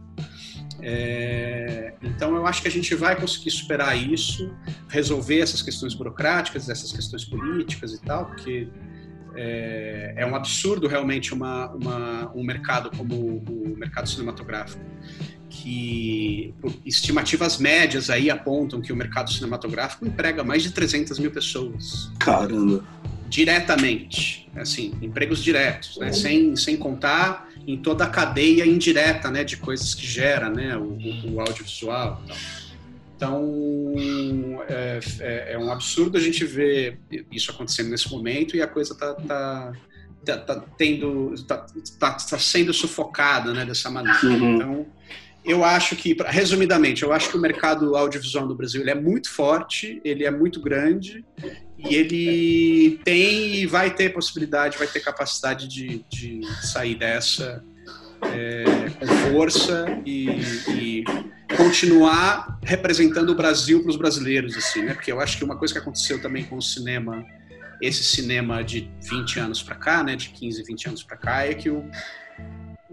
É, 0.81 1.95
então, 2.03 2.35
eu 2.35 2.45
acho 2.45 2.61
que 2.61 2.67
a 2.67 2.71
gente 2.71 2.93
vai 2.93 3.19
conseguir 3.19 3.49
superar 3.49 3.97
isso, 3.97 4.53
resolver 4.87 5.39
essas 5.39 5.61
questões 5.61 5.95
burocráticas, 5.95 6.69
essas 6.69 6.91
questões 6.91 7.25
políticas 7.25 7.93
e 7.93 8.01
tal, 8.01 8.27
porque 8.27 8.67
é, 9.35 10.13
é 10.17 10.25
um 10.25 10.35
absurdo 10.35 10.87
realmente 10.87 11.33
uma, 11.33 11.71
uma, 11.71 12.31
um 12.35 12.43
mercado 12.43 12.89
como 12.95 13.15
o 13.15 13.75
mercado 13.77 14.09
cinematográfico, 14.09 14.83
que 15.49 16.53
estimativas 16.85 17.57
médias 17.57 18.09
aí 18.09 18.29
apontam 18.29 18.81
que 18.81 18.91
o 18.91 18.95
mercado 18.95 19.31
cinematográfico 19.31 20.05
emprega 20.05 20.43
mais 20.43 20.63
de 20.63 20.71
300 20.71 21.19
mil 21.19 21.31
pessoas. 21.31 22.11
Caramba! 22.19 22.83
Diretamente, 23.29 24.49
assim, 24.55 24.93
empregos 25.01 25.43
diretos, 25.43 25.97
né? 25.97 26.11
sem, 26.13 26.55
sem 26.55 26.77
contar 26.77 27.49
em 27.67 27.77
toda 27.77 28.03
a 28.03 28.09
cadeia 28.09 28.65
indireta, 28.65 29.31
né, 29.31 29.43
de 29.43 29.57
coisas 29.57 29.95
que 29.95 30.05
gera, 30.05 30.49
né, 30.49 30.77
o, 30.77 30.97
o 31.31 31.41
audiovisual. 31.41 32.21
Então, 33.15 33.93
é, 34.67 34.99
é, 35.19 35.53
é, 35.53 35.57
um 35.57 35.71
absurdo 35.71 36.17
a 36.17 36.21
gente 36.21 36.43
ver 36.43 36.99
isso 37.31 37.49
acontecendo 37.49 37.89
nesse 37.89 38.11
momento 38.11 38.57
e 38.57 38.61
a 38.61 38.67
coisa 38.67 38.93
tá, 38.93 39.13
tá, 39.13 39.73
tá, 40.25 40.37
tá 40.37 40.63
tendo, 40.77 41.33
tá, 41.47 41.65
tá, 41.97 42.11
tá, 42.11 42.37
sendo 42.37 42.73
sufocada, 42.73 43.53
né, 43.53 43.65
dessa 43.65 43.89
maneira. 43.89 44.19
Uhum. 44.27 44.55
Então, 44.55 44.87
eu 45.45 45.63
acho 45.63 45.95
que, 45.95 46.17
resumidamente, 46.25 47.03
eu 47.03 47.13
acho 47.13 47.29
que 47.29 47.37
o 47.37 47.39
mercado 47.39 47.95
audiovisual 47.95 48.47
no 48.47 48.55
Brasil 48.55 48.81
ele 48.81 48.89
é 48.89 48.95
muito 48.95 49.31
forte, 49.31 50.01
ele 50.03 50.25
é 50.25 50.31
muito 50.31 50.59
grande 50.59 51.23
e 51.77 51.95
ele 51.95 52.99
tem 53.05 53.55
e 53.55 53.65
vai 53.65 53.93
ter 53.93 54.09
possibilidade, 54.09 54.77
vai 54.77 54.87
ter 54.87 54.99
capacidade 54.99 55.67
de, 55.67 56.03
de 56.09 56.41
sair 56.63 56.95
dessa 56.95 57.63
é, 58.23 58.63
com 58.99 59.07
força 59.31 59.85
e, 60.05 60.29
e, 60.69 61.03
continuar 61.55 62.59
representando 62.63 63.29
o 63.29 63.35
Brasil 63.35 63.81
para 63.81 63.89
os 63.89 63.95
brasileiros, 63.95 64.57
assim, 64.57 64.83
né? 64.83 64.93
Porque 64.93 65.11
eu 65.11 65.19
acho 65.19 65.37
que 65.37 65.43
uma 65.43 65.55
coisa 65.55 65.73
que 65.73 65.79
aconteceu 65.79 66.21
também 66.21 66.43
com 66.43 66.57
o 66.57 66.61
cinema, 66.61 67.23
esse 67.81 68.03
cinema 68.03 68.63
de 68.63 68.89
20 69.09 69.39
anos 69.39 69.63
para 69.63 69.75
cá, 69.75 70.03
né, 70.03 70.15
de 70.15 70.29
15, 70.29 70.63
20 70.63 70.87
anos 70.87 71.03
para 71.03 71.17
cá, 71.17 71.45
é 71.45 71.53
que 71.53 71.69
o, 71.69 71.85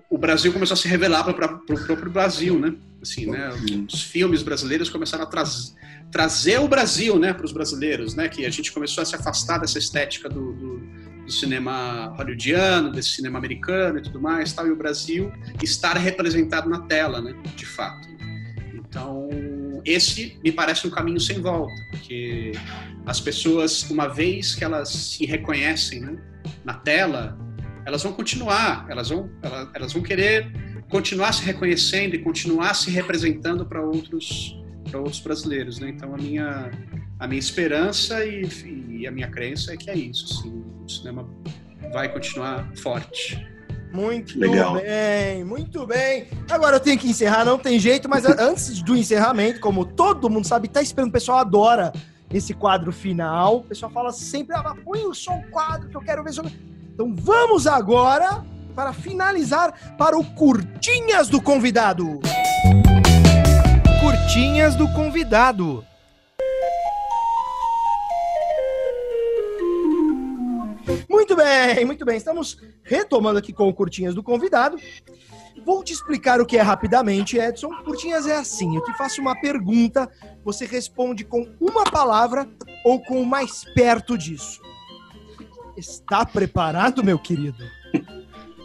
o 0.08 0.18
Brasil 0.18 0.52
começou 0.52 0.74
a 0.74 0.76
se 0.76 0.86
revelar 0.86 1.24
para 1.24 1.54
o 1.56 1.86
próprio 1.86 2.10
Brasil, 2.10 2.58
né? 2.58 2.74
Assim, 3.00 3.26
né? 3.26 3.50
Os 3.90 4.02
filmes 4.02 4.42
brasileiros 4.42 4.88
começaram 4.88 5.24
a 5.24 5.30
trazer 6.10 6.60
o 6.60 6.68
Brasil, 6.68 7.18
né, 7.18 7.32
para 7.32 7.44
os 7.44 7.52
brasileiros, 7.52 8.14
né? 8.14 8.28
Que 8.28 8.46
a 8.46 8.50
gente 8.50 8.70
começou 8.70 9.02
a 9.02 9.04
se 9.04 9.16
afastar 9.16 9.58
dessa 9.58 9.78
estética 9.78 10.28
do, 10.28 10.52
do, 10.52 10.78
do, 11.24 11.32
cinema 11.32 12.14
hollywoodiano, 12.16 12.90
desse 12.90 13.10
cinema 13.10 13.38
americano 13.38 13.98
e 13.98 14.02
tudo 14.02 14.20
mais, 14.20 14.52
tal. 14.52 14.66
E 14.66 14.70
o 14.70 14.76
Brasil 14.76 15.32
estar 15.62 15.96
representado 15.96 16.68
na 16.68 16.80
tela, 16.80 17.20
né? 17.20 17.34
De 17.56 17.66
fato. 17.66 18.08
Então, 18.74 19.28
esse 19.84 20.38
me 20.44 20.52
parece 20.52 20.86
um 20.86 20.90
caminho 20.90 21.18
sem 21.18 21.40
volta, 21.40 21.74
porque 21.90 22.52
as 23.06 23.20
pessoas, 23.20 23.88
uma 23.90 24.06
vez 24.06 24.54
que 24.54 24.64
elas 24.64 24.88
se 24.90 25.24
reconhecem, 25.26 26.00
né, 26.00 26.18
na 26.64 26.74
tela 26.74 27.38
elas 27.84 28.02
vão 28.02 28.12
continuar, 28.12 28.86
elas 28.88 29.08
vão, 29.08 29.30
elas, 29.42 29.68
elas 29.74 29.92
vão 29.92 30.02
querer 30.02 30.52
continuar 30.88 31.32
se 31.32 31.42
reconhecendo 31.42 32.14
e 32.14 32.18
continuar 32.18 32.74
se 32.74 32.90
representando 32.90 33.66
para 33.66 33.80
outros 33.80 34.58
outros 34.94 35.20
brasileiros, 35.20 35.78
né? 35.78 35.88
Então 35.88 36.14
a 36.14 36.18
minha 36.18 36.70
a 37.18 37.26
minha 37.26 37.38
esperança 37.38 38.24
e, 38.24 38.42
e, 38.42 38.91
a 39.06 39.10
minha 39.10 39.28
crença 39.28 39.72
é 39.72 39.76
que 39.76 39.90
é 39.90 39.96
isso, 39.96 40.26
assim, 40.26 40.64
o 40.84 40.88
cinema 40.88 41.28
vai 41.92 42.08
continuar 42.08 42.70
forte. 42.76 43.46
Muito 43.92 44.38
Legal. 44.38 44.74
bem, 44.74 45.44
muito 45.44 45.86
bem. 45.86 46.28
Agora 46.50 46.76
eu 46.76 46.80
tenho 46.80 46.98
que 46.98 47.08
encerrar, 47.08 47.44
não 47.44 47.58
tem 47.58 47.78
jeito, 47.78 48.08
mas 48.08 48.24
antes 48.24 48.82
do 48.82 48.96
encerramento, 48.96 49.60
como 49.60 49.84
todo 49.84 50.30
mundo 50.30 50.46
sabe, 50.46 50.66
tá 50.66 50.80
esperando, 50.80 51.10
o 51.10 51.12
pessoal 51.12 51.38
adora 51.38 51.92
esse 52.32 52.54
quadro 52.54 52.90
final. 52.90 53.58
O 53.58 53.62
pessoal 53.64 53.92
fala 53.92 54.10
sempre, 54.10 54.56
ah, 54.56 54.74
põe 54.82 55.00
só 55.12 55.32
um 55.32 55.42
quadro 55.50 55.90
que 55.90 55.96
eu 55.96 56.00
quero 56.00 56.24
ver 56.24 56.32
sobre. 56.32 56.52
Então 56.94 57.14
vamos 57.14 57.66
agora 57.66 58.42
para 58.74 58.94
finalizar 58.94 59.96
para 59.98 60.18
o 60.18 60.24
Curtinhas 60.24 61.28
do 61.28 61.40
Convidado. 61.40 62.20
Curtinhas 64.00 64.74
do 64.74 64.88
Convidado. 64.92 65.84
Muito 71.22 71.36
bem, 71.36 71.84
muito 71.84 72.04
bem. 72.04 72.16
Estamos 72.16 72.58
retomando 72.82 73.38
aqui 73.38 73.52
com 73.52 73.68
o 73.68 73.72
Curtinhas 73.72 74.12
do 74.12 74.24
Convidado. 74.24 74.76
Vou 75.64 75.84
te 75.84 75.92
explicar 75.92 76.40
o 76.40 76.44
que 76.44 76.58
é 76.58 76.60
rapidamente, 76.60 77.38
Edson. 77.38 77.68
Curtinhas 77.84 78.26
é 78.26 78.36
assim: 78.36 78.74
eu 78.74 78.82
te 78.82 78.92
faço 78.94 79.20
uma 79.20 79.40
pergunta, 79.40 80.10
você 80.44 80.66
responde 80.66 81.22
com 81.22 81.48
uma 81.60 81.84
palavra 81.84 82.48
ou 82.84 83.00
com 83.00 83.22
mais 83.22 83.62
perto 83.72 84.18
disso. 84.18 84.60
Está 85.76 86.26
preparado, 86.26 87.04
meu 87.04 87.20
querido? 87.20 87.62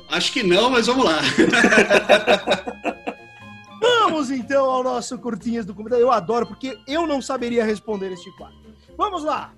Acho 0.09 0.33
que 0.33 0.41
não, 0.41 0.71
mas 0.71 0.87
vamos 0.87 1.05
lá. 1.05 1.19
vamos 3.79 4.31
então 4.31 4.65
ao 4.65 4.83
nosso 4.83 5.15
curtinhas 5.19 5.63
do 5.63 5.75
convidado. 5.75 6.01
Eu 6.01 6.11
adoro 6.11 6.47
porque 6.47 6.75
eu 6.87 7.05
não 7.05 7.21
saberia 7.21 7.63
responder 7.63 8.11
este 8.11 8.31
quadro. 8.31 8.57
Vamos 8.97 9.23
lá. 9.23 9.53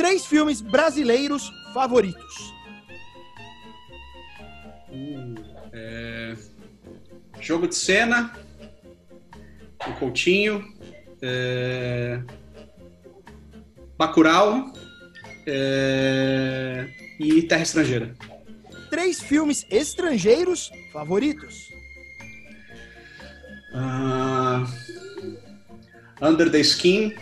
Três 0.00 0.24
filmes 0.24 0.62
brasileiros 0.62 1.52
favoritos. 1.74 2.54
Uh, 4.88 5.34
é, 5.74 6.34
Jogo 7.38 7.68
de 7.68 7.74
cena, 7.74 8.32
o 9.86 9.92
Coutinho, 9.98 10.64
é, 11.20 12.18
Bacurau 13.98 14.72
é, 15.46 16.88
e 17.18 17.42
Terra 17.42 17.62
Estrangeira. 17.62 18.14
Três 18.88 19.20
filmes 19.20 19.66
estrangeiros 19.70 20.72
favoritos. 20.94 21.68
Uh, 23.74 24.66
Under 26.22 26.50
the 26.50 26.60
Skin, 26.60 27.14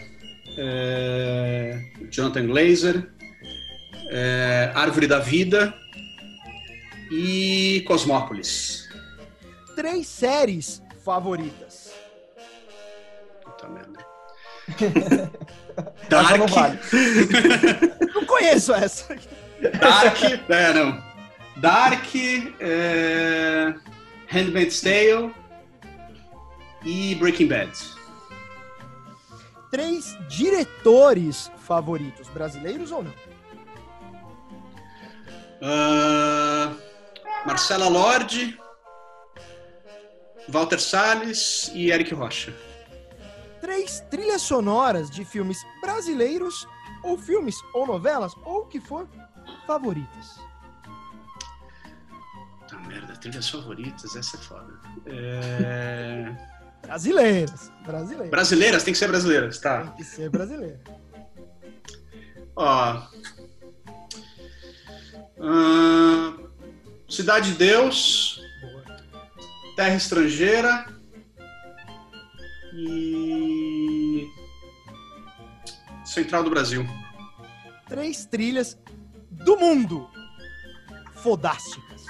é, 0.57 1.98
Jonathan 2.11 2.47
Glazer, 2.47 3.09
é, 4.11 4.73
Árvore 4.75 5.07
da 5.07 5.19
Vida 5.19 5.75
e 7.11 7.85
Cosmópolis. 7.87 8.89
Três 9.77 10.07
séries 10.07 10.83
favoritas. 11.05 11.93
Puta 13.45 13.69
merda. 13.69 13.99
Essa 16.11 16.37
não 16.39 16.47
Dark. 16.47 16.51
vale. 16.51 16.79
Não 18.15 18.25
conheço 18.27 18.75
essa. 18.75 19.15
Dark. 19.81 20.19
É, 20.49 20.73
não. 20.73 21.03
Dark, 21.57 22.05
é, 22.61 23.75
Handmaid's 24.29 24.81
Tale 24.81 25.33
e 26.85 27.15
Breaking 27.17 27.47
Bad. 27.49 27.71
Três 29.71 30.17
diretores 30.29 31.51
favoritos, 31.59 32.29
brasileiros 32.29 32.91
ou 32.91 33.03
não? 33.03 33.15
Ah, 35.61 36.73
Marcela 37.45 37.89
Lorde, 37.89 38.59
Walter 40.49 40.79
Salles 40.79 41.71
e 41.75 41.91
Eric 41.91 42.15
Rocha. 42.15 42.55
Três 43.61 44.01
trilhas 44.11 44.43
sonoras 44.43 45.11
de 45.11 45.25
filmes 45.25 45.59
brasileiros 45.81 46.67
ou 47.03 47.19
filmes 47.19 47.57
ou 47.75 47.87
novelas 47.87 48.33
ou 48.45 48.63
o 48.63 48.67
que 48.67 48.81
for 48.81 49.07
favoritas. 49.67 50.41
Puta 52.61 52.77
merda, 52.87 53.15
trilhas 53.17 53.49
favoritas, 53.49 54.17
essa 54.17 54.37
é 54.37 54.41
foda. 54.41 54.81
É, 55.07 56.35
Brasileiras. 56.89 57.71
Brasileiras. 57.85 58.31
Brasileiras, 58.31 58.83
tem 58.83 58.95
que 58.95 58.99
ser 58.99 59.09
brasileiras, 59.09 59.59
tá. 59.59 59.83
Tem 59.83 59.97
que 59.97 60.05
ser 60.05 60.31
brasileira. 60.31 60.81
Ó. 62.57 63.03
Cidade 67.07 67.53
de 67.53 67.59
Deus. 67.59 68.41
Terra 69.77 69.97
Estrangeira. 69.97 70.87
E. 72.75 74.27
Central 76.07 76.43
do 76.43 76.49
Brasil. 76.49 76.87
Três 77.87 78.25
trilhas 78.25 78.79
do 79.31 79.59
mundo. 79.59 80.09
Fodásticas. 81.17 82.07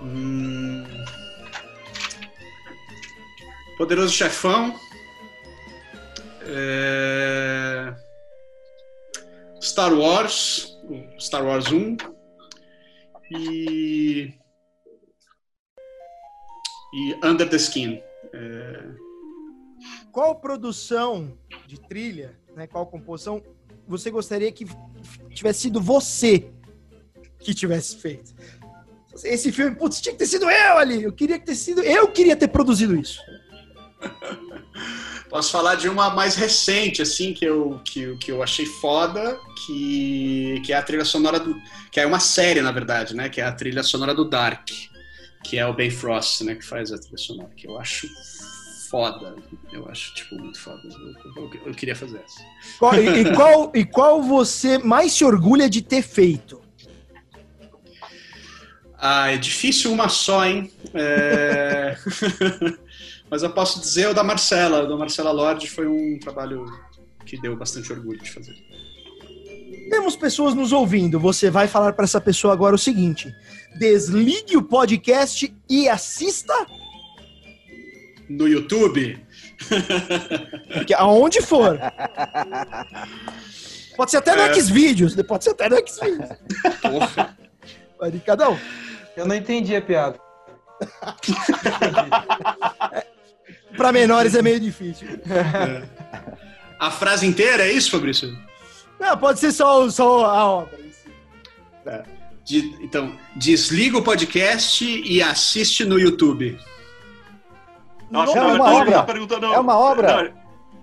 Hum, 0.00 0.84
Poderoso 3.76 4.12
Chefão. 4.12 4.74
É, 6.46 7.94
Star 9.60 9.92
Wars. 9.92 10.78
Star 11.18 11.44
Wars 11.44 11.70
1. 11.70 11.96
E. 13.30 14.34
E 16.94 17.14
Under 17.24 17.48
the 17.48 17.56
Skin. 17.56 18.02
É, 18.34 18.94
Qual 20.12 20.36
produção 20.36 21.38
de 21.66 21.80
trilha, 21.80 22.38
né, 22.54 22.66
qual 22.66 22.86
composição 22.86 23.42
você 23.88 24.10
gostaria 24.10 24.52
que 24.52 24.66
tivesse 25.34 25.60
sido 25.60 25.80
você 25.80 26.50
que 27.38 27.54
tivesse 27.54 27.96
feito? 27.96 28.34
Esse 29.24 29.50
filme, 29.50 29.74
putz, 29.76 30.00
tinha 30.00 30.12
que 30.12 30.18
ter 30.18 30.26
sido 30.26 30.50
eu 30.50 30.78
ali. 30.78 31.02
Eu 31.02 31.12
queria 31.12 31.38
que 31.38 31.46
ter 31.46 31.54
sido, 31.54 31.82
eu 31.82 32.08
queria 32.08 32.36
ter 32.36 32.48
produzido 32.48 32.94
isso. 32.94 33.20
Posso 35.30 35.50
falar 35.50 35.76
de 35.76 35.88
uma 35.88 36.10
mais 36.10 36.34
recente, 36.34 37.00
assim, 37.00 37.32
que 37.32 37.44
eu, 37.44 37.80
que, 37.84 38.16
que 38.18 38.30
eu 38.30 38.42
achei 38.42 38.66
foda, 38.66 39.38
que, 39.66 40.60
que 40.64 40.72
é 40.72 40.76
a 40.76 40.82
trilha 40.82 41.04
sonora 41.06 41.40
do. 41.40 41.56
que 41.90 41.98
é 42.00 42.06
uma 42.06 42.20
série, 42.20 42.60
na 42.60 42.70
verdade, 42.70 43.14
né? 43.16 43.28
Que 43.30 43.40
é 43.40 43.44
a 43.44 43.52
trilha 43.52 43.82
sonora 43.82 44.14
do 44.14 44.24
Dark, 44.28 44.68
que 45.42 45.58
é 45.58 45.66
o 45.66 45.72
Ben 45.72 45.90
Frost, 45.90 46.42
né? 46.42 46.54
Que 46.54 46.64
faz 46.64 46.92
a 46.92 46.98
trilha 46.98 47.16
sonora, 47.16 47.50
que 47.56 47.66
eu 47.66 47.78
acho 47.78 48.06
foda. 48.90 49.34
Eu 49.72 49.88
acho, 49.88 50.12
tipo, 50.14 50.34
muito 50.36 50.60
foda. 50.60 50.80
Eu, 50.84 51.42
eu- 51.44 51.60
eu 51.66 51.72
queria 51.74 51.96
fazer 51.96 52.18
essa. 52.18 52.42
Qual- 52.78 52.94
e, 52.94 53.20
e 53.22 53.34
qual, 53.34 53.72
e 53.74 53.84
qual 53.86 54.22
você 54.22 54.76
mais 54.76 55.12
se 55.14 55.24
orgulha 55.24 55.68
de 55.70 55.80
ter 55.80 56.02
feito? 56.02 56.60
Ah, 58.98 59.30
é 59.32 59.36
difícil 59.38 59.90
uma 59.92 60.08
só, 60.10 60.44
hein? 60.44 60.70
É... 60.94 61.96
Mas 63.32 63.42
eu 63.42 63.48
posso 63.48 63.80
dizer 63.80 64.10
o 64.10 64.14
da 64.14 64.22
Marcela. 64.22 64.82
O 64.82 64.86
da 64.86 64.94
Marcela 64.94 65.32
Lorde 65.32 65.66
foi 65.66 65.86
um 65.86 66.18
trabalho 66.18 66.66
que 67.24 67.40
deu 67.40 67.56
bastante 67.56 67.90
orgulho 67.90 68.22
de 68.22 68.30
fazer. 68.30 68.52
Temos 69.88 70.14
pessoas 70.14 70.52
nos 70.52 70.70
ouvindo. 70.70 71.18
Você 71.18 71.48
vai 71.48 71.66
falar 71.66 71.94
para 71.94 72.04
essa 72.04 72.20
pessoa 72.20 72.52
agora 72.52 72.74
o 72.74 72.78
seguinte: 72.78 73.32
desligue 73.78 74.58
o 74.58 74.62
podcast 74.62 75.50
e 75.66 75.88
assista 75.88 76.52
No 78.28 78.46
YouTube, 78.46 79.18
aonde 80.98 81.40
for. 81.40 81.78
Pode 83.96 84.10
ser 84.10 84.18
até 84.18 84.36
no 84.36 84.42
É. 84.42 84.52
Xvideos, 84.52 85.14
pode 85.22 85.44
ser 85.44 85.50
até 85.52 85.70
no 85.70 85.76
Xvideos. 85.76 86.28
porra. 86.82 87.38
Vai 87.98 88.10
de 88.10 88.20
cada 88.20 88.50
um. 88.50 88.58
Eu 89.16 89.26
não 89.26 89.34
entendi 89.34 89.74
a 89.74 89.80
piada. 89.80 90.20
Para 93.76 93.92
menores 93.92 94.34
é 94.34 94.42
meio 94.42 94.60
difícil. 94.60 95.08
A 96.78 96.90
frase 96.90 97.26
inteira 97.26 97.64
é 97.64 97.72
isso, 97.72 97.90
Fabrício? 97.90 98.36
Não, 98.98 99.16
pode 99.16 99.38
ser 99.40 99.52
só, 99.52 99.88
só 99.90 100.24
a 100.26 100.46
obra. 100.46 100.78
si. 100.78 101.10
De- 102.44 102.76
então, 102.84 103.12
desliga 103.36 103.98
o 103.98 104.02
podcast 104.02 104.84
e 104.84 105.22
assiste 105.22 105.84
no 105.84 105.98
YouTube. 105.98 106.58
Não, 108.10 108.24
Não, 108.26 108.34
não, 108.34 108.42
é 108.42 108.46
ele 108.50 108.54
uma 108.58 108.64
tá- 108.64 108.70
ele 108.72 108.80
obra. 108.80 108.92
tá 108.94 109.02
perguntando. 109.04 109.46
É 109.46 109.58
uma 109.58 109.78
obra. 109.78 110.22
Não, 110.24 110.32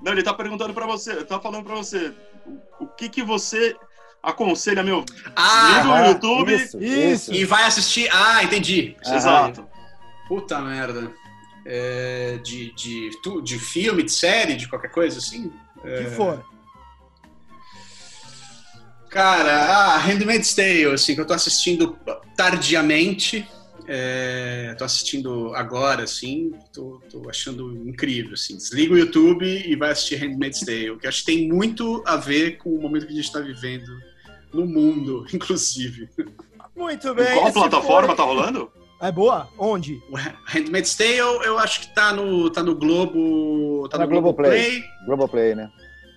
não, 0.03 0.11
ele 0.13 0.23
tá 0.23 0.33
perguntando 0.33 0.73
pra 0.73 0.85
você, 0.87 1.11
ele 1.11 1.25
tá 1.25 1.39
falando 1.39 1.63
pra 1.63 1.75
você. 1.75 2.13
O, 2.79 2.85
o 2.85 2.87
que 2.87 3.07
que 3.09 3.21
você 3.21 3.75
aconselha, 4.23 4.81
meu? 4.83 5.05
Ah, 5.35 5.73
Liga 5.77 5.87
o 5.89 5.93
Ah, 5.93 6.07
YouTube. 6.07 6.53
Isso, 6.55 6.81
Isso. 6.81 7.33
e 7.33 7.45
vai 7.45 7.63
assistir. 7.65 8.09
Ah, 8.11 8.43
entendi. 8.43 8.95
Exato. 9.05 9.67
Puta 10.27 10.59
merda. 10.59 11.11
É, 11.65 12.37
de, 12.43 12.71
de, 12.73 13.09
de 13.43 13.59
filme, 13.59 14.01
de 14.03 14.11
série, 14.11 14.55
de 14.55 14.67
qualquer 14.67 14.91
coisa 14.91 15.19
assim? 15.19 15.51
O 15.77 15.81
que 15.81 16.05
for. 16.15 16.43
Cara, 19.09 19.65
ah, 19.65 19.97
Handmaid's 19.97 20.53
Tale, 20.53 20.85
assim, 20.85 21.15
que 21.15 21.21
eu 21.21 21.25
tô 21.25 21.33
assistindo 21.33 21.97
tardiamente. 22.35 23.47
É, 23.91 24.75
tô 24.77 24.83
assistindo 24.83 25.51
agora, 25.55 26.03
assim, 26.03 26.53
tô, 26.71 27.01
tô 27.09 27.27
achando 27.27 27.71
incrível, 27.87 28.33
assim. 28.33 28.55
Desliga 28.55 28.93
o 28.93 28.97
YouTube 28.99 29.45
e 29.47 29.75
vai 29.75 29.89
assistir 29.91 30.15
Handmaid's 30.17 30.59
Tale, 30.59 30.95
que 30.99 31.07
eu 31.07 31.09
acho 31.09 31.21
que 31.21 31.25
tem 31.25 31.47
muito 31.51 32.03
a 32.05 32.15
ver 32.15 32.57
com 32.57 32.69
o 32.69 32.79
momento 32.79 33.07
que 33.07 33.13
a 33.13 33.15
gente 33.15 33.31
tá 33.31 33.39
vivendo 33.39 33.89
no 34.53 34.67
mundo, 34.67 35.25
inclusive. 35.33 36.07
Muito 36.75 37.07
Em 37.07 37.13
bem. 37.15 37.33
qual 37.33 37.45
esse 37.45 37.53
plataforma 37.53 38.07
foi- 38.09 38.15
tá 38.15 38.23
rolando? 38.23 38.71
É 39.01 39.11
boa? 39.11 39.47
Onde? 39.57 40.01
O 40.11 40.17
Handmaid's 40.45 40.95
Tale, 40.95 41.45
eu 41.45 41.57
acho 41.57 41.81
que 41.81 41.95
tá 41.95 42.11
no, 42.11 42.49
tá 42.49 42.61
no 42.61 42.75
Globo. 42.75 43.87
Tá 43.89 43.97
Na 43.97 44.03
no 44.05 44.09
Globoplay. 44.11 44.49
Globoplay. 44.51 44.83
Globoplay, 45.05 45.55
né? 45.55 45.71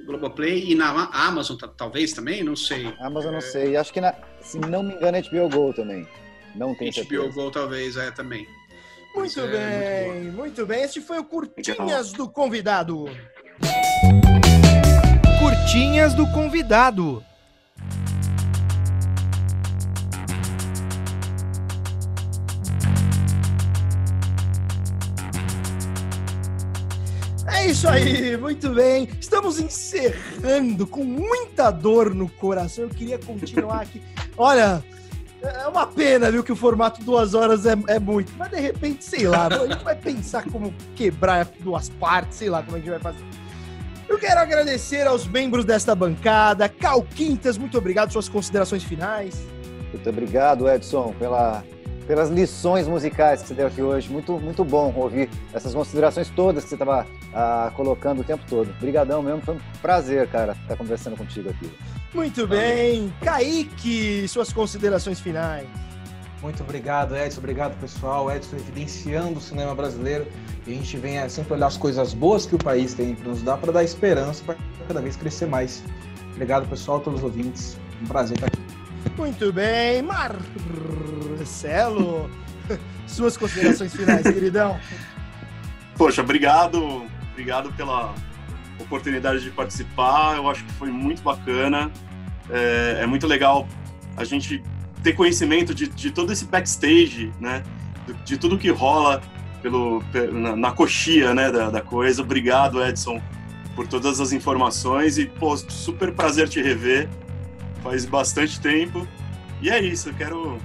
Globoplay 0.05 0.71
e 0.73 0.75
na 0.75 1.09
Amazon, 1.13 1.57
ta- 1.57 1.69
talvez 1.69 2.13
também, 2.13 2.43
não 2.43 2.57
sei. 2.57 2.93
Amazon 3.01 3.33
não 3.35 3.41
sei. 3.41 3.77
Acho 3.77 3.93
que, 3.93 4.01
na, 4.01 4.13
se 4.41 4.59
não 4.59 4.83
me 4.83 4.95
engano, 4.95 5.17
é 5.17 5.23
HBO 5.23 5.49
Go 5.49 5.73
também. 5.73 6.09
Não 6.57 6.75
tenho 6.75 6.91
HBO 6.91 6.95
certeza. 7.09 7.29
Go 7.29 7.51
talvez 7.53 7.97
é 7.97 8.11
também. 8.11 8.47
Muito 9.15 9.37
Mas 9.37 9.37
é 9.37 9.47
bem, 10.11 10.23
muito, 10.33 10.67
bem. 10.67 10.83
Este 10.83 11.01
foi 11.01 11.19
o 11.21 11.25
Curtinhas 11.25 12.13
do 12.13 12.29
Convidado. 12.29 13.05
Curtinhas 15.39 16.15
do 16.15 16.27
Convidado. 16.33 17.23
É 27.53 27.67
isso 27.67 27.89
aí, 27.89 28.37
muito 28.37 28.71
bem. 28.71 29.09
Estamos 29.21 29.61
encerrando 29.61 30.87
com 30.87 31.05
muita 31.05 31.71
dor 31.71 32.15
no 32.15 32.29
coração. 32.29 32.85
Eu 32.85 32.91
queria 32.91 33.19
continuar 33.19 33.83
aqui. 33.83 34.03
Olha, 34.37 34.83
é 35.43 35.67
uma 35.67 35.87
pena, 35.87 36.31
viu, 36.31 36.43
que 36.43 36.53
o 36.53 36.57
formato 36.57 37.03
duas 37.05 37.35
horas 37.35 37.67
é, 37.67 37.75
é 37.89 37.99
muito. 37.99 38.33
Mas 38.39 38.51
de 38.51 38.61
repente, 38.61 39.05
sei 39.05 39.27
lá, 39.27 39.47
a 39.47 39.67
gente 39.67 39.85
vai 39.85 39.97
pensar 39.97 40.45
como 40.51 40.73
quebrar 40.95 41.47
duas 41.61 41.89
partes, 41.89 42.39
sei 42.39 42.49
lá 42.49 42.63
como 42.63 42.77
a 42.77 42.81
gente 42.81 42.91
vai 42.91 43.01
fazer. 43.01 43.25
Eu 44.09 44.19
quero 44.19 44.41
agradecer 44.41 45.07
aos 45.07 45.27
membros 45.27 45.65
desta 45.65 45.95
bancada. 45.95 46.69
Cal 46.69 47.03
Quintas, 47.03 47.57
muito 47.59 47.77
obrigado. 47.79 48.13
Suas 48.13 48.29
considerações 48.29 48.83
finais. 48.83 49.43
Muito 49.93 50.09
obrigado, 50.09 50.69
Edson, 50.69 51.15
pela, 51.19 51.65
pelas 52.07 52.31
lições 52.31 52.87
musicais 52.89 53.43
que 53.43 53.49
você 53.49 53.55
deu 53.55 53.67
aqui 53.67 53.83
hoje. 53.83 54.11
Muito, 54.11 54.39
muito 54.39 54.65
bom 54.65 54.93
ouvir 54.97 55.29
essas 55.53 55.75
considerações 55.75 56.29
todas 56.31 56.65
que 56.65 56.71
você 56.71 56.75
estava 56.75 57.07
ah, 57.35 57.73
colocando 57.75 58.21
o 58.21 58.25
tempo 58.25 58.45
todo. 58.49 58.71
Obrigadão 58.71 59.23
mesmo, 59.23 59.41
foi 59.43 59.55
um 59.55 59.61
prazer, 59.81 60.29
cara, 60.29 60.53
estar 60.53 60.77
conversando 60.77 61.17
contigo 61.17 61.51
aqui. 61.51 61.71
Muito 62.15 62.47
bem. 62.47 63.13
Kaique, 63.23 64.27
suas 64.29 64.53
considerações 64.53 65.21
finais. 65.21 65.67
Muito 66.43 66.63
obrigado, 66.63 67.17
Edson. 67.17 67.39
Obrigado, 67.39 67.79
pessoal. 67.81 68.31
Edson 68.31 68.57
evidenciando 68.57 69.39
o 69.39 69.41
cinema 69.41 69.75
brasileiro. 69.75 70.27
E 70.67 70.73
a 70.73 70.75
gente 70.75 70.97
vem 70.97 71.29
sempre 71.29 71.55
olhar 71.55 71.69
as 71.69 71.77
coisas 71.77 72.13
boas 72.13 72.47
que 72.47 72.57
o 72.57 72.59
país 72.59 72.95
tem 72.95 73.15
para 73.15 73.29
nos 73.29 73.43
dar, 73.43 73.57
para 73.59 73.73
dar 73.73 73.85
esperança, 73.85 74.43
para 74.45 74.57
cada 74.89 75.01
vez 75.01 75.17
crescer 75.17 75.47
mais. 75.47 75.83
Obrigado, 76.35 76.69
pessoal, 76.69 77.01
todos 77.01 77.21
os 77.21 77.25
ouvintes. 77.25 77.79
Um 78.03 78.07
prazer 78.07 78.37
estar 78.37 78.49
aqui. 78.49 78.62
Muito 79.17 79.53
bem. 79.53 80.03
Marcelo, 80.03 80.31
suas 83.07 83.37
considerações 83.37 83.95
finais, 83.95 84.23
queridão. 84.23 84.79
Poxa, 85.97 86.23
obrigado. 86.23 87.07
Obrigado 87.33 87.73
pela 87.73 88.15
oportunidade 88.79 89.43
de 89.43 89.51
participar. 89.51 90.37
Eu 90.37 90.49
acho 90.49 90.65
que 90.65 90.73
foi 90.73 90.91
muito 90.91 91.23
bacana. 91.23 91.91
É, 92.51 93.01
é 93.03 93.07
muito 93.07 93.27
legal 93.27 93.67
a 94.17 94.25
gente 94.25 94.63
ter 95.03 95.15
conhecimento 95.15 95.75
de, 95.75 95.89
de 95.89 96.11
todo 96.11 96.33
esse 96.33 96.45
backstage, 96.45 97.33
né? 97.41 97.63
De, 98.07 98.15
de 98.25 98.37
tudo 98.37 98.59
que 98.59 98.71
rola 98.71 99.23
pelo, 99.63 100.03
na, 100.33 100.57
na 100.57 100.73
coxia, 100.73 101.33
né, 101.33 101.51
da, 101.51 101.71
da, 101.71 101.81
coisa. 101.81 102.21
Obrigado, 102.21 102.85
Edson, 102.85 103.23
por 103.77 103.87
todas 103.87 104.21
as 104.21 104.33
informações 104.33 105.17
e, 105.17 105.27
pô, 105.27 105.57
super 105.57 106.13
prazer 106.13 106.49
te 106.49 106.61
rever. 106.61 107.09
Faz 107.83 108.05
bastante 108.05 108.61
tempo. 108.61 109.07
E 109.61 109.71
é 109.71 109.81
isso, 109.81 110.09
eu 110.09 110.15
quero 110.15 110.59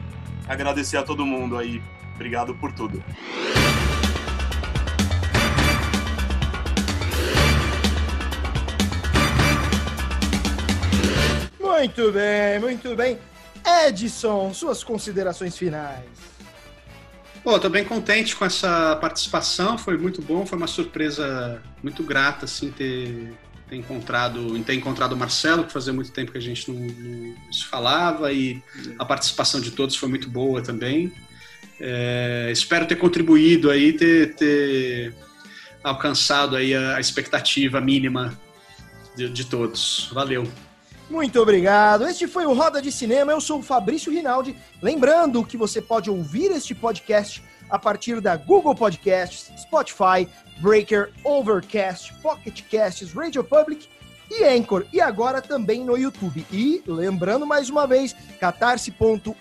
agradecer 0.47 0.97
a 0.97 1.03
todo 1.03 1.25
mundo 1.25 1.57
aí. 1.57 1.81
Obrigado 2.15 2.55
por 2.55 2.71
tudo. 2.71 3.03
Muito 11.59 12.11
bem, 12.11 12.59
muito 12.59 12.95
bem. 12.95 13.19
Edson, 13.85 14.53
suas 14.53 14.83
considerações 14.83 15.57
finais. 15.57 16.05
Pô, 17.43 17.59
tô 17.59 17.69
bem 17.69 17.85
contente 17.85 18.35
com 18.35 18.43
essa 18.43 18.95
participação, 18.97 19.77
foi 19.77 19.97
muito 19.97 20.21
bom, 20.21 20.45
foi 20.45 20.57
uma 20.57 20.67
surpresa 20.67 21.61
muito 21.81 22.03
grata, 22.03 22.45
assim, 22.45 22.71
ter, 22.71 23.33
ter 23.69 23.75
encontrado, 23.75 24.57
ter 24.63 24.73
encontrado 24.73 25.13
o 25.13 25.17
Marcelo, 25.17 25.63
que 25.63 25.73
fazia 25.73 25.93
muito 25.93 26.11
tempo 26.11 26.31
que 26.31 26.37
a 26.37 26.41
gente 26.41 26.71
não, 26.71 26.79
não 26.79 27.51
se 27.51 27.65
falava, 27.65 28.31
e 28.31 28.61
a 28.97 29.05
participação 29.05 29.59
de 29.59 29.71
todos 29.71 29.95
foi 29.95 30.09
muito 30.09 30.29
boa 30.29 30.61
também. 30.61 31.11
É, 31.79 32.49
espero 32.51 32.87
ter 32.87 32.95
contribuído 32.95 33.69
aí, 33.69 33.93
ter, 33.93 34.35
ter 34.35 35.13
alcançado 35.83 36.55
aí 36.55 36.73
a, 36.73 36.95
a 36.95 36.99
expectativa 36.99 37.79
mínima 37.81 38.39
de, 39.15 39.29
de 39.29 39.45
todos. 39.45 40.09
Valeu! 40.13 40.47
Muito 41.09 41.41
obrigado. 41.41 42.05
Este 42.05 42.27
foi 42.27 42.45
o 42.45 42.53
Roda 42.53 42.81
de 42.81 42.91
Cinema. 42.91 43.31
Eu 43.31 43.39
sou 43.39 43.59
o 43.59 43.63
Fabrício 43.63 44.11
Rinaldi. 44.11 44.55
Lembrando 44.81 45.43
que 45.45 45.55
você 45.55 45.81
pode 45.81 46.09
ouvir 46.09 46.51
este 46.51 46.75
podcast 46.75 47.41
a 47.69 47.77
partir 47.77 48.21
da 48.21 48.35
Google 48.35 48.75
Podcasts, 48.75 49.51
Spotify, 49.61 50.27
Breaker, 50.59 51.11
Overcast, 51.23 52.13
Pocket 52.21 52.61
Casts, 52.69 53.13
Radio 53.13 53.43
Public 53.43 53.87
e 54.29 54.43
Anchor. 54.43 54.85
E 54.91 54.99
agora 55.01 55.41
também 55.41 55.83
no 55.83 55.97
YouTube. 55.97 56.45
E 56.51 56.81
lembrando 56.85 57.45
mais 57.45 57.69
uma 57.69 57.85
vez, 57.85 58.15
catarse.me, 58.39 59.35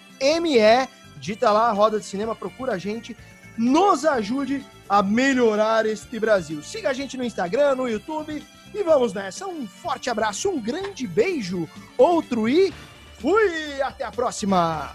digita 1.17 1.51
lá 1.51 1.73
Roda 1.73 1.99
de 1.99 2.05
Cinema, 2.05 2.35
procura 2.35 2.75
a 2.75 2.79
gente, 2.79 3.17
nos 3.57 4.05
ajude 4.05 4.65
a 4.89 5.03
melhorar 5.03 5.87
este 5.87 6.19
Brasil. 6.19 6.63
Siga 6.63 6.91
a 6.91 6.93
gente 6.93 7.17
no 7.17 7.25
Instagram, 7.25 7.75
no 7.75 7.89
YouTube 7.89 8.43
e 8.75 8.83
vamos 8.83 9.13
nessa. 9.13 9.47
Um 9.47 9.67
forte 9.67 10.11
abraço, 10.11 10.51
um 10.51 10.61
grande 10.61 11.07
beijo, 11.07 11.69
outro 11.97 12.49
e 12.49 12.73
fui! 13.19 13.81
Até 13.83 14.05
a 14.05 14.13
próxima! 14.13 14.95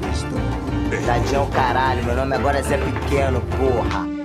Tadinho 0.99 1.47
caralho, 1.47 2.03
meu 2.03 2.15
nome 2.15 2.35
agora 2.35 2.59
é 2.59 2.61
Zé 2.61 2.77
Pequeno, 2.77 3.41
porra. 3.57 4.20